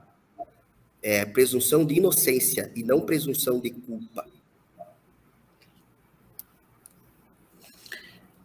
É 1.02 1.24
presunção 1.24 1.84
de 1.84 1.94
inocência 1.94 2.70
e 2.76 2.82
não 2.82 3.00
presunção 3.00 3.58
de 3.58 3.70
culpa. 3.70 4.26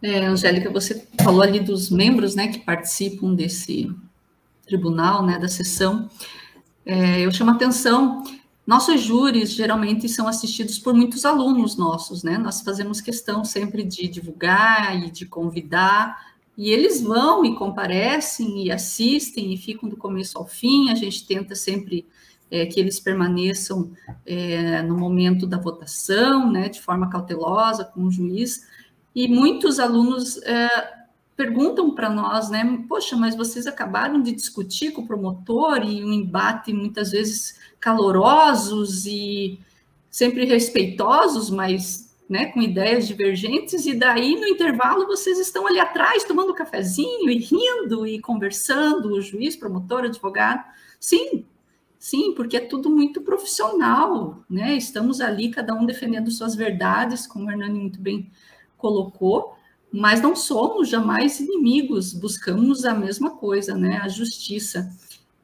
É, 0.02 0.26
Angélica, 0.26 0.70
você 0.70 1.06
falou 1.22 1.42
ali 1.42 1.60
dos 1.60 1.90
membros 1.90 2.34
né, 2.34 2.48
que 2.48 2.60
participam 2.60 3.34
desse 3.34 3.90
tribunal, 4.66 5.24
né, 5.24 5.38
da 5.38 5.48
sessão. 5.48 6.08
É, 6.86 7.20
eu 7.20 7.30
chamo 7.30 7.50
a 7.50 7.54
atenção 7.54 8.24
nossos 8.70 9.00
júris 9.00 9.50
geralmente 9.50 10.08
são 10.08 10.28
assistidos 10.28 10.78
por 10.78 10.94
muitos 10.94 11.24
alunos 11.24 11.76
nossos, 11.76 12.22
né? 12.22 12.38
Nós 12.38 12.60
fazemos 12.60 13.00
questão 13.00 13.44
sempre 13.44 13.82
de 13.82 14.06
divulgar 14.06 14.96
e 14.96 15.10
de 15.10 15.26
convidar, 15.26 16.16
e 16.56 16.70
eles 16.70 17.00
vão 17.00 17.44
e 17.44 17.56
comparecem 17.56 18.64
e 18.64 18.70
assistem 18.70 19.52
e 19.52 19.56
ficam 19.56 19.88
do 19.88 19.96
começo 19.96 20.38
ao 20.38 20.46
fim. 20.46 20.88
A 20.88 20.94
gente 20.94 21.26
tenta 21.26 21.56
sempre 21.56 22.06
é, 22.48 22.64
que 22.64 22.78
eles 22.78 23.00
permaneçam 23.00 23.90
é, 24.24 24.82
no 24.82 24.96
momento 24.96 25.48
da 25.48 25.58
votação, 25.58 26.48
né, 26.48 26.68
de 26.68 26.80
forma 26.80 27.10
cautelosa 27.10 27.84
com 27.84 28.04
o 28.04 28.10
juiz. 28.12 28.60
E 29.14 29.28
muitos 29.28 29.80
alunos 29.80 30.40
é, 30.42 31.00
perguntam 31.36 31.94
para 31.94 32.10
nós, 32.10 32.50
né, 32.50 32.84
poxa, 32.88 33.16
mas 33.16 33.34
vocês 33.34 33.66
acabaram 33.66 34.20
de 34.20 34.32
discutir 34.32 34.92
com 34.92 35.02
o 35.02 35.06
promotor 35.06 35.82
e 35.82 36.04
um 36.04 36.12
embate 36.12 36.72
muitas 36.72 37.10
vezes 37.10 37.58
calorosos 37.80 39.06
e 39.06 39.58
sempre 40.10 40.44
respeitosos, 40.44 41.48
mas 41.50 42.14
né, 42.28 42.46
com 42.52 42.62
ideias 42.62 43.08
divergentes, 43.08 43.86
e 43.86 43.94
daí 43.94 44.38
no 44.38 44.46
intervalo 44.46 45.06
vocês 45.06 45.38
estão 45.38 45.66
ali 45.66 45.80
atrás 45.80 46.22
tomando 46.22 46.54
cafezinho 46.54 47.28
e 47.28 47.38
rindo 47.38 48.06
e 48.06 48.20
conversando, 48.20 49.14
o 49.14 49.20
juiz, 49.20 49.56
promotor, 49.56 50.04
advogado. 50.04 50.62
Sim, 51.00 51.44
sim, 51.98 52.32
porque 52.34 52.56
é 52.56 52.60
tudo 52.60 52.88
muito 52.88 53.22
profissional, 53.22 54.44
né? 54.48 54.76
Estamos 54.76 55.20
ali, 55.20 55.50
cada 55.50 55.74
um 55.74 55.84
defendendo 55.84 56.30
suas 56.30 56.54
verdades, 56.54 57.26
como 57.26 57.46
o 57.46 57.50
Hernani 57.50 57.80
muito 57.80 58.00
bem 58.00 58.30
colocou, 58.80 59.54
mas 59.92 60.20
não 60.20 60.34
somos 60.34 60.88
jamais 60.88 61.40
inimigos, 61.40 62.12
buscamos 62.12 62.84
a 62.84 62.94
mesma 62.94 63.36
coisa, 63.36 63.76
né? 63.76 63.98
A 64.02 64.08
justiça. 64.08 64.90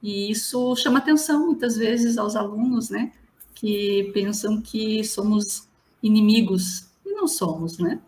E 0.03 0.31
isso 0.31 0.75
chama 0.77 0.99
atenção 0.99 1.47
muitas 1.47 1.77
vezes 1.77 2.17
aos 2.17 2.37
alunos, 2.37 2.91
né? 2.91 3.13
Que 3.55 4.11
pensam 4.15 4.61
que 4.61 5.03
somos 5.05 5.69
inimigos 6.03 6.89
e 7.05 7.11
não 7.13 7.27
somos, 7.27 7.79
né? 7.79 8.01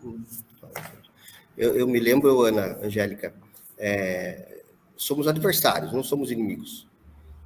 Eu, 1.57 1.75
eu 1.75 1.87
me 1.87 1.99
lembro, 1.99 2.41
Ana 2.41 2.77
Angélica, 2.81 3.33
é, 3.77 4.63
somos 4.95 5.27
adversários, 5.27 5.91
não 5.91 6.03
somos 6.03 6.31
inimigos. 6.31 6.87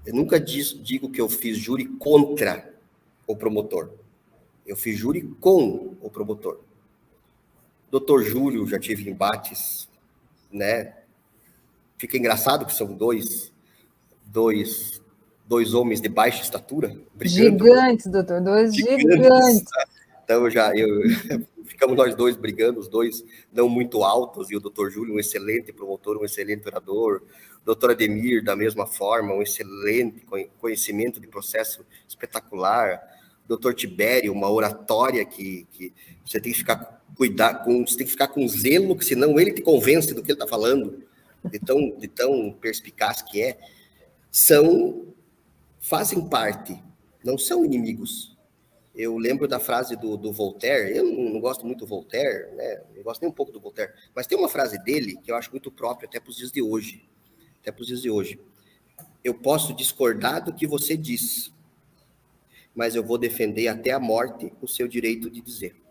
Eu 0.05 0.13
nunca 0.13 0.39
diz, 0.39 0.77
digo 0.83 1.09
que 1.09 1.21
eu 1.21 1.29
fiz 1.29 1.57
júri 1.57 1.85
contra 1.85 2.73
o 3.25 3.35
promotor. 3.35 3.89
Eu 4.65 4.75
fiz 4.75 4.97
júri 4.97 5.21
com 5.39 5.95
o 6.01 6.09
promotor. 6.09 6.59
Doutor 7.93 8.23
Júlio, 8.23 8.65
já 8.67 8.79
tive 8.79 9.07
embates, 9.07 9.87
né? 10.51 10.95
Fica 11.95 12.17
engraçado 12.17 12.65
que 12.65 12.73
são 12.73 12.91
dois 12.91 13.53
dois, 14.25 14.99
dois 15.47 15.75
homens 15.75 16.01
de 16.01 16.09
baixa 16.09 16.41
estatura 16.41 16.97
brigando. 17.13 17.65
Gigantes, 17.65 18.07
doutor, 18.07 18.41
dois 18.41 18.73
gigantes. 18.73 19.03
gigantes. 19.03 19.71
Então 20.23 20.49
já 20.49 20.75
eu, 20.75 20.89
ficamos 21.65 21.95
nós 21.95 22.15
dois 22.15 22.35
brigando, 22.35 22.79
os 22.79 22.87
dois 22.87 23.23
não 23.51 23.69
muito 23.69 24.03
altos, 24.03 24.49
e 24.49 24.55
o 24.55 24.59
doutor 24.59 24.89
Júlio, 24.89 25.13
um 25.13 25.19
excelente 25.19 25.71
promotor, 25.71 26.17
um 26.17 26.25
excelente 26.25 26.67
orador, 26.67 27.21
o 27.61 27.65
doutor 27.65 27.91
Ademir, 27.91 28.43
da 28.43 28.55
mesma 28.55 28.87
forma, 28.87 29.35
um 29.35 29.41
excelente 29.43 30.25
conhecimento 30.57 31.19
de 31.19 31.27
processo 31.27 31.85
espetacular, 32.09 32.99
o 33.45 33.49
doutor 33.49 33.75
Tibério, 33.75 34.33
uma 34.33 34.49
oratória 34.49 35.23
que, 35.23 35.67
que 35.71 35.93
você 36.25 36.39
tem 36.39 36.51
que 36.51 36.57
ficar 36.57 37.02
cuidar 37.15 37.63
com, 37.63 37.85
você 37.85 37.97
tem 37.97 38.05
que 38.05 38.11
ficar 38.11 38.27
com 38.27 38.47
zelo, 38.47 38.95
que 38.95 39.05
senão 39.05 39.39
ele 39.39 39.51
te 39.51 39.61
convence 39.61 40.13
do 40.13 40.23
que 40.23 40.31
ele 40.31 40.39
está 40.39 40.47
falando, 40.47 41.03
de 41.43 41.59
tão, 41.59 41.97
de 41.97 42.07
tão 42.07 42.51
perspicaz 42.53 43.21
que 43.21 43.41
é 43.41 43.57
são 44.31 45.13
fazem 45.79 46.27
parte, 46.27 46.81
não 47.23 47.37
são 47.37 47.63
inimigos. 47.65 48.35
Eu 48.95 49.17
lembro 49.17 49.47
da 49.47 49.59
frase 49.59 49.95
do, 49.95 50.15
do 50.15 50.31
Voltaire, 50.31 50.95
eu 50.95 51.03
não, 51.03 51.33
não, 51.33 51.39
gosto 51.39 51.65
muito 51.65 51.79
do 51.79 51.87
Voltaire, 51.87 52.55
né? 52.55 52.81
não 52.95 53.03
gosto 53.03 53.21
nem 53.21 53.29
um 53.29 53.33
pouco 53.33 53.51
do 53.51 53.59
Voltaire, 53.59 53.91
mas 54.15 54.25
tem 54.25 54.37
uma 54.37 54.47
frase 54.47 54.81
dele 54.83 55.17
que 55.21 55.31
eu 55.31 55.35
acho 55.35 55.51
muito 55.51 55.71
própria 55.71 56.07
até 56.07 56.19
para 56.19 56.29
os 56.29 56.37
dias 56.37 56.51
de 56.51 56.61
hoje. 56.61 57.03
Até 57.59 57.71
para 57.71 57.81
os 57.81 57.87
dias 57.87 58.01
de 58.01 58.09
hoje. 58.09 58.39
Eu 59.23 59.33
posso 59.33 59.73
discordar 59.73 60.43
do 60.43 60.53
que 60.53 60.65
você 60.67 60.95
diz, 60.95 61.51
mas 62.73 62.95
eu 62.95 63.03
vou 63.03 63.17
defender 63.17 63.67
até 63.67 63.91
a 63.91 63.99
morte 63.99 64.53
o 64.61 64.67
seu 64.67 64.87
direito 64.87 65.29
de 65.29 65.41
dizer. 65.41 65.82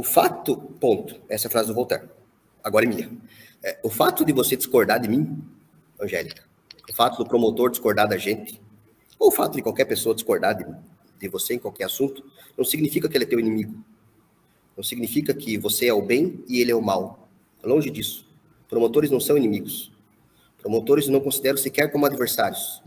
O 0.00 0.02
fato, 0.02 0.56
ponto, 0.56 1.20
essa 1.28 1.46
é 1.46 1.48
a 1.48 1.50
frase 1.50 1.68
do 1.68 1.74
Voltaire, 1.74 2.08
agora 2.64 2.86
é 2.86 2.88
minha. 2.88 3.10
É, 3.62 3.78
o 3.82 3.90
fato 3.90 4.24
de 4.24 4.32
você 4.32 4.56
discordar 4.56 4.98
de 4.98 5.06
mim, 5.06 5.44
Angélica, 6.00 6.42
o 6.90 6.94
fato 6.94 7.18
do 7.18 7.28
promotor 7.28 7.68
discordar 7.68 8.08
da 8.08 8.16
gente, 8.16 8.58
ou 9.18 9.28
o 9.28 9.30
fato 9.30 9.56
de 9.56 9.62
qualquer 9.62 9.84
pessoa 9.84 10.14
discordar 10.14 10.56
de, 10.56 10.64
de 11.18 11.28
você 11.28 11.52
em 11.52 11.58
qualquer 11.58 11.84
assunto, 11.84 12.24
não 12.56 12.64
significa 12.64 13.10
que 13.10 13.16
ele 13.18 13.24
é 13.24 13.26
teu 13.26 13.38
inimigo. 13.38 13.74
Não 14.74 14.82
significa 14.82 15.34
que 15.34 15.58
você 15.58 15.88
é 15.88 15.92
o 15.92 16.00
bem 16.00 16.42
e 16.48 16.62
ele 16.62 16.70
é 16.70 16.74
o 16.74 16.80
mal. 16.80 17.28
Longe 17.62 17.90
disso. 17.90 18.26
Promotores 18.70 19.10
não 19.10 19.20
são 19.20 19.36
inimigos. 19.36 19.92
Promotores 20.62 21.08
não 21.08 21.20
considero 21.20 21.58
sequer 21.58 21.92
como 21.92 22.06
adversários. 22.06 22.82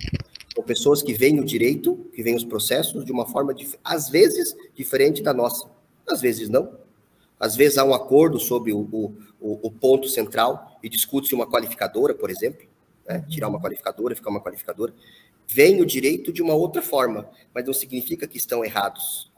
São 0.55 0.63
pessoas 0.63 1.03
que 1.03 1.13
veem 1.13 1.39
o 1.39 1.45
direito, 1.45 2.09
que 2.11 2.23
veem 2.23 2.35
os 2.35 2.43
processos 2.43 3.05
de 3.05 3.11
uma 3.11 3.27
forma, 3.27 3.53
às 3.83 4.09
vezes, 4.09 4.55
diferente 4.73 5.21
da 5.21 5.31
nossa. 5.31 5.69
Às 6.07 6.19
vezes 6.19 6.49
não. 6.49 6.81
Às 7.43 7.55
vezes 7.55 7.77
há 7.77 7.83
um 7.83 7.93
acordo 7.93 8.39
sobre 8.39 8.71
o, 8.71 8.79
o, 8.79 9.67
o 9.67 9.71
ponto 9.71 10.07
central 10.07 10.79
e 10.81 10.87
discute-se 10.87 11.35
uma 11.35 11.45
qualificadora, 11.45 12.13
por 12.13 12.29
exemplo 12.29 12.65
né? 13.07 13.23
tirar 13.29 13.47
uma 13.47 13.59
qualificadora, 13.59 14.15
ficar 14.15 14.29
uma 14.29 14.41
qualificadora, 14.41 14.93
vem 15.47 15.81
o 15.81 15.85
direito 15.85 16.31
de 16.31 16.41
uma 16.41 16.53
outra 16.53 16.81
forma, 16.81 17.29
mas 17.53 17.65
não 17.65 17.73
significa 17.73 18.27
que 18.27 18.37
estão 18.37 18.63
errados, 18.63 19.31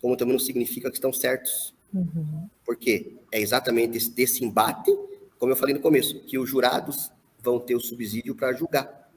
como 0.00 0.16
também 0.16 0.32
não 0.32 0.40
significa 0.40 0.90
que 0.90 0.96
estão 0.96 1.12
certos. 1.12 1.74
Uhum. 1.92 2.48
Porque 2.64 3.14
é 3.32 3.40
exatamente 3.40 3.96
esse, 3.96 4.10
desse 4.10 4.44
embate, 4.44 4.96
como 5.38 5.52
eu 5.52 5.56
falei 5.56 5.74
no 5.74 5.80
começo, 5.80 6.20
que 6.20 6.38
os 6.38 6.48
jurados 6.48 7.10
vão 7.42 7.58
ter 7.58 7.74
o 7.74 7.80
subsídio 7.80 8.34
para 8.34 8.52
julgar. 8.52 9.10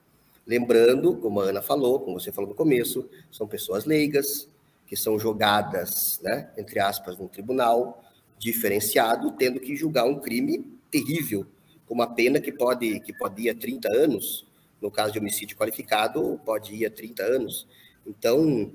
Lembrando, 0.46 1.16
como 1.18 1.40
a 1.40 1.46
Ana 1.46 1.62
falou, 1.62 2.00
como 2.00 2.20
você 2.20 2.32
falou 2.32 2.50
no 2.50 2.56
começo, 2.56 3.10
são 3.32 3.48
pessoas 3.48 3.86
leigas, 3.86 4.50
que 4.86 4.98
são 4.98 5.18
jogadas, 5.18 6.20
né, 6.22 6.52
entre 6.58 6.80
aspas, 6.80 7.18
num 7.18 7.28
tribunal 7.28 8.04
diferenciado, 8.38 9.32
tendo 9.32 9.60
que 9.60 9.76
julgar 9.76 10.06
um 10.06 10.20
crime 10.20 10.66
terrível, 10.90 11.46
com 11.86 11.94
uma 11.94 12.08
pena 12.08 12.40
que 12.40 12.52
pode, 12.52 13.00
que 13.02 13.14
pode 13.14 13.42
ir 13.44 13.50
a 13.50 13.56
30 13.56 13.88
anos, 13.90 14.46
no 14.82 14.92
caso 14.92 15.14
de 15.14 15.20
homicídio 15.20 15.58
qualificado, 15.58 16.40
pode 16.46 16.74
ir 16.74 16.86
a 16.86 16.92
30 16.92 17.24
anos. 17.24 17.68
Então, 18.06 18.72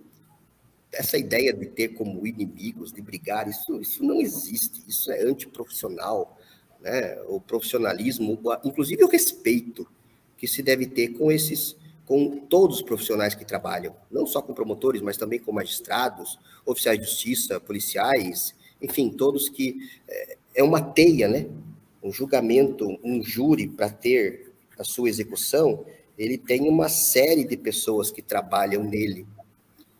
essa 0.92 1.18
ideia 1.18 1.52
de 1.52 1.66
ter 1.66 1.88
como 1.88 2.26
inimigos, 2.26 2.92
de 2.92 3.02
brigar, 3.02 3.48
isso, 3.48 3.80
isso 3.80 4.02
não 4.02 4.20
existe, 4.20 4.82
isso 4.86 5.10
é 5.12 5.22
antiprofissional. 5.22 6.38
Né? 6.80 7.20
O 7.26 7.40
profissionalismo, 7.40 8.40
inclusive 8.64 9.04
o 9.04 9.08
respeito 9.08 9.86
que 10.36 10.46
se 10.46 10.62
deve 10.62 10.86
ter 10.86 11.08
com 11.08 11.30
esses, 11.30 11.76
com 12.06 12.38
todos 12.46 12.76
os 12.76 12.82
profissionais 12.82 13.34
que 13.34 13.44
trabalham, 13.44 13.94
não 14.10 14.26
só 14.26 14.40
com 14.40 14.54
promotores, 14.54 15.02
mas 15.02 15.16
também 15.16 15.38
com 15.38 15.52
magistrados, 15.52 16.38
oficiais 16.64 16.98
de 16.98 17.04
justiça, 17.04 17.60
policiais, 17.60 18.54
enfim, 18.80 19.10
todos 19.10 19.48
que 19.48 19.76
é, 20.08 20.36
é 20.56 20.62
uma 20.62 20.80
teia, 20.80 21.28
né? 21.28 21.46
um 22.02 22.12
julgamento, 22.12 22.98
um 23.02 23.22
júri 23.22 23.66
para 23.66 23.90
ter 23.90 24.52
a 24.78 24.84
sua 24.84 25.08
execução, 25.08 25.84
ele 26.16 26.38
tem 26.38 26.68
uma 26.68 26.88
série 26.88 27.44
de 27.44 27.56
pessoas 27.56 28.10
que 28.10 28.22
trabalham 28.22 28.84
nele. 28.84 29.26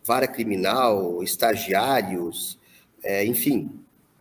Vara 0.03 0.27
criminal, 0.27 1.21
estagiários, 1.21 2.57
é, 3.03 3.25
enfim, 3.25 3.69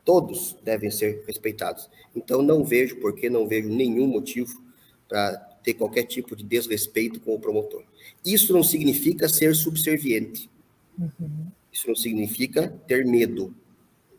Todos 0.08 0.56
devem 0.64 0.90
ser 0.90 1.22
respeitados. 1.26 1.86
Então, 2.16 2.40
não 2.40 2.64
vejo 2.64 2.96
por 2.96 3.14
que, 3.14 3.28
não 3.28 3.46
vejo 3.46 3.68
nenhum 3.68 4.06
motivo 4.06 4.58
para 5.06 5.36
ter 5.62 5.74
qualquer 5.74 6.04
tipo 6.04 6.34
de 6.34 6.42
desrespeito 6.42 7.20
com 7.20 7.34
o 7.34 7.38
promotor. 7.38 7.84
Isso 8.24 8.54
não 8.54 8.62
significa 8.62 9.28
ser 9.28 9.54
subserviente. 9.54 10.48
Uhum. 10.98 11.48
Isso 11.70 11.86
não 11.86 11.94
significa 11.94 12.68
ter 12.86 13.04
medo. 13.04 13.54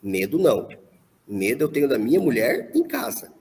Medo 0.01 0.37
não. 0.37 0.67
Medo 1.27 1.65
eu 1.65 1.69
tenho 1.69 1.87
da 1.87 1.97
minha 1.97 2.19
mulher 2.19 2.71
em 2.73 2.83
casa. 2.83 3.31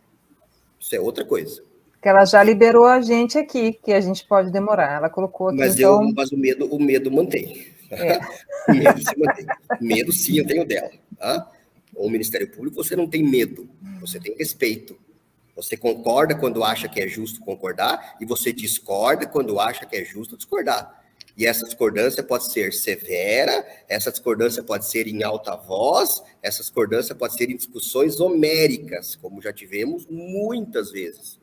Isso 0.79 0.95
é 0.95 1.01
outra 1.01 1.25
coisa. 1.25 1.63
Que 2.01 2.09
ela 2.09 2.25
já 2.25 2.43
liberou 2.43 2.87
a 2.87 3.01
gente 3.01 3.37
aqui, 3.39 3.73
que 3.73 3.93
a 3.93 4.01
gente 4.01 4.27
pode 4.27 4.53
demorar. 4.53 4.97
Ela 4.97 5.11
colocou 5.11 5.49
aqui. 5.49 5.59
Mas, 5.59 5.77
então... 5.77 6.03
eu, 6.03 6.15
mas 6.15 6.31
o 6.31 6.37
medo, 6.37 6.67
o 6.67 6.81
medo 6.81 7.11
mantém. 7.11 7.67
É. 7.91 8.21
medo 8.73 9.01
se 9.01 9.19
mantém. 9.19 9.47
Medo 9.81 10.13
sim, 10.13 10.39
eu 10.39 10.47
tenho 10.47 10.65
dela. 10.65 10.91
Tá? 11.17 11.51
O 11.97 12.09
Ministério 12.09 12.49
Público, 12.51 12.77
você 12.77 12.95
não 12.95 13.09
tem 13.09 13.23
medo, 13.23 13.69
você 14.01 14.21
tem 14.21 14.37
respeito. 14.37 14.97
Você 15.57 15.77
concorda 15.77 16.37
quando 16.37 16.63
acha 16.63 16.89
que 16.89 17.01
é 17.01 17.09
justo 17.09 17.41
concordar 17.41 18.17
e 18.21 18.25
você 18.25 18.53
discorda 18.53 19.27
quando 19.27 19.59
acha 19.59 19.85
que 19.85 19.97
é 19.97 20.05
justo 20.05 20.37
discordar. 20.37 20.98
E 21.39 21.47
essa 21.47 21.65
discordância 21.65 22.23
pode 22.23 22.51
ser 22.53 22.73
severa, 22.75 23.65
essa 23.89 24.11
discordância 24.11 24.63
pode 24.63 24.87
ser 24.91 25.07
em 25.07 25.23
alta 25.23 25.55
voz, 25.55 26.21
essa 26.43 26.61
discordância 26.61 27.15
pode 27.15 27.35
ser 27.35 27.49
em 27.49 27.57
discussões 27.57 28.19
homéricas, 28.19 29.15
como 29.15 29.41
já 29.41 29.53
tivemos 29.53 30.05
muitas 30.09 30.91
vezes 30.91 31.39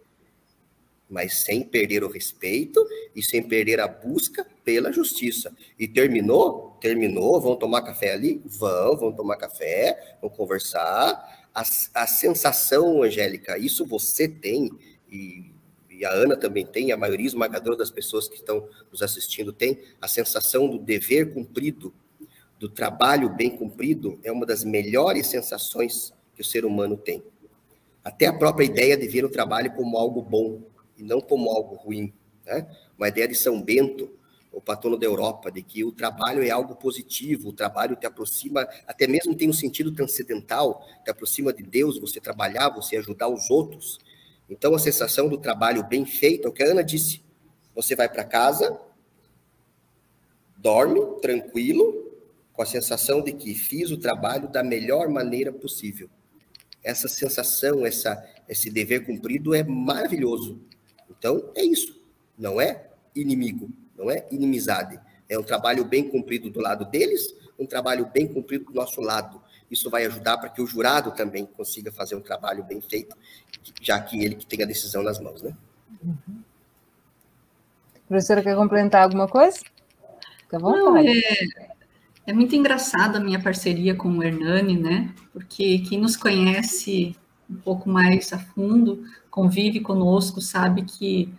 mas 1.09 1.43
sem 1.43 1.63
perder 1.63 2.03
o 2.03 2.09
respeito 2.09 2.85
e 3.15 3.21
sem 3.21 3.41
perder 3.43 3.79
a 3.79 3.87
busca 3.87 4.45
pela 4.63 4.91
justiça. 4.91 5.55
E 5.77 5.87
terminou? 5.87 6.77
Terminou, 6.81 7.39
vão 7.39 7.55
tomar 7.55 7.83
café 7.83 8.13
ali? 8.13 8.41
Vão, 8.45 8.97
vão 8.97 9.11
tomar 9.13 9.37
café, 9.37 10.17
vão 10.19 10.29
conversar. 10.29 11.47
A, 11.53 11.61
a 11.93 12.07
sensação, 12.07 13.03
Angélica, 13.03 13.57
isso 13.57 13.85
você 13.85 14.27
tem, 14.27 14.69
e, 15.09 15.54
e 15.97 16.05
a 16.05 16.11
Ana 16.11 16.35
também 16.35 16.65
tem, 16.65 16.91
a 16.91 16.97
maioria 16.97 17.25
esmagadora 17.25 17.77
das 17.77 17.89
pessoas 17.89 18.27
que 18.27 18.35
estão 18.35 18.67
nos 18.91 19.01
assistindo 19.01 19.53
tem, 19.53 19.81
a 20.01 20.07
sensação 20.07 20.67
do 20.67 20.77
dever 20.77 21.33
cumprido, 21.33 21.93
do 22.59 22.69
trabalho 22.69 23.29
bem 23.29 23.49
cumprido, 23.49 24.19
é 24.23 24.31
uma 24.31 24.45
das 24.45 24.63
melhores 24.63 25.27
sensações 25.27 26.13
que 26.35 26.41
o 26.41 26.45
ser 26.45 26.65
humano 26.65 26.97
tem. 26.97 27.23
Até 28.03 28.27
a 28.27 28.33
própria 28.33 28.65
ideia 28.65 28.97
de 28.97 29.07
ver 29.07 29.25
o 29.25 29.29
trabalho 29.29 29.73
como 29.73 29.97
algo 29.97 30.21
bom, 30.21 30.61
e 30.97 31.03
não 31.03 31.19
como 31.19 31.49
algo 31.49 31.75
ruim. 31.75 32.13
Né? 32.45 32.67
Uma 32.97 33.07
ideia 33.07 33.27
de 33.27 33.35
São 33.35 33.61
Bento, 33.61 34.09
o 34.51 34.61
patrono 34.61 34.97
da 34.97 35.05
Europa, 35.05 35.51
de 35.51 35.61
que 35.61 35.83
o 35.83 35.91
trabalho 35.91 36.41
é 36.41 36.49
algo 36.49 36.75
positivo, 36.75 37.49
o 37.49 37.53
trabalho 37.53 37.95
te 37.95 38.05
aproxima, 38.05 38.67
até 38.87 39.05
mesmo 39.05 39.35
tem 39.35 39.49
um 39.49 39.53
sentido 39.53 39.91
transcendental, 39.91 40.85
te 41.03 41.11
aproxima 41.11 41.51
de 41.51 41.61
Deus, 41.61 41.99
você 41.99 42.21
trabalhar, 42.21 42.69
você 42.69 42.95
ajudar 42.95 43.27
os 43.27 43.49
outros. 43.49 43.99
Então, 44.49 44.75
a 44.75 44.79
sensação 44.79 45.27
do 45.27 45.37
trabalho 45.37 45.83
bem 45.83 46.05
feito, 46.05 46.47
é 46.47 46.49
o 46.49 46.53
que 46.53 46.63
a 46.63 46.67
Ana 46.67 46.83
disse. 46.83 47.21
Você 47.73 47.95
vai 47.95 48.07
para 48.07 48.23
casa, 48.23 48.79
dorme 50.57 51.19
tranquilo, 51.21 52.05
com 52.53 52.61
a 52.61 52.65
sensação 52.65 53.21
de 53.21 53.33
que 53.33 53.53
fiz 53.53 53.91
o 53.91 53.97
trabalho 53.97 54.47
da 54.47 54.63
melhor 54.63 55.09
maneira 55.09 55.51
possível. 55.51 56.09
Essa 56.83 57.07
sensação, 57.07 57.85
essa, 57.85 58.23
esse 58.47 58.69
dever 58.69 59.05
cumprido 59.05 59.53
é 59.53 59.63
maravilhoso. 59.63 60.61
Então, 61.09 61.51
é 61.55 61.63
isso. 61.63 61.99
Não 62.37 62.61
é 62.61 62.89
inimigo, 63.15 63.69
não 63.97 64.09
é 64.09 64.25
inimizade. 64.31 64.99
É 65.27 65.37
um 65.37 65.43
trabalho 65.43 65.83
bem 65.83 66.07
cumprido 66.07 66.49
do 66.49 66.61
lado 66.61 66.85
deles, 66.85 67.35
um 67.57 67.65
trabalho 67.65 68.09
bem 68.13 68.27
cumprido 68.27 68.65
do 68.65 68.73
nosso 68.73 69.01
lado. 69.01 69.41
Isso 69.69 69.89
vai 69.89 70.05
ajudar 70.05 70.37
para 70.37 70.49
que 70.49 70.61
o 70.61 70.67
jurado 70.67 71.11
também 71.11 71.45
consiga 71.45 71.91
fazer 71.91 72.15
um 72.15 72.21
trabalho 72.21 72.63
bem 72.63 72.81
feito, 72.81 73.15
já 73.81 73.99
que 73.99 74.23
ele 74.23 74.35
que 74.35 74.45
tem 74.45 74.63
a 74.63 74.67
decisão 74.67 75.01
nas 75.01 75.19
mãos, 75.19 75.41
né? 75.41 75.55
Uhum. 76.03 76.41
Professora, 78.07 78.43
quer 78.43 78.55
complementar 78.55 79.03
alguma 79.03 79.27
coisa? 79.27 79.59
Fica 80.39 80.57
à 80.57 80.59
vontade. 80.59 80.83
Não, 80.83 80.97
é, 80.97 81.75
é 82.27 82.33
muito 82.33 82.55
engraçado 82.55 83.15
a 83.15 83.19
minha 83.19 83.41
parceria 83.41 83.95
com 83.95 84.09
o 84.09 84.23
Hernani, 84.23 84.77
né? 84.77 85.13
Porque 85.33 85.79
quem 85.79 85.99
nos 85.99 86.15
conhece 86.15 87.15
um 87.49 87.55
pouco 87.55 87.89
mais 87.89 88.31
a 88.33 88.39
fundo 88.39 89.03
convive 89.29 89.79
conosco 89.79 90.39
sabe 90.41 90.83
que 90.83 91.33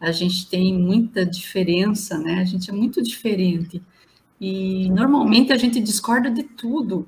a 0.00 0.10
gente 0.12 0.48
tem 0.48 0.76
muita 0.76 1.24
diferença, 1.24 2.18
né? 2.18 2.40
A 2.40 2.44
gente 2.44 2.70
é 2.70 2.72
muito 2.72 3.02
diferente. 3.02 3.82
E 4.44 4.90
normalmente 4.90 5.52
a 5.52 5.56
gente 5.56 5.80
discorda 5.80 6.28
de 6.28 6.42
tudo, 6.42 7.06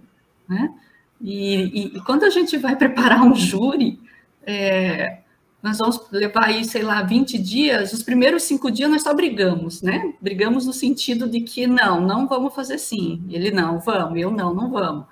né? 0.49 0.73
E, 1.21 1.57
e, 1.57 1.97
e 1.97 2.01
quando 2.03 2.23
a 2.23 2.31
gente 2.31 2.57
vai 2.57 2.77
preparar 2.79 3.25
um 3.25 3.35
júri, 3.35 3.99
é, 4.47 5.19
nós 5.61 5.79
vamos 5.79 6.01
levar 6.13 6.45
aí, 6.45 6.65
sei 6.65 6.83
lá, 6.85 7.03
20 7.03 7.37
dias, 7.39 7.93
os 7.93 8.05
primeiros 8.05 8.45
cinco 8.45 8.71
dias 8.71 8.89
nós 8.89 9.03
só 9.03 9.13
brigamos, 9.13 9.83
né? 9.83 10.15
Brigamos 10.21 10.65
no 10.65 10.73
sentido 10.73 11.29
de 11.29 11.41
que 11.41 11.67
não, 11.67 12.01
não 12.01 12.29
vamos 12.29 12.55
fazer 12.55 12.79
sim. 12.79 13.21
Ele 13.29 13.51
não, 13.51 13.81
vamos, 13.81 14.17
eu 14.17 14.31
não, 14.31 14.55
não 14.55 14.71
vamos. 14.71 15.05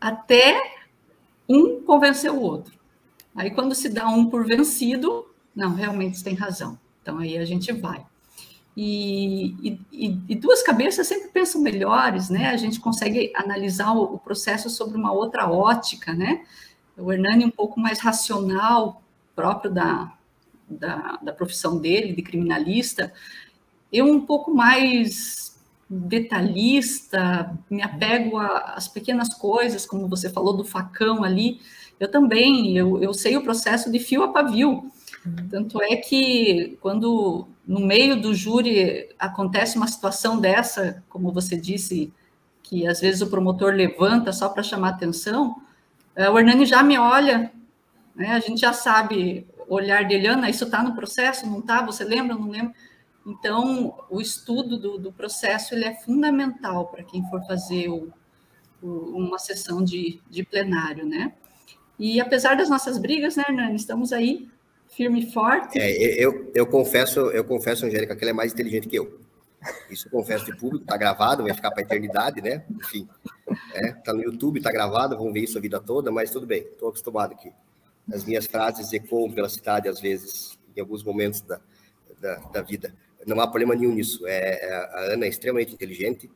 Até 0.00 0.58
um 1.46 1.82
convencer 1.82 2.32
o 2.32 2.40
outro. 2.40 2.72
Aí, 3.36 3.50
quando 3.50 3.74
se 3.74 3.90
dá 3.90 4.08
um 4.08 4.30
por 4.30 4.46
vencido, 4.46 5.26
não, 5.54 5.74
realmente 5.74 6.16
você 6.16 6.24
tem 6.24 6.34
razão. 6.34 6.78
Então, 7.02 7.18
aí 7.18 7.36
a 7.36 7.44
gente 7.44 7.70
vai. 7.70 8.02
E, 8.76 9.78
e, 9.92 10.18
e, 10.28 10.34
duas 10.36 10.62
cabeças 10.62 11.06
sempre 11.06 11.28
pensam 11.28 11.60
melhores, 11.60 12.30
né? 12.30 12.50
A 12.50 12.56
gente 12.56 12.80
consegue 12.80 13.32
analisar 13.34 13.92
o, 13.92 14.14
o, 14.14 14.18
processo 14.18 14.70
sobre 14.70 14.96
uma 14.96 15.12
outra 15.12 15.50
ótica, 15.50 16.14
né? 16.14 16.44
O 16.96 17.12
Hernani 17.12 17.44
um 17.44 17.50
pouco 17.50 17.80
mais 17.80 17.98
racional, 17.98 19.02
próprio 19.34 19.70
da, 19.70 20.12
da, 20.68 21.18
da 21.20 21.32
profissão 21.32 21.78
dele, 21.78 22.14
de 22.14 22.22
criminalista. 22.22 23.12
Eu 23.92 24.06
um 24.06 24.24
pouco 24.24 24.54
mais 24.54 25.58
detalhista, 25.88 27.52
me 27.68 27.82
apego 27.82 28.38
às 28.38 28.86
pequenas 28.86 29.34
coisas, 29.34 29.84
como 29.84 30.06
você 30.06 30.30
falou 30.30 30.56
do 30.56 30.64
facão 30.64 31.24
ali, 31.24 31.60
eu 31.98 32.08
também, 32.08 32.76
eu, 32.76 33.02
eu 33.02 33.12
sei 33.12 33.36
o 33.36 33.42
processo 33.42 33.90
de 33.90 33.98
fio 33.98 34.22
a 34.22 34.28
pavio. 34.28 34.90
Uhum. 35.26 35.48
Tanto 35.50 35.82
é 35.82 35.96
que 35.96 36.78
quando 36.80 37.46
no 37.70 37.78
meio 37.78 38.20
do 38.20 38.34
júri 38.34 39.08
acontece 39.16 39.76
uma 39.76 39.86
situação 39.86 40.40
dessa, 40.40 41.04
como 41.08 41.30
você 41.30 41.56
disse, 41.56 42.12
que 42.64 42.84
às 42.84 43.00
vezes 43.00 43.22
o 43.22 43.28
promotor 43.28 43.72
levanta 43.72 44.32
só 44.32 44.48
para 44.48 44.60
chamar 44.60 44.88
atenção, 44.88 45.62
é, 46.16 46.28
o 46.28 46.36
Hernani 46.36 46.66
já 46.66 46.82
me 46.82 46.98
olha, 46.98 47.52
né? 48.12 48.32
a 48.32 48.40
gente 48.40 48.60
já 48.60 48.72
sabe 48.72 49.46
o 49.68 49.76
olhar 49.76 50.04
dele, 50.04 50.26
Ana, 50.26 50.50
isso 50.50 50.64
está 50.64 50.82
no 50.82 50.96
processo, 50.96 51.46
não 51.46 51.60
está? 51.60 51.80
Você 51.86 52.02
lembra, 52.02 52.34
não 52.34 52.50
lembra? 52.50 52.74
Então, 53.24 53.96
o 54.10 54.20
estudo 54.20 54.76
do, 54.76 54.98
do 54.98 55.12
processo 55.12 55.72
ele 55.72 55.84
é 55.84 55.94
fundamental 55.94 56.88
para 56.88 57.04
quem 57.04 57.24
for 57.30 57.40
fazer 57.46 57.88
o, 57.88 58.12
o, 58.82 59.16
uma 59.16 59.38
sessão 59.38 59.84
de, 59.84 60.20
de 60.28 60.42
plenário, 60.42 61.06
né? 61.06 61.34
E 61.96 62.20
apesar 62.20 62.56
das 62.56 62.68
nossas 62.68 62.98
brigas, 62.98 63.36
né, 63.36 63.44
Hernani, 63.48 63.76
estamos 63.76 64.12
aí 64.12 64.50
firme 65.00 65.20
e 65.22 65.32
forte. 65.32 65.78
É, 65.78 65.90
eu, 66.22 66.52
eu 66.54 66.66
confesso, 66.66 67.20
eu 67.30 67.42
confesso, 67.42 67.86
Angélica, 67.86 68.14
que 68.14 68.22
ela 68.22 68.32
é 68.32 68.34
mais 68.34 68.52
inteligente 68.52 68.86
que 68.86 68.96
eu. 68.96 69.18
Isso 69.88 70.08
eu 70.08 70.10
confesso 70.10 70.44
de 70.44 70.54
público, 70.54 70.84
tá 70.84 70.94
gravado, 70.94 71.42
vai 71.42 71.54
ficar 71.54 71.70
para 71.70 71.82
eternidade, 71.82 72.42
né? 72.42 72.66
Enfim, 72.70 73.08
é, 73.72 73.92
tá 73.92 74.12
no 74.12 74.22
YouTube, 74.22 74.60
tá 74.60 74.70
gravado, 74.70 75.16
vão 75.16 75.32
ver 75.32 75.40
isso 75.40 75.56
a 75.56 75.60
vida 75.60 75.80
toda, 75.80 76.10
mas 76.12 76.30
tudo 76.30 76.46
bem, 76.46 76.60
estou 76.60 76.90
acostumado 76.90 77.32
aqui. 77.32 77.50
As 78.12 78.24
minhas 78.24 78.44
frases 78.46 78.92
ecoam 78.92 79.32
pela 79.32 79.48
cidade, 79.48 79.88
às 79.88 80.00
vezes, 80.00 80.58
em 80.76 80.80
alguns 80.80 81.02
momentos 81.02 81.40
da, 81.40 81.60
da, 82.20 82.34
da 82.36 82.62
vida. 82.62 82.94
Não 83.26 83.40
há 83.40 83.46
problema 83.46 83.74
nenhum 83.74 83.94
nisso. 83.94 84.26
É, 84.26 84.66
é 84.66 84.74
a 84.74 85.00
Ana 85.14 85.24
é 85.24 85.28
extremamente 85.28 85.72
inteligente, 85.72 86.30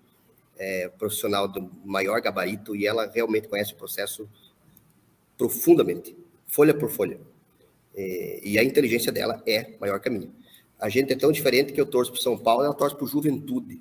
é 0.57 0.89
profissional 0.89 1.47
do 1.47 1.71
maior 1.85 2.19
gabarito 2.23 2.75
e 2.75 2.87
ela 2.87 3.11
realmente 3.13 3.47
conhece 3.47 3.75
o 3.75 3.77
processo 3.77 4.27
profundamente, 5.37 6.17
folha 6.47 6.73
por 6.73 6.89
folha. 6.89 7.21
É, 7.97 8.41
e 8.43 8.59
a 8.59 8.65
inteligência 8.65 9.13
dela 9.13 9.43
é 9.47 9.75
maior 9.81 10.01
que 10.01 10.09
a 10.09 10.13
minha. 10.13 10.29
A 10.79 10.89
gente 10.89 11.13
é 11.13 11.17
tão 11.17 11.31
diferente 11.31 11.73
que 11.73 11.81
eu 11.81 11.87
torço 11.87 12.13
para 12.13 12.21
São 12.21 12.37
Paulo, 12.37 12.65
ela 12.65 12.75
torce 12.75 12.97
para 12.97 13.07
Juventude. 13.07 13.81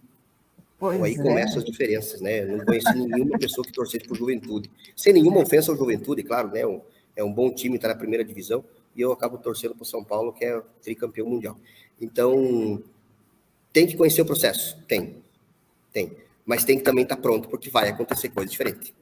Pois 0.77 0.95
então, 0.95 1.05
aí 1.05 1.13
é. 1.13 1.17
começam 1.17 1.57
as 1.59 1.65
diferenças, 1.65 2.21
né? 2.21 2.43
Eu 2.43 2.57
não 2.57 2.65
conheci 2.65 2.93
nenhuma 2.93 3.37
pessoa 3.39 3.65
que 3.65 3.71
torcesse 3.71 4.05
por 4.05 4.15
Juventude. 4.17 4.69
Sem 4.95 5.13
nenhuma 5.13 5.41
ofensa 5.41 5.71
ao 5.71 5.77
Juventude, 5.77 6.23
claro, 6.23 6.49
né? 6.49 6.65
Um, 6.65 6.81
é 7.15 7.23
um 7.23 7.31
bom 7.31 7.51
time, 7.51 7.75
está 7.75 7.87
na 7.87 7.95
primeira 7.95 8.23
divisão, 8.23 8.63
e 8.95 9.01
eu 9.01 9.11
acabo 9.11 9.37
torcendo 9.37 9.75
para 9.75 9.85
São 9.85 10.03
Paulo, 10.03 10.33
que 10.33 10.45
é 10.45 10.61
tricampeão 10.81 11.27
mundial. 11.27 11.57
Então, 11.99 12.81
tem 13.71 13.87
que 13.87 13.95
conhecer 13.95 14.21
o 14.21 14.25
processo? 14.25 14.77
Tem. 14.87 15.17
Tem. 15.91 16.11
Mas 16.45 16.63
tem 16.63 16.77
que 16.77 16.83
também 16.83 17.03
estar 17.03 17.15
tá 17.15 17.21
pronto, 17.21 17.47
porque 17.47 17.69
vai 17.69 17.89
acontecer 17.89 18.29
coisa 18.29 18.49
diferente. 18.49 18.93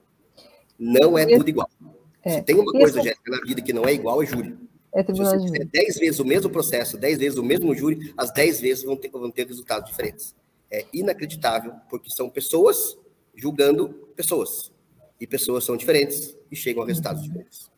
Não 0.78 1.18
é 1.18 1.26
tudo 1.26 1.50
igual. 1.50 1.70
É. 2.24 2.36
Se 2.36 2.42
tem 2.44 2.56
uma 2.56 2.72
coisa. 2.72 3.02
Jéssica, 3.02 3.32
na 3.32 3.42
vida 3.42 3.62
que 3.62 3.74
não 3.74 3.86
é 3.86 3.94
igual, 3.94 4.22
é 4.22 4.26
júri. 4.26 4.56
É 4.94 5.04
Se 5.04 5.14
você 5.14 5.40
fizer 5.40 5.66
10 5.66 6.00
vezes 6.00 6.20
o 6.20 6.26
mesmo 6.26 6.50
processo, 6.50 6.98
10 6.98 7.18
vezes 7.18 7.38
o 7.38 7.44
mesmo 7.44 7.74
júri, 7.74 8.14
as 8.18 8.32
10 8.32 8.60
vezes 8.60 8.84
vão 8.84 8.98
ter, 8.98 9.10
vão 9.10 9.32
ter 9.32 9.48
resultados 9.48 9.90
diferentes. 9.90 10.36
É 10.70 10.86
inacreditável, 10.94 11.74
porque 11.90 12.10
são 12.10 12.30
pessoas 12.30 12.98
julgando 13.36 13.90
pessoas. 14.16 14.72
e 15.20 15.28
pessoas 15.28 15.64
são 15.64 15.78
diferentes 15.78 16.36
e 16.52 16.56
chegam 16.56 16.84
a 16.84 16.86
resultados 16.86 17.24
diferentes. 17.24 17.70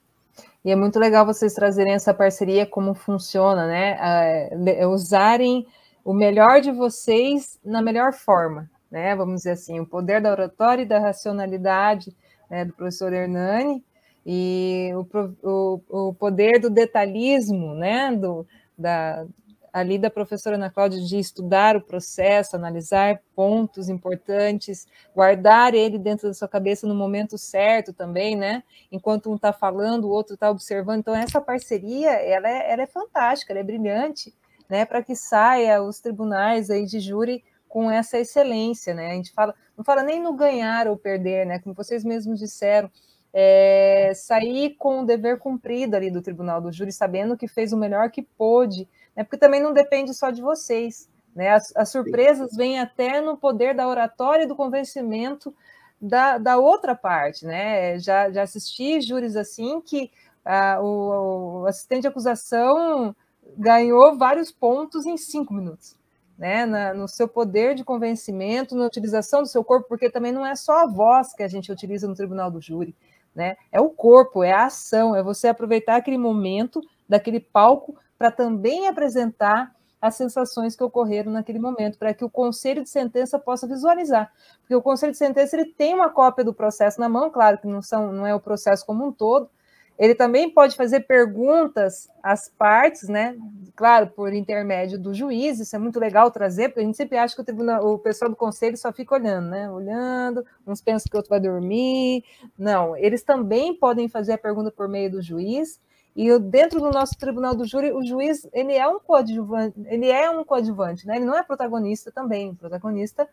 E 0.63 0.71
é 0.71 0.75
muito 0.75 0.97
legal 0.97 1.25
vocês 1.25 1.53
trazerem 1.53 1.93
essa 1.93 2.13
parceria, 2.13 2.65
como 2.65 2.93
funciona, 2.93 3.67
né? 3.67 4.49
Uh, 4.81 4.87
usarem 4.87 5.67
o 6.05 6.13
melhor 6.13 6.61
de 6.61 6.71
vocês 6.71 7.59
na 7.63 7.81
melhor 7.81 8.13
forma, 8.13 8.69
né? 8.89 9.13
Vamos 9.15 9.41
dizer 9.41 9.51
assim, 9.51 9.79
o 9.79 9.85
poder 9.85 10.21
da 10.21 10.31
oratória 10.31 10.83
e 10.83 10.87
da 10.87 10.99
racionalidade 10.99 12.15
né, 12.49 12.63
do 12.63 12.73
professor 12.73 13.11
Hernani 13.11 13.83
e 14.25 14.91
o, 14.93 15.07
o, 15.43 16.09
o 16.09 16.13
poder 16.13 16.59
do 16.59 16.69
detalhismo, 16.69 17.73
né? 17.73 18.11
Do, 18.11 18.47
da, 18.77 19.25
ali 19.73 19.97
da 19.97 20.09
professora 20.09 20.55
Ana 20.55 20.69
Cláudia 20.69 21.01
de 21.01 21.17
estudar 21.17 21.75
o 21.75 21.81
processo, 21.81 22.55
analisar 22.55 23.19
pontos 23.35 23.89
importantes, 23.89 24.85
guardar 25.15 25.73
ele 25.73 25.97
dentro 25.97 26.27
da 26.27 26.33
sua 26.33 26.47
cabeça 26.47 26.85
no 26.85 26.93
momento 26.93 27.39
certo 27.39 27.91
também, 27.91 28.35
né? 28.35 28.63
Enquanto 28.91 29.31
um 29.31 29.35
está 29.35 29.51
falando, 29.51 30.05
o 30.05 30.11
outro 30.11 30.35
está 30.35 30.51
observando. 30.51 30.99
Então, 30.99 31.15
essa 31.15 31.41
parceria, 31.41 32.11
ela 32.11 32.47
é, 32.47 32.71
ela 32.71 32.83
é 32.83 32.87
fantástica, 32.87 33.51
ela 33.51 33.61
é 33.61 33.63
brilhante, 33.63 34.31
né? 34.69 34.85
Para 34.85 35.01
que 35.01 35.15
saia 35.15 35.81
os 35.81 35.99
tribunais 35.99 36.69
aí 36.69 36.85
de 36.85 36.99
júri 36.99 37.43
com 37.67 37.89
essa 37.89 38.19
excelência, 38.19 38.93
né? 38.93 39.11
A 39.11 39.15
gente 39.15 39.31
fala, 39.33 39.55
não 39.75 39.83
fala 39.83 40.03
nem 40.03 40.21
no 40.21 40.33
ganhar 40.33 40.87
ou 40.87 40.95
perder, 40.95 41.47
né? 41.47 41.57
Como 41.57 41.73
vocês 41.73 42.03
mesmos 42.03 42.37
disseram, 42.37 42.91
é, 43.33 44.11
sair 44.13 44.75
com 44.77 45.01
o 45.01 45.05
dever 45.05 45.39
cumprido 45.39 45.95
ali 45.95 46.11
do 46.11 46.21
tribunal 46.21 46.61
do 46.61 46.71
júri, 46.71 46.91
sabendo 46.91 47.35
que 47.35 47.47
fez 47.47 47.73
o 47.73 47.77
melhor 47.77 48.11
que 48.11 48.21
pôde, 48.21 48.87
né? 49.15 49.23
porque 49.23 49.37
também 49.37 49.61
não 49.61 49.73
depende 49.73 50.13
só 50.13 50.29
de 50.29 50.41
vocês. 50.41 51.09
Né? 51.35 51.49
As, 51.49 51.75
as 51.75 51.89
surpresas 51.89 52.55
vêm 52.55 52.79
até 52.79 53.19
no 53.19 53.35
poder 53.35 53.73
da 53.73 53.87
oratória 53.87 54.43
e 54.43 54.47
do 54.47 54.55
convencimento 54.55 55.53
da, 55.99 56.37
da 56.37 56.57
outra 56.57 56.93
parte. 56.93 57.45
Né? 57.45 57.97
Já, 57.97 58.29
já 58.29 58.43
assisti 58.43 59.01
júris 59.01 59.35
assim 59.35 59.81
que 59.81 60.11
ah, 60.45 60.79
o, 60.79 61.61
o 61.61 61.65
assistente 61.65 62.01
de 62.01 62.07
acusação 62.07 63.15
ganhou 63.57 64.15
vários 64.15 64.51
pontos 64.51 65.05
em 65.05 65.17
cinco 65.17 65.53
minutos. 65.53 65.95
Né, 66.35 66.65
na, 66.65 66.95
no 66.95 67.07
seu 67.07 67.27
poder 67.27 67.75
de 67.75 67.83
convencimento, 67.83 68.75
na 68.75 68.87
utilização 68.87 69.43
do 69.43 69.47
seu 69.47 69.63
corpo, 69.63 69.87
porque 69.87 70.09
também 70.09 70.31
não 70.31 70.43
é 70.43 70.55
só 70.55 70.79
a 70.79 70.87
voz 70.87 71.31
que 71.31 71.43
a 71.43 71.47
gente 71.47 71.71
utiliza 71.71 72.07
no 72.07 72.15
tribunal 72.15 72.49
do 72.49 72.59
júri, 72.59 72.95
né? 73.35 73.57
É 73.71 73.79
o 73.79 73.89
corpo, 73.89 74.43
é 74.43 74.51
a 74.51 74.65
ação, 74.65 75.15
é 75.15 75.23
você 75.23 75.47
aproveitar 75.47 75.95
aquele 75.95 76.17
momento 76.17 76.81
daquele 77.07 77.39
palco 77.39 77.95
para 78.17 78.31
também 78.31 78.87
apresentar 78.87 79.73
as 80.01 80.15
sensações 80.15 80.75
que 80.75 80.83
ocorreram 80.83 81.31
naquele 81.31 81.59
momento, 81.59 81.97
para 81.97 82.13
que 82.13 82.25
o 82.25 82.29
conselho 82.29 82.83
de 82.83 82.89
sentença 82.89 83.39
possa 83.39 83.65
visualizar. 83.65 84.29
Porque 84.59 84.75
o 84.75 84.81
conselho 84.81 85.13
de 85.13 85.17
sentença 85.17 85.55
ele 85.55 85.65
tem 85.65 85.93
uma 85.93 86.09
cópia 86.09 86.43
do 86.43 86.53
processo 86.53 86.99
na 86.99 87.07
mão, 87.07 87.29
claro 87.29 87.57
que 87.57 87.67
não, 87.67 87.81
são, 87.81 88.11
não 88.11 88.27
é 88.27 88.35
o 88.35 88.39
processo 88.39 88.85
como 88.85 89.07
um 89.07 89.13
todo, 89.13 89.49
ele 89.97 90.15
também 90.15 90.49
pode 90.49 90.75
fazer 90.75 91.01
perguntas 91.01 92.09
às 92.21 92.49
partes, 92.49 93.07
né? 93.07 93.35
Claro, 93.75 94.07
por 94.07 94.33
intermédio 94.33 94.99
do 94.99 95.13
juiz, 95.13 95.59
isso 95.59 95.75
é 95.75 95.79
muito 95.79 95.99
legal 95.99 96.31
trazer, 96.31 96.69
porque 96.69 96.81
a 96.81 96.83
gente 96.83 96.97
sempre 96.97 97.17
acha 97.17 97.35
que 97.35 97.41
o, 97.41 97.45
tribunal, 97.45 97.85
o 97.85 97.99
pessoal 97.99 98.29
do 98.29 98.35
conselho 98.35 98.75
só 98.77 98.91
fica 98.91 99.15
olhando, 99.15 99.49
né? 99.49 99.69
Olhando, 99.69 100.45
uns 100.65 100.81
pensam 100.81 101.09
que 101.09 101.15
o 101.15 101.19
outro 101.19 101.29
vai 101.29 101.39
dormir. 101.39 102.23
Não, 102.57 102.97
eles 102.97 103.23
também 103.23 103.75
podem 103.75 104.07
fazer 104.07 104.33
a 104.33 104.37
pergunta 104.37 104.71
por 104.71 104.87
meio 104.87 105.11
do 105.11 105.21
juiz, 105.21 105.79
e 106.15 106.37
dentro 106.39 106.79
do 106.79 106.91
nosso 106.91 107.17
tribunal 107.17 107.55
do 107.55 107.65
júri, 107.65 107.91
o 107.91 108.03
juiz 108.03 108.47
ele 108.53 108.73
é 108.73 108.87
um 108.87 108.99
coadjuvante, 108.99 109.79
ele 109.85 110.09
é 110.09 110.29
um 110.29 110.43
coadjuvante, 110.43 111.07
né? 111.07 111.15
Ele 111.15 111.25
não 111.25 111.35
é 111.35 111.41
protagonista 111.41 112.11
também. 112.11 112.51
O 112.51 112.55
protagonista 112.55 113.27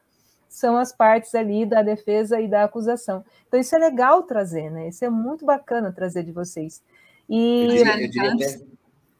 são 0.50 0.76
as 0.76 0.92
partes 0.92 1.32
ali 1.34 1.64
da 1.64 1.80
defesa 1.80 2.40
e 2.40 2.48
da 2.48 2.64
acusação. 2.64 3.24
Então 3.46 3.58
isso 3.58 3.74
é 3.74 3.78
legal 3.78 4.24
trazer, 4.24 4.68
né? 4.68 4.88
Isso 4.88 5.04
é 5.04 5.08
muito 5.08 5.46
bacana 5.46 5.92
trazer 5.92 6.24
de 6.24 6.32
vocês. 6.32 6.82
E 7.28 7.62
eu 7.62 7.68
diria, 7.68 8.02
eu 8.02 8.10
diria 8.10 8.32
até, 8.34 8.60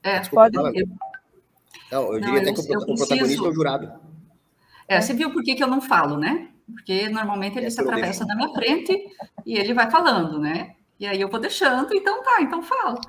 é, 0.02 0.20
pode. 0.28 0.56
Não, 0.56 2.12
eu 2.12 2.20
diria 2.20 2.42
não, 2.42 2.42
até 2.42 2.52
que 2.52 2.60
o, 2.60 2.96
protagonista 2.96 3.44
é 3.44 3.48
o 3.48 3.54
jurado. 3.54 3.92
É, 4.88 5.00
você 5.00 5.14
viu 5.14 5.32
por 5.32 5.44
que, 5.44 5.54
que 5.54 5.62
eu 5.62 5.68
não 5.68 5.80
falo, 5.80 6.18
né? 6.18 6.48
Porque 6.66 7.08
normalmente 7.08 7.56
ele 7.56 7.66
é 7.66 7.70
se 7.70 7.80
atravessa 7.80 8.26
na 8.26 8.34
minha 8.34 8.52
frente 8.52 8.92
e 9.46 9.56
ele 9.56 9.72
vai 9.72 9.88
falando, 9.88 10.38
né? 10.40 10.74
E 10.98 11.06
aí 11.06 11.20
eu 11.20 11.28
vou 11.28 11.38
deixando, 11.38 11.94
então 11.94 12.22
tá, 12.24 12.42
então 12.42 12.60
fala. 12.60 13.00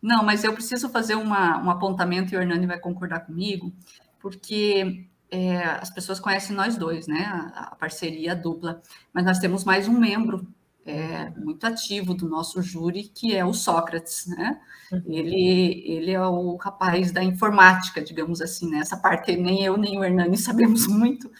Não, 0.00 0.22
mas 0.22 0.44
eu 0.44 0.52
preciso 0.52 0.88
fazer 0.88 1.16
uma, 1.16 1.58
um 1.60 1.70
apontamento 1.70 2.32
e 2.32 2.36
o 2.36 2.40
Hernani 2.40 2.66
vai 2.66 2.78
concordar 2.78 3.20
comigo, 3.20 3.72
porque 4.20 5.08
é, 5.30 5.58
as 5.58 5.90
pessoas 5.90 6.18
conhecem 6.18 6.56
nós 6.56 6.76
dois, 6.76 7.06
né? 7.06 7.24
A, 7.24 7.60
a, 7.64 7.76
parceria 7.76 8.34
dupla, 8.34 8.80
mas 9.12 9.24
nós 9.24 9.38
temos 9.38 9.64
mais 9.64 9.86
um 9.86 9.98
membro 9.98 10.46
é, 10.86 11.30
muito 11.30 11.66
ativo 11.66 12.14
do 12.14 12.28
nosso 12.28 12.62
júri, 12.62 13.04
que 13.04 13.34
é 13.34 13.44
o 13.44 13.52
Sócrates, 13.52 14.26
né? 14.26 14.60
Uhum. 14.90 15.02
Ele, 15.06 15.84
ele 15.86 16.10
é 16.12 16.20
o 16.20 16.56
rapaz 16.56 17.12
da 17.12 17.22
informática, 17.22 18.02
digamos 18.02 18.40
assim, 18.40 18.70
né? 18.70 18.78
Essa 18.78 18.96
parte 18.96 19.36
nem 19.36 19.62
eu 19.62 19.76
nem 19.76 19.98
o 19.98 20.04
Hernani 20.04 20.36
sabemos 20.38 20.86
muito, 20.86 21.30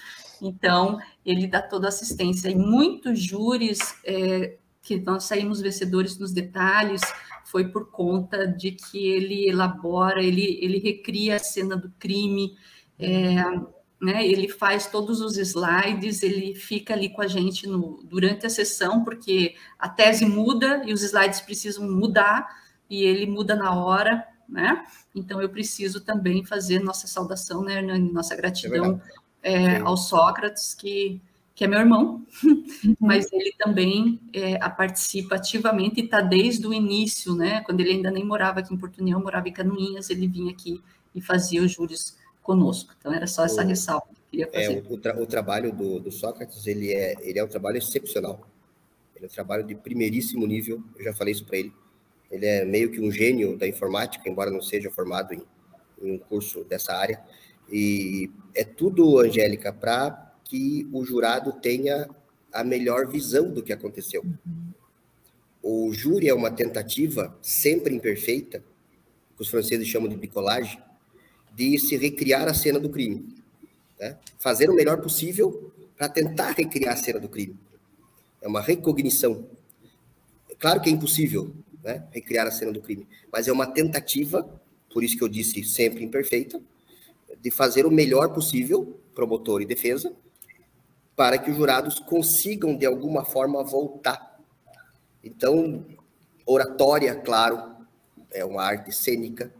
então 0.43 0.99
ele 1.25 1.47
dá 1.47 1.63
toda 1.63 1.87
a 1.87 1.89
assistência. 1.89 2.49
E 2.51 2.55
muitos 2.55 3.23
júris 3.23 3.79
é, 4.05 4.59
que 4.83 4.99
nós 5.01 5.25
saímos 5.25 5.61
vencedores 5.61 6.19
nos 6.19 6.33
detalhes, 6.33 7.01
foi 7.45 7.69
por 7.69 7.91
conta 7.91 8.47
de 8.47 8.73
que 8.73 8.99
ele 9.09 9.49
elabora, 9.49 10.23
ele, 10.23 10.59
ele 10.63 10.79
recria 10.79 11.37
a 11.37 11.39
cena 11.39 11.77
do 11.77 11.91
crime, 11.99 12.55
é, 12.99 13.37
né, 14.01 14.27
ele 14.27 14.49
faz 14.49 14.87
todos 14.87 15.21
os 15.21 15.37
slides, 15.37 16.23
ele 16.23 16.55
fica 16.55 16.95
ali 16.95 17.09
com 17.09 17.21
a 17.21 17.27
gente 17.27 17.67
no, 17.67 18.01
durante 18.05 18.47
a 18.47 18.51
sessão, 18.51 19.03
porque 19.03 19.57
a 19.79 19.89
tese 19.89 20.25
muda 20.25 20.83
e 20.87 20.93
os 20.93 21.03
slides 21.03 21.41
precisam 21.41 21.91
mudar, 21.91 22.49
e 22.89 23.03
ele 23.03 23.27
muda 23.27 23.55
na 23.55 23.75
hora, 23.75 24.25
né? 24.49 24.85
Então 25.15 25.43
eu 25.43 25.49
preciso 25.49 26.01
também 26.01 26.45
fazer 26.45 26.79
nossa 26.79 27.07
saudação, 27.07 27.63
né, 27.63 27.83
nossa 27.83 28.35
gratidão 28.35 29.01
é 29.15 29.19
é, 29.43 29.79
ao 29.79 29.97
Sócrates, 29.97 30.75
que 30.75 31.21
que 31.55 31.65
é 31.65 31.67
meu 31.67 31.81
irmão, 31.81 32.25
uhum. 32.45 32.95
mas 33.01 33.27
ele 33.33 33.53
também 33.59 34.21
é, 34.33 34.57
participa 34.69 35.35
ativamente 35.35 36.01
e 36.01 36.05
está 36.05 36.21
desde 36.21 36.65
o 36.65 36.73
início, 36.73 37.35
né? 37.35 37.63
Quando 37.63 37.81
ele 37.81 37.95
ainda 37.95 38.13
nem 38.13 38.25
morava 38.25 38.61
aqui 38.61 38.73
em 38.73 38.77
Porto 38.77 39.01
União, 39.01 39.21
morava 39.21 39.49
em 39.49 39.53
Canoinhas, 39.53 40.09
ele 40.09 40.29
vinha 40.29 40.53
aqui 40.53 40.81
e 41.13 41.21
fazia 41.21 41.61
os 41.61 41.73
júris 41.73 42.17
conosco. 42.49 42.95
Então 42.99 43.13
era 43.13 43.27
só 43.27 43.45
essa 43.45 43.63
o, 43.63 43.67
ressalva 43.67 44.07
que 44.07 44.41
eu 44.41 44.49
queria 44.49 44.49
é, 44.51 44.67
fazer. 44.67 44.79
É, 44.79 44.93
o, 44.95 44.97
tra 44.97 45.21
o 45.21 45.27
trabalho 45.27 45.71
do, 45.71 46.01
do, 46.01 46.11
Sócrates 46.11 46.67
ele 46.67 46.95
é 46.95 47.15
ele 47.21 47.39
é 47.39 47.45
um 47.45 47.49
trabalho 47.49 47.77
excepcional. 47.77 48.41
Ele 49.15 49.27
é 49.27 49.29
um 49.29 49.31
trabalho 49.31 49.65
de 49.65 49.75
primeiríssimo 49.75 50.47
nível. 50.47 50.83
Eu 50.97 51.05
já 51.05 51.13
falei 51.13 51.33
isso 51.33 51.45
para 51.45 51.59
ele. 51.59 51.73
Ele 52.31 52.47
é 52.47 52.65
meio 52.65 52.91
que 52.91 53.01
um 53.01 53.13
gênio 53.13 53.59
da 53.59 53.69
informática, 53.69 54.27
embora 54.27 54.51
não 54.51 54.63
seja 54.63 54.91
formado 54.91 55.35
em, 55.35 55.43
em 56.01 56.13
um 56.13 56.19
curso 56.19 56.65
dessa 56.65 56.95
área. 56.95 57.23
E 57.71 58.31
é 58.55 58.65
tudo, 58.65 59.19
Angélica, 59.19 59.71
para 59.71 60.35
que 60.43 60.89
o 60.91 61.05
jurado 61.05 61.53
tenha 61.53 62.09
a 62.51 62.65
melhor 62.65 63.07
visão 63.09 63.53
do 63.53 63.63
que 63.63 63.75
aconteceu. 63.75 64.25
O 65.63 65.93
júri 65.93 66.31
é 66.31 66.35
uma 66.35 66.51
tentativa, 66.51 67.37
sempre 67.43 67.95
imperfeita, 67.95 68.65
que 69.37 69.43
os 69.43 69.49
franceses 69.49 69.87
chamam 69.87 70.09
de 70.09 70.17
picolagem, 70.17 70.81
de 71.59 71.77
se 71.77 71.97
recriar 71.97 72.47
a 72.47 72.55
cena 72.55 72.79
do 72.79 72.89
crime. 72.89 73.35
Né? 73.99 74.17
Fazer 74.39 74.71
o 74.71 74.75
melhor 74.75 75.03
possível 75.03 75.73
para 75.97 76.09
tentar 76.09 76.53
recriar 76.53 76.93
a 76.93 76.97
cena 76.97 77.19
do 77.19 77.29
crime. 77.29 77.59
É 78.41 78.47
uma 78.47 78.61
recognição. 78.61 79.45
Claro 80.61 80.81
que 80.81 80.89
é 80.89 80.93
impossível 80.93 81.53
né, 81.83 82.05
recriar 82.13 82.47
a 82.47 82.53
cena 82.53 82.71
do 82.71 82.81
crime, 82.81 83.09
mas 83.33 83.49
é 83.49 83.53
uma 83.53 83.67
tentativa, 83.67 84.49
por 84.95 85.03
isso 85.03 85.19
que 85.19 85.25
eu 85.25 85.29
disse 85.29 85.65
sempre 85.65 86.05
imperfeita, 86.05 86.63
de 87.41 87.51
fazer 87.51 87.85
o 87.85 87.91
melhor 87.91 88.33
possível, 88.33 88.97
promotor 89.13 89.61
e 89.61 89.67
defesa, 89.67 90.13
para 91.17 91.39
que 91.39 91.51
os 91.51 91.57
jurados 91.57 91.99
consigam, 91.99 92.77
de 92.77 92.87
alguma 92.87 93.25
forma, 93.25 93.65
voltar. 93.65 94.41
Então, 95.25 95.85
oratória, 96.47 97.17
claro, 97.17 97.75
é 98.31 98.45
uma 98.45 98.63
arte 98.63 98.95
cênica, 98.95 99.53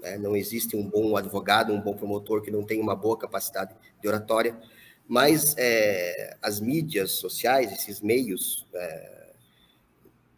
né? 0.00 0.18
não 0.18 0.36
existe 0.36 0.76
um 0.76 0.88
bom 0.88 1.16
advogado, 1.16 1.72
um 1.72 1.80
bom 1.80 1.94
promotor 1.94 2.42
que 2.42 2.50
não 2.50 2.64
tenha 2.64 2.82
uma 2.82 2.96
boa 2.96 3.16
capacidade 3.16 3.74
de 4.00 4.08
oratória, 4.08 4.58
mas 5.06 5.54
é, 5.56 6.36
as 6.42 6.60
mídias 6.60 7.12
sociais, 7.12 7.72
esses 7.72 8.00
meios, 8.00 8.66
é, 8.74 9.32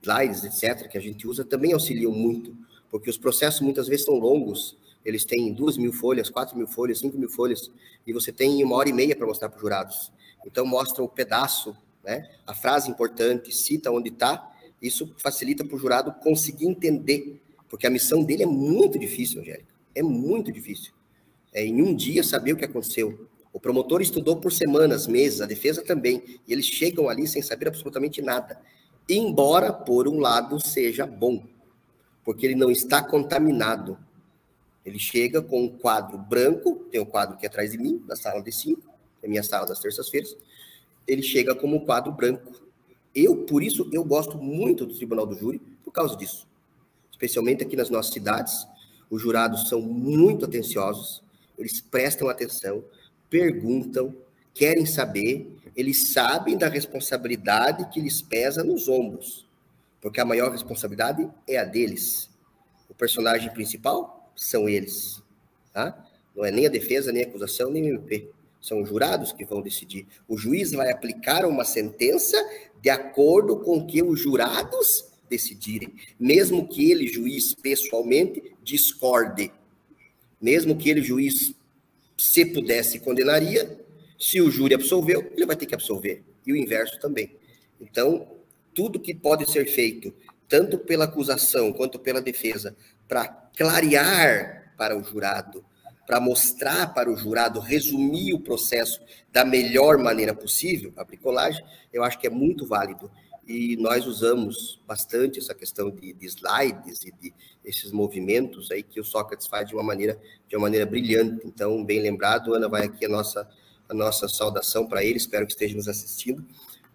slides, 0.02 0.44
etc., 0.44 0.88
que 0.88 0.96
a 0.96 1.00
gente 1.00 1.26
usa, 1.26 1.44
também 1.44 1.72
auxiliam 1.72 2.12
muito, 2.12 2.56
porque 2.90 3.10
os 3.10 3.18
processos 3.18 3.60
muitas 3.60 3.88
vezes 3.88 4.04
são 4.04 4.14
longos, 4.14 4.78
eles 5.04 5.24
têm 5.24 5.52
duas 5.52 5.76
mil 5.76 5.92
folhas, 5.92 6.28
quatro 6.30 6.56
mil 6.56 6.66
folhas, 6.66 6.98
cinco 6.98 7.18
mil 7.18 7.28
folhas, 7.28 7.70
e 8.06 8.12
você 8.12 8.30
tem 8.32 8.62
uma 8.62 8.76
hora 8.76 8.88
e 8.88 8.92
meia 8.92 9.16
para 9.16 9.26
mostrar 9.26 9.48
para 9.48 9.56
os 9.56 9.62
jurados. 9.62 10.12
Então, 10.46 10.64
mostra 10.64 11.02
o 11.02 11.08
pedaço, 11.08 11.76
né? 12.04 12.30
a 12.46 12.54
frase 12.54 12.90
importante, 12.90 13.54
cita 13.54 13.90
onde 13.90 14.10
está. 14.10 14.50
Isso 14.80 15.12
facilita 15.18 15.64
para 15.64 15.76
o 15.76 15.78
jurado 15.78 16.12
conseguir 16.12 16.66
entender, 16.66 17.40
porque 17.70 17.86
a 17.86 17.90
missão 17.90 18.24
dele 18.24 18.42
é 18.42 18.46
muito 18.46 18.98
difícil, 18.98 19.40
Angélica. 19.40 19.72
É 19.94 20.02
muito 20.02 20.50
difícil. 20.50 20.92
É 21.52 21.64
em 21.64 21.80
um 21.80 21.94
dia 21.94 22.24
saber 22.24 22.52
o 22.52 22.56
que 22.56 22.64
aconteceu. 22.64 23.28
O 23.52 23.60
promotor 23.60 24.02
estudou 24.02 24.36
por 24.36 24.52
semanas, 24.52 25.06
meses, 25.06 25.40
a 25.40 25.46
defesa 25.46 25.82
também, 25.82 26.40
e 26.46 26.52
eles 26.52 26.66
chegam 26.66 27.08
ali 27.08 27.26
sem 27.26 27.40
saber 27.40 27.68
absolutamente 27.68 28.20
nada. 28.20 28.60
embora 29.08 29.72
por 29.72 30.06
um 30.06 30.20
lado 30.20 30.60
seja 30.60 31.04
bom, 31.04 31.44
porque 32.24 32.46
ele 32.46 32.54
não 32.54 32.70
está 32.70 33.02
contaminado. 33.02 33.98
Ele 34.84 34.98
chega 34.98 35.42
com 35.42 35.64
um 35.64 35.68
quadro 35.68 36.16
branco, 36.16 36.76
tem 36.90 37.00
um 37.00 37.04
quadro 37.04 37.34
aqui 37.34 37.46
atrás 37.46 37.72
de 37.72 37.78
mim, 37.78 38.02
na 38.06 38.14
sala 38.14 38.40
de 38.40 38.52
cinco, 38.52 38.82
é 39.22 39.28
minha 39.28 39.42
sala 39.42 39.66
das 39.66 39.80
terças-feiras. 39.80 40.36
Ele 41.06 41.22
chega 41.22 41.54
como 41.54 41.76
um 41.76 41.84
quadro 41.84 42.12
branco. 42.12 42.52
Eu, 43.12 43.44
por 43.44 43.62
isso, 43.62 43.88
eu 43.92 44.04
gosto 44.04 44.38
muito 44.38 44.86
do 44.86 44.94
Tribunal 44.94 45.26
do 45.26 45.36
Júri, 45.36 45.58
por 45.82 45.90
causa 45.92 46.16
disso. 46.16 46.49
Especialmente 47.20 47.62
aqui 47.62 47.76
nas 47.76 47.90
nossas 47.90 48.14
cidades, 48.14 48.66
os 49.10 49.20
jurados 49.20 49.68
são 49.68 49.82
muito 49.82 50.46
atenciosos, 50.46 51.22
eles 51.58 51.78
prestam 51.78 52.30
atenção, 52.30 52.82
perguntam, 53.28 54.16
querem 54.54 54.86
saber, 54.86 55.54
eles 55.76 56.14
sabem 56.14 56.56
da 56.56 56.66
responsabilidade 56.66 57.90
que 57.90 58.00
lhes 58.00 58.22
pesa 58.22 58.64
nos 58.64 58.88
ombros, 58.88 59.46
porque 60.00 60.18
a 60.18 60.24
maior 60.24 60.50
responsabilidade 60.50 61.30
é 61.46 61.58
a 61.58 61.64
deles. 61.64 62.30
O 62.88 62.94
personagem 62.94 63.52
principal 63.52 64.32
são 64.34 64.66
eles, 64.66 65.22
tá? 65.74 66.02
Não 66.34 66.42
é 66.42 66.50
nem 66.50 66.64
a 66.64 66.70
defesa, 66.70 67.12
nem 67.12 67.22
a 67.22 67.26
acusação, 67.26 67.70
nem 67.70 67.82
o 67.82 67.96
MP. 67.96 68.30
São 68.62 68.80
os 68.80 68.88
jurados 68.88 69.30
que 69.30 69.44
vão 69.44 69.60
decidir. 69.60 70.06
O 70.26 70.38
juiz 70.38 70.72
vai 70.72 70.90
aplicar 70.90 71.44
uma 71.44 71.66
sentença 71.66 72.38
de 72.80 72.88
acordo 72.88 73.58
com 73.58 73.76
o 73.76 73.86
que 73.86 74.02
os 74.02 74.18
jurados 74.18 75.09
decidirem, 75.30 75.94
mesmo 76.18 76.68
que 76.68 76.90
ele, 76.90 77.06
juiz, 77.06 77.54
pessoalmente, 77.54 78.42
discorde. 78.62 79.52
Mesmo 80.40 80.76
que 80.76 80.90
ele, 80.90 81.00
juiz, 81.00 81.54
se 82.18 82.44
pudesse, 82.44 82.98
condenaria. 82.98 83.78
Se 84.18 84.40
o 84.40 84.50
júri 84.50 84.74
absolveu, 84.74 85.32
ele 85.34 85.46
vai 85.46 85.56
ter 85.56 85.66
que 85.66 85.74
absolver. 85.74 86.22
E 86.46 86.52
o 86.52 86.56
inverso 86.56 86.98
também. 87.00 87.36
Então, 87.80 88.28
tudo 88.74 89.00
que 89.00 89.14
pode 89.14 89.50
ser 89.50 89.66
feito, 89.66 90.12
tanto 90.48 90.78
pela 90.78 91.04
acusação 91.04 91.72
quanto 91.72 91.98
pela 91.98 92.20
defesa, 92.20 92.76
para 93.08 93.28
clarear 93.56 94.74
para 94.76 94.98
o 94.98 95.02
jurado 95.02 95.64
para 96.10 96.18
mostrar 96.18 96.92
para 96.92 97.08
o 97.08 97.16
jurado, 97.16 97.60
resumir 97.60 98.34
o 98.34 98.40
processo 98.40 99.00
da 99.30 99.44
melhor 99.44 99.96
maneira 99.96 100.34
possível, 100.34 100.92
a 100.96 101.04
bricolagem, 101.04 101.64
eu 101.92 102.02
acho 102.02 102.18
que 102.18 102.26
é 102.26 102.30
muito 102.30 102.66
válido. 102.66 103.08
E 103.50 103.76
nós 103.78 104.06
usamos 104.06 104.80
bastante 104.86 105.40
essa 105.40 105.52
questão 105.52 105.90
de, 105.90 106.12
de 106.12 106.24
slides 106.24 107.02
e 107.04 107.10
de 107.10 107.34
esses 107.64 107.90
movimentos 107.90 108.70
aí 108.70 108.80
que 108.80 109.00
o 109.00 109.04
Sócrates 109.04 109.48
faz 109.48 109.68
de 109.68 109.74
uma 109.74 109.82
maneira 109.82 110.16
de 110.46 110.54
uma 110.54 110.62
maneira 110.62 110.86
brilhante. 110.86 111.44
Então, 111.44 111.84
bem 111.84 112.00
lembrado, 112.00 112.54
Ana, 112.54 112.68
vai 112.68 112.84
aqui 112.84 113.04
a 113.04 113.08
nossa 113.08 113.50
a 113.88 113.92
nossa 113.92 114.28
saudação 114.28 114.86
para 114.86 115.02
ele, 115.02 115.16
espero 115.16 115.44
que 115.46 115.50
esteja 115.50 115.74
nos 115.74 115.88
assistindo. 115.88 116.46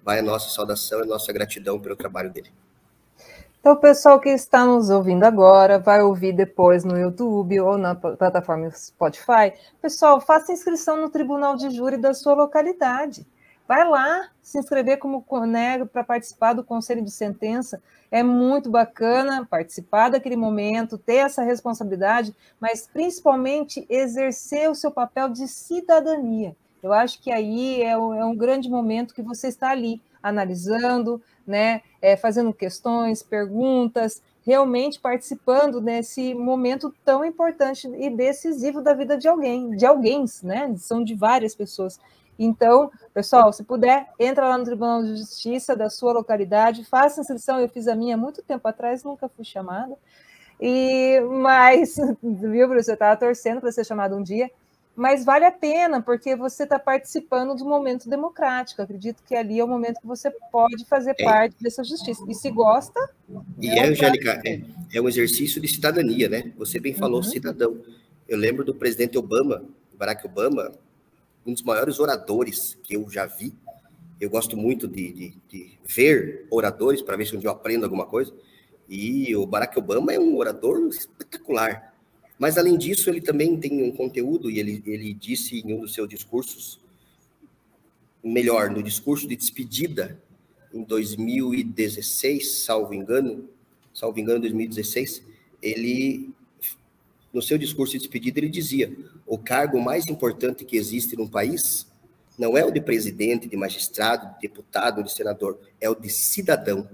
Vai 0.01 0.19
a 0.19 0.23
nossa 0.23 0.47
saudação 0.47 1.01
e 1.01 1.03
a 1.03 1.05
nossa 1.05 1.33
gratidão 1.33 1.77
pelo 1.77 1.93
trabalho 1.93 2.31
dele. 2.31 2.49
Então, 3.59 3.75
pessoal 3.75 4.17
que 4.17 4.29
está 4.29 4.65
nos 4.65 4.89
ouvindo 4.89 5.25
agora, 5.25 5.77
vai 5.77 6.01
ouvir 6.03 6.31
depois 6.31 6.85
no 6.85 6.97
YouTube 6.97 7.59
ou 7.59 7.77
na 7.77 7.95
plataforma 7.95 8.71
Spotify. 8.71 9.51
Pessoal, 9.81 10.21
faça 10.21 10.53
inscrição 10.53 11.01
no 11.01 11.09
Tribunal 11.09 11.57
de 11.57 11.69
Júri 11.69 11.97
da 11.97 12.13
sua 12.13 12.33
localidade. 12.33 13.27
Vai 13.67 13.87
lá 13.87 14.29
se 14.41 14.59
inscrever 14.59 14.99
como 14.99 15.25
né, 15.47 15.83
para 15.85 16.03
participar 16.03 16.53
do 16.53 16.63
Conselho 16.63 17.03
de 17.03 17.09
Sentença. 17.09 17.81
É 18.11 18.21
muito 18.21 18.69
bacana 18.69 19.45
participar 19.45 20.09
daquele 20.09 20.35
momento, 20.35 20.99
ter 20.99 21.15
essa 21.15 21.43
responsabilidade, 21.43 22.35
mas 22.59 22.87
principalmente 22.87 23.85
exercer 23.89 24.69
o 24.69 24.75
seu 24.75 24.91
papel 24.91 25.29
de 25.29 25.47
cidadania. 25.47 26.55
Eu 26.83 26.93
acho 26.93 27.19
que 27.19 27.31
aí 27.31 27.81
é 27.81 27.97
um, 27.97 28.13
é 28.13 28.23
um 28.23 28.35
grande 28.35 28.69
momento 28.69 29.15
que 29.15 29.23
você 29.23 29.47
está 29.47 29.71
ali 29.71 29.99
analisando, 30.21 31.19
né, 31.45 31.81
é, 32.01 32.15
fazendo 32.15 32.53
questões, 32.53 33.23
perguntas, 33.23 34.21
realmente 34.45 34.99
participando 34.99 35.81
nesse 35.81 36.35
momento 36.35 36.93
tão 37.03 37.25
importante 37.25 37.87
e 37.87 38.09
decisivo 38.11 38.81
da 38.81 38.93
vida 38.93 39.17
de 39.17 39.27
alguém, 39.27 39.71
de 39.71 39.85
alguém, 39.85 40.25
né? 40.43 40.71
São 40.77 41.03
de 41.03 41.15
várias 41.15 41.55
pessoas. 41.55 41.99
Então, 42.37 42.91
pessoal, 43.13 43.51
se 43.53 43.63
puder, 43.63 44.07
entra 44.19 44.47
lá 44.47 44.57
no 44.57 44.63
Tribunal 44.65 45.03
de 45.03 45.15
Justiça 45.17 45.75
da 45.75 45.89
sua 45.89 46.13
localidade, 46.13 46.85
faça 46.85 47.21
inscrição. 47.21 47.59
Eu 47.59 47.69
fiz 47.69 47.87
a 47.87 47.95
minha 47.95 48.17
muito 48.17 48.41
tempo 48.41 48.67
atrás, 48.67 49.03
nunca 49.03 49.29
fui 49.29 49.45
chamada. 49.45 49.95
E 50.59 51.19
mas, 51.41 51.95
viu, 52.21 52.71
eu 52.71 52.77
estava 52.77 53.15
torcendo 53.17 53.61
para 53.61 53.71
ser 53.71 53.85
chamada 53.85 54.15
um 54.15 54.23
dia 54.23 54.49
mas 54.95 55.25
vale 55.25 55.43
a 55.43 55.51
pena, 55.51 56.01
porque 56.01 56.35
você 56.35 56.63
está 56.63 56.79
participando 56.79 57.53
do 57.53 57.65
momento 57.65 58.09
democrático. 58.09 58.81
Acredito 58.81 59.21
que 59.27 59.35
ali 59.35 59.59
é 59.59 59.63
o 59.63 59.67
momento 59.67 59.99
que 59.99 60.07
você 60.07 60.31
pode 60.49 60.85
fazer 60.85 61.13
é. 61.19 61.23
parte 61.23 61.55
dessa 61.61 61.83
justiça. 61.83 62.23
E 62.29 62.33
se 62.33 62.49
gosta. 62.49 62.97
E, 63.61 63.69
é, 63.69 63.87
Angélica, 63.87 64.41
é, 64.45 64.61
é, 64.93 65.01
um 65.01 65.09
exercício 65.09 65.59
de 65.59 65.67
cidadania, 65.67 66.29
né? 66.29 66.53
Você 66.57 66.79
bem 66.79 66.93
falou, 66.93 67.17
uhum. 67.17 67.23
cidadão. 67.23 67.77
Eu 68.25 68.37
lembro 68.37 68.63
do 68.63 68.73
presidente 68.73 69.17
Obama, 69.17 69.65
Barack 69.97 70.25
Obama, 70.25 70.71
um 71.45 71.53
dos 71.53 71.61
maiores 71.61 71.99
oradores 71.99 72.77
que 72.83 72.95
eu 72.95 73.09
já 73.09 73.25
vi. 73.25 73.53
Eu 74.19 74.29
gosto 74.29 74.55
muito 74.55 74.87
de, 74.87 75.11
de, 75.11 75.37
de 75.49 75.79
ver 75.85 76.47
oradores 76.49 77.01
para 77.01 77.17
ver 77.17 77.25
se 77.25 77.35
um 77.35 77.39
dia 77.39 77.49
eu 77.49 77.53
aprendo 77.53 77.83
alguma 77.83 78.05
coisa. 78.05 78.33
E 78.89 79.35
o 79.35 79.45
Barack 79.45 79.77
Obama 79.77 80.13
é 80.13 80.19
um 80.19 80.37
orador 80.37 80.87
espetacular 80.87 81.95
mas, 82.37 82.57
além 82.57 82.77
disso, 82.77 83.09
ele 83.09 83.21
também 83.21 83.57
tem 83.57 83.81
um 83.81 83.91
conteúdo, 83.91 84.51
e 84.51 84.59
ele, 84.59 84.83
ele 84.85 85.13
disse 85.13 85.59
em 85.59 85.73
um 85.73 85.81
dos 85.81 85.93
seus 85.93 86.07
discursos, 86.07 86.79
melhor, 88.21 88.69
no 88.69 88.83
discurso 88.83 89.27
de 89.27 89.35
despedida, 89.35 90.21
em 90.73 90.83
2016, 90.83 92.63
salvo 92.63 92.93
engano, 92.93 93.47
salvo 93.93 94.19
engano, 94.19 94.41
2016, 94.41 95.23
ele, 95.61 96.29
no 97.31 97.41
seu 97.41 97.57
discurso 97.57 97.93
de 97.93 97.99
despedida, 97.99 98.39
ele 98.39 98.49
dizia: 98.49 98.93
o 99.25 99.37
cargo 99.37 99.81
mais 99.81 100.05
importante 100.07 100.65
que 100.65 100.77
existe 100.77 101.15
num 101.15 101.27
país 101.27 101.87
não 102.37 102.57
é 102.57 102.65
o 102.65 102.71
de 102.71 102.81
presidente, 102.81 103.47
de 103.47 103.57
magistrado, 103.57 104.27
de 104.35 104.41
deputado, 104.41 105.03
de 105.03 105.11
senador, 105.11 105.59
é 105.79 105.89
o 105.89 105.95
de 105.95 106.09
cidadão. 106.09 106.87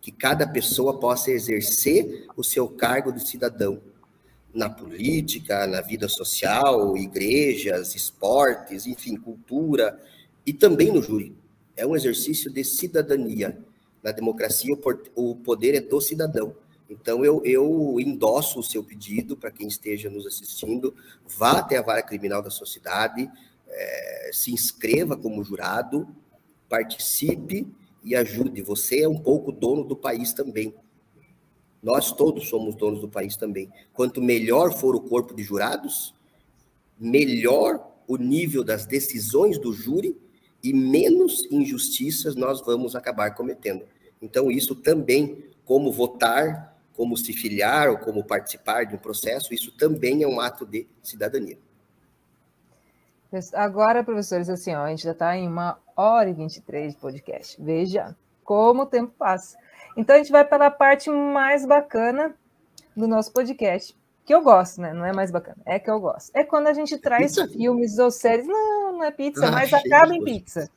Que 0.00 0.12
cada 0.12 0.46
pessoa 0.46 0.98
possa 0.98 1.30
exercer 1.30 2.26
o 2.36 2.44
seu 2.44 2.68
cargo 2.68 3.10
de 3.10 3.26
cidadão 3.26 3.80
na 4.54 4.68
política, 4.68 5.66
na 5.66 5.80
vida 5.80 6.08
social, 6.08 6.96
igrejas, 6.96 7.94
esportes, 7.94 8.86
enfim, 8.86 9.16
cultura, 9.16 9.98
e 10.46 10.52
também 10.52 10.92
no 10.92 11.02
júri. 11.02 11.34
É 11.76 11.86
um 11.86 11.94
exercício 11.94 12.50
de 12.50 12.64
cidadania. 12.64 13.58
Na 14.02 14.12
democracia, 14.12 14.74
o 15.14 15.34
poder 15.36 15.74
é 15.74 15.80
do 15.80 16.00
cidadão. 16.00 16.54
Então, 16.88 17.24
eu, 17.24 17.42
eu 17.44 17.96
endosso 18.00 18.60
o 18.60 18.62
seu 18.62 18.82
pedido 18.82 19.36
para 19.36 19.50
quem 19.50 19.68
esteja 19.68 20.08
nos 20.08 20.26
assistindo, 20.26 20.94
vá 21.26 21.58
até 21.58 21.76
a 21.76 21.82
vara 21.82 22.02
criminal 22.02 22.42
da 22.42 22.50
sociedade, 22.50 23.30
é, 23.68 24.30
se 24.32 24.52
inscreva 24.52 25.16
como 25.16 25.44
jurado, 25.44 26.08
participe 26.68 27.66
e 28.02 28.14
ajude. 28.14 28.62
Você 28.62 29.02
é 29.02 29.08
um 29.08 29.18
pouco 29.18 29.52
dono 29.52 29.84
do 29.84 29.94
país 29.94 30.32
também. 30.32 30.74
Nós 31.82 32.10
todos 32.10 32.48
somos 32.48 32.74
donos 32.74 33.00
do 33.00 33.08
país 33.08 33.36
também. 33.36 33.70
Quanto 33.92 34.20
melhor 34.20 34.72
for 34.72 34.96
o 34.96 35.00
corpo 35.00 35.34
de 35.34 35.42
jurados, 35.42 36.14
melhor 36.98 37.86
o 38.06 38.16
nível 38.16 38.64
das 38.64 38.86
decisões 38.86 39.58
do 39.58 39.72
júri 39.72 40.16
e 40.62 40.72
menos 40.72 41.46
injustiças 41.50 42.34
nós 42.34 42.60
vamos 42.60 42.96
acabar 42.96 43.34
cometendo. 43.34 43.84
Então, 44.20 44.50
isso 44.50 44.74
também, 44.74 45.44
como 45.64 45.92
votar, 45.92 46.67
como 46.98 47.16
se 47.16 47.32
filiar 47.32 47.88
ou 47.88 47.96
como 47.96 48.24
participar 48.24 48.82
de 48.82 48.96
um 48.96 48.98
processo, 48.98 49.54
isso 49.54 49.70
também 49.70 50.24
é 50.24 50.26
um 50.26 50.40
ato 50.40 50.66
de 50.66 50.84
cidadania. 51.00 51.56
Agora, 53.54 54.02
professores, 54.02 54.48
assim, 54.48 54.74
ó, 54.74 54.82
a 54.82 54.90
gente 54.90 55.04
já 55.04 55.12
está 55.12 55.36
em 55.36 55.46
uma 55.46 55.78
hora 55.96 56.28
e 56.28 56.32
23 56.32 56.94
de 56.94 56.98
podcast. 56.98 57.62
Veja 57.62 58.16
como 58.42 58.82
o 58.82 58.86
tempo 58.86 59.12
passa. 59.16 59.56
Então 59.96 60.16
a 60.16 60.18
gente 60.18 60.32
vai 60.32 60.44
pela 60.44 60.72
parte 60.72 61.08
mais 61.08 61.64
bacana 61.64 62.34
do 62.96 63.06
nosso 63.06 63.32
podcast, 63.32 63.96
que 64.24 64.34
eu 64.34 64.42
gosto, 64.42 64.80
né? 64.80 64.92
Não 64.92 65.04
é 65.04 65.12
mais 65.12 65.30
bacana, 65.30 65.58
é 65.64 65.78
que 65.78 65.88
eu 65.88 66.00
gosto. 66.00 66.32
É 66.34 66.42
quando 66.42 66.66
a 66.66 66.72
gente 66.72 66.98
traz 66.98 67.36
pizza? 67.36 67.46
filmes 67.46 67.96
ou 68.00 68.10
séries. 68.10 68.44
Não, 68.48 68.94
não 68.94 69.04
é 69.04 69.12
pizza, 69.12 69.46
ah, 69.46 69.52
mas 69.52 69.72
acaba 69.72 70.12
em 70.12 70.24
pizza. 70.24 70.68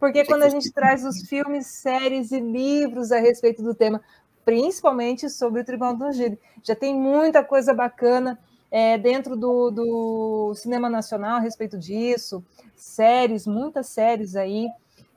Porque 0.00 0.24
quando 0.24 0.44
a 0.44 0.48
gente 0.48 0.72
traz 0.72 1.04
os 1.04 1.28
filmes, 1.28 1.66
séries 1.66 2.32
e 2.32 2.40
livros 2.40 3.12
a 3.12 3.20
respeito 3.20 3.62
do 3.62 3.74
tema, 3.74 4.02
principalmente 4.44 5.28
sobre 5.28 5.60
o 5.60 5.64
Tribunal 5.64 5.96
do 5.96 6.12
Júri, 6.12 6.38
já 6.62 6.74
tem 6.74 6.94
muita 6.94 7.42
coisa 7.44 7.74
bacana 7.74 8.38
é, 8.70 8.96
dentro 8.96 9.36
do, 9.36 9.70
do 9.70 10.54
cinema 10.54 10.88
nacional 10.88 11.36
a 11.36 11.40
respeito 11.40 11.76
disso, 11.76 12.44
séries, 12.76 13.46
muitas 13.46 13.88
séries 13.88 14.36
aí. 14.36 14.68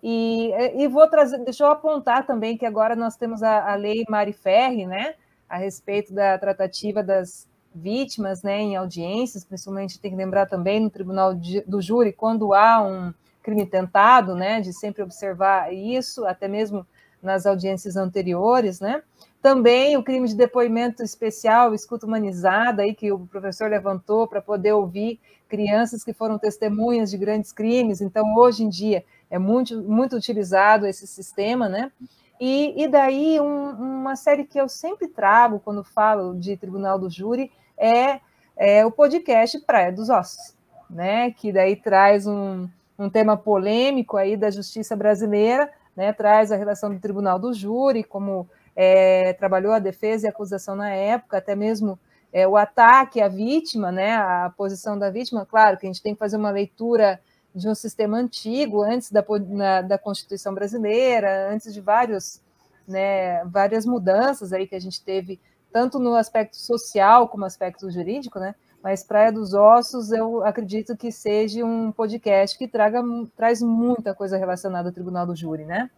E, 0.01 0.51
e 0.75 0.87
vou 0.87 1.07
trazer, 1.07 1.39
deixa 1.39 1.63
eu 1.63 1.71
apontar 1.71 2.25
também 2.25 2.57
que 2.57 2.65
agora 2.65 2.95
nós 2.95 3.15
temos 3.15 3.41
a, 3.41 3.71
a 3.71 3.75
lei 3.75 4.03
Mari 4.09 4.33
Ferri, 4.33 4.85
né, 4.85 5.15
a 5.47 5.57
respeito 5.57 6.13
da 6.13 6.37
tratativa 6.37 7.01
das 7.01 7.47
vítimas, 7.73 8.43
né, 8.43 8.59
em 8.59 8.75
audiências, 8.75 9.45
principalmente 9.45 9.99
tem 9.99 10.11
que 10.11 10.17
lembrar 10.17 10.47
também 10.47 10.79
no 10.79 10.89
Tribunal 10.89 11.33
do 11.65 11.81
Júri, 11.81 12.11
quando 12.11 12.53
há 12.53 12.81
um 12.81 13.13
crime 13.41 13.65
tentado, 13.65 14.35
né, 14.35 14.59
de 14.61 14.73
sempre 14.73 15.03
observar 15.03 15.73
isso, 15.73 16.25
até 16.25 16.47
mesmo 16.47 16.85
nas 17.23 17.45
audiências 17.45 17.95
anteriores, 17.95 18.79
né? 18.79 19.01
Também 19.41 19.97
o 19.97 20.03
crime 20.03 20.27
de 20.27 20.35
depoimento 20.35 21.03
especial, 21.03 21.73
escuta 21.73 22.05
humanizada, 22.05 22.83
aí 22.83 22.93
que 22.93 23.11
o 23.11 23.19
professor 23.27 23.69
levantou 23.69 24.27
para 24.27 24.41
poder 24.41 24.73
ouvir 24.73 25.19
crianças 25.49 26.03
que 26.03 26.13
foram 26.13 26.37
testemunhas 26.37 27.11
de 27.11 27.17
grandes 27.17 27.51
crimes. 27.51 28.01
Então, 28.01 28.35
hoje 28.35 28.63
em 28.63 28.69
dia, 28.69 29.03
é 29.29 29.37
muito, 29.37 29.81
muito 29.81 30.15
utilizado 30.15 30.87
esse 30.87 31.05
sistema, 31.05 31.67
né? 31.67 31.91
E, 32.39 32.83
e 32.83 32.87
daí, 32.87 33.39
um, 33.39 33.69
uma 33.71 34.15
série 34.15 34.43
que 34.43 34.59
eu 34.59 34.67
sempre 34.67 35.07
trago 35.07 35.59
quando 35.59 35.83
falo 35.83 36.35
de 36.35 36.57
Tribunal 36.57 36.97
do 36.97 37.09
Júri 37.09 37.51
é, 37.77 38.19
é 38.55 38.85
o 38.85 38.91
podcast 38.91 39.59
Praia 39.59 39.91
dos 39.91 40.09
Ossos, 40.09 40.55
né? 40.89 41.31
Que 41.31 41.51
daí 41.51 41.75
traz 41.75 42.25
um, 42.25 42.67
um 42.97 43.09
tema 43.09 43.37
polêmico 43.37 44.17
aí 44.17 44.35
da 44.37 44.49
justiça 44.49 44.95
brasileira, 44.95 45.69
né? 45.95 46.13
Traz 46.13 46.51
a 46.51 46.55
relação 46.55 46.93
do 46.93 46.99
Tribunal 46.99 47.39
do 47.39 47.53
Júri, 47.53 48.03
como 48.03 48.47
é, 48.75 49.33
trabalhou 49.33 49.73
a 49.73 49.79
defesa 49.79 50.25
e 50.25 50.27
a 50.27 50.31
acusação 50.31 50.75
na 50.75 50.89
época, 50.89 51.37
até 51.37 51.55
mesmo 51.55 51.99
é, 52.31 52.47
o 52.47 52.57
ataque 52.57 53.21
à 53.21 53.27
vítima, 53.27 53.91
né, 53.91 54.15
a 54.15 54.51
posição 54.57 54.97
da 54.97 55.11
vítima, 55.11 55.45
claro 55.45 55.77
que 55.77 55.85
a 55.85 55.89
gente 55.89 56.01
tem 56.01 56.13
que 56.13 56.19
fazer 56.19 56.35
uma 56.35 56.49
leitura 56.49 57.21
de 57.53 57.69
um 57.69 57.75
sistema 57.75 58.17
antigo, 58.17 58.81
antes 58.81 59.11
da, 59.11 59.23
na, 59.47 59.81
da 59.83 59.97
Constituição 59.99 60.53
brasileira, 60.55 61.51
antes 61.51 61.71
de 61.71 61.79
vários, 61.79 62.41
né, 62.87 63.45
várias 63.45 63.85
mudanças 63.85 64.51
aí 64.51 64.65
que 64.65 64.75
a 64.75 64.81
gente 64.81 65.03
teve, 65.03 65.39
tanto 65.71 65.99
no 65.99 66.15
aspecto 66.15 66.57
social 66.57 67.27
como 67.27 67.45
aspecto 67.45 67.91
jurídico, 67.91 68.39
né, 68.39 68.55
mas 68.83 69.03
Praia 69.03 69.31
dos 69.31 69.53
Ossos 69.53 70.11
eu 70.11 70.45
acredito 70.45 70.97
que 70.97 71.11
seja 71.11 71.63
um 71.63 71.91
podcast 71.91 72.57
que 72.57 72.67
traga, 72.67 73.01
traz 73.35 73.61
muita 73.61 74.13
coisa 74.13 74.37
relacionada 74.37 74.89
ao 74.89 74.93
Tribunal 74.93 75.25
do 75.25 75.35
Júri, 75.35 75.63
né, 75.63 75.89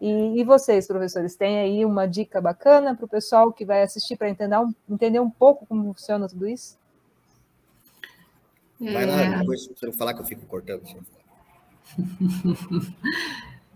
e, 0.00 0.40
e, 0.40 0.44
vocês, 0.44 0.86
professores, 0.86 1.36
têm 1.36 1.58
aí 1.58 1.84
uma 1.84 2.08
dica 2.08 2.40
bacana 2.40 2.96
para 2.96 3.04
o 3.04 3.08
pessoal 3.08 3.52
que 3.52 3.66
vai 3.66 3.82
assistir 3.82 4.16
para 4.16 4.30
entender, 4.30 4.56
um, 4.58 4.74
entender 4.88 5.20
um 5.20 5.28
pouco 5.28 5.66
como 5.66 5.92
funciona 5.92 6.26
tudo 6.26 6.48
isso? 6.48 6.78
Vai 8.80 9.04
lá, 9.04 9.20
é. 9.20 9.38
depois 9.40 9.66
você 9.66 9.84
não 9.84 9.92
falar 9.92 10.14
que 10.14 10.22
eu 10.22 10.26
fico 10.26 10.46
cortando. 10.46 10.82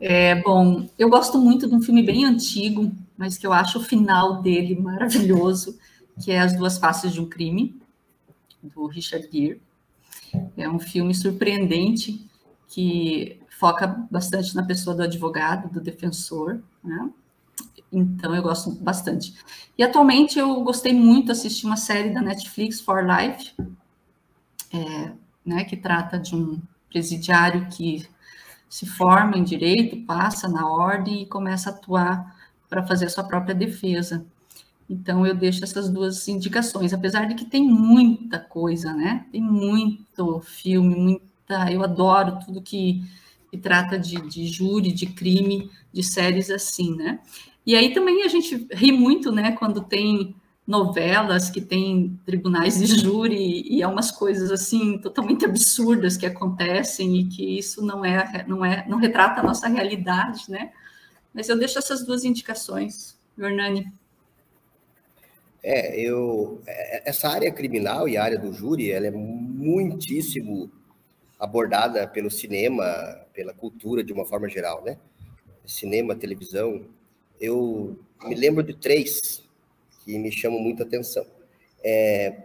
É, 0.00 0.34
bom, 0.42 0.86
eu 0.98 1.08
gosto 1.08 1.38
muito 1.38 1.68
de 1.68 1.74
um 1.74 1.80
filme 1.80 2.02
bem 2.02 2.24
antigo, 2.24 2.92
mas 3.16 3.38
que 3.38 3.46
eu 3.46 3.52
acho 3.52 3.78
o 3.78 3.82
final 3.82 4.42
dele 4.42 4.78
maravilhoso, 4.78 5.78
que 6.20 6.32
é 6.32 6.40
As 6.40 6.52
Duas 6.52 6.76
Faces 6.76 7.12
de 7.12 7.20
um 7.20 7.28
Crime, 7.28 7.80
do 8.68 8.86
Richard 8.86 9.28
Gere. 9.30 9.60
É 10.56 10.68
um 10.68 10.78
filme 10.78 11.14
surpreendente 11.14 12.28
que 12.68 13.40
foca 13.58 13.86
bastante 14.10 14.54
na 14.54 14.64
pessoa 14.64 14.96
do 14.96 15.02
advogado, 15.02 15.72
do 15.72 15.80
defensor, 15.80 16.60
né? 16.82 17.10
Então 17.92 18.34
eu 18.34 18.42
gosto 18.42 18.72
bastante. 18.72 19.34
E 19.78 19.82
atualmente 19.82 20.38
eu 20.38 20.62
gostei 20.62 20.92
muito 20.92 21.26
de 21.26 21.32
assistir 21.32 21.66
uma 21.66 21.76
série 21.76 22.10
da 22.10 22.20
Netflix, 22.20 22.80
For 22.80 23.04
Life, 23.04 23.54
é, 24.72 25.12
né, 25.46 25.64
que 25.64 25.76
trata 25.76 26.18
de 26.18 26.34
um 26.34 26.60
presidiário 26.88 27.68
que 27.68 28.08
se 28.68 28.86
forma 28.86 29.36
em 29.36 29.44
direito, 29.44 30.04
passa 30.04 30.48
na 30.48 30.68
ordem 30.68 31.22
e 31.22 31.26
começa 31.26 31.70
a 31.70 31.72
atuar 31.72 32.36
para 32.68 32.84
fazer 32.84 33.06
a 33.06 33.10
sua 33.10 33.22
própria 33.22 33.54
defesa. 33.54 34.26
Então 34.88 35.26
eu 35.26 35.34
deixo 35.34 35.64
essas 35.64 35.88
duas 35.88 36.28
indicações, 36.28 36.92
apesar 36.92 37.26
de 37.26 37.34
que 37.34 37.44
tem 37.44 37.66
muita 37.66 38.38
coisa, 38.38 38.92
né? 38.92 39.26
Tem 39.32 39.40
muito 39.40 40.40
filme, 40.40 40.94
muita. 40.94 41.72
Eu 41.72 41.82
adoro 41.82 42.38
tudo 42.44 42.62
que 42.62 43.02
que 43.54 43.58
trata 43.58 43.96
de, 43.96 44.20
de 44.22 44.48
júri, 44.48 44.90
de 44.90 45.06
crime, 45.06 45.70
de 45.92 46.02
séries 46.02 46.50
assim, 46.50 46.96
né? 46.96 47.20
E 47.64 47.76
aí 47.76 47.94
também 47.94 48.24
a 48.24 48.28
gente 48.28 48.66
ri 48.72 48.90
muito, 48.90 49.30
né, 49.30 49.52
quando 49.52 49.80
tem 49.80 50.34
novelas 50.66 51.50
que 51.50 51.60
tem 51.60 52.18
tribunais 52.26 52.78
de 52.78 52.86
júri 52.86 53.62
e 53.70 53.80
é 53.80 53.86
umas 53.86 54.10
coisas 54.10 54.50
assim 54.50 54.98
totalmente 54.98 55.44
absurdas 55.44 56.16
que 56.16 56.26
acontecem 56.26 57.20
e 57.20 57.26
que 57.26 57.58
isso 57.58 57.84
não 57.84 58.04
é 58.04 58.44
não 58.48 58.64
é 58.64 58.84
não 58.88 58.98
retrata 58.98 59.40
a 59.40 59.44
nossa 59.44 59.68
realidade, 59.68 60.50
né? 60.50 60.72
Mas 61.32 61.48
eu 61.48 61.56
deixo 61.56 61.78
essas 61.78 62.04
duas 62.04 62.24
indicações, 62.24 63.16
Hernani. 63.38 63.92
É, 65.66 65.98
eu 65.98 66.60
é, 66.66 67.08
essa 67.08 67.26
área 67.26 67.50
criminal 67.50 68.06
e 68.06 68.18
a 68.18 68.22
área 68.22 68.38
do 68.38 68.52
júri, 68.52 68.92
ela 68.92 69.06
é 69.06 69.10
muitíssimo 69.10 70.70
abordada 71.40 72.06
pelo 72.06 72.30
cinema, 72.30 72.84
pela 73.32 73.54
cultura 73.54 74.04
de 74.04 74.12
uma 74.12 74.26
forma 74.26 74.46
geral, 74.46 74.84
né? 74.84 74.98
Cinema, 75.64 76.14
televisão. 76.14 76.84
Eu 77.40 77.98
me 78.26 78.34
lembro 78.34 78.62
de 78.62 78.74
três 78.74 79.42
que 80.04 80.18
me 80.18 80.30
chamam 80.30 80.60
muita 80.60 80.82
atenção. 80.82 81.26
É, 81.82 82.42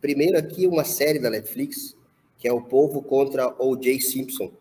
primeiro 0.00 0.38
aqui 0.38 0.64
uma 0.68 0.84
série 0.84 1.18
da 1.18 1.30
Netflix 1.30 1.96
que 2.38 2.46
é 2.46 2.52
o 2.52 2.62
Povo 2.62 3.02
contra 3.02 3.52
O.J. 3.58 4.00
Simpson. 4.00 4.52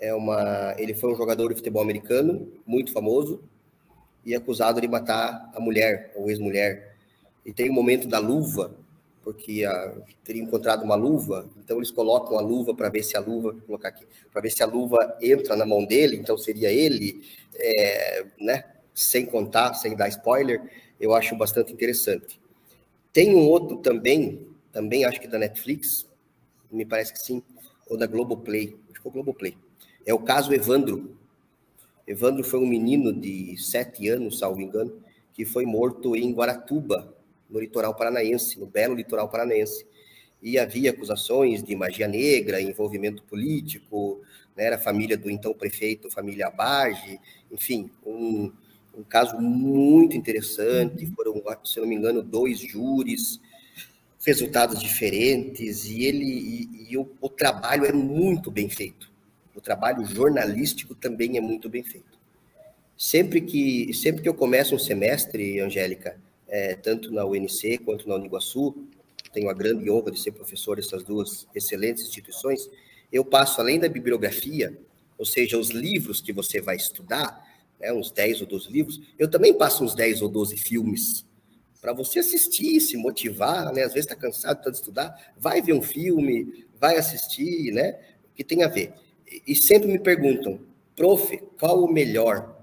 É 0.00 0.12
uma, 0.12 0.74
ele 0.76 0.94
foi 0.94 1.12
um 1.12 1.16
jogador 1.16 1.50
de 1.50 1.54
futebol 1.54 1.82
americano 1.82 2.50
muito 2.66 2.90
famoso 2.90 3.44
e 4.24 4.34
acusado 4.34 4.80
de 4.80 4.88
matar 4.88 5.50
a 5.54 5.60
mulher, 5.60 6.12
ou 6.14 6.30
ex-mulher. 6.30 6.96
E 7.44 7.52
tem 7.52 7.70
o 7.70 7.72
momento 7.72 8.06
da 8.06 8.18
luva 8.18 8.76
porque 9.22 9.64
a, 9.64 9.94
teria 10.24 10.42
encontrado 10.42 10.82
uma 10.82 10.94
luva, 10.94 11.48
então 11.58 11.76
eles 11.76 11.90
colocam 11.90 12.38
a 12.38 12.40
luva 12.40 12.74
para 12.74 12.88
ver 12.88 13.02
se 13.02 13.16
a 13.16 13.20
luva, 13.20 13.52
vou 13.52 13.60
colocar 13.62 13.88
aqui, 13.88 14.06
para 14.32 14.40
ver 14.40 14.50
se 14.50 14.62
a 14.62 14.66
luva 14.66 15.16
entra 15.20 15.54
na 15.56 15.66
mão 15.66 15.84
dele, 15.84 16.16
então 16.16 16.36
seria 16.38 16.70
ele, 16.72 17.22
é, 17.54 18.24
né? 18.40 18.64
Sem 18.94 19.24
contar, 19.24 19.74
sem 19.74 19.94
dar 19.94 20.08
spoiler, 20.08 20.60
eu 20.98 21.14
acho 21.14 21.36
bastante 21.36 21.72
interessante. 21.72 22.40
Tem 23.12 23.34
um 23.34 23.48
outro 23.48 23.76
também, 23.78 24.46
também 24.72 25.04
acho 25.04 25.20
que 25.20 25.28
da 25.28 25.38
Netflix, 25.38 26.06
me 26.70 26.84
parece 26.84 27.12
que 27.12 27.20
sim, 27.20 27.42
ou 27.88 27.96
da 27.96 28.06
Globoplay, 28.06 28.76
acho 28.90 29.00
que 29.00 29.06
é 29.06 29.10
o 29.10 29.12
Globoplay. 29.12 29.56
É 30.06 30.14
o 30.14 30.18
caso 30.18 30.52
Evandro. 30.52 31.16
Evandro 32.10 32.42
foi 32.42 32.58
um 32.58 32.66
menino 32.66 33.12
de 33.12 33.56
sete 33.56 34.08
anos, 34.08 34.40
salvo 34.40 34.60
engano, 34.60 35.00
que 35.32 35.44
foi 35.44 35.64
morto 35.64 36.16
em 36.16 36.32
Guaratuba, 36.32 37.14
no 37.48 37.60
litoral 37.60 37.94
paranaense, 37.94 38.58
no 38.58 38.66
belo 38.66 38.96
litoral 38.96 39.28
paranaense. 39.28 39.86
E 40.42 40.58
havia 40.58 40.90
acusações 40.90 41.62
de 41.62 41.76
magia 41.76 42.08
negra, 42.08 42.60
envolvimento 42.60 43.22
político, 43.22 44.20
né, 44.56 44.64
era 44.64 44.76
família 44.76 45.16
do 45.16 45.30
então 45.30 45.54
prefeito, 45.54 46.10
família 46.10 46.48
Abage, 46.48 47.20
enfim, 47.48 47.88
um, 48.04 48.50
um 48.98 49.04
caso 49.04 49.38
muito 49.38 50.16
interessante. 50.16 51.06
Foram, 51.14 51.40
se 51.64 51.78
não 51.78 51.86
me 51.86 51.94
engano, 51.94 52.24
dois 52.24 52.58
júris, 52.58 53.40
resultados 54.26 54.80
diferentes, 54.80 55.84
e 55.84 56.06
ele 56.06 56.24
e, 56.24 56.90
e 56.90 56.98
o, 56.98 57.08
o 57.20 57.28
trabalho 57.28 57.84
é 57.84 57.92
muito 57.92 58.50
bem 58.50 58.68
feito. 58.68 59.09
O 59.60 59.62
trabalho 59.62 60.02
jornalístico 60.06 60.94
também 60.94 61.36
é 61.36 61.40
muito 61.40 61.68
bem 61.68 61.82
feito. 61.82 62.18
Sempre 62.96 63.42
que, 63.42 63.92
sempre 63.92 64.22
que 64.22 64.28
eu 64.28 64.32
começo 64.32 64.74
um 64.74 64.78
semestre, 64.78 65.60
Angélica, 65.60 66.18
é, 66.48 66.74
tanto 66.74 67.12
na 67.12 67.26
UNC 67.26 67.76
quanto 67.84 68.08
na 68.08 68.14
Uniguaçu, 68.14 68.88
tenho 69.34 69.50
a 69.50 69.52
grande 69.52 69.90
honra 69.90 70.12
de 70.12 70.18
ser 70.18 70.32
professor 70.32 70.76
dessas 70.76 71.04
duas 71.04 71.46
excelentes 71.54 72.04
instituições, 72.04 72.70
eu 73.12 73.22
passo, 73.22 73.60
além 73.60 73.78
da 73.78 73.86
bibliografia, 73.86 74.74
ou 75.18 75.26
seja, 75.26 75.58
os 75.58 75.68
livros 75.68 76.22
que 76.22 76.32
você 76.32 76.58
vai 76.58 76.76
estudar, 76.76 77.46
né, 77.78 77.92
uns 77.92 78.10
10 78.10 78.40
ou 78.40 78.46
12 78.46 78.72
livros, 78.72 78.98
eu 79.18 79.28
também 79.28 79.52
passo 79.52 79.84
uns 79.84 79.94
10 79.94 80.22
ou 80.22 80.28
12 80.30 80.56
filmes 80.56 81.26
para 81.82 81.92
você 81.92 82.20
assistir, 82.20 82.80
se 82.80 82.96
motivar, 82.96 83.74
né? 83.74 83.82
Às 83.82 83.92
vezes 83.92 84.08
está 84.08 84.16
cansado 84.16 84.70
de 84.70 84.76
estudar, 84.76 85.32
vai 85.36 85.60
ver 85.60 85.74
um 85.74 85.82
filme, 85.82 86.66
vai 86.78 86.96
assistir, 86.96 87.72
né? 87.72 87.98
Que 88.34 88.42
tem 88.42 88.62
a 88.62 88.68
ver. 88.68 88.94
E 89.46 89.54
sempre 89.54 89.88
me 89.88 89.98
perguntam, 89.98 90.60
prof, 90.96 91.36
qual 91.58 91.84
o 91.84 91.92
melhor? 91.92 92.56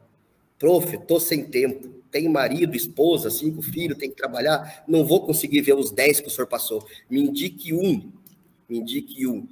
Prof, 0.59 0.97
tô 1.05 1.19
sem 1.19 1.45
tempo 1.45 1.97
tem 2.11 2.27
marido, 2.27 2.75
esposa, 2.75 3.29
cinco 3.29 3.61
filhos, 3.61 3.97
tem 3.97 4.09
que 4.09 4.15
trabalhar, 4.15 4.83
não 4.87 5.05
vou 5.05 5.25
conseguir 5.25 5.61
ver 5.61 5.73
os 5.73 5.91
dez 5.91 6.19
que 6.19 6.27
o 6.27 6.31
senhor 6.31 6.47
passou. 6.47 6.85
Me 7.09 7.21
indique 7.21 7.73
um, 7.73 8.11
me 8.67 8.79
indique 8.79 9.27
um. 9.27 9.47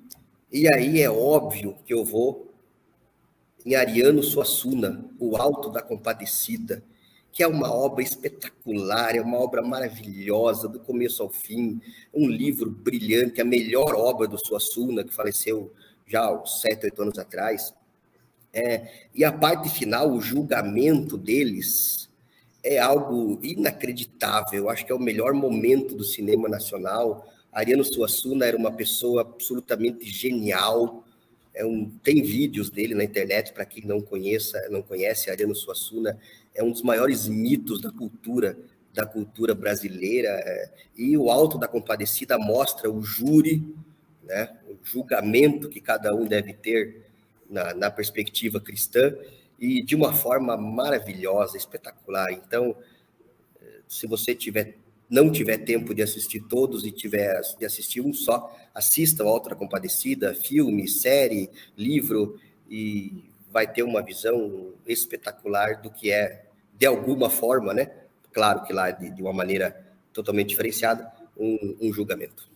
E 0.52 0.68
aí 0.68 1.02
é 1.02 1.10
óbvio 1.10 1.76
que 1.86 1.94
eu 1.94 2.04
vou 2.04 2.52
em 3.66 3.76
Ariano 3.76 4.22
Suassuna, 4.24 5.06
O 5.20 5.36
Alto 5.36 5.70
da 5.70 5.82
Compadecida, 5.82 6.84
que 7.32 7.44
é 7.44 7.48
uma 7.48 7.74
obra 7.74 8.02
espetacular, 8.02 9.16
é 9.16 9.22
uma 9.22 9.38
obra 9.38 9.62
maravilhosa, 9.62 10.70
do 10.70 10.80
começo 10.80 11.22
ao 11.22 11.30
fim, 11.30 11.82
um 12.14 12.30
livro 12.30 12.70
brilhante, 12.70 13.42
a 13.42 13.46
melhor 13.46 13.94
obra 13.96 14.28
do 14.28 14.38
Suassuna, 14.38 15.04
que 15.04 15.14
faleceu 15.14 15.74
já 16.08 16.26
há 16.26 16.46
sete, 16.46 16.86
oito 16.86 17.02
anos 17.02 17.18
atrás. 17.18 17.74
É, 18.54 19.08
e 19.14 19.24
a 19.24 19.32
parte 19.32 19.70
final, 19.70 20.12
o 20.12 20.22
julgamento 20.22 21.18
deles, 21.18 22.10
é 22.64 22.80
algo 22.80 23.40
inacreditável. 23.44 24.70
Acho 24.70 24.86
que 24.86 24.92
é 24.92 24.96
o 24.96 25.00
melhor 25.00 25.34
momento 25.34 25.96
do 25.96 26.04
cinema 26.04 26.50
nacional. 26.50 27.28
Ariano 27.52 27.84
Suassuna 27.84 28.46
era 28.46 28.58
uma 28.58 28.72
pessoa 28.72 29.22
absolutamente 29.22 30.06
genial, 30.06 31.06
é 31.54 31.66
um, 31.66 31.90
tem 32.04 32.22
vídeos 32.22 32.70
dele 32.70 32.94
na 32.94 33.04
internet, 33.06 33.54
para 33.54 33.66
quem 33.66 33.86
não 33.86 34.02
conheça, 34.02 34.68
não 34.70 34.82
conhece, 34.82 35.30
Ariano 35.30 35.56
Suassuna 35.56 36.20
é 36.54 36.62
um 36.62 36.72
dos 36.72 36.82
maiores 36.82 37.30
mitos 37.30 37.80
da 37.80 37.92
cultura 37.92 38.58
da 38.94 39.06
cultura 39.06 39.54
brasileira, 39.54 40.30
é, 40.30 40.70
e 40.98 41.18
o 41.18 41.30
Alto 41.30 41.58
da 41.58 41.68
Compadecida 41.68 42.38
mostra 42.38 42.90
o 42.90 43.02
júri, 43.02 43.76
né, 44.26 44.56
o 44.68 44.78
julgamento 44.84 45.70
que 45.70 45.80
cada 45.80 46.14
um 46.14 46.26
deve 46.26 46.54
ter 46.54 47.06
na, 47.50 47.74
na 47.74 47.92
perspectiva 47.92 48.60
cristã, 48.60 49.16
e 49.60 49.82
de 49.82 49.96
uma 49.96 50.14
forma 50.14 50.58
maravilhosa, 50.58 51.56
espetacular. 51.58 52.32
Então, 52.32 52.76
se 53.88 54.06
você 54.08 54.36
tiver 54.36 54.76
não 55.08 55.32
tiver 55.32 55.60
tempo 55.60 55.94
de 55.94 56.02
assistir 56.02 56.42
todos 56.42 56.84
e 56.84 56.92
tiver 56.92 57.40
de 57.60 57.66
assistir 57.66 58.02
um 58.02 58.12
só, 58.12 58.52
assista 58.74 59.24
o 59.24 59.28
Alto 59.28 59.50
da 59.50 59.56
Compadecida, 59.56 60.34
filme, 60.34 60.88
série, 60.88 61.50
livro, 61.78 62.40
e 62.68 63.24
vai 63.52 63.72
ter 63.72 63.84
uma 63.84 64.02
visão 64.02 64.74
espetacular 64.86 65.80
do 65.80 65.92
que 65.92 66.12
é, 66.12 66.46
de 66.74 66.88
alguma 66.88 67.30
forma, 67.30 67.72
né? 67.72 67.92
Claro 68.34 68.64
que 68.64 68.74
lá 68.74 68.90
de, 68.90 69.12
de 69.12 69.22
uma 69.22 69.32
maneira 69.32 69.80
totalmente 70.12 70.50
diferenciada, 70.50 71.12
um, 71.38 71.78
um 71.80 71.94
julgamento. 71.94 72.50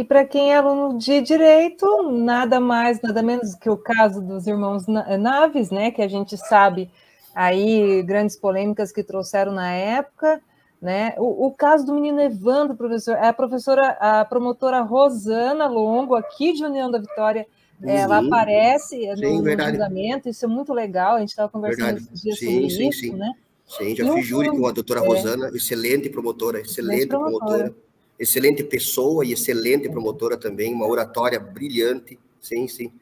E 0.00 0.04
para 0.04 0.24
quem 0.24 0.52
é 0.52 0.56
aluno 0.56 0.96
de 0.98 1.20
direito, 1.20 2.10
nada 2.10 2.58
mais, 2.58 3.02
nada 3.02 3.22
menos 3.22 3.54
que 3.54 3.68
o 3.68 3.76
caso 3.76 4.22
dos 4.22 4.46
irmãos 4.46 4.86
Naves, 4.86 5.70
né? 5.70 5.90
Que 5.90 6.00
a 6.00 6.08
gente 6.08 6.38
sabe 6.38 6.90
aí 7.34 8.02
grandes 8.02 8.34
polêmicas 8.34 8.92
que 8.92 9.04
trouxeram 9.04 9.52
na 9.52 9.70
época 9.72 10.40
né? 10.80 11.12
O, 11.18 11.48
o, 11.48 11.50
caso 11.50 11.84
do 11.84 11.92
menino 11.92 12.18
Evandro, 12.22 12.74
professor, 12.74 13.14
é 13.14 13.28
a 13.28 13.32
professora, 13.34 13.90
a 14.00 14.24
promotora 14.24 14.80
Rosana 14.80 15.66
Longo, 15.66 16.14
aqui 16.14 16.54
de 16.54 16.64
União 16.64 16.90
da 16.90 16.98
Vitória, 16.98 17.46
uhum. 17.82 17.90
ela 17.90 18.26
aparece 18.26 18.96
sim, 18.96 19.08
no, 19.20 19.42
no 19.42 19.68
julgamento, 19.68 20.30
isso 20.30 20.46
é 20.46 20.48
muito 20.48 20.72
legal, 20.72 21.16
a 21.16 21.20
gente 21.20 21.28
estava 21.28 21.50
conversando 21.50 21.98
esses 21.98 22.22
dias 22.22 22.38
sim, 22.38 22.46
sobre 22.46 22.70
sim, 22.70 22.88
isso, 22.88 23.00
sim. 23.00 23.14
né? 23.14 23.30
Sim, 23.66 23.94
já 23.94 24.06
e 24.06 24.12
fiz 24.14 24.26
júri 24.26 24.48
com 24.48 24.66
a 24.66 24.72
doutora 24.72 25.00
é. 25.00 25.06
Rosana, 25.06 25.50
excelente 25.54 26.08
promotora, 26.08 26.60
excelente 26.60 27.08
promotora. 27.08 27.46
promotora, 27.46 27.89
excelente 28.20 28.62
pessoa 28.62 29.24
e 29.24 29.32
excelente 29.32 29.88
promotora 29.88 30.36
também, 30.36 30.74
uma 30.74 30.86
oratória 30.86 31.40
brilhante, 31.40 32.18
sim, 32.38 32.68
sim. 32.68 32.92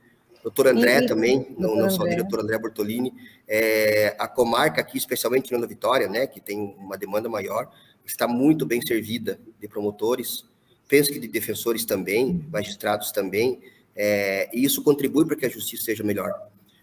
Doutor 0.43 0.69
André 0.69 1.01
e, 1.01 1.07
também, 1.07 1.55
não, 1.59 1.75
não 1.75 1.91
só 1.91 2.05
o 2.05 2.09
diretor 2.09 2.41
André 2.41 2.57
Bortolini. 2.57 3.13
É, 3.47 4.15
a 4.19 4.29
comarca 4.29 4.81
aqui, 4.81 4.97
especialmente 4.97 5.51
da 5.51 5.67
Vitória, 5.67 6.09
né, 6.09 6.29
que 6.29 6.41
tem 6.41 6.77
uma 6.79 6.97
demanda 6.97 7.29
maior, 7.29 7.69
está 8.07 8.29
muito 8.29 8.65
bem 8.65 8.81
servida 8.81 9.41
de 9.61 9.67
promotores, 9.67 10.45
penso 10.87 11.13
que 11.13 11.19
de 11.19 11.27
defensores 11.27 11.85
também, 11.85 12.47
magistrados 12.51 13.11
também, 13.11 13.61
é, 13.97 14.49
e 14.57 14.65
isso 14.65 14.83
contribui 14.83 15.27
para 15.27 15.35
que 15.35 15.45
a 15.45 15.49
justiça 15.49 15.87
seja 15.87 16.05
melhor. 16.05 16.33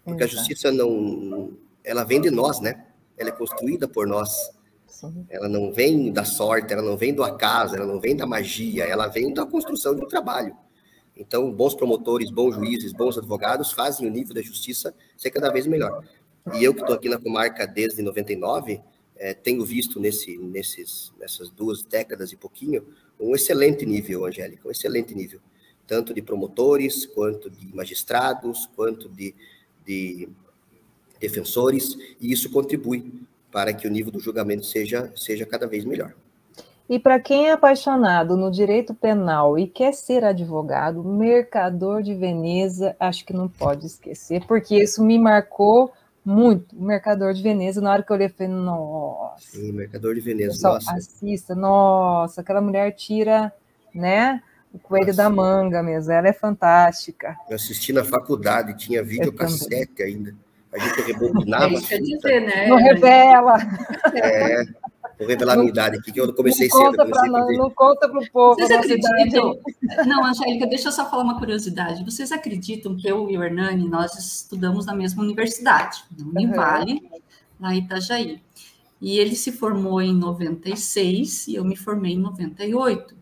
Porque 0.04 0.22
Exato. 0.22 0.36
a 0.36 0.38
justiça 0.38 0.70
não, 0.70 1.56
ela 1.82 2.04
vem 2.04 2.20
de 2.20 2.30
nós, 2.30 2.60
né? 2.60 2.84
Ela 3.16 3.30
é 3.30 3.32
construída 3.32 3.88
por 3.88 4.06
nós. 4.06 4.50
Sim. 4.96 5.26
Ela 5.28 5.46
não 5.46 5.70
vem 5.70 6.10
da 6.10 6.24
sorte, 6.24 6.72
ela 6.72 6.80
não 6.80 6.96
vem 6.96 7.12
do 7.12 7.22
acaso, 7.22 7.76
ela 7.76 7.84
não 7.84 8.00
vem 8.00 8.16
da 8.16 8.24
magia, 8.24 8.84
ela 8.84 9.08
vem 9.08 9.32
da 9.32 9.44
construção 9.44 9.94
de 9.94 10.02
um 10.02 10.08
trabalho. 10.08 10.56
Então, 11.14 11.52
bons 11.52 11.74
promotores, 11.74 12.30
bons 12.30 12.54
juízes, 12.54 12.94
bons 12.94 13.18
advogados 13.18 13.72
fazem 13.72 14.08
o 14.08 14.10
nível 14.10 14.34
da 14.34 14.40
justiça 14.40 14.94
ser 15.14 15.30
cada 15.30 15.50
vez 15.50 15.66
melhor. 15.66 16.02
E 16.54 16.64
eu 16.64 16.72
que 16.72 16.80
estou 16.80 16.96
aqui 16.96 17.10
na 17.10 17.18
comarca 17.18 17.66
desde 17.66 18.00
99, 18.00 18.80
é, 19.16 19.34
tenho 19.34 19.62
visto 19.66 20.00
nesse, 20.00 20.38
nesses, 20.38 21.12
nessas 21.18 21.50
duas 21.50 21.82
décadas 21.82 22.32
e 22.32 22.36
pouquinho 22.36 22.82
um 23.20 23.34
excelente 23.34 23.84
nível, 23.84 24.24
Angélica, 24.24 24.66
um 24.66 24.70
excelente 24.70 25.14
nível, 25.14 25.40
tanto 25.86 26.14
de 26.14 26.22
promotores, 26.22 27.04
quanto 27.04 27.50
de 27.50 27.74
magistrados, 27.74 28.66
quanto 28.74 29.10
de, 29.10 29.34
de 29.84 30.26
defensores, 31.20 31.98
e 32.18 32.32
isso 32.32 32.50
contribui 32.50 33.12
para 33.50 33.72
que 33.72 33.86
o 33.86 33.90
nível 33.90 34.12
do 34.12 34.20
julgamento 34.20 34.66
seja, 34.66 35.12
seja 35.16 35.46
cada 35.46 35.66
vez 35.66 35.84
melhor. 35.84 36.12
E 36.88 37.00
para 37.00 37.18
quem 37.18 37.48
é 37.48 37.52
apaixonado 37.52 38.36
no 38.36 38.48
direito 38.48 38.94
penal 38.94 39.58
e 39.58 39.66
quer 39.66 39.92
ser 39.92 40.24
advogado, 40.24 41.02
Mercador 41.02 42.00
de 42.00 42.14
Veneza, 42.14 42.94
acho 43.00 43.24
que 43.24 43.32
não 43.32 43.48
pode 43.48 43.86
esquecer, 43.86 44.44
porque 44.46 44.76
isso 44.82 45.04
me 45.04 45.18
marcou 45.18 45.92
muito. 46.24 46.76
O 46.76 46.84
Mercador 46.84 47.34
de 47.34 47.42
Veneza, 47.42 47.80
na 47.80 47.90
hora 47.90 48.02
que 48.04 48.10
eu 48.12 48.14
olhei, 48.14 48.28
eu 48.28 48.30
falei, 48.30 48.52
nossa. 48.52 49.50
Sim, 49.50 49.72
Mercador 49.72 50.14
de 50.14 50.20
Veneza, 50.20 50.52
Pessoal, 50.52 50.74
nossa. 50.74 50.94
Assista, 50.94 51.54
nossa, 51.56 52.40
aquela 52.40 52.60
mulher 52.60 52.92
tira, 52.92 53.52
né? 53.92 54.40
O 54.72 54.78
coelho 54.78 55.06
nossa. 55.06 55.16
da 55.16 55.30
manga 55.30 55.82
mesmo, 55.82 56.12
ela 56.12 56.28
é 56.28 56.32
fantástica. 56.32 57.36
Eu 57.50 57.56
assisti 57.56 57.92
na 57.92 58.04
faculdade, 58.04 58.76
tinha 58.76 59.02
videocassete 59.02 60.02
ainda. 60.04 60.34
A 60.76 60.78
gente 60.78 61.12
rebobinava. 61.12 61.74
É 61.74 61.80
quer 61.80 62.00
dizer, 62.00 62.40
né? 62.40 62.68
Não 62.68 62.76
revela. 62.76 63.56
É. 64.14 64.64
Vou 65.18 65.26
revelar 65.26 65.54
a 65.54 65.56
minha 65.56 65.70
idade 65.70 65.96
aqui, 65.96 66.12
que 66.12 66.20
eu 66.20 66.32
comecei 66.34 66.68
não 66.68 66.76
cedo. 66.76 66.96
Comecei 66.96 67.30
não, 67.30 67.52
não 67.52 67.70
conta 67.70 68.08
para 68.08 68.20
o 68.20 68.30
povo. 68.30 68.54
Vocês 68.56 68.70
acreditam? 68.70 69.58
Não, 70.06 70.24
Angélica, 70.24 70.66
deixa 70.66 70.88
eu 70.88 70.92
só 70.92 71.08
falar 71.08 71.22
uma 71.22 71.38
curiosidade. 71.38 72.04
Vocês 72.04 72.30
acreditam 72.32 72.94
que 72.94 73.08
eu 73.08 73.30
e 73.30 73.38
o 73.38 73.42
Hernani, 73.42 73.88
nós 73.88 74.14
estudamos 74.18 74.84
na 74.84 74.94
mesma 74.94 75.22
universidade, 75.22 76.04
no 76.18 76.30
Univale, 76.30 76.94
uhum. 76.94 77.20
lá 77.58 77.74
em 77.74 77.78
Itajaí. 77.78 78.42
E 79.00 79.18
ele 79.18 79.34
se 79.34 79.52
formou 79.52 80.02
em 80.02 80.14
96 80.14 81.48
e 81.48 81.54
eu 81.54 81.64
me 81.64 81.76
formei 81.76 82.12
em 82.12 82.18
98. 82.18 83.16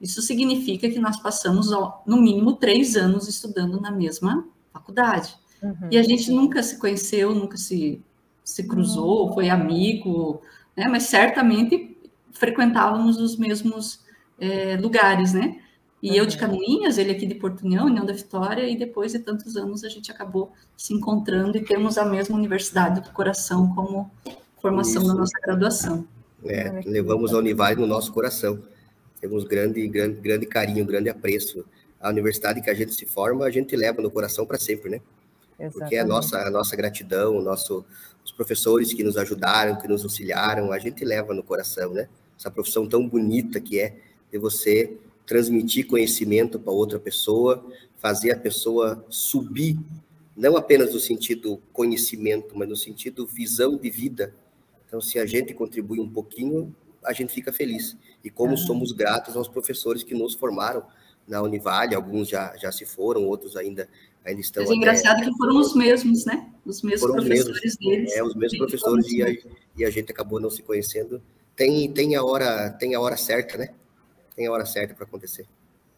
Isso 0.00 0.22
significa 0.22 0.88
que 0.88 0.98
nós 0.98 1.20
passamos, 1.20 1.70
no 2.06 2.16
mínimo, 2.20 2.54
três 2.54 2.96
anos 2.96 3.28
estudando 3.28 3.80
na 3.80 3.90
mesma 3.90 4.46
faculdade. 4.72 5.34
Uhum. 5.64 5.88
E 5.90 5.96
a 5.96 6.02
gente 6.02 6.30
nunca 6.30 6.62
se 6.62 6.78
conheceu, 6.78 7.34
nunca 7.34 7.56
se, 7.56 8.02
se 8.44 8.68
cruzou, 8.68 9.28
uhum. 9.28 9.34
foi 9.34 9.48
amigo, 9.48 10.42
né? 10.76 10.86
Mas 10.88 11.04
certamente 11.04 11.96
frequentávamos 12.32 13.18
os 13.18 13.36
mesmos 13.36 14.00
é, 14.38 14.76
lugares, 14.76 15.32
né? 15.32 15.58
E 16.02 16.10
uhum. 16.10 16.16
eu 16.16 16.26
de 16.26 16.36
Canoinhas, 16.36 16.98
ele 16.98 17.12
aqui 17.12 17.24
de 17.24 17.34
Porto 17.34 17.62
União, 17.62 17.86
União 17.86 18.04
da 18.04 18.12
Vitória, 18.12 18.68
e 18.68 18.76
depois 18.76 19.12
de 19.12 19.20
tantos 19.20 19.56
anos 19.56 19.82
a 19.84 19.88
gente 19.88 20.10
acabou 20.10 20.52
se 20.76 20.92
encontrando 20.92 21.56
e 21.56 21.64
temos 21.64 21.96
a 21.96 22.04
mesma 22.04 22.36
Universidade 22.36 23.00
do 23.00 23.10
Coração 23.10 23.74
como 23.74 24.10
formação 24.60 25.02
Isso. 25.02 25.10
da 25.10 25.18
nossa 25.18 25.40
graduação. 25.40 26.06
É, 26.44 26.82
levamos 26.84 27.32
a 27.32 27.38
Univale 27.38 27.80
no 27.80 27.86
nosso 27.86 28.12
coração. 28.12 28.62
Temos 29.18 29.44
grande, 29.44 29.88
grande, 29.88 30.20
grande 30.20 30.44
carinho, 30.44 30.84
grande 30.84 31.08
apreço. 31.08 31.64
A 31.98 32.10
universidade 32.10 32.60
que 32.60 32.68
a 32.68 32.74
gente 32.74 32.92
se 32.92 33.06
forma, 33.06 33.46
a 33.46 33.50
gente 33.50 33.74
leva 33.74 34.02
no 34.02 34.10
coração 34.10 34.44
para 34.44 34.58
sempre, 34.58 34.90
né? 34.90 35.00
Exatamente. 35.58 35.72
Porque 35.72 35.96
é 35.96 36.00
a 36.00 36.04
nossa, 36.04 36.38
a 36.38 36.50
nossa 36.50 36.76
gratidão, 36.76 37.36
o 37.36 37.42
nosso, 37.42 37.84
os 38.24 38.32
professores 38.32 38.92
que 38.92 39.04
nos 39.04 39.16
ajudaram, 39.16 39.76
que 39.76 39.88
nos 39.88 40.02
auxiliaram, 40.02 40.72
a 40.72 40.78
gente 40.78 41.04
leva 41.04 41.32
no 41.32 41.42
coração, 41.42 41.92
né? 41.92 42.08
Essa 42.38 42.50
profissão 42.50 42.88
tão 42.88 43.08
bonita 43.08 43.60
que 43.60 43.78
é 43.78 43.96
de 44.30 44.38
você 44.38 44.96
transmitir 45.26 45.86
conhecimento 45.86 46.58
para 46.58 46.72
outra 46.72 46.98
pessoa, 46.98 47.64
fazer 47.96 48.32
a 48.32 48.36
pessoa 48.36 49.04
subir, 49.08 49.78
não 50.36 50.56
apenas 50.56 50.92
no 50.92 51.00
sentido 51.00 51.62
conhecimento, 51.72 52.56
mas 52.58 52.68
no 52.68 52.76
sentido 52.76 53.26
visão 53.26 53.76
de 53.76 53.88
vida. 53.88 54.34
Então, 54.86 55.00
se 55.00 55.18
a 55.18 55.24
gente 55.24 55.54
contribui 55.54 56.00
um 56.00 56.08
pouquinho, 56.08 56.74
a 57.04 57.12
gente 57.12 57.32
fica 57.32 57.52
feliz. 57.52 57.96
E 58.22 58.30
como 58.30 58.54
ah. 58.54 58.56
somos 58.56 58.92
gratos 58.92 59.36
aos 59.36 59.48
professores 59.48 60.02
que 60.02 60.14
nos 60.14 60.34
formaram 60.34 60.84
na 61.26 61.40
Univale, 61.40 61.94
alguns 61.94 62.28
já, 62.28 62.54
já 62.56 62.70
se 62.70 62.84
foram, 62.84 63.24
outros 63.24 63.56
ainda 63.56 63.88
ainda 64.24 64.40
estão. 64.40 64.62
Mas 64.62 64.70
é 64.70 64.74
engraçado 64.74 65.22
que 65.22 65.36
foram 65.36 65.58
os 65.58 65.74
mesmos, 65.74 66.24
né? 66.24 66.50
Os 66.64 66.82
mesmos 66.82 67.10
professores 67.10 67.58
mesmos, 67.58 67.76
deles. 67.76 68.16
É, 68.16 68.22
os 68.22 68.34
mesmos 68.34 68.58
professores 68.58 69.12
e 69.12 69.22
a, 69.22 69.36
e 69.76 69.84
a 69.84 69.90
gente 69.90 70.10
acabou 70.10 70.40
não 70.40 70.50
se 70.50 70.62
conhecendo. 70.62 71.22
Tem, 71.54 71.90
tem, 71.92 72.16
a 72.16 72.24
hora, 72.24 72.70
tem 72.70 72.94
a 72.94 73.00
hora 73.00 73.16
certa, 73.16 73.58
né? 73.58 73.68
Tem 74.34 74.46
a 74.46 74.52
hora 74.52 74.66
certa 74.66 74.94
para 74.94 75.04
acontecer. 75.04 75.46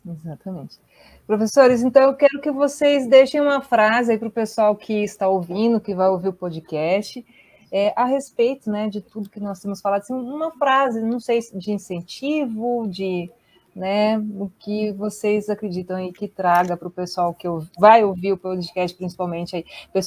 Exatamente. 0.06 0.78
Professores, 1.26 1.82
então 1.82 2.02
eu 2.02 2.14
quero 2.14 2.40
que 2.40 2.50
vocês 2.50 3.08
deixem 3.08 3.40
uma 3.40 3.60
frase 3.60 4.12
aí 4.12 4.18
para 4.18 4.28
o 4.28 4.30
pessoal 4.30 4.76
que 4.76 5.02
está 5.02 5.28
ouvindo, 5.28 5.80
que 5.80 5.94
vai 5.94 6.08
ouvir 6.08 6.28
o 6.28 6.32
podcast, 6.32 7.24
é, 7.72 7.92
a 7.96 8.04
respeito 8.04 8.70
né, 8.70 8.88
de 8.88 9.00
tudo 9.00 9.30
que 9.30 9.40
nós 9.40 9.58
temos 9.60 9.80
falado. 9.80 10.02
Assim, 10.02 10.14
uma 10.14 10.52
frase, 10.52 11.02
não 11.02 11.18
sei, 11.18 11.40
de 11.54 11.72
incentivo, 11.72 12.86
de 12.88 13.30
né? 13.76 14.18
O 14.18 14.50
que 14.58 14.90
vocês 14.92 15.50
acreditam 15.50 15.96
aí 15.96 16.10
que 16.10 16.26
traga 16.26 16.78
para 16.78 16.88
o 16.88 16.90
pessoal 16.90 17.34
que 17.34 17.46
vai 17.78 18.02
ouvir 18.02 18.32
o 18.32 18.38
podcast, 18.38 18.96
principalmente 18.96 19.54
aí. 19.54 19.64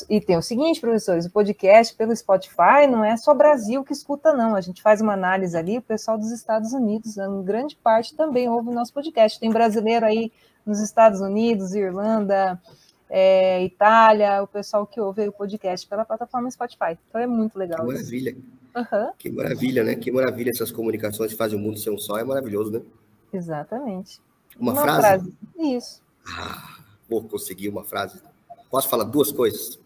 E 0.10 0.20
tem 0.20 0.36
o 0.36 0.42
seguinte, 0.42 0.82
professores, 0.82 1.28
o 1.28 1.30
podcast 1.30 1.96
pelo 1.96 2.16
Spotify 2.16 2.88
não 2.90 3.04
é 3.04 3.16
só 3.16 3.32
Brasil 3.32 3.84
que 3.84 3.94
escuta, 3.94 4.34
não. 4.34 4.56
A 4.56 4.62
gente 4.62 4.82
faz 4.82 5.02
uma 5.02 5.14
análise 5.14 5.56
ali, 5.56 5.78
o 5.78 5.84
pessoal 5.84 6.18
dos 6.18 6.32
Estados 6.32 6.74
Unidos, 6.74 7.16
em 7.18 7.44
grande 7.44 7.76
parte 7.76 8.16
também 8.16 8.50
ouve 8.50 8.70
o 8.70 8.74
nosso 8.74 8.92
podcast. 8.92 9.40
Tem 9.40 9.52
brasileiro 9.52 10.04
aí 10.04 10.32
nos 10.66 10.80
Estados 10.80 11.22
Unidos, 11.22 11.76
Irlanda, 11.76 12.60
é, 13.08 13.64
Itália, 13.64 14.42
o 14.42 14.48
pessoal 14.48 14.88
que 14.88 15.00
ouve 15.00 15.28
o 15.28 15.32
podcast 15.32 15.88
pela 15.88 16.04
plataforma 16.04 16.50
Spotify. 16.50 16.98
Então 17.08 17.22
é 17.22 17.28
muito 17.28 17.58
legal. 17.58 17.86
Que 17.86 17.94
maravilha. 17.94 18.36
Uhum. 18.76 19.12
Que 19.18 19.32
maravilha, 19.32 19.84
né? 19.84 19.96
Que 19.96 20.12
maravilha 20.12 20.50
essas 20.50 20.72
comunicações 20.72 21.32
que 21.32 21.38
fazem 21.38 21.58
o 21.58 21.62
mundo 21.62 21.78
ser 21.78 21.92
um 21.92 22.00
só, 22.00 22.18
é 22.18 22.24
maravilhoso, 22.24 22.72
né? 22.72 22.82
Exatamente. 23.32 24.22
Uma, 24.60 24.74
Uma 24.74 24.82
frase? 24.82 25.02
frase? 25.02 25.38
Isso. 25.58 26.02
Ah, 26.26 26.80
vou 27.08 27.24
conseguir 27.24 27.70
uma 27.70 27.84
frase. 27.84 28.22
Posso 28.70 28.88
falar 28.88 29.06
duas 29.06 29.32
coisas? 29.32 29.80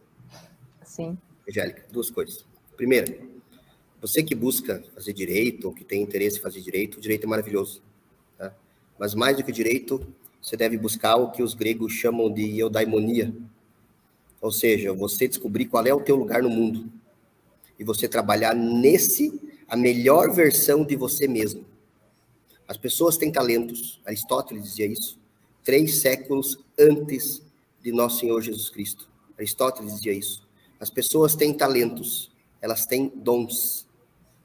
Sim. 0.83 1.17
Angélica, 1.47 1.85
duas 1.91 2.09
coisas. 2.09 2.45
Primeira, 2.75 3.17
você 4.01 4.21
que 4.21 4.35
busca 4.35 4.83
fazer 4.93 5.13
direito, 5.13 5.65
ou 5.67 5.73
que 5.73 5.83
tem 5.83 6.01
interesse 6.01 6.37
em 6.37 6.41
fazer 6.41 6.61
direito, 6.61 6.97
o 6.97 7.01
direito 7.01 7.23
é 7.23 7.27
maravilhoso. 7.27 7.81
Tá? 8.37 8.53
Mas 8.99 9.15
mais 9.15 9.37
do 9.37 9.43
que 9.43 9.51
direito, 9.51 10.05
você 10.41 10.57
deve 10.57 10.77
buscar 10.77 11.15
o 11.15 11.31
que 11.31 11.41
os 11.41 11.53
gregos 11.53 11.93
chamam 11.93 12.31
de 12.31 12.59
eudaimonia. 12.59 13.33
Ou 14.41 14.51
seja, 14.51 14.91
você 14.93 15.27
descobrir 15.27 15.67
qual 15.67 15.85
é 15.85 15.93
o 15.93 16.01
teu 16.01 16.17
lugar 16.17 16.43
no 16.43 16.49
mundo. 16.49 16.91
E 17.79 17.83
você 17.83 18.09
trabalhar 18.09 18.53
nesse, 18.53 19.39
a 19.69 19.77
melhor 19.77 20.31
versão 20.31 20.83
de 20.83 20.97
você 20.97 21.27
mesmo. 21.27 21.65
As 22.67 22.77
pessoas 22.77 23.17
têm 23.17 23.31
talentos. 23.31 24.01
Aristóteles 24.05 24.63
dizia 24.63 24.85
isso. 24.85 25.19
Três 25.63 25.99
séculos 25.99 26.57
antes 26.79 27.41
de 27.81 27.91
nosso 27.91 28.19
Senhor 28.19 28.41
Jesus 28.41 28.69
Cristo. 28.69 29.09
Aristóteles 29.37 29.95
dizia 29.95 30.13
isso. 30.13 30.47
As 30.79 30.89
pessoas 30.89 31.35
têm 31.35 31.53
talentos. 31.53 32.31
Elas 32.61 32.85
têm 32.85 33.11
dons. 33.15 33.87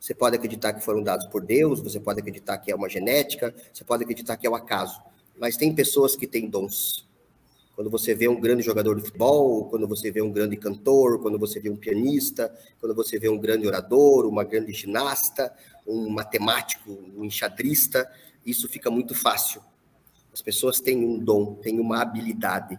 Você 0.01 0.15
pode 0.15 0.37
acreditar 0.37 0.73
que 0.73 0.85
foram 0.85 1.03
dados 1.03 1.27
por 1.27 1.45
Deus, 1.45 1.81
você 1.81 1.99
pode 1.99 2.21
acreditar 2.21 2.59
que 2.59 2.71
é 2.71 2.75
uma 2.75 2.89
genética, 2.89 3.55
você 3.73 3.85
pode 3.85 4.05
acreditar 4.05 4.37
que 4.37 4.47
é 4.47 4.51
o 4.51 4.53
um 4.53 4.57
acaso. 4.57 5.01
Mas 5.39 5.57
tem 5.57 5.75
pessoas 5.75 6.15
que 6.15 6.27
têm 6.27 6.49
dons. 6.49 7.08
Quando 7.79 7.91
você 7.91 8.13
vê 8.13 8.27
um 8.27 8.41
grande 8.41 8.65
jogador 8.65 8.97
de 8.97 9.03
futebol, 9.03 9.67
quando 9.67 9.87
você 9.87 10.11
vê 10.11 10.21
um 10.21 10.33
grande 10.33 10.57
cantor, 10.57 11.23
quando 11.23 11.39
você 11.39 11.61
vê 11.61 11.71
um 11.71 11.77
pianista, 11.77 12.53
quando 12.81 12.93
você 12.93 13.21
vê 13.21 13.29
um 13.29 13.39
grande 13.39 13.69
orador, 13.69 14.27
uma 14.27 14.43
grande 14.43 14.73
ginasta, 14.73 15.55
um 15.87 16.11
matemático, 16.11 16.91
um 17.17 17.25
enxadrista, 17.25 18.11
isso 18.45 18.69
fica 18.69 18.91
muito 18.91 19.15
fácil. 19.15 19.63
As 20.33 20.43
pessoas 20.43 20.81
têm 20.81 21.05
um 21.05 21.21
dom, 21.21 21.55
têm 21.55 21.79
uma 21.79 22.03
habilidade. 22.03 22.77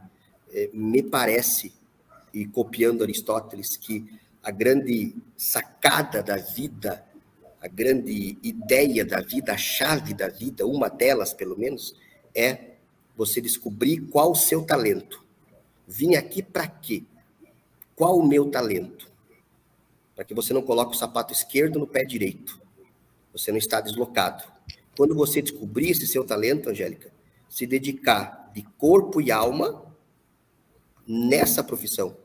É, 0.52 0.70
me 0.74 1.02
parece, 1.02 1.72
e 2.34 2.46
copiando 2.46 3.02
Aristóteles, 3.02 3.78
que 3.78 4.06
a 4.44 4.52
grande 4.52 5.16
sacada 5.38 6.22
da 6.22 6.36
vida 6.36 7.06
a 7.62 7.70
grande 7.70 8.38
ideia 8.44 9.06
da 9.06 9.22
vida, 9.22 9.54
a 9.54 9.58
chave 9.58 10.14
da 10.14 10.28
vida, 10.28 10.66
uma 10.66 10.90
delas 10.90 11.34
pelo 11.34 11.58
menos, 11.58 11.96
é 12.36 12.69
você 13.20 13.42
descobrir 13.42 14.00
qual 14.08 14.32
o 14.32 14.36
seu 14.36 14.64
talento. 14.64 15.22
Vim 15.86 16.16
aqui 16.16 16.42
para 16.42 16.66
quê? 16.66 17.04
Qual 17.94 18.18
o 18.18 18.26
meu 18.26 18.50
talento? 18.50 19.12
Para 20.16 20.24
que 20.24 20.34
você 20.34 20.54
não 20.54 20.62
coloque 20.62 20.96
o 20.96 20.98
sapato 20.98 21.34
esquerdo 21.34 21.78
no 21.78 21.86
pé 21.86 22.06
direito. 22.06 22.62
Você 23.34 23.52
não 23.52 23.58
está 23.58 23.82
deslocado. 23.82 24.46
Quando 24.96 25.14
você 25.14 25.42
descobrir 25.42 25.90
esse 25.90 26.08
seu 26.08 26.24
talento, 26.24 26.70
Angélica, 26.70 27.12
se 27.50 27.68
dedicar 27.68 28.50
de 28.54 28.64
corpo 28.78 29.20
e 29.20 29.34
alma 29.34 29.84
nessa 31.06 31.62
profissão. 31.62 32.16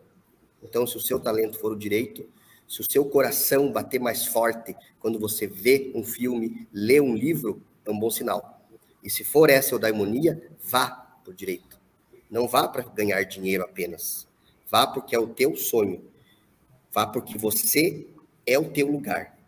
Então, 0.62 0.86
se 0.86 0.96
o 0.96 1.00
seu 1.00 1.18
talento 1.18 1.58
for 1.58 1.72
o 1.72 1.76
direito, 1.76 2.24
se 2.68 2.80
o 2.80 2.86
seu 2.88 3.04
coração 3.04 3.72
bater 3.72 3.98
mais 3.98 4.26
forte 4.26 4.76
quando 5.00 5.18
você 5.18 5.44
vê 5.44 5.90
um 5.92 6.04
filme, 6.04 6.68
lê 6.72 7.00
um 7.00 7.16
livro, 7.16 7.60
é 7.84 7.90
um 7.90 7.98
bom 7.98 8.10
sinal. 8.10 8.53
E 9.04 9.10
se 9.10 9.22
for 9.22 9.50
essa 9.50 9.74
eudaimonia, 9.74 10.50
vá 10.64 11.20
o 11.28 11.32
direito. 11.32 11.78
Não 12.30 12.48
vá 12.48 12.66
para 12.66 12.82
ganhar 12.82 13.22
dinheiro 13.24 13.62
apenas. 13.62 14.26
Vá 14.68 14.86
porque 14.86 15.14
é 15.14 15.18
o 15.18 15.28
teu 15.28 15.54
sonho. 15.54 16.02
Vá 16.90 17.06
porque 17.06 17.36
você 17.36 18.06
é 18.46 18.58
o 18.58 18.70
teu 18.70 18.90
lugar. 18.90 19.38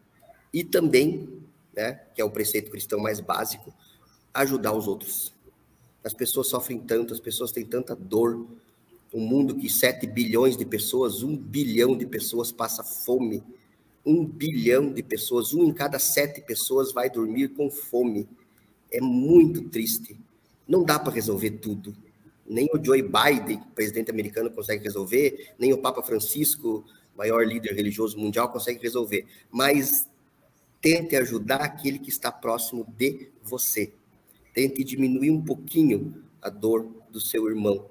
E 0.53 0.63
também, 0.63 1.43
né, 1.75 1.95
que 2.15 2.21
é 2.21 2.25
o 2.25 2.31
preceito 2.31 2.71
cristão 2.71 3.01
mais 3.01 3.19
básico, 3.19 3.73
ajudar 4.35 4.73
os 4.73 4.87
outros. 4.87 5.35
As 6.05 6.13
pessoas 6.13 6.49
sofrem 6.49 6.79
tanto, 6.79 7.15
as 7.15 7.21
pessoas 7.21 7.51
têm 7.51 7.65
tanta 7.65 7.97
dor, 7.97 8.47
um 9.13 9.21
mundo 9.21 9.57
que 9.57 9.71
7 9.71 10.07
bilhões 10.07 10.57
de 10.57 10.67
pessoas, 10.67 11.23
um 11.23 11.35
bilhão 11.37 11.97
de 11.97 12.05
pessoas 12.05 12.53
passa 12.53 12.85
fome. 12.85 13.43
Um 14.05 14.25
bilhão 14.25 14.93
de 14.93 15.03
pessoas, 15.03 15.53
um 15.53 15.65
em 15.65 15.73
cada 15.73 15.99
sete 15.99 16.41
pessoas 16.41 16.93
vai 16.93 17.11
dormir 17.11 17.49
com 17.49 17.69
fome. 17.69 18.29
É 18.91 19.01
muito 19.01 19.69
triste. 19.69 20.19
Não 20.67 20.85
dá 20.85 20.99
para 20.99 21.13
resolver 21.13 21.53
tudo. 21.53 21.95
Nem 22.49 22.69
o 22.73 22.83
Joe 22.83 23.03
Biden, 23.03 23.61
presidente 23.75 24.11
americano, 24.11 24.51
consegue 24.51 24.85
resolver, 24.85 25.55
nem 25.59 25.73
o 25.73 25.79
Papa 25.79 26.03
Francisco, 26.03 26.85
maior 27.17 27.45
líder 27.45 27.75
religioso 27.75 28.19
mundial, 28.19 28.51
consegue 28.51 28.81
resolver. 28.81 29.27
Mas 29.51 30.09
tente 30.81 31.17
ajudar 31.17 31.61
aquele 31.63 31.99
que 31.99 32.09
está 32.09 32.31
próximo 32.31 32.87
de 32.97 33.31
você. 33.43 33.93
Tente 34.55 34.85
diminuir 34.85 35.31
um 35.31 35.43
pouquinho 35.43 36.23
a 36.41 36.49
dor 36.49 36.89
do 37.11 37.21
seu 37.21 37.49
irmão 37.49 37.87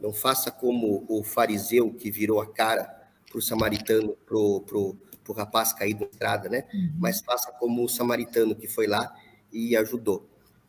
não 0.00 0.12
faça 0.12 0.50
como 0.50 1.04
o 1.08 1.22
fariseu 1.22 1.92
que 1.92 2.10
virou 2.10 2.40
a 2.40 2.46
cara 2.46 2.84
para 3.28 3.38
o 3.38 3.42
samaritano, 3.42 4.16
para 4.24 4.36
o 4.38 4.96
rapaz 5.36 5.72
caído 5.72 6.00
na 6.00 6.10
estrada, 6.10 6.48
né? 6.48 6.64
Uhum. 6.72 6.92
Mas 6.98 7.20
faça 7.20 7.52
como 7.52 7.84
o 7.84 7.88
samaritano 7.88 8.54
que 8.54 8.66
foi 8.66 8.86
lá 8.86 9.12
e 9.52 9.76
ajudou. 9.76 10.26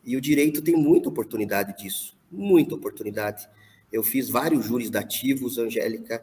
E 0.09 0.17
o 0.17 0.21
direito 0.21 0.59
tem 0.59 0.75
muita 0.75 1.07
oportunidade 1.07 1.83
disso, 1.83 2.17
muita 2.31 2.73
oportunidade. 2.73 3.47
Eu 3.91 4.01
fiz 4.01 4.27
vários 4.27 4.65
júris 4.65 4.89
dativos, 4.89 5.59
Angélica, 5.59 6.19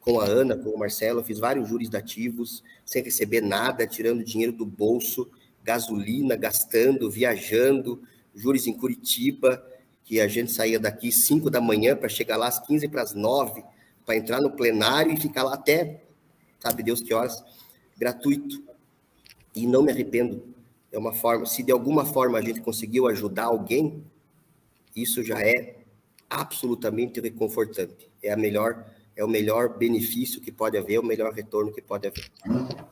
com 0.00 0.18
a 0.18 0.24
Ana, 0.24 0.56
com 0.56 0.70
o 0.70 0.76
Marcelo, 0.76 1.20
eu 1.20 1.24
fiz 1.24 1.38
vários 1.38 1.68
júris 1.68 1.88
dativos, 1.88 2.60
sem 2.84 3.04
receber 3.04 3.40
nada, 3.40 3.86
tirando 3.86 4.24
dinheiro 4.24 4.50
do 4.50 4.66
bolso, 4.66 5.30
gasolina, 5.62 6.34
gastando, 6.34 7.08
viajando, 7.08 8.02
júris 8.34 8.66
em 8.66 8.76
Curitiba, 8.76 9.64
que 10.02 10.20
a 10.20 10.26
gente 10.26 10.50
saía 10.50 10.80
daqui 10.80 11.12
5 11.12 11.48
da 11.48 11.60
manhã 11.60 11.94
para 11.94 12.08
chegar 12.08 12.36
lá 12.36 12.48
às 12.48 12.58
15 12.58 12.88
para 12.88 13.02
as 13.02 13.14
9, 13.14 13.62
para 14.04 14.16
entrar 14.16 14.40
no 14.40 14.50
plenário 14.56 15.12
e 15.12 15.16
ficar 15.16 15.44
lá 15.44 15.54
até, 15.54 16.02
sabe 16.58 16.82
Deus 16.82 17.00
que 17.00 17.14
horas, 17.14 17.44
gratuito. 17.96 18.60
E 19.54 19.68
não 19.68 19.84
me 19.84 19.92
arrependo. 19.92 20.49
É 20.92 20.98
uma 20.98 21.12
forma, 21.12 21.46
se 21.46 21.62
de 21.62 21.70
alguma 21.70 22.04
forma 22.04 22.38
a 22.38 22.42
gente 22.42 22.60
conseguiu 22.60 23.06
ajudar 23.06 23.44
alguém, 23.44 24.04
isso 24.94 25.22
já 25.22 25.40
é 25.40 25.84
absolutamente 26.28 27.20
reconfortante. 27.20 28.10
É 28.22 28.32
a 28.32 28.36
melhor, 28.36 28.84
é 29.16 29.24
o 29.24 29.28
melhor 29.28 29.76
benefício 29.78 30.40
que 30.40 30.50
pode 30.50 30.76
haver, 30.76 30.98
o 30.98 31.04
melhor 31.04 31.32
retorno 31.32 31.72
que 31.72 31.80
pode 31.80 32.08
haver. 32.08 32.30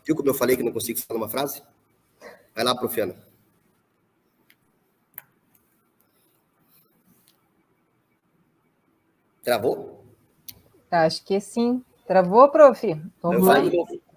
Viu 0.05 0.15
como 0.15 0.29
eu 0.29 0.35
falei 0.35 0.57
que 0.57 0.63
não 0.63 0.73
consigo 0.73 0.99
falar 1.01 1.19
uma 1.19 1.29
frase? 1.29 1.63
Vai 2.55 2.65
lá, 2.65 2.75
Profiana. 2.75 3.15
Travou? 9.43 10.05
Acho 10.91 11.25
que 11.25 11.41
sim. 11.41 11.83
Travou, 12.07 12.49
prof? 12.49 13.01
Vamos 13.23 13.47
lá. 13.47 13.57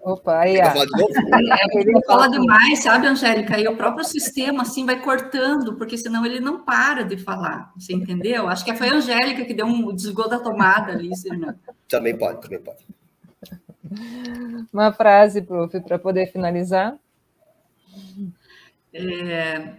Opa, 0.02 0.40
aí, 0.40 0.58
ó. 0.58 0.64
É, 0.64 0.82
ele 1.78 2.02
fala 2.04 2.28
demais, 2.28 2.80
sabe, 2.80 3.06
Angélica? 3.06 3.56
E 3.58 3.68
o 3.68 3.76
próprio 3.76 4.04
sistema, 4.04 4.62
assim, 4.62 4.84
vai 4.84 5.00
cortando, 5.00 5.76
porque 5.76 5.96
senão 5.96 6.26
ele 6.26 6.40
não 6.40 6.64
para 6.64 7.04
de 7.04 7.16
falar. 7.16 7.72
Você 7.76 7.92
entendeu? 7.92 8.48
Acho 8.48 8.64
que 8.64 8.74
foi 8.74 8.88
a 8.88 8.94
Angélica 8.94 9.44
que 9.44 9.54
deu 9.54 9.64
um 9.64 9.94
desgol 9.94 10.28
da 10.28 10.40
tomada 10.40 10.90
ali, 10.92 11.16
Fernando. 11.16 11.56
Também 11.88 12.18
pode, 12.18 12.40
também 12.40 12.58
pode. 12.58 12.84
Uma 14.72 14.92
frase, 14.92 15.40
prof, 15.40 15.80
para 15.80 15.98
poder 16.00 16.32
finalizar. 16.32 16.98
É, 18.92 19.74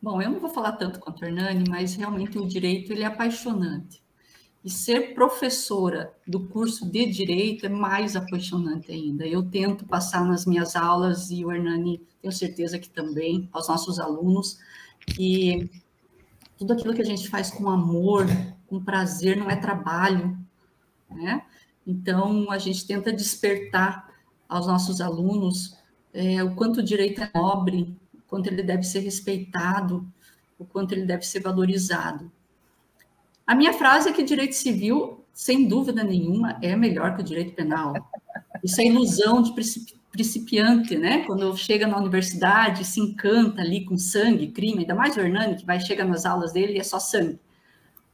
bom, 0.00 0.22
eu 0.22 0.30
não 0.30 0.40
vou 0.40 0.48
falar 0.48 0.72
tanto 0.72 0.98
com 0.98 1.10
a 1.10 1.14
Hernani, 1.26 1.64
mas 1.68 1.94
realmente 1.94 2.38
o 2.38 2.48
direito 2.48 2.90
ele 2.90 3.02
é 3.02 3.06
apaixonante. 3.06 4.02
E 4.64 4.70
ser 4.70 5.14
professora 5.14 6.12
do 6.26 6.40
curso 6.40 6.84
de 6.84 7.06
Direito 7.06 7.66
é 7.66 7.68
mais 7.68 8.16
apaixonante 8.16 8.90
ainda. 8.90 9.26
Eu 9.26 9.42
tento 9.42 9.86
passar 9.86 10.24
nas 10.24 10.44
minhas 10.44 10.74
aulas, 10.74 11.30
e 11.30 11.44
o 11.44 11.52
Hernani, 11.52 12.02
tenho 12.20 12.32
certeza 12.32 12.78
que 12.78 12.90
também, 12.90 13.48
aos 13.52 13.68
nossos 13.68 13.98
alunos, 14.00 14.58
que 15.06 15.70
tudo 16.58 16.72
aquilo 16.72 16.92
que 16.92 17.02
a 17.02 17.06
gente 17.06 17.28
faz 17.28 17.50
com 17.50 17.68
amor, 17.68 18.26
com 18.66 18.82
prazer, 18.82 19.36
não 19.36 19.48
é 19.48 19.56
trabalho, 19.56 20.36
né? 21.08 21.42
Então, 21.86 22.50
a 22.50 22.58
gente 22.58 22.86
tenta 22.86 23.12
despertar 23.12 24.12
aos 24.48 24.66
nossos 24.66 25.00
alunos 25.00 25.76
é, 26.12 26.42
o 26.42 26.54
quanto 26.54 26.80
o 26.80 26.82
direito 26.82 27.22
é 27.22 27.30
nobre, 27.34 27.96
o 28.12 28.22
quanto 28.26 28.48
ele 28.48 28.62
deve 28.62 28.82
ser 28.82 29.00
respeitado, 29.00 30.06
o 30.58 30.64
quanto 30.64 30.92
ele 30.92 31.06
deve 31.06 31.24
ser 31.24 31.40
valorizado. 31.40 32.30
A 33.48 33.54
minha 33.54 33.72
frase 33.72 34.10
é 34.10 34.12
que 34.12 34.22
direito 34.22 34.54
civil, 34.54 35.24
sem 35.32 35.66
dúvida 35.66 36.04
nenhuma, 36.04 36.58
é 36.60 36.76
melhor 36.76 37.16
que 37.16 37.22
o 37.22 37.24
direito 37.24 37.54
penal. 37.54 37.94
Isso 38.62 38.78
é 38.78 38.84
ilusão 38.84 39.40
de 39.40 39.54
principiante, 40.10 40.98
né? 40.98 41.24
Quando 41.24 41.56
chega 41.56 41.86
na 41.86 41.96
universidade, 41.96 42.84
se 42.84 43.00
encanta 43.00 43.62
ali 43.62 43.86
com 43.86 43.96
sangue, 43.96 44.48
crime, 44.48 44.80
ainda 44.80 44.94
mais 44.94 45.16
o 45.16 45.20
Hernani, 45.20 45.56
que 45.56 45.64
vai 45.64 45.80
chega 45.80 46.04
nas 46.04 46.26
aulas 46.26 46.52
dele 46.52 46.74
e 46.74 46.78
é 46.78 46.84
só 46.84 47.00
sangue. 47.00 47.40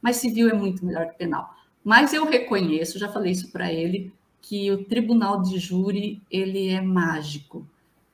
Mas 0.01 0.15
civil 0.15 0.47
é 0.49 0.53
muito 0.53 0.85
melhor 0.85 1.07
que 1.07 1.17
penal. 1.17 1.53
Mas 1.83 2.13
eu 2.13 2.25
reconheço, 2.25 2.97
já 2.97 3.09
falei 3.09 3.33
isso 3.33 3.51
para 3.51 3.69
ele, 3.73 4.13
que 4.41 4.71
o 4.71 4.85
tribunal 4.85 5.41
de 5.41 5.59
júri 5.59 6.21
ele 6.31 6.69
é 6.69 6.79
mágico. 6.79 7.67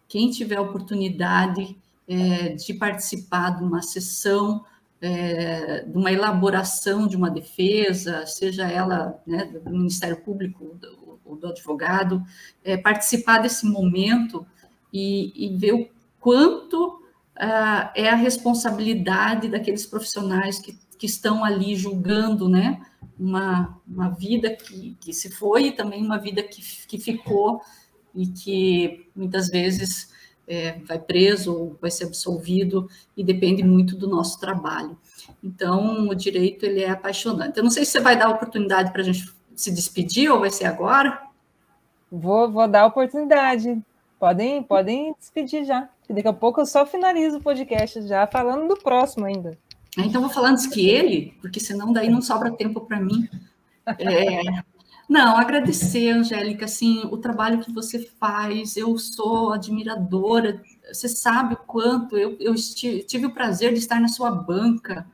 Quem 0.07 0.31
tiver 0.31 0.60
oportunidade 0.60 1.77
é, 2.07 2.56
de 2.56 2.73
participar 2.73 3.52
de 3.52 3.64
uma 3.64 3.84
sessão 3.84 4.65
é, 5.02 5.84
de 5.84 5.98
uma 5.98 6.11
elaboração 6.11 7.07
de 7.07 7.18
uma 7.18 7.30
defesa, 7.30 8.26
seja 8.28 8.69
ela 8.69 9.19
né, 9.26 9.45
do 9.45 9.72
Ministério 9.72 10.18
Público 10.22 10.64
ou 11.26 11.36
do, 11.36 11.38
do, 11.38 11.48
advogado, 11.48 12.23
é, 12.64 12.78
participar 12.78 13.40
desse 13.40 13.65
momento 13.65 14.45
e, 14.94 15.34
e 15.36 15.57
ver 15.57 15.73
o 15.73 15.90
quanto 16.19 16.99
uh, 17.36 17.90
é 17.95 18.10
a 18.10 18.15
responsabilidade 18.15 19.49
daqueles 19.49 19.88
profissionais 19.88 20.60
que, 20.60 20.78
que 20.99 21.07
estão 21.07 21.44
ali 21.44 21.76
julgando, 21.76 22.48
né, 22.48 22.80
uma, 23.19 23.82
uma 23.88 24.10
vida 24.10 24.56
que, 24.56 24.95
que 24.99 25.14
se 25.14 25.32
foi 25.32 25.68
e 25.68 25.72
também 25.72 26.06
uma 26.06 26.19
vida 26.19 26.44
que, 26.44 26.61
que 26.88 26.99
ficou 26.99 27.61
e 28.14 28.28
que 28.28 29.10
muitas 29.15 29.48
vezes 29.48 30.11
é, 30.52 30.78
vai 30.86 30.99
preso 30.99 31.56
ou 31.56 31.78
vai 31.82 31.90
ser 31.90 32.03
absolvido 32.03 32.90
e 33.15 33.23
depende 33.23 33.64
muito 33.64 33.95
do 33.95 34.06
nosso 34.06 34.38
trabalho. 34.38 34.98
Então, 35.41 36.10
o 36.10 36.14
direito 36.14 36.65
ele 36.65 36.82
é 36.82 36.90
apaixonante. 36.90 37.57
Eu 37.57 37.64
não 37.64 37.72
sei 37.72 37.86
se 37.86 37.91
você 37.91 38.02
vai 38.02 38.19
dar 38.19 38.30
oportunidade 38.30 38.91
para 38.91 39.02
a 39.02 39.06
gente 39.06 39.34
se 39.56 39.72
despedir 39.72 40.30
ou 40.30 40.41
vai 40.41 40.49
ser 40.49 40.65
agora. 40.65 41.22
Vou, 42.11 42.52
vou 42.52 42.68
dar 42.68 42.86
oportunidade. 42.86 43.82
Podem, 44.19 44.61
podem 44.61 45.15
despedir 45.18 45.64
já. 45.64 45.88
Daqui 46.10 46.28
a 46.28 46.34
pouco 46.34 46.60
eu 46.60 46.65
só 46.65 46.86
finalizo 46.86 47.38
o 47.38 47.41
podcast 47.41 48.06
já 48.06 48.28
falando 48.28 48.68
do 48.68 48.76
próximo 48.76 49.26
ainda. 49.26 49.57
Então 49.98 50.19
vou 50.19 50.30
falar 50.30 50.49
antes 50.49 50.68
que 50.68 50.90
ele, 50.90 51.34
porque 51.40 51.61
senão 51.61 51.94
daí 51.94 52.10
não 52.10 52.22
sobra 52.22 52.52
tempo 52.52 52.82
para 52.82 52.99
mim. 52.99 53.30
É, 53.98 54.41
não, 55.11 55.35
agradecer, 55.35 56.09
Angélica, 56.09 56.63
assim, 56.63 57.01
o 57.11 57.17
trabalho 57.17 57.59
que 57.59 57.69
você 57.69 57.99
faz, 57.99 58.77
eu 58.77 58.97
sou 58.97 59.51
admiradora, 59.51 60.63
você 60.89 61.09
sabe 61.09 61.55
o 61.55 61.57
quanto, 61.57 62.17
eu, 62.17 62.38
eu 62.39 62.55
tive 62.55 63.25
o 63.25 63.33
prazer 63.33 63.73
de 63.73 63.79
estar 63.79 63.99
na 63.99 64.07
sua 64.07 64.31
banca 64.31 65.05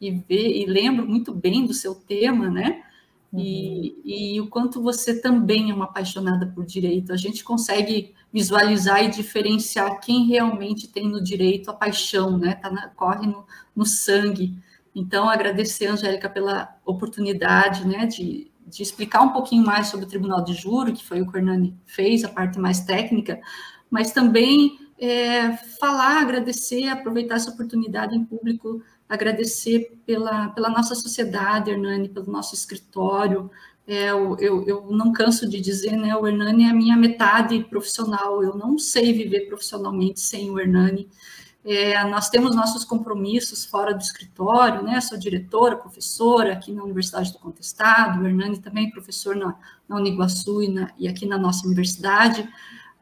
e 0.00 0.10
ver, 0.10 0.56
e 0.56 0.66
lembro 0.66 1.06
muito 1.06 1.32
bem 1.32 1.64
do 1.64 1.72
seu 1.72 1.94
tema, 1.94 2.50
né? 2.50 2.82
E, 3.32 3.36
uhum. 3.38 4.02
e, 4.04 4.40
o 4.40 4.48
quanto 4.48 4.82
você 4.82 5.20
também 5.20 5.70
é 5.70 5.74
uma 5.74 5.84
apaixonada 5.84 6.44
por 6.46 6.66
direito. 6.66 7.12
A 7.12 7.16
gente 7.16 7.44
consegue 7.44 8.14
visualizar 8.32 9.04
e 9.04 9.08
diferenciar 9.08 10.00
quem 10.00 10.26
realmente 10.26 10.88
tem 10.88 11.08
no 11.08 11.22
direito 11.22 11.70
a 11.70 11.74
paixão, 11.74 12.36
né? 12.36 12.56
Tá 12.56 12.70
na, 12.70 12.88
corre 12.88 13.28
no, 13.28 13.46
no 13.76 13.86
sangue. 13.86 14.58
Então, 14.92 15.28
agradecer, 15.28 15.86
Angélica, 15.86 16.28
pela 16.28 16.76
oportunidade, 16.84 17.86
né, 17.86 18.04
de, 18.04 18.47
de 18.68 18.82
explicar 18.82 19.22
um 19.22 19.32
pouquinho 19.32 19.64
mais 19.64 19.88
sobre 19.88 20.06
o 20.06 20.08
Tribunal 20.08 20.44
de 20.44 20.54
Júri, 20.54 20.92
que 20.92 21.04
foi 21.04 21.20
o 21.20 21.26
que 21.26 21.36
o 21.36 21.38
Hernani 21.38 21.76
fez, 21.86 22.24
a 22.24 22.28
parte 22.28 22.58
mais 22.58 22.80
técnica, 22.80 23.40
mas 23.90 24.12
também 24.12 24.78
é, 24.98 25.56
falar, 25.80 26.20
agradecer, 26.20 26.88
aproveitar 26.88 27.36
essa 27.36 27.50
oportunidade 27.50 28.14
em 28.14 28.24
público, 28.24 28.82
agradecer 29.08 29.98
pela, 30.04 30.48
pela 30.48 30.68
nossa 30.68 30.94
sociedade, 30.94 31.70
Hernani, 31.70 32.08
pelo 32.08 32.30
nosso 32.30 32.54
escritório. 32.54 33.50
É, 33.86 34.10
eu, 34.10 34.36
eu, 34.38 34.66
eu, 34.66 34.86
não 34.90 35.12
canso 35.12 35.48
de 35.48 35.60
dizer, 35.60 35.96
né, 35.96 36.14
o 36.14 36.26
Hernani 36.26 36.64
é 36.64 36.70
a 36.70 36.74
minha 36.74 36.96
metade 36.96 37.64
profissional, 37.64 38.42
eu 38.42 38.54
não 38.54 38.76
sei 38.76 39.14
viver 39.14 39.46
profissionalmente 39.48 40.20
sem 40.20 40.50
o 40.50 40.60
Hernani. 40.60 41.08
É, 41.64 42.02
nós 42.04 42.30
temos 42.30 42.54
nossos 42.54 42.84
compromissos 42.84 43.64
fora 43.64 43.92
do 43.92 44.00
escritório, 44.00 44.82
né? 44.82 45.00
Sou 45.00 45.18
diretora, 45.18 45.76
professora 45.76 46.52
aqui 46.52 46.72
na 46.72 46.84
Universidade 46.84 47.32
do 47.32 47.38
Contestado, 47.38 48.22
o 48.22 48.26
Hernani 48.26 48.58
também 48.58 48.90
professor 48.90 49.34
na, 49.34 49.56
na 49.88 49.96
Uniguaçu 49.96 50.62
e, 50.62 50.68
na, 50.68 50.92
e 50.96 51.08
aqui 51.08 51.26
na 51.26 51.36
nossa 51.36 51.66
universidade, 51.66 52.48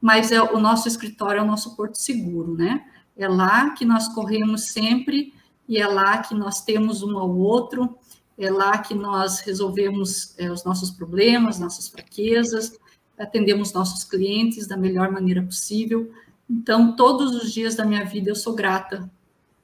mas 0.01 0.33
é, 0.33 0.43
o 0.43 0.59
nosso 0.59 0.89
escritório 0.89 1.41
é 1.41 1.43
o 1.43 1.47
nosso 1.47 1.77
porto 1.77 1.97
seguro, 1.97 2.57
né? 2.57 2.85
É 3.17 3.29
lá 3.29 3.71
que 3.71 3.85
nós 3.85 4.09
corremos 4.09 4.73
sempre 4.73 5.35
e 5.69 5.79
é 5.79 5.87
lá 5.87 6.19
que 6.19 6.35
nós 6.35 6.63
temos 6.63 7.03
um 7.03 7.19
ao 7.19 7.31
outro, 7.37 7.97
é 8.39 8.51
lá 8.51 8.79
que 8.79 8.95
nós 8.95 9.41
resolvemos 9.41 10.35
é, 10.39 10.51
os 10.51 10.65
nossos 10.65 10.91
problemas, 10.91 11.59
nossas 11.59 11.89
fraquezas, 11.89 12.79
atendemos 13.19 13.73
nossos 13.73 14.05
clientes 14.05 14.67
da 14.67 14.77
melhor 14.77 15.11
maneira 15.11 15.43
possível. 15.43 16.13
Então, 16.49 16.95
todos 16.95 17.35
os 17.35 17.53
dias 17.53 17.75
da 17.75 17.85
minha 17.85 18.05
vida 18.05 18.31
eu 18.31 18.37
sou 18.37 18.55
grata 18.55 19.11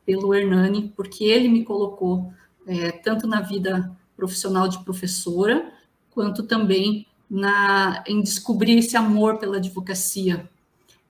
pelo 0.04 0.34
Hernani, 0.34 0.92
porque 0.96 1.24
ele 1.24 1.48
me 1.48 1.64
colocou 1.64 2.32
é, 2.66 2.90
tanto 2.90 3.26
na 3.26 3.40
vida 3.40 3.96
profissional 4.16 4.68
de 4.68 4.82
professora, 4.84 5.72
quanto 6.10 6.42
também 6.42 7.06
na, 7.30 8.02
em 8.06 8.20
descobrir 8.20 8.78
esse 8.78 8.96
amor 8.96 9.38
pela 9.38 9.56
advocacia. 9.56 10.48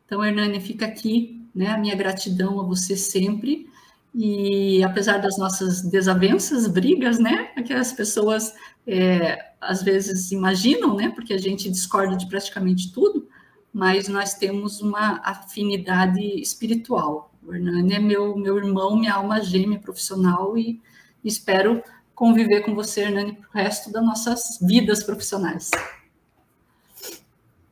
Então, 0.07 0.25
Hernani, 0.25 0.61
fica 0.61 0.87
aqui 0.87 1.43
né, 1.55 1.69
a 1.69 1.79
minha 1.79 1.97
gratidão 1.97 2.61
a 2.61 2.65
você 2.65 2.97
sempre. 2.97 3.67
E 4.15 4.85
apesar 4.85 5.19
das 5.19 5.39
nossas 5.39 5.83
desavenças, 5.83 6.69
brigas, 6.69 7.19
né, 7.19 7.47
que 7.67 7.73
as 7.73 7.93
pessoas 7.93 8.55
é, 8.87 9.53
às 9.61 9.83
vezes 9.83 10.31
imaginam, 10.31 10.95
né, 10.97 11.11
porque 11.15 11.33
a 11.33 11.39
gente 11.39 11.71
discorda 11.71 12.17
de 12.17 12.27
praticamente 12.27 12.93
tudo, 12.93 13.27
mas 13.73 14.07
nós 14.09 14.35
temos 14.35 14.81
uma 14.81 15.21
afinidade 15.25 16.21
espiritual. 16.41 17.33
O 17.43 17.55
Hernani 17.55 17.95
é 17.95 17.99
meu, 17.99 18.37
meu 18.37 18.59
irmão, 18.59 18.97
minha 18.97 19.15
alma 19.15 19.41
gêmea 19.41 19.79
profissional 19.79 20.57
e 20.59 20.81
espero 21.25 21.83
conviver 22.15 22.61
com 22.61 22.75
você, 22.75 23.03
Hernani, 23.03 23.35
para 23.35 23.49
o 23.49 23.53
resto 23.53 23.91
das 23.91 24.05
nossas 24.05 24.59
vidas 24.61 25.03
profissionais. 25.03 25.71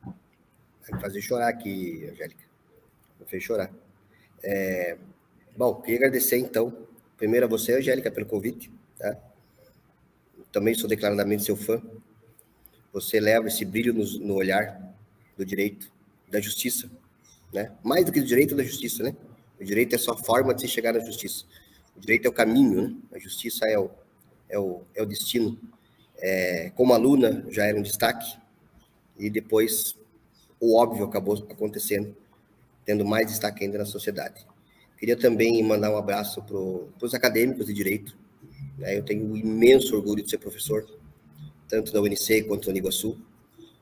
Vai 0.03 0.93
me 0.93 0.99
fazer 0.99 1.21
chorar 1.21 1.49
aqui, 1.49 2.09
Angélica. 2.11 2.43
Vou 3.17 3.27
fazer 3.27 3.39
chorar. 3.39 3.71
É, 4.43 4.97
bom, 5.55 5.75
queria 5.75 5.97
agradecer, 5.97 6.37
então, 6.37 6.75
primeiro 7.15 7.45
a 7.45 7.49
você, 7.49 7.77
Angélica, 7.77 8.11
pelo 8.11 8.25
convite. 8.25 8.71
Tá? 8.97 9.15
Também 10.51 10.73
sou 10.73 10.89
declaradamente 10.89 11.43
seu 11.43 11.55
fã. 11.55 11.81
Você 12.91 13.19
leva 13.19 13.47
esse 13.47 13.63
brilho 13.63 13.93
no, 13.93 14.03
no 14.19 14.33
olhar 14.33 14.91
do 15.37 15.45
direito, 15.45 15.90
da 16.31 16.39
justiça, 16.39 16.89
né? 17.53 17.71
Mais 17.83 18.05
do 18.05 18.11
que 18.11 18.21
do 18.21 18.25
direito, 18.25 18.55
da 18.55 18.63
justiça, 18.63 19.03
né? 19.03 19.15
O 19.59 19.63
direito 19.63 19.93
é 19.93 19.97
só 19.97 20.17
forma 20.17 20.53
de 20.53 20.61
se 20.61 20.67
chegar 20.67 20.93
na 20.93 20.99
justiça. 20.99 21.45
O 21.95 21.99
direito 21.99 22.25
é 22.25 22.29
o 22.29 22.33
caminho, 22.33 22.81
né? 22.81 22.95
A 23.13 23.19
justiça 23.19 23.67
é 23.67 23.77
o, 23.77 23.91
é 24.49 24.57
o, 24.57 24.81
é 24.95 25.03
o 25.03 25.05
destino. 25.05 25.59
É, 26.17 26.71
como 26.75 26.93
aluna, 26.93 27.45
já 27.49 27.65
era 27.65 27.77
um 27.77 27.81
destaque, 27.81 28.37
e 29.17 29.29
depois 29.29 29.95
o 30.59 30.75
óbvio 30.75 31.05
acabou 31.05 31.35
acontecendo, 31.49 32.15
tendo 32.85 33.05
mais 33.05 33.27
destaque 33.27 33.63
ainda 33.63 33.77
na 33.77 33.85
sociedade. 33.85 34.45
Queria 34.97 35.17
também 35.17 35.61
mandar 35.63 35.91
um 35.91 35.97
abraço 35.97 36.41
para 36.43 37.05
os 37.05 37.13
acadêmicos 37.13 37.65
de 37.65 37.73
direito. 37.73 38.15
Né? 38.77 38.97
Eu 38.97 39.03
tenho 39.03 39.25
um 39.25 39.35
imenso 39.35 39.95
orgulho 39.95 40.23
de 40.23 40.29
ser 40.29 40.37
professor, 40.37 40.87
tanto 41.67 41.91
da 41.91 41.99
UNC 41.99 42.43
quanto 42.43 42.65
da 42.65 42.71
Uniguaçu. 42.71 43.19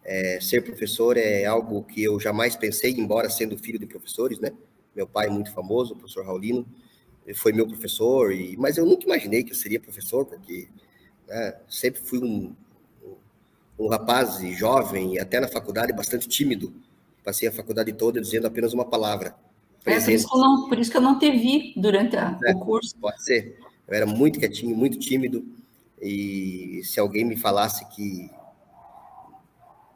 É, 0.03 0.39
ser 0.41 0.63
professor 0.63 1.17
é 1.17 1.45
algo 1.45 1.83
que 1.83 2.03
eu 2.03 2.19
jamais 2.19 2.55
pensei, 2.55 2.91
embora 2.91 3.29
sendo 3.29 3.57
filho 3.57 3.77
de 3.77 3.85
professores, 3.85 4.39
né? 4.39 4.51
Meu 4.95 5.07
pai 5.07 5.27
é 5.27 5.29
muito 5.29 5.51
famoso, 5.51 5.93
o 5.93 5.97
professor 5.97 6.25
Raulino, 6.25 6.65
foi 7.35 7.53
meu 7.53 7.67
professor, 7.67 8.33
e, 8.33 8.57
mas 8.57 8.77
eu 8.77 8.85
nunca 8.85 9.05
imaginei 9.05 9.43
que 9.43 9.51
eu 9.51 9.55
seria 9.55 9.79
professor, 9.79 10.25
porque 10.25 10.67
né, 11.27 11.55
sempre 11.67 12.01
fui 12.01 12.19
um, 12.19 12.55
um 13.77 13.87
rapaz 13.87 14.39
jovem, 14.57 15.15
e 15.15 15.19
até 15.19 15.39
na 15.39 15.47
faculdade, 15.47 15.93
bastante 15.93 16.27
tímido. 16.27 16.73
Passei 17.23 17.47
a 17.47 17.51
faculdade 17.51 17.93
toda 17.93 18.19
dizendo 18.19 18.47
apenas 18.47 18.73
uma 18.73 18.85
palavra. 18.85 19.35
É, 19.85 19.99
por, 19.99 20.11
isso 20.11 20.27
que 20.27 20.35
eu 20.35 20.39
não, 20.41 20.69
por 20.69 20.79
isso 20.79 20.91
que 20.91 20.97
eu 20.97 21.01
não 21.01 21.19
te 21.19 21.31
vi 21.31 21.73
durante 21.77 22.17
a, 22.17 22.37
é, 22.43 22.53
o 22.53 22.59
curso. 22.59 22.95
Pode 22.97 23.23
ser. 23.23 23.57
Eu 23.87 23.95
era 23.95 24.05
muito 24.05 24.39
quietinho, 24.39 24.75
muito 24.75 24.99
tímido, 24.99 25.45
e 26.01 26.81
se 26.83 26.99
alguém 26.99 27.25
me 27.25 27.35
falasse 27.35 27.85
que 27.89 28.29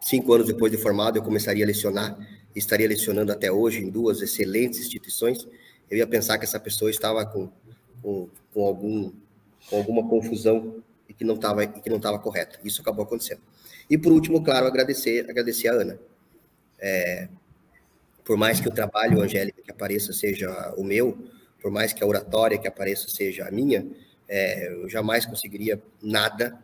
Cinco 0.06 0.34
anos 0.34 0.48
depois 0.48 0.72
de 0.72 0.78
formado, 0.78 1.18
eu 1.18 1.24
começaria 1.24 1.64
a 1.64 1.68
lecionar, 1.68 2.18
estaria 2.56 2.88
lecionando 2.88 3.32
até 3.32 3.52
hoje 3.52 3.82
em 3.82 3.90
duas 3.90 4.22
excelentes 4.22 4.80
instituições. 4.80 5.48
Eu 5.90 5.98
ia 5.98 6.08
pensar 6.08 6.38
que 6.38 6.44
essa 6.44 6.60
pessoa 6.60 6.92
estava 6.92 7.26
com, 7.26 7.50
com, 8.02 8.30
com 8.54 8.66
algum, 8.66 9.12
com 9.70 9.78
alguma 9.78 10.08
confusão 10.08 10.84
e 11.08 11.14
que 11.14 11.24
não 11.24 11.36
estava 11.36 11.66
que 11.66 11.90
não 11.90 11.98
estava 11.98 12.20
correta. 12.20 12.60
Isso 12.64 12.82
acabou 12.82 13.06
acontecendo. 13.06 13.42
E 13.90 13.98
por 13.98 14.12
último, 14.12 14.44
claro, 14.44 14.68
agradecer 14.68 15.30
agradecer 15.30 15.70
a 15.70 15.74
Ana. 15.74 16.00
É, 16.80 17.30
por 18.24 18.38
mais 18.38 18.60
que 18.60 18.68
o 18.68 18.72
trabalho, 18.72 19.22
Angélica, 19.22 19.62
que 19.62 19.72
apareça 19.72 20.12
seja 20.14 20.74
o 20.78 20.84
meu, 20.84 21.18
por 21.62 21.72
mais 21.72 21.94
que 21.94 22.04
a 22.04 22.08
oratória 22.08 22.58
que 22.58 22.68
apareça 22.68 23.08
seja 23.08 23.48
a 23.48 23.52
minha, 23.52 23.88
é, 24.28 24.68
eu 24.68 24.90
jamais 24.90 25.26
conseguiria 25.26 25.82
nada 26.02 26.58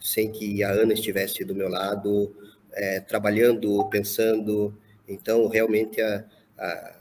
sem 0.00 0.30
que 0.30 0.62
a 0.62 0.70
Ana 0.70 0.92
estivesse 0.92 1.44
do 1.44 1.54
meu 1.54 1.68
lado, 1.68 2.34
é, 2.76 3.00
trabalhando, 3.00 3.82
pensando. 3.88 4.76
Então, 5.08 5.48
realmente, 5.48 6.00
a, 6.00 6.24
a, 6.58 6.96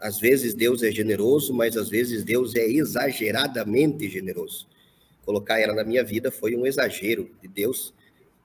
às 0.00 0.18
vezes 0.18 0.54
Deus 0.54 0.82
é 0.82 0.90
generoso, 0.90 1.52
mas 1.52 1.76
às 1.76 1.88
vezes 1.88 2.24
Deus 2.24 2.56
é 2.56 2.66
exageradamente 2.66 4.08
generoso. 4.08 4.66
Colocar 5.24 5.60
ela 5.60 5.74
na 5.74 5.84
minha 5.84 6.02
vida 6.02 6.30
foi 6.30 6.56
um 6.56 6.66
exagero 6.66 7.30
de 7.42 7.46
Deus, 7.46 7.92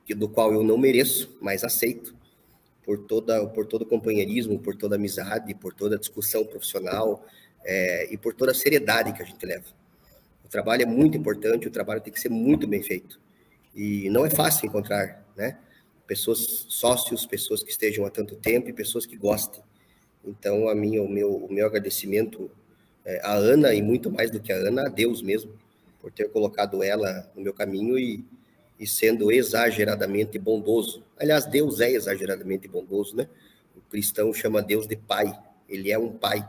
que, 0.06 0.14
do 0.14 0.28
qual 0.28 0.54
eu 0.54 0.64
não 0.64 0.78
mereço, 0.78 1.36
mas 1.42 1.64
aceito 1.64 2.14
por 2.84 2.98
toda 2.98 3.48
por 3.48 3.66
todo 3.66 3.84
o 3.84 3.86
companheirismo, 3.86 4.60
por 4.60 4.76
toda 4.76 4.98
amizade, 4.98 5.56
por 5.56 5.74
toda 5.74 5.98
discussão 5.98 6.46
profissional 6.46 7.26
é, 7.64 8.14
e 8.14 8.18
por 8.18 8.34
toda 8.34 8.52
a 8.52 8.56
seriedade 8.56 9.14
que 9.14 9.24
a 9.24 9.26
gente 9.26 9.46
leva. 9.46 9.64
trabalho 10.50 10.84
é 10.84 10.86
muito 10.86 11.18
importante, 11.18 11.66
o 11.66 11.72
trabalho 11.72 12.02
tem 12.02 12.12
que 12.12 12.20
ser 12.20 12.30
muito 12.30 12.68
bem 12.68 12.84
feito. 12.84 13.22
E 13.74 14.10
não 14.10 14.26
é 14.26 14.30
fácil 14.30 14.68
encontrar, 14.68 15.26
né? 15.38 15.58
Pessoas, 16.08 16.66
sócios, 16.70 17.26
pessoas 17.26 17.64
que 17.64 17.72
estejam 17.72 18.06
há 18.06 18.10
tanto 18.10 18.36
tempo 18.36 18.70
e 18.70 18.74
pessoas 18.74 19.06
que 19.06 19.16
gostem. 19.16 19.64
Então, 20.26 20.70
a 20.70 20.76
minha, 20.76 21.02
o, 21.02 21.10
meu, 21.10 21.36
o 21.36 21.52
meu 21.52 21.66
agradecimento 21.66 22.50
é, 23.06 23.20
à 23.24 23.34
Ana, 23.34 23.74
e 23.74 23.82
muito 23.82 24.10
mais 24.10 24.32
do 24.32 24.40
que 24.40 24.52
a 24.52 24.56
Ana, 24.56 24.88
a 24.88 24.90
Deus 24.90 25.22
mesmo, 25.22 25.54
por 26.00 26.12
ter 26.12 26.30
colocado 26.30 26.82
ela 26.84 27.30
no 27.36 27.42
meu 27.42 27.54
caminho 27.54 27.98
e, 27.98 28.24
e 28.80 28.88
sendo 28.88 29.32
exageradamente 29.32 30.40
bondoso. 30.40 31.04
Aliás, 31.18 31.46
Deus 31.46 31.80
é 31.80 31.92
exageradamente 31.92 32.68
bondoso, 32.68 33.16
né? 33.16 33.28
O 33.76 33.82
cristão 33.90 34.34
chama 34.34 34.62
Deus 34.62 34.88
de 34.88 34.96
Pai, 34.96 35.38
ele 35.68 35.92
é 35.92 35.98
um 35.98 36.12
Pai, 36.12 36.48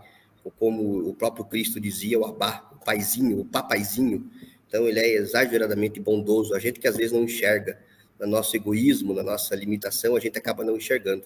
como 0.58 1.08
o 1.08 1.14
próprio 1.14 1.44
Cristo 1.44 1.80
dizia, 1.80 2.18
o 2.18 2.24
Abá, 2.24 2.70
o 2.72 2.84
paizinho, 2.84 3.40
o 3.40 3.44
papaizinho. 3.44 4.30
Então, 4.68 4.86
ele 4.86 5.00
é 5.00 5.14
exageradamente 5.14 6.00
bondoso. 6.00 6.54
A 6.54 6.58
gente 6.58 6.78
que 6.80 6.88
às 6.88 6.96
vezes 6.96 7.12
não 7.12 7.24
enxerga, 7.24 7.78
no 8.18 8.26
nosso 8.26 8.56
egoísmo, 8.56 9.12
na 9.14 9.22
nossa 9.22 9.54
limitação, 9.54 10.16
a 10.16 10.20
gente 10.20 10.38
acaba 10.38 10.64
não 10.64 10.76
enxergando. 10.76 11.24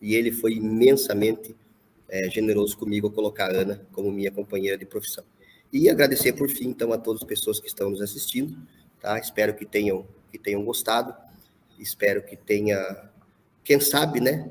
E 0.00 0.14
ele 0.14 0.32
foi 0.32 0.54
imensamente 0.54 1.54
é, 2.08 2.28
generoso 2.30 2.76
comigo 2.76 3.06
ao 3.06 3.12
colocar 3.12 3.50
a 3.50 3.60
Ana 3.60 3.86
como 3.92 4.10
minha 4.10 4.30
companheira 4.30 4.76
de 4.76 4.84
profissão. 4.84 5.24
E 5.72 5.88
agradecer 5.88 6.32
por 6.34 6.48
fim, 6.48 6.68
então, 6.68 6.92
a 6.92 6.98
todas 6.98 7.22
as 7.22 7.28
pessoas 7.28 7.58
que 7.58 7.66
estão 7.66 7.90
nos 7.90 8.00
assistindo, 8.00 8.56
tá? 9.00 9.18
Espero 9.18 9.54
que 9.54 9.64
tenham, 9.64 10.06
que 10.30 10.38
tenham 10.38 10.64
gostado, 10.64 11.14
espero 11.78 12.22
que 12.22 12.36
tenha, 12.36 13.10
quem 13.64 13.80
sabe, 13.80 14.20
né, 14.20 14.50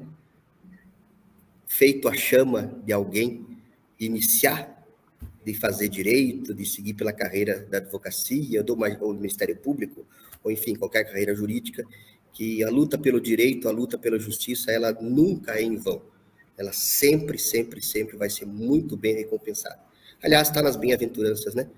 feito 1.66 2.08
a 2.08 2.14
chama 2.14 2.80
de 2.86 2.92
alguém 2.92 3.48
iniciar 4.00 4.74
de 5.46 5.54
fazer 5.54 5.90
direito, 5.90 6.54
de 6.54 6.66
seguir 6.66 6.94
pela 6.94 7.12
carreira 7.12 7.66
da 7.70 7.78
advocacia, 7.78 8.64
do, 8.64 8.78
ou 9.02 9.14
do 9.14 9.20
Ministério 9.20 9.56
Público, 9.56 10.06
ou 10.44 10.52
enfim, 10.52 10.76
qualquer 10.76 11.04
carreira 11.06 11.34
jurídica, 11.34 11.84
que 12.34 12.64
a 12.64 12.70
luta 12.70 12.98
pelo 12.98 13.22
direito, 13.22 13.68
a 13.68 13.72
luta 13.72 13.98
pela 13.98 14.20
justiça, 14.20 14.72
ela 14.72 14.92
nunca 14.94 15.56
é 15.60 15.64
em 15.64 15.78
vão 15.78 16.02
ela 16.58 16.72
sempre, 16.72 17.38
sempre, 17.38 17.82
sempre 17.82 18.16
vai 18.16 18.30
ser 18.30 18.46
muito 18.46 18.96
bem 18.96 19.16
recompensada. 19.16 19.80
Aliás, 20.22 20.48
está 20.48 20.62
nas 20.62 20.76
bem-aventuranças, 20.76 21.54
né? 21.54 21.70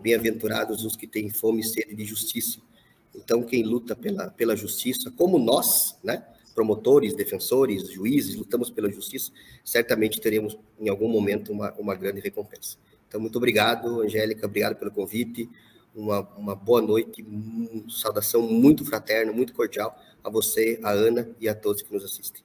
Bem-aventurados 0.00 0.84
os 0.84 0.96
que 0.96 1.06
têm 1.06 1.30
fome 1.30 1.60
e 1.60 1.64
sede 1.64 1.94
de 1.94 2.04
justiça. 2.04 2.58
Então, 3.14 3.42
quem 3.42 3.62
luta 3.62 3.94
pela, 3.94 4.30
pela 4.30 4.56
justiça, 4.56 5.10
como 5.10 5.38
nós, 5.38 5.96
né? 6.02 6.24
Promotores, 6.54 7.14
defensores, 7.14 7.90
juízes, 7.90 8.34
lutamos 8.34 8.68
pela 8.70 8.90
justiça, 8.90 9.32
certamente 9.64 10.20
teremos 10.20 10.58
em 10.78 10.88
algum 10.88 11.08
momento 11.08 11.52
uma, 11.52 11.72
uma 11.74 11.94
grande 11.94 12.20
recompensa. 12.20 12.76
Então, 13.08 13.20
muito 13.20 13.36
obrigado, 13.36 14.00
Angélica, 14.00 14.46
obrigado 14.46 14.76
pelo 14.76 14.90
convite. 14.90 15.48
Uma, 15.94 16.20
uma 16.36 16.54
boa 16.54 16.80
noite, 16.80 17.22
uma 17.22 17.90
saudação 17.90 18.42
muito 18.42 18.84
fraterna, 18.84 19.32
muito 19.32 19.52
cordial 19.52 19.96
a 20.24 20.30
você, 20.30 20.80
a 20.82 20.90
Ana 20.90 21.28
e 21.38 21.48
a 21.48 21.54
todos 21.54 21.82
que 21.82 21.92
nos 21.92 22.04
assistem. 22.04 22.42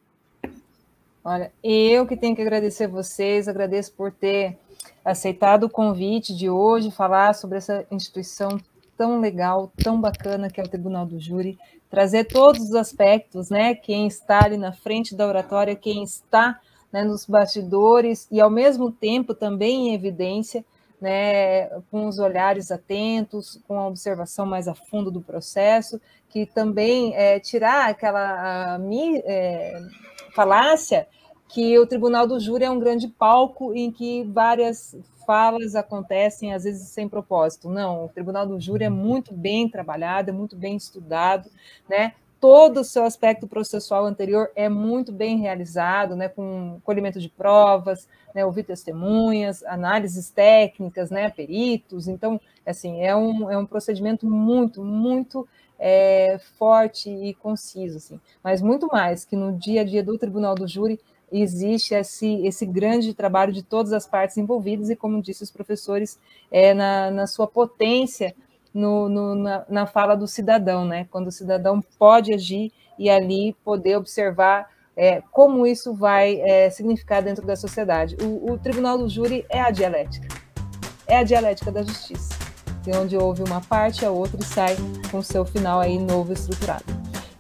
Olha, 1.24 1.52
eu 1.64 2.06
que 2.06 2.16
tenho 2.16 2.36
que 2.36 2.42
agradecer 2.42 2.88
vocês, 2.88 3.48
agradeço 3.48 3.94
por 3.94 4.12
ter 4.12 4.58
aceitado 5.04 5.66
o 5.66 5.70
convite 5.70 6.36
de 6.36 6.50
hoje, 6.50 6.92
falar 6.92 7.34
sobre 7.34 7.58
essa 7.58 7.86
instituição 7.92 8.60
tão 8.98 9.20
legal, 9.20 9.72
tão 9.82 10.00
bacana 10.02 10.50
que 10.50 10.60
é 10.60 10.64
o 10.64 10.70
Tribunal 10.70 11.06
do 11.06 11.20
Júri, 11.20 11.58
trazer 11.90 12.26
todos 12.26 12.62
os 12.64 12.76
aspectos, 12.76 13.50
né? 13.50 13.76
Quem 13.76 14.08
está 14.08 14.44
ali 14.44 14.58
na 14.58 14.74
frente 14.74 15.16
da 15.16 15.28
oratória, 15.28 15.76
quem 15.76 16.04
está 16.04 16.60
né, 16.92 17.04
nos 17.04 17.26
bastidores 17.26 18.28
e 18.32 18.42
ao 18.42 18.50
mesmo 18.50 18.92
tempo 18.92 19.34
também 19.34 19.90
em 19.90 19.94
evidência, 19.94 20.66
né, 21.00 21.68
com 21.92 22.08
os 22.08 22.20
olhares 22.20 22.72
atentos, 22.72 23.62
com 23.68 23.80
a 23.80 23.88
observação 23.88 24.46
mais 24.46 24.68
a 24.68 24.74
fundo 24.74 25.12
do 25.12 25.22
processo, 25.22 26.02
que 26.30 26.46
também 26.46 27.16
é, 27.16 27.40
tirar 27.40 27.90
aquela 27.90 28.76
a, 28.76 28.80
é, 29.26 29.82
falácia 30.36 31.08
que 31.50 31.78
o 31.80 31.88
Tribunal 31.88 32.28
do 32.28 32.40
Júri 32.40 32.66
é 32.66 32.70
um 32.70 32.80
grande 32.80 33.08
palco 33.08 33.74
em 33.74 33.92
que 33.92 34.24
várias 34.26 34.98
falas 35.26 35.76
acontecem, 35.76 36.54
às 36.54 36.64
vezes 36.64 36.90
sem 36.90 37.08
propósito. 37.08 37.70
Não, 37.70 38.06
o 38.06 38.10
Tribunal 38.10 38.46
do 38.46 38.60
Júri 38.60 38.86
é 38.86 38.90
muito 38.90 39.34
bem 39.34 39.70
trabalhado, 39.70 40.30
é 40.30 40.34
muito 40.34 40.56
bem 40.56 40.76
estudado, 40.76 41.50
né? 41.90 42.14
Todo 42.40 42.82
o 42.82 42.84
seu 42.84 43.04
aspecto 43.04 43.48
processual 43.48 44.06
anterior 44.06 44.52
é 44.56 44.70
muito 44.70 45.12
bem 45.12 45.38
realizado, 45.38 46.16
né? 46.16 46.30
Com 46.30 46.80
colhimento 46.84 47.20
de 47.20 47.30
provas, 47.30 48.08
né? 48.34 48.46
ouvir 48.46 48.64
testemunhas, 48.64 49.64
análises 49.64 50.30
técnicas, 50.30 51.10
né? 51.10 51.30
Peritos. 51.30 52.08
Então, 52.08 52.40
assim, 52.66 53.02
é 53.02 53.16
um, 53.16 53.50
é 53.50 53.58
um 53.58 53.66
procedimento 53.66 54.28
muito, 54.28 54.84
muito 54.84 55.48
é, 55.80 56.38
forte 56.58 57.10
e 57.10 57.34
conciso, 57.34 57.98
assim. 57.98 58.20
Mas 58.44 58.62
muito 58.62 58.88
mais 58.88 59.26
que 59.26 59.36
no 59.36 59.58
dia 59.58 59.82
a 59.82 59.84
dia 59.84 60.04
do 60.04 60.18
Tribunal 60.18 60.56
do 60.56 60.68
Júri 60.68 61.00
existe 61.32 61.94
esse, 61.94 62.46
esse 62.46 62.66
grande 62.66 63.14
trabalho 63.14 63.52
de 63.52 63.62
todas 63.62 63.92
as 63.92 64.08
partes 64.08 64.38
envolvidas, 64.38 64.90
e 64.90 64.96
como 64.96 65.22
disse 65.22 65.44
os 65.44 65.52
professores, 65.52 66.20
é, 66.50 66.74
na, 66.74 67.12
na 67.12 67.28
sua 67.28 67.48
potência 67.48 68.34
no, 68.78 69.10
no, 69.10 69.36
na, 69.36 69.66
na, 69.68 69.86
fala 69.88 70.16
do 70.16 70.28
cidadão, 70.28 70.86
né? 70.86 71.08
quando 71.10 71.28
o 71.28 71.32
cidadão 71.32 71.82
pode 71.98 72.32
agir 72.32 72.72
e 72.98 73.10
ali 73.10 73.56
poder 73.66 73.98
observar 73.98 74.70
é, 74.96 75.22
como 75.32 75.66
isso 75.66 75.96
vai 75.96 76.40
é, 76.42 76.70
significar 76.70 77.24
dentro 77.24 77.46
da 77.46 77.56
sociedade. 77.56 78.16
O, 78.22 78.52
o 78.52 78.58
Tribunal 78.60 79.00
do 79.00 79.10
Júri 79.10 79.46
é 79.50 79.60
a 79.60 79.72
dialética, 79.72 80.28
é 81.08 81.18
a 81.18 81.24
dialética 81.24 81.72
da 81.72 81.82
justiça, 81.82 82.36
onde 83.02 83.18
houve 83.18 83.42
uma 83.42 83.62
parte, 83.62 84.06
a 84.06 84.12
outra 84.12 84.42
sai 84.44 84.76
com 85.10 85.24
seu 85.24 85.44
final 85.44 85.80
aí 85.80 85.98
novo 85.98 86.32
estruturado. 86.32 86.86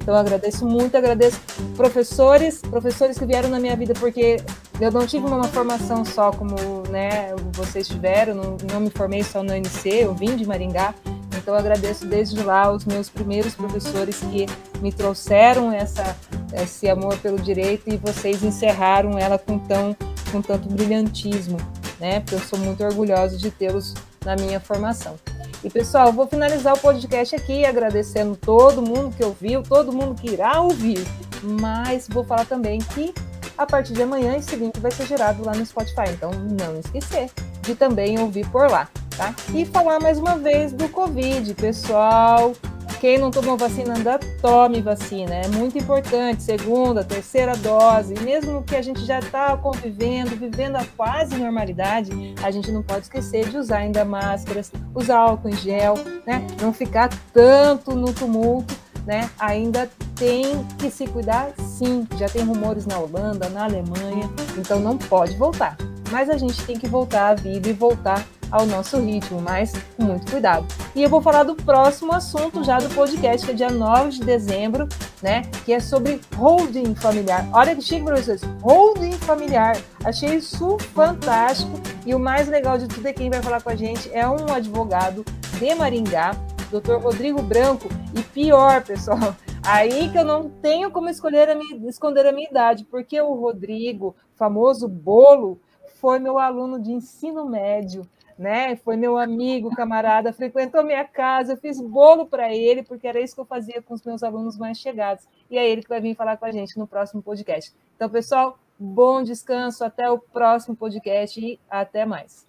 Então 0.01 0.15
agradeço 0.15 0.65
muito, 0.65 0.97
agradeço 0.97 1.39
professores, 1.75 2.61
professores 2.61 3.19
que 3.19 3.25
vieram 3.25 3.49
na 3.49 3.59
minha 3.59 3.75
vida 3.75 3.93
porque 3.93 4.37
eu 4.79 4.91
não 4.91 5.05
tive 5.05 5.25
uma 5.25 5.43
formação 5.43 6.03
só 6.05 6.31
como 6.31 6.55
né, 6.89 7.35
vocês 7.51 7.87
tiveram, 7.87 8.33
não, 8.33 8.57
não 8.71 8.79
me 8.79 8.89
formei 8.89 9.21
só 9.21 9.43
no 9.43 9.53
UNC, 9.53 9.85
eu 9.87 10.15
vim 10.15 10.35
de 10.35 10.47
Maringá, 10.47 10.95
então 11.37 11.53
eu 11.53 11.59
agradeço 11.59 12.05
desde 12.05 12.41
lá 12.41 12.71
os 12.71 12.85
meus 12.85 13.09
primeiros 13.09 13.55
professores 13.55 14.19
que 14.19 14.45
me 14.81 14.91
trouxeram 14.91 15.71
essa, 15.71 16.15
esse 16.53 16.89
amor 16.89 17.17
pelo 17.19 17.39
direito 17.39 17.89
e 17.89 17.97
vocês 17.97 18.43
encerraram 18.43 19.17
ela 19.17 19.37
com, 19.37 19.59
tão, 19.59 19.95
com 20.31 20.41
tanto 20.41 20.67
brilhantismo, 20.67 21.57
né? 21.99 22.19
Porque 22.19 22.35
eu 22.35 22.39
sou 22.39 22.59
muito 22.59 22.83
orgulhosa 22.83 23.37
de 23.37 23.51
tê-los 23.51 23.93
na 24.25 24.35
minha 24.35 24.59
formação. 24.59 25.15
E 25.63 25.69
pessoal, 25.69 26.13
vou 26.13 26.27
finalizar 26.27 26.75
o 26.75 26.79
podcast 26.79 27.35
aqui 27.35 27.65
agradecendo 27.65 28.35
todo 28.35 28.81
mundo 28.81 29.15
que 29.15 29.23
ouviu, 29.23 29.63
todo 29.63 29.91
mundo 29.91 30.19
que 30.19 30.29
irá 30.29 30.61
ouvir. 30.61 31.05
Mas 31.41 32.07
vou 32.07 32.23
falar 32.23 32.45
também 32.45 32.79
que 32.79 33.13
a 33.57 33.65
partir 33.65 33.93
de 33.93 34.03
amanhã 34.03 34.35
esse 34.35 34.55
link 34.55 34.79
vai 34.79 34.91
ser 34.91 35.05
gerado 35.07 35.43
lá 35.43 35.53
no 35.53 35.65
Spotify. 35.65 36.09
Então 36.11 36.31
não 36.31 36.79
esquecer 36.79 37.29
de 37.61 37.75
também 37.75 38.19
ouvir 38.19 38.47
por 38.49 38.69
lá, 38.69 38.87
tá? 39.17 39.33
E 39.53 39.65
falar 39.65 39.99
mais 39.99 40.17
uma 40.17 40.37
vez 40.37 40.71
do 40.71 40.87
Covid, 40.89 41.53
pessoal. 41.55 42.53
Quem 42.99 43.19
não 43.19 43.29
tomou 43.29 43.55
vacina 43.55 43.93
ainda 43.93 44.17
tome 44.41 44.81
vacina, 44.81 45.35
é 45.35 45.47
muito 45.49 45.77
importante. 45.77 46.41
Segunda, 46.41 47.03
terceira 47.03 47.55
dose, 47.55 48.15
e 48.15 48.19
mesmo 48.21 48.63
que 48.63 48.75
a 48.75 48.81
gente 48.81 49.05
já 49.05 49.19
está 49.19 49.55
convivendo, 49.55 50.35
vivendo 50.35 50.77
a 50.77 50.85
quase 50.95 51.35
normalidade, 51.35 52.33
a 52.41 52.49
gente 52.49 52.71
não 52.71 52.81
pode 52.81 53.01
esquecer 53.01 53.49
de 53.49 53.57
usar 53.57 53.79
ainda 53.79 54.03
máscaras, 54.03 54.71
usar 54.95 55.19
álcool 55.19 55.49
em 55.49 55.55
gel, 55.55 55.93
né? 56.25 56.45
Não 56.59 56.73
ficar 56.73 57.09
tanto 57.31 57.93
no 57.93 58.11
tumulto, 58.11 58.73
né? 59.07 59.29
Ainda 59.39 59.89
tem 60.15 60.63
que 60.77 60.91
se 60.91 61.07
cuidar, 61.07 61.53
sim. 61.57 62.05
Já 62.17 62.27
tem 62.27 62.43
rumores 62.43 62.85
na 62.85 62.99
Holanda, 62.99 63.47
na 63.49 63.63
Alemanha, 63.63 64.29
então 64.57 64.79
não 64.79 64.97
pode 64.97 65.35
voltar. 65.37 65.77
Mas 66.11 66.29
a 66.29 66.37
gente 66.37 66.61
tem 66.65 66.77
que 66.77 66.87
voltar 66.87 67.29
à 67.29 67.33
vida 67.33 67.69
e 67.69 67.73
voltar 67.73 68.23
ao 68.51 68.65
nosso 68.65 68.99
ritmo, 68.99 69.41
mas 69.41 69.73
com 69.95 70.03
muito 70.03 70.29
cuidado. 70.31 70.65
E 70.95 71.03
eu 71.03 71.09
vou 71.09 71.21
falar 71.21 71.43
do 71.43 71.55
próximo 71.55 72.13
assunto 72.13 72.63
já 72.63 72.77
do 72.77 72.89
podcast, 72.93 73.45
que 73.45 73.51
é 73.51 73.55
dia 73.55 73.69
9 73.69 74.11
de 74.11 74.23
dezembro, 74.23 74.87
né? 75.21 75.43
Que 75.65 75.73
é 75.73 75.79
sobre 75.79 76.21
holding 76.35 76.95
familiar. 76.95 77.45
Olha 77.51 77.75
que 77.75 77.81
chique, 77.81 78.03
professores! 78.03 78.41
Holding 78.61 79.13
familiar. 79.13 79.77
Achei 80.03 80.35
isso 80.35 80.77
fantástico. 80.93 81.79
E 82.05 82.15
o 82.15 82.19
mais 82.19 82.47
legal 82.47 82.77
de 82.77 82.87
tudo 82.87 83.05
é 83.05 83.13
quem 83.13 83.29
vai 83.29 83.41
falar 83.41 83.61
com 83.61 83.69
a 83.69 83.75
gente 83.75 84.09
é 84.13 84.27
um 84.27 84.53
advogado 84.53 85.25
de 85.59 85.75
Maringá, 85.75 86.31
Dr. 86.71 87.01
Rodrigo 87.01 87.41
Branco. 87.41 87.87
E 88.17 88.21
pior, 88.21 88.83
pessoal, 88.83 89.35
aí 89.65 90.09
que 90.09 90.17
eu 90.17 90.25
não 90.25 90.49
tenho 90.49 90.91
como 90.91 91.09
escolher 91.09 91.49
a 91.49 91.55
minha, 91.55 91.89
esconder 91.89 92.25
a 92.25 92.31
minha 92.31 92.49
idade, 92.49 92.83
porque 92.85 93.19
o 93.21 93.33
Rodrigo, 93.33 94.15
famoso 94.35 94.87
bolo, 94.87 95.59
foi 95.99 96.19
meu 96.19 96.37
aluno 96.37 96.79
de 96.79 96.91
ensino 96.91 97.45
médio 97.45 98.07
né? 98.37 98.75
Foi 98.77 98.95
meu 98.95 99.17
amigo, 99.17 99.73
camarada, 99.75 100.31
frequentou 100.31 100.83
minha 100.83 101.03
casa, 101.03 101.53
eu 101.53 101.57
fiz 101.57 101.81
bolo 101.81 102.27
para 102.27 102.53
ele, 102.53 102.83
porque 102.83 103.07
era 103.07 103.19
isso 103.19 103.33
que 103.33 103.41
eu 103.41 103.45
fazia 103.45 103.81
com 103.81 103.93
os 103.93 104.03
meus 104.03 104.21
alunos 104.21 104.57
mais 104.57 104.77
chegados. 104.77 105.25
E 105.49 105.57
é 105.57 105.67
ele 105.67 105.81
que 105.81 105.89
vai 105.89 105.99
vir 105.99 106.15
falar 106.15 106.37
com 106.37 106.45
a 106.45 106.51
gente 106.51 106.77
no 106.77 106.87
próximo 106.87 107.21
podcast. 107.21 107.73
Então, 107.95 108.09
pessoal, 108.09 108.59
bom 108.77 109.23
descanso, 109.23 109.83
até 109.83 110.09
o 110.09 110.19
próximo 110.19 110.75
podcast 110.75 111.39
e 111.43 111.59
até 111.69 112.05
mais. 112.05 112.46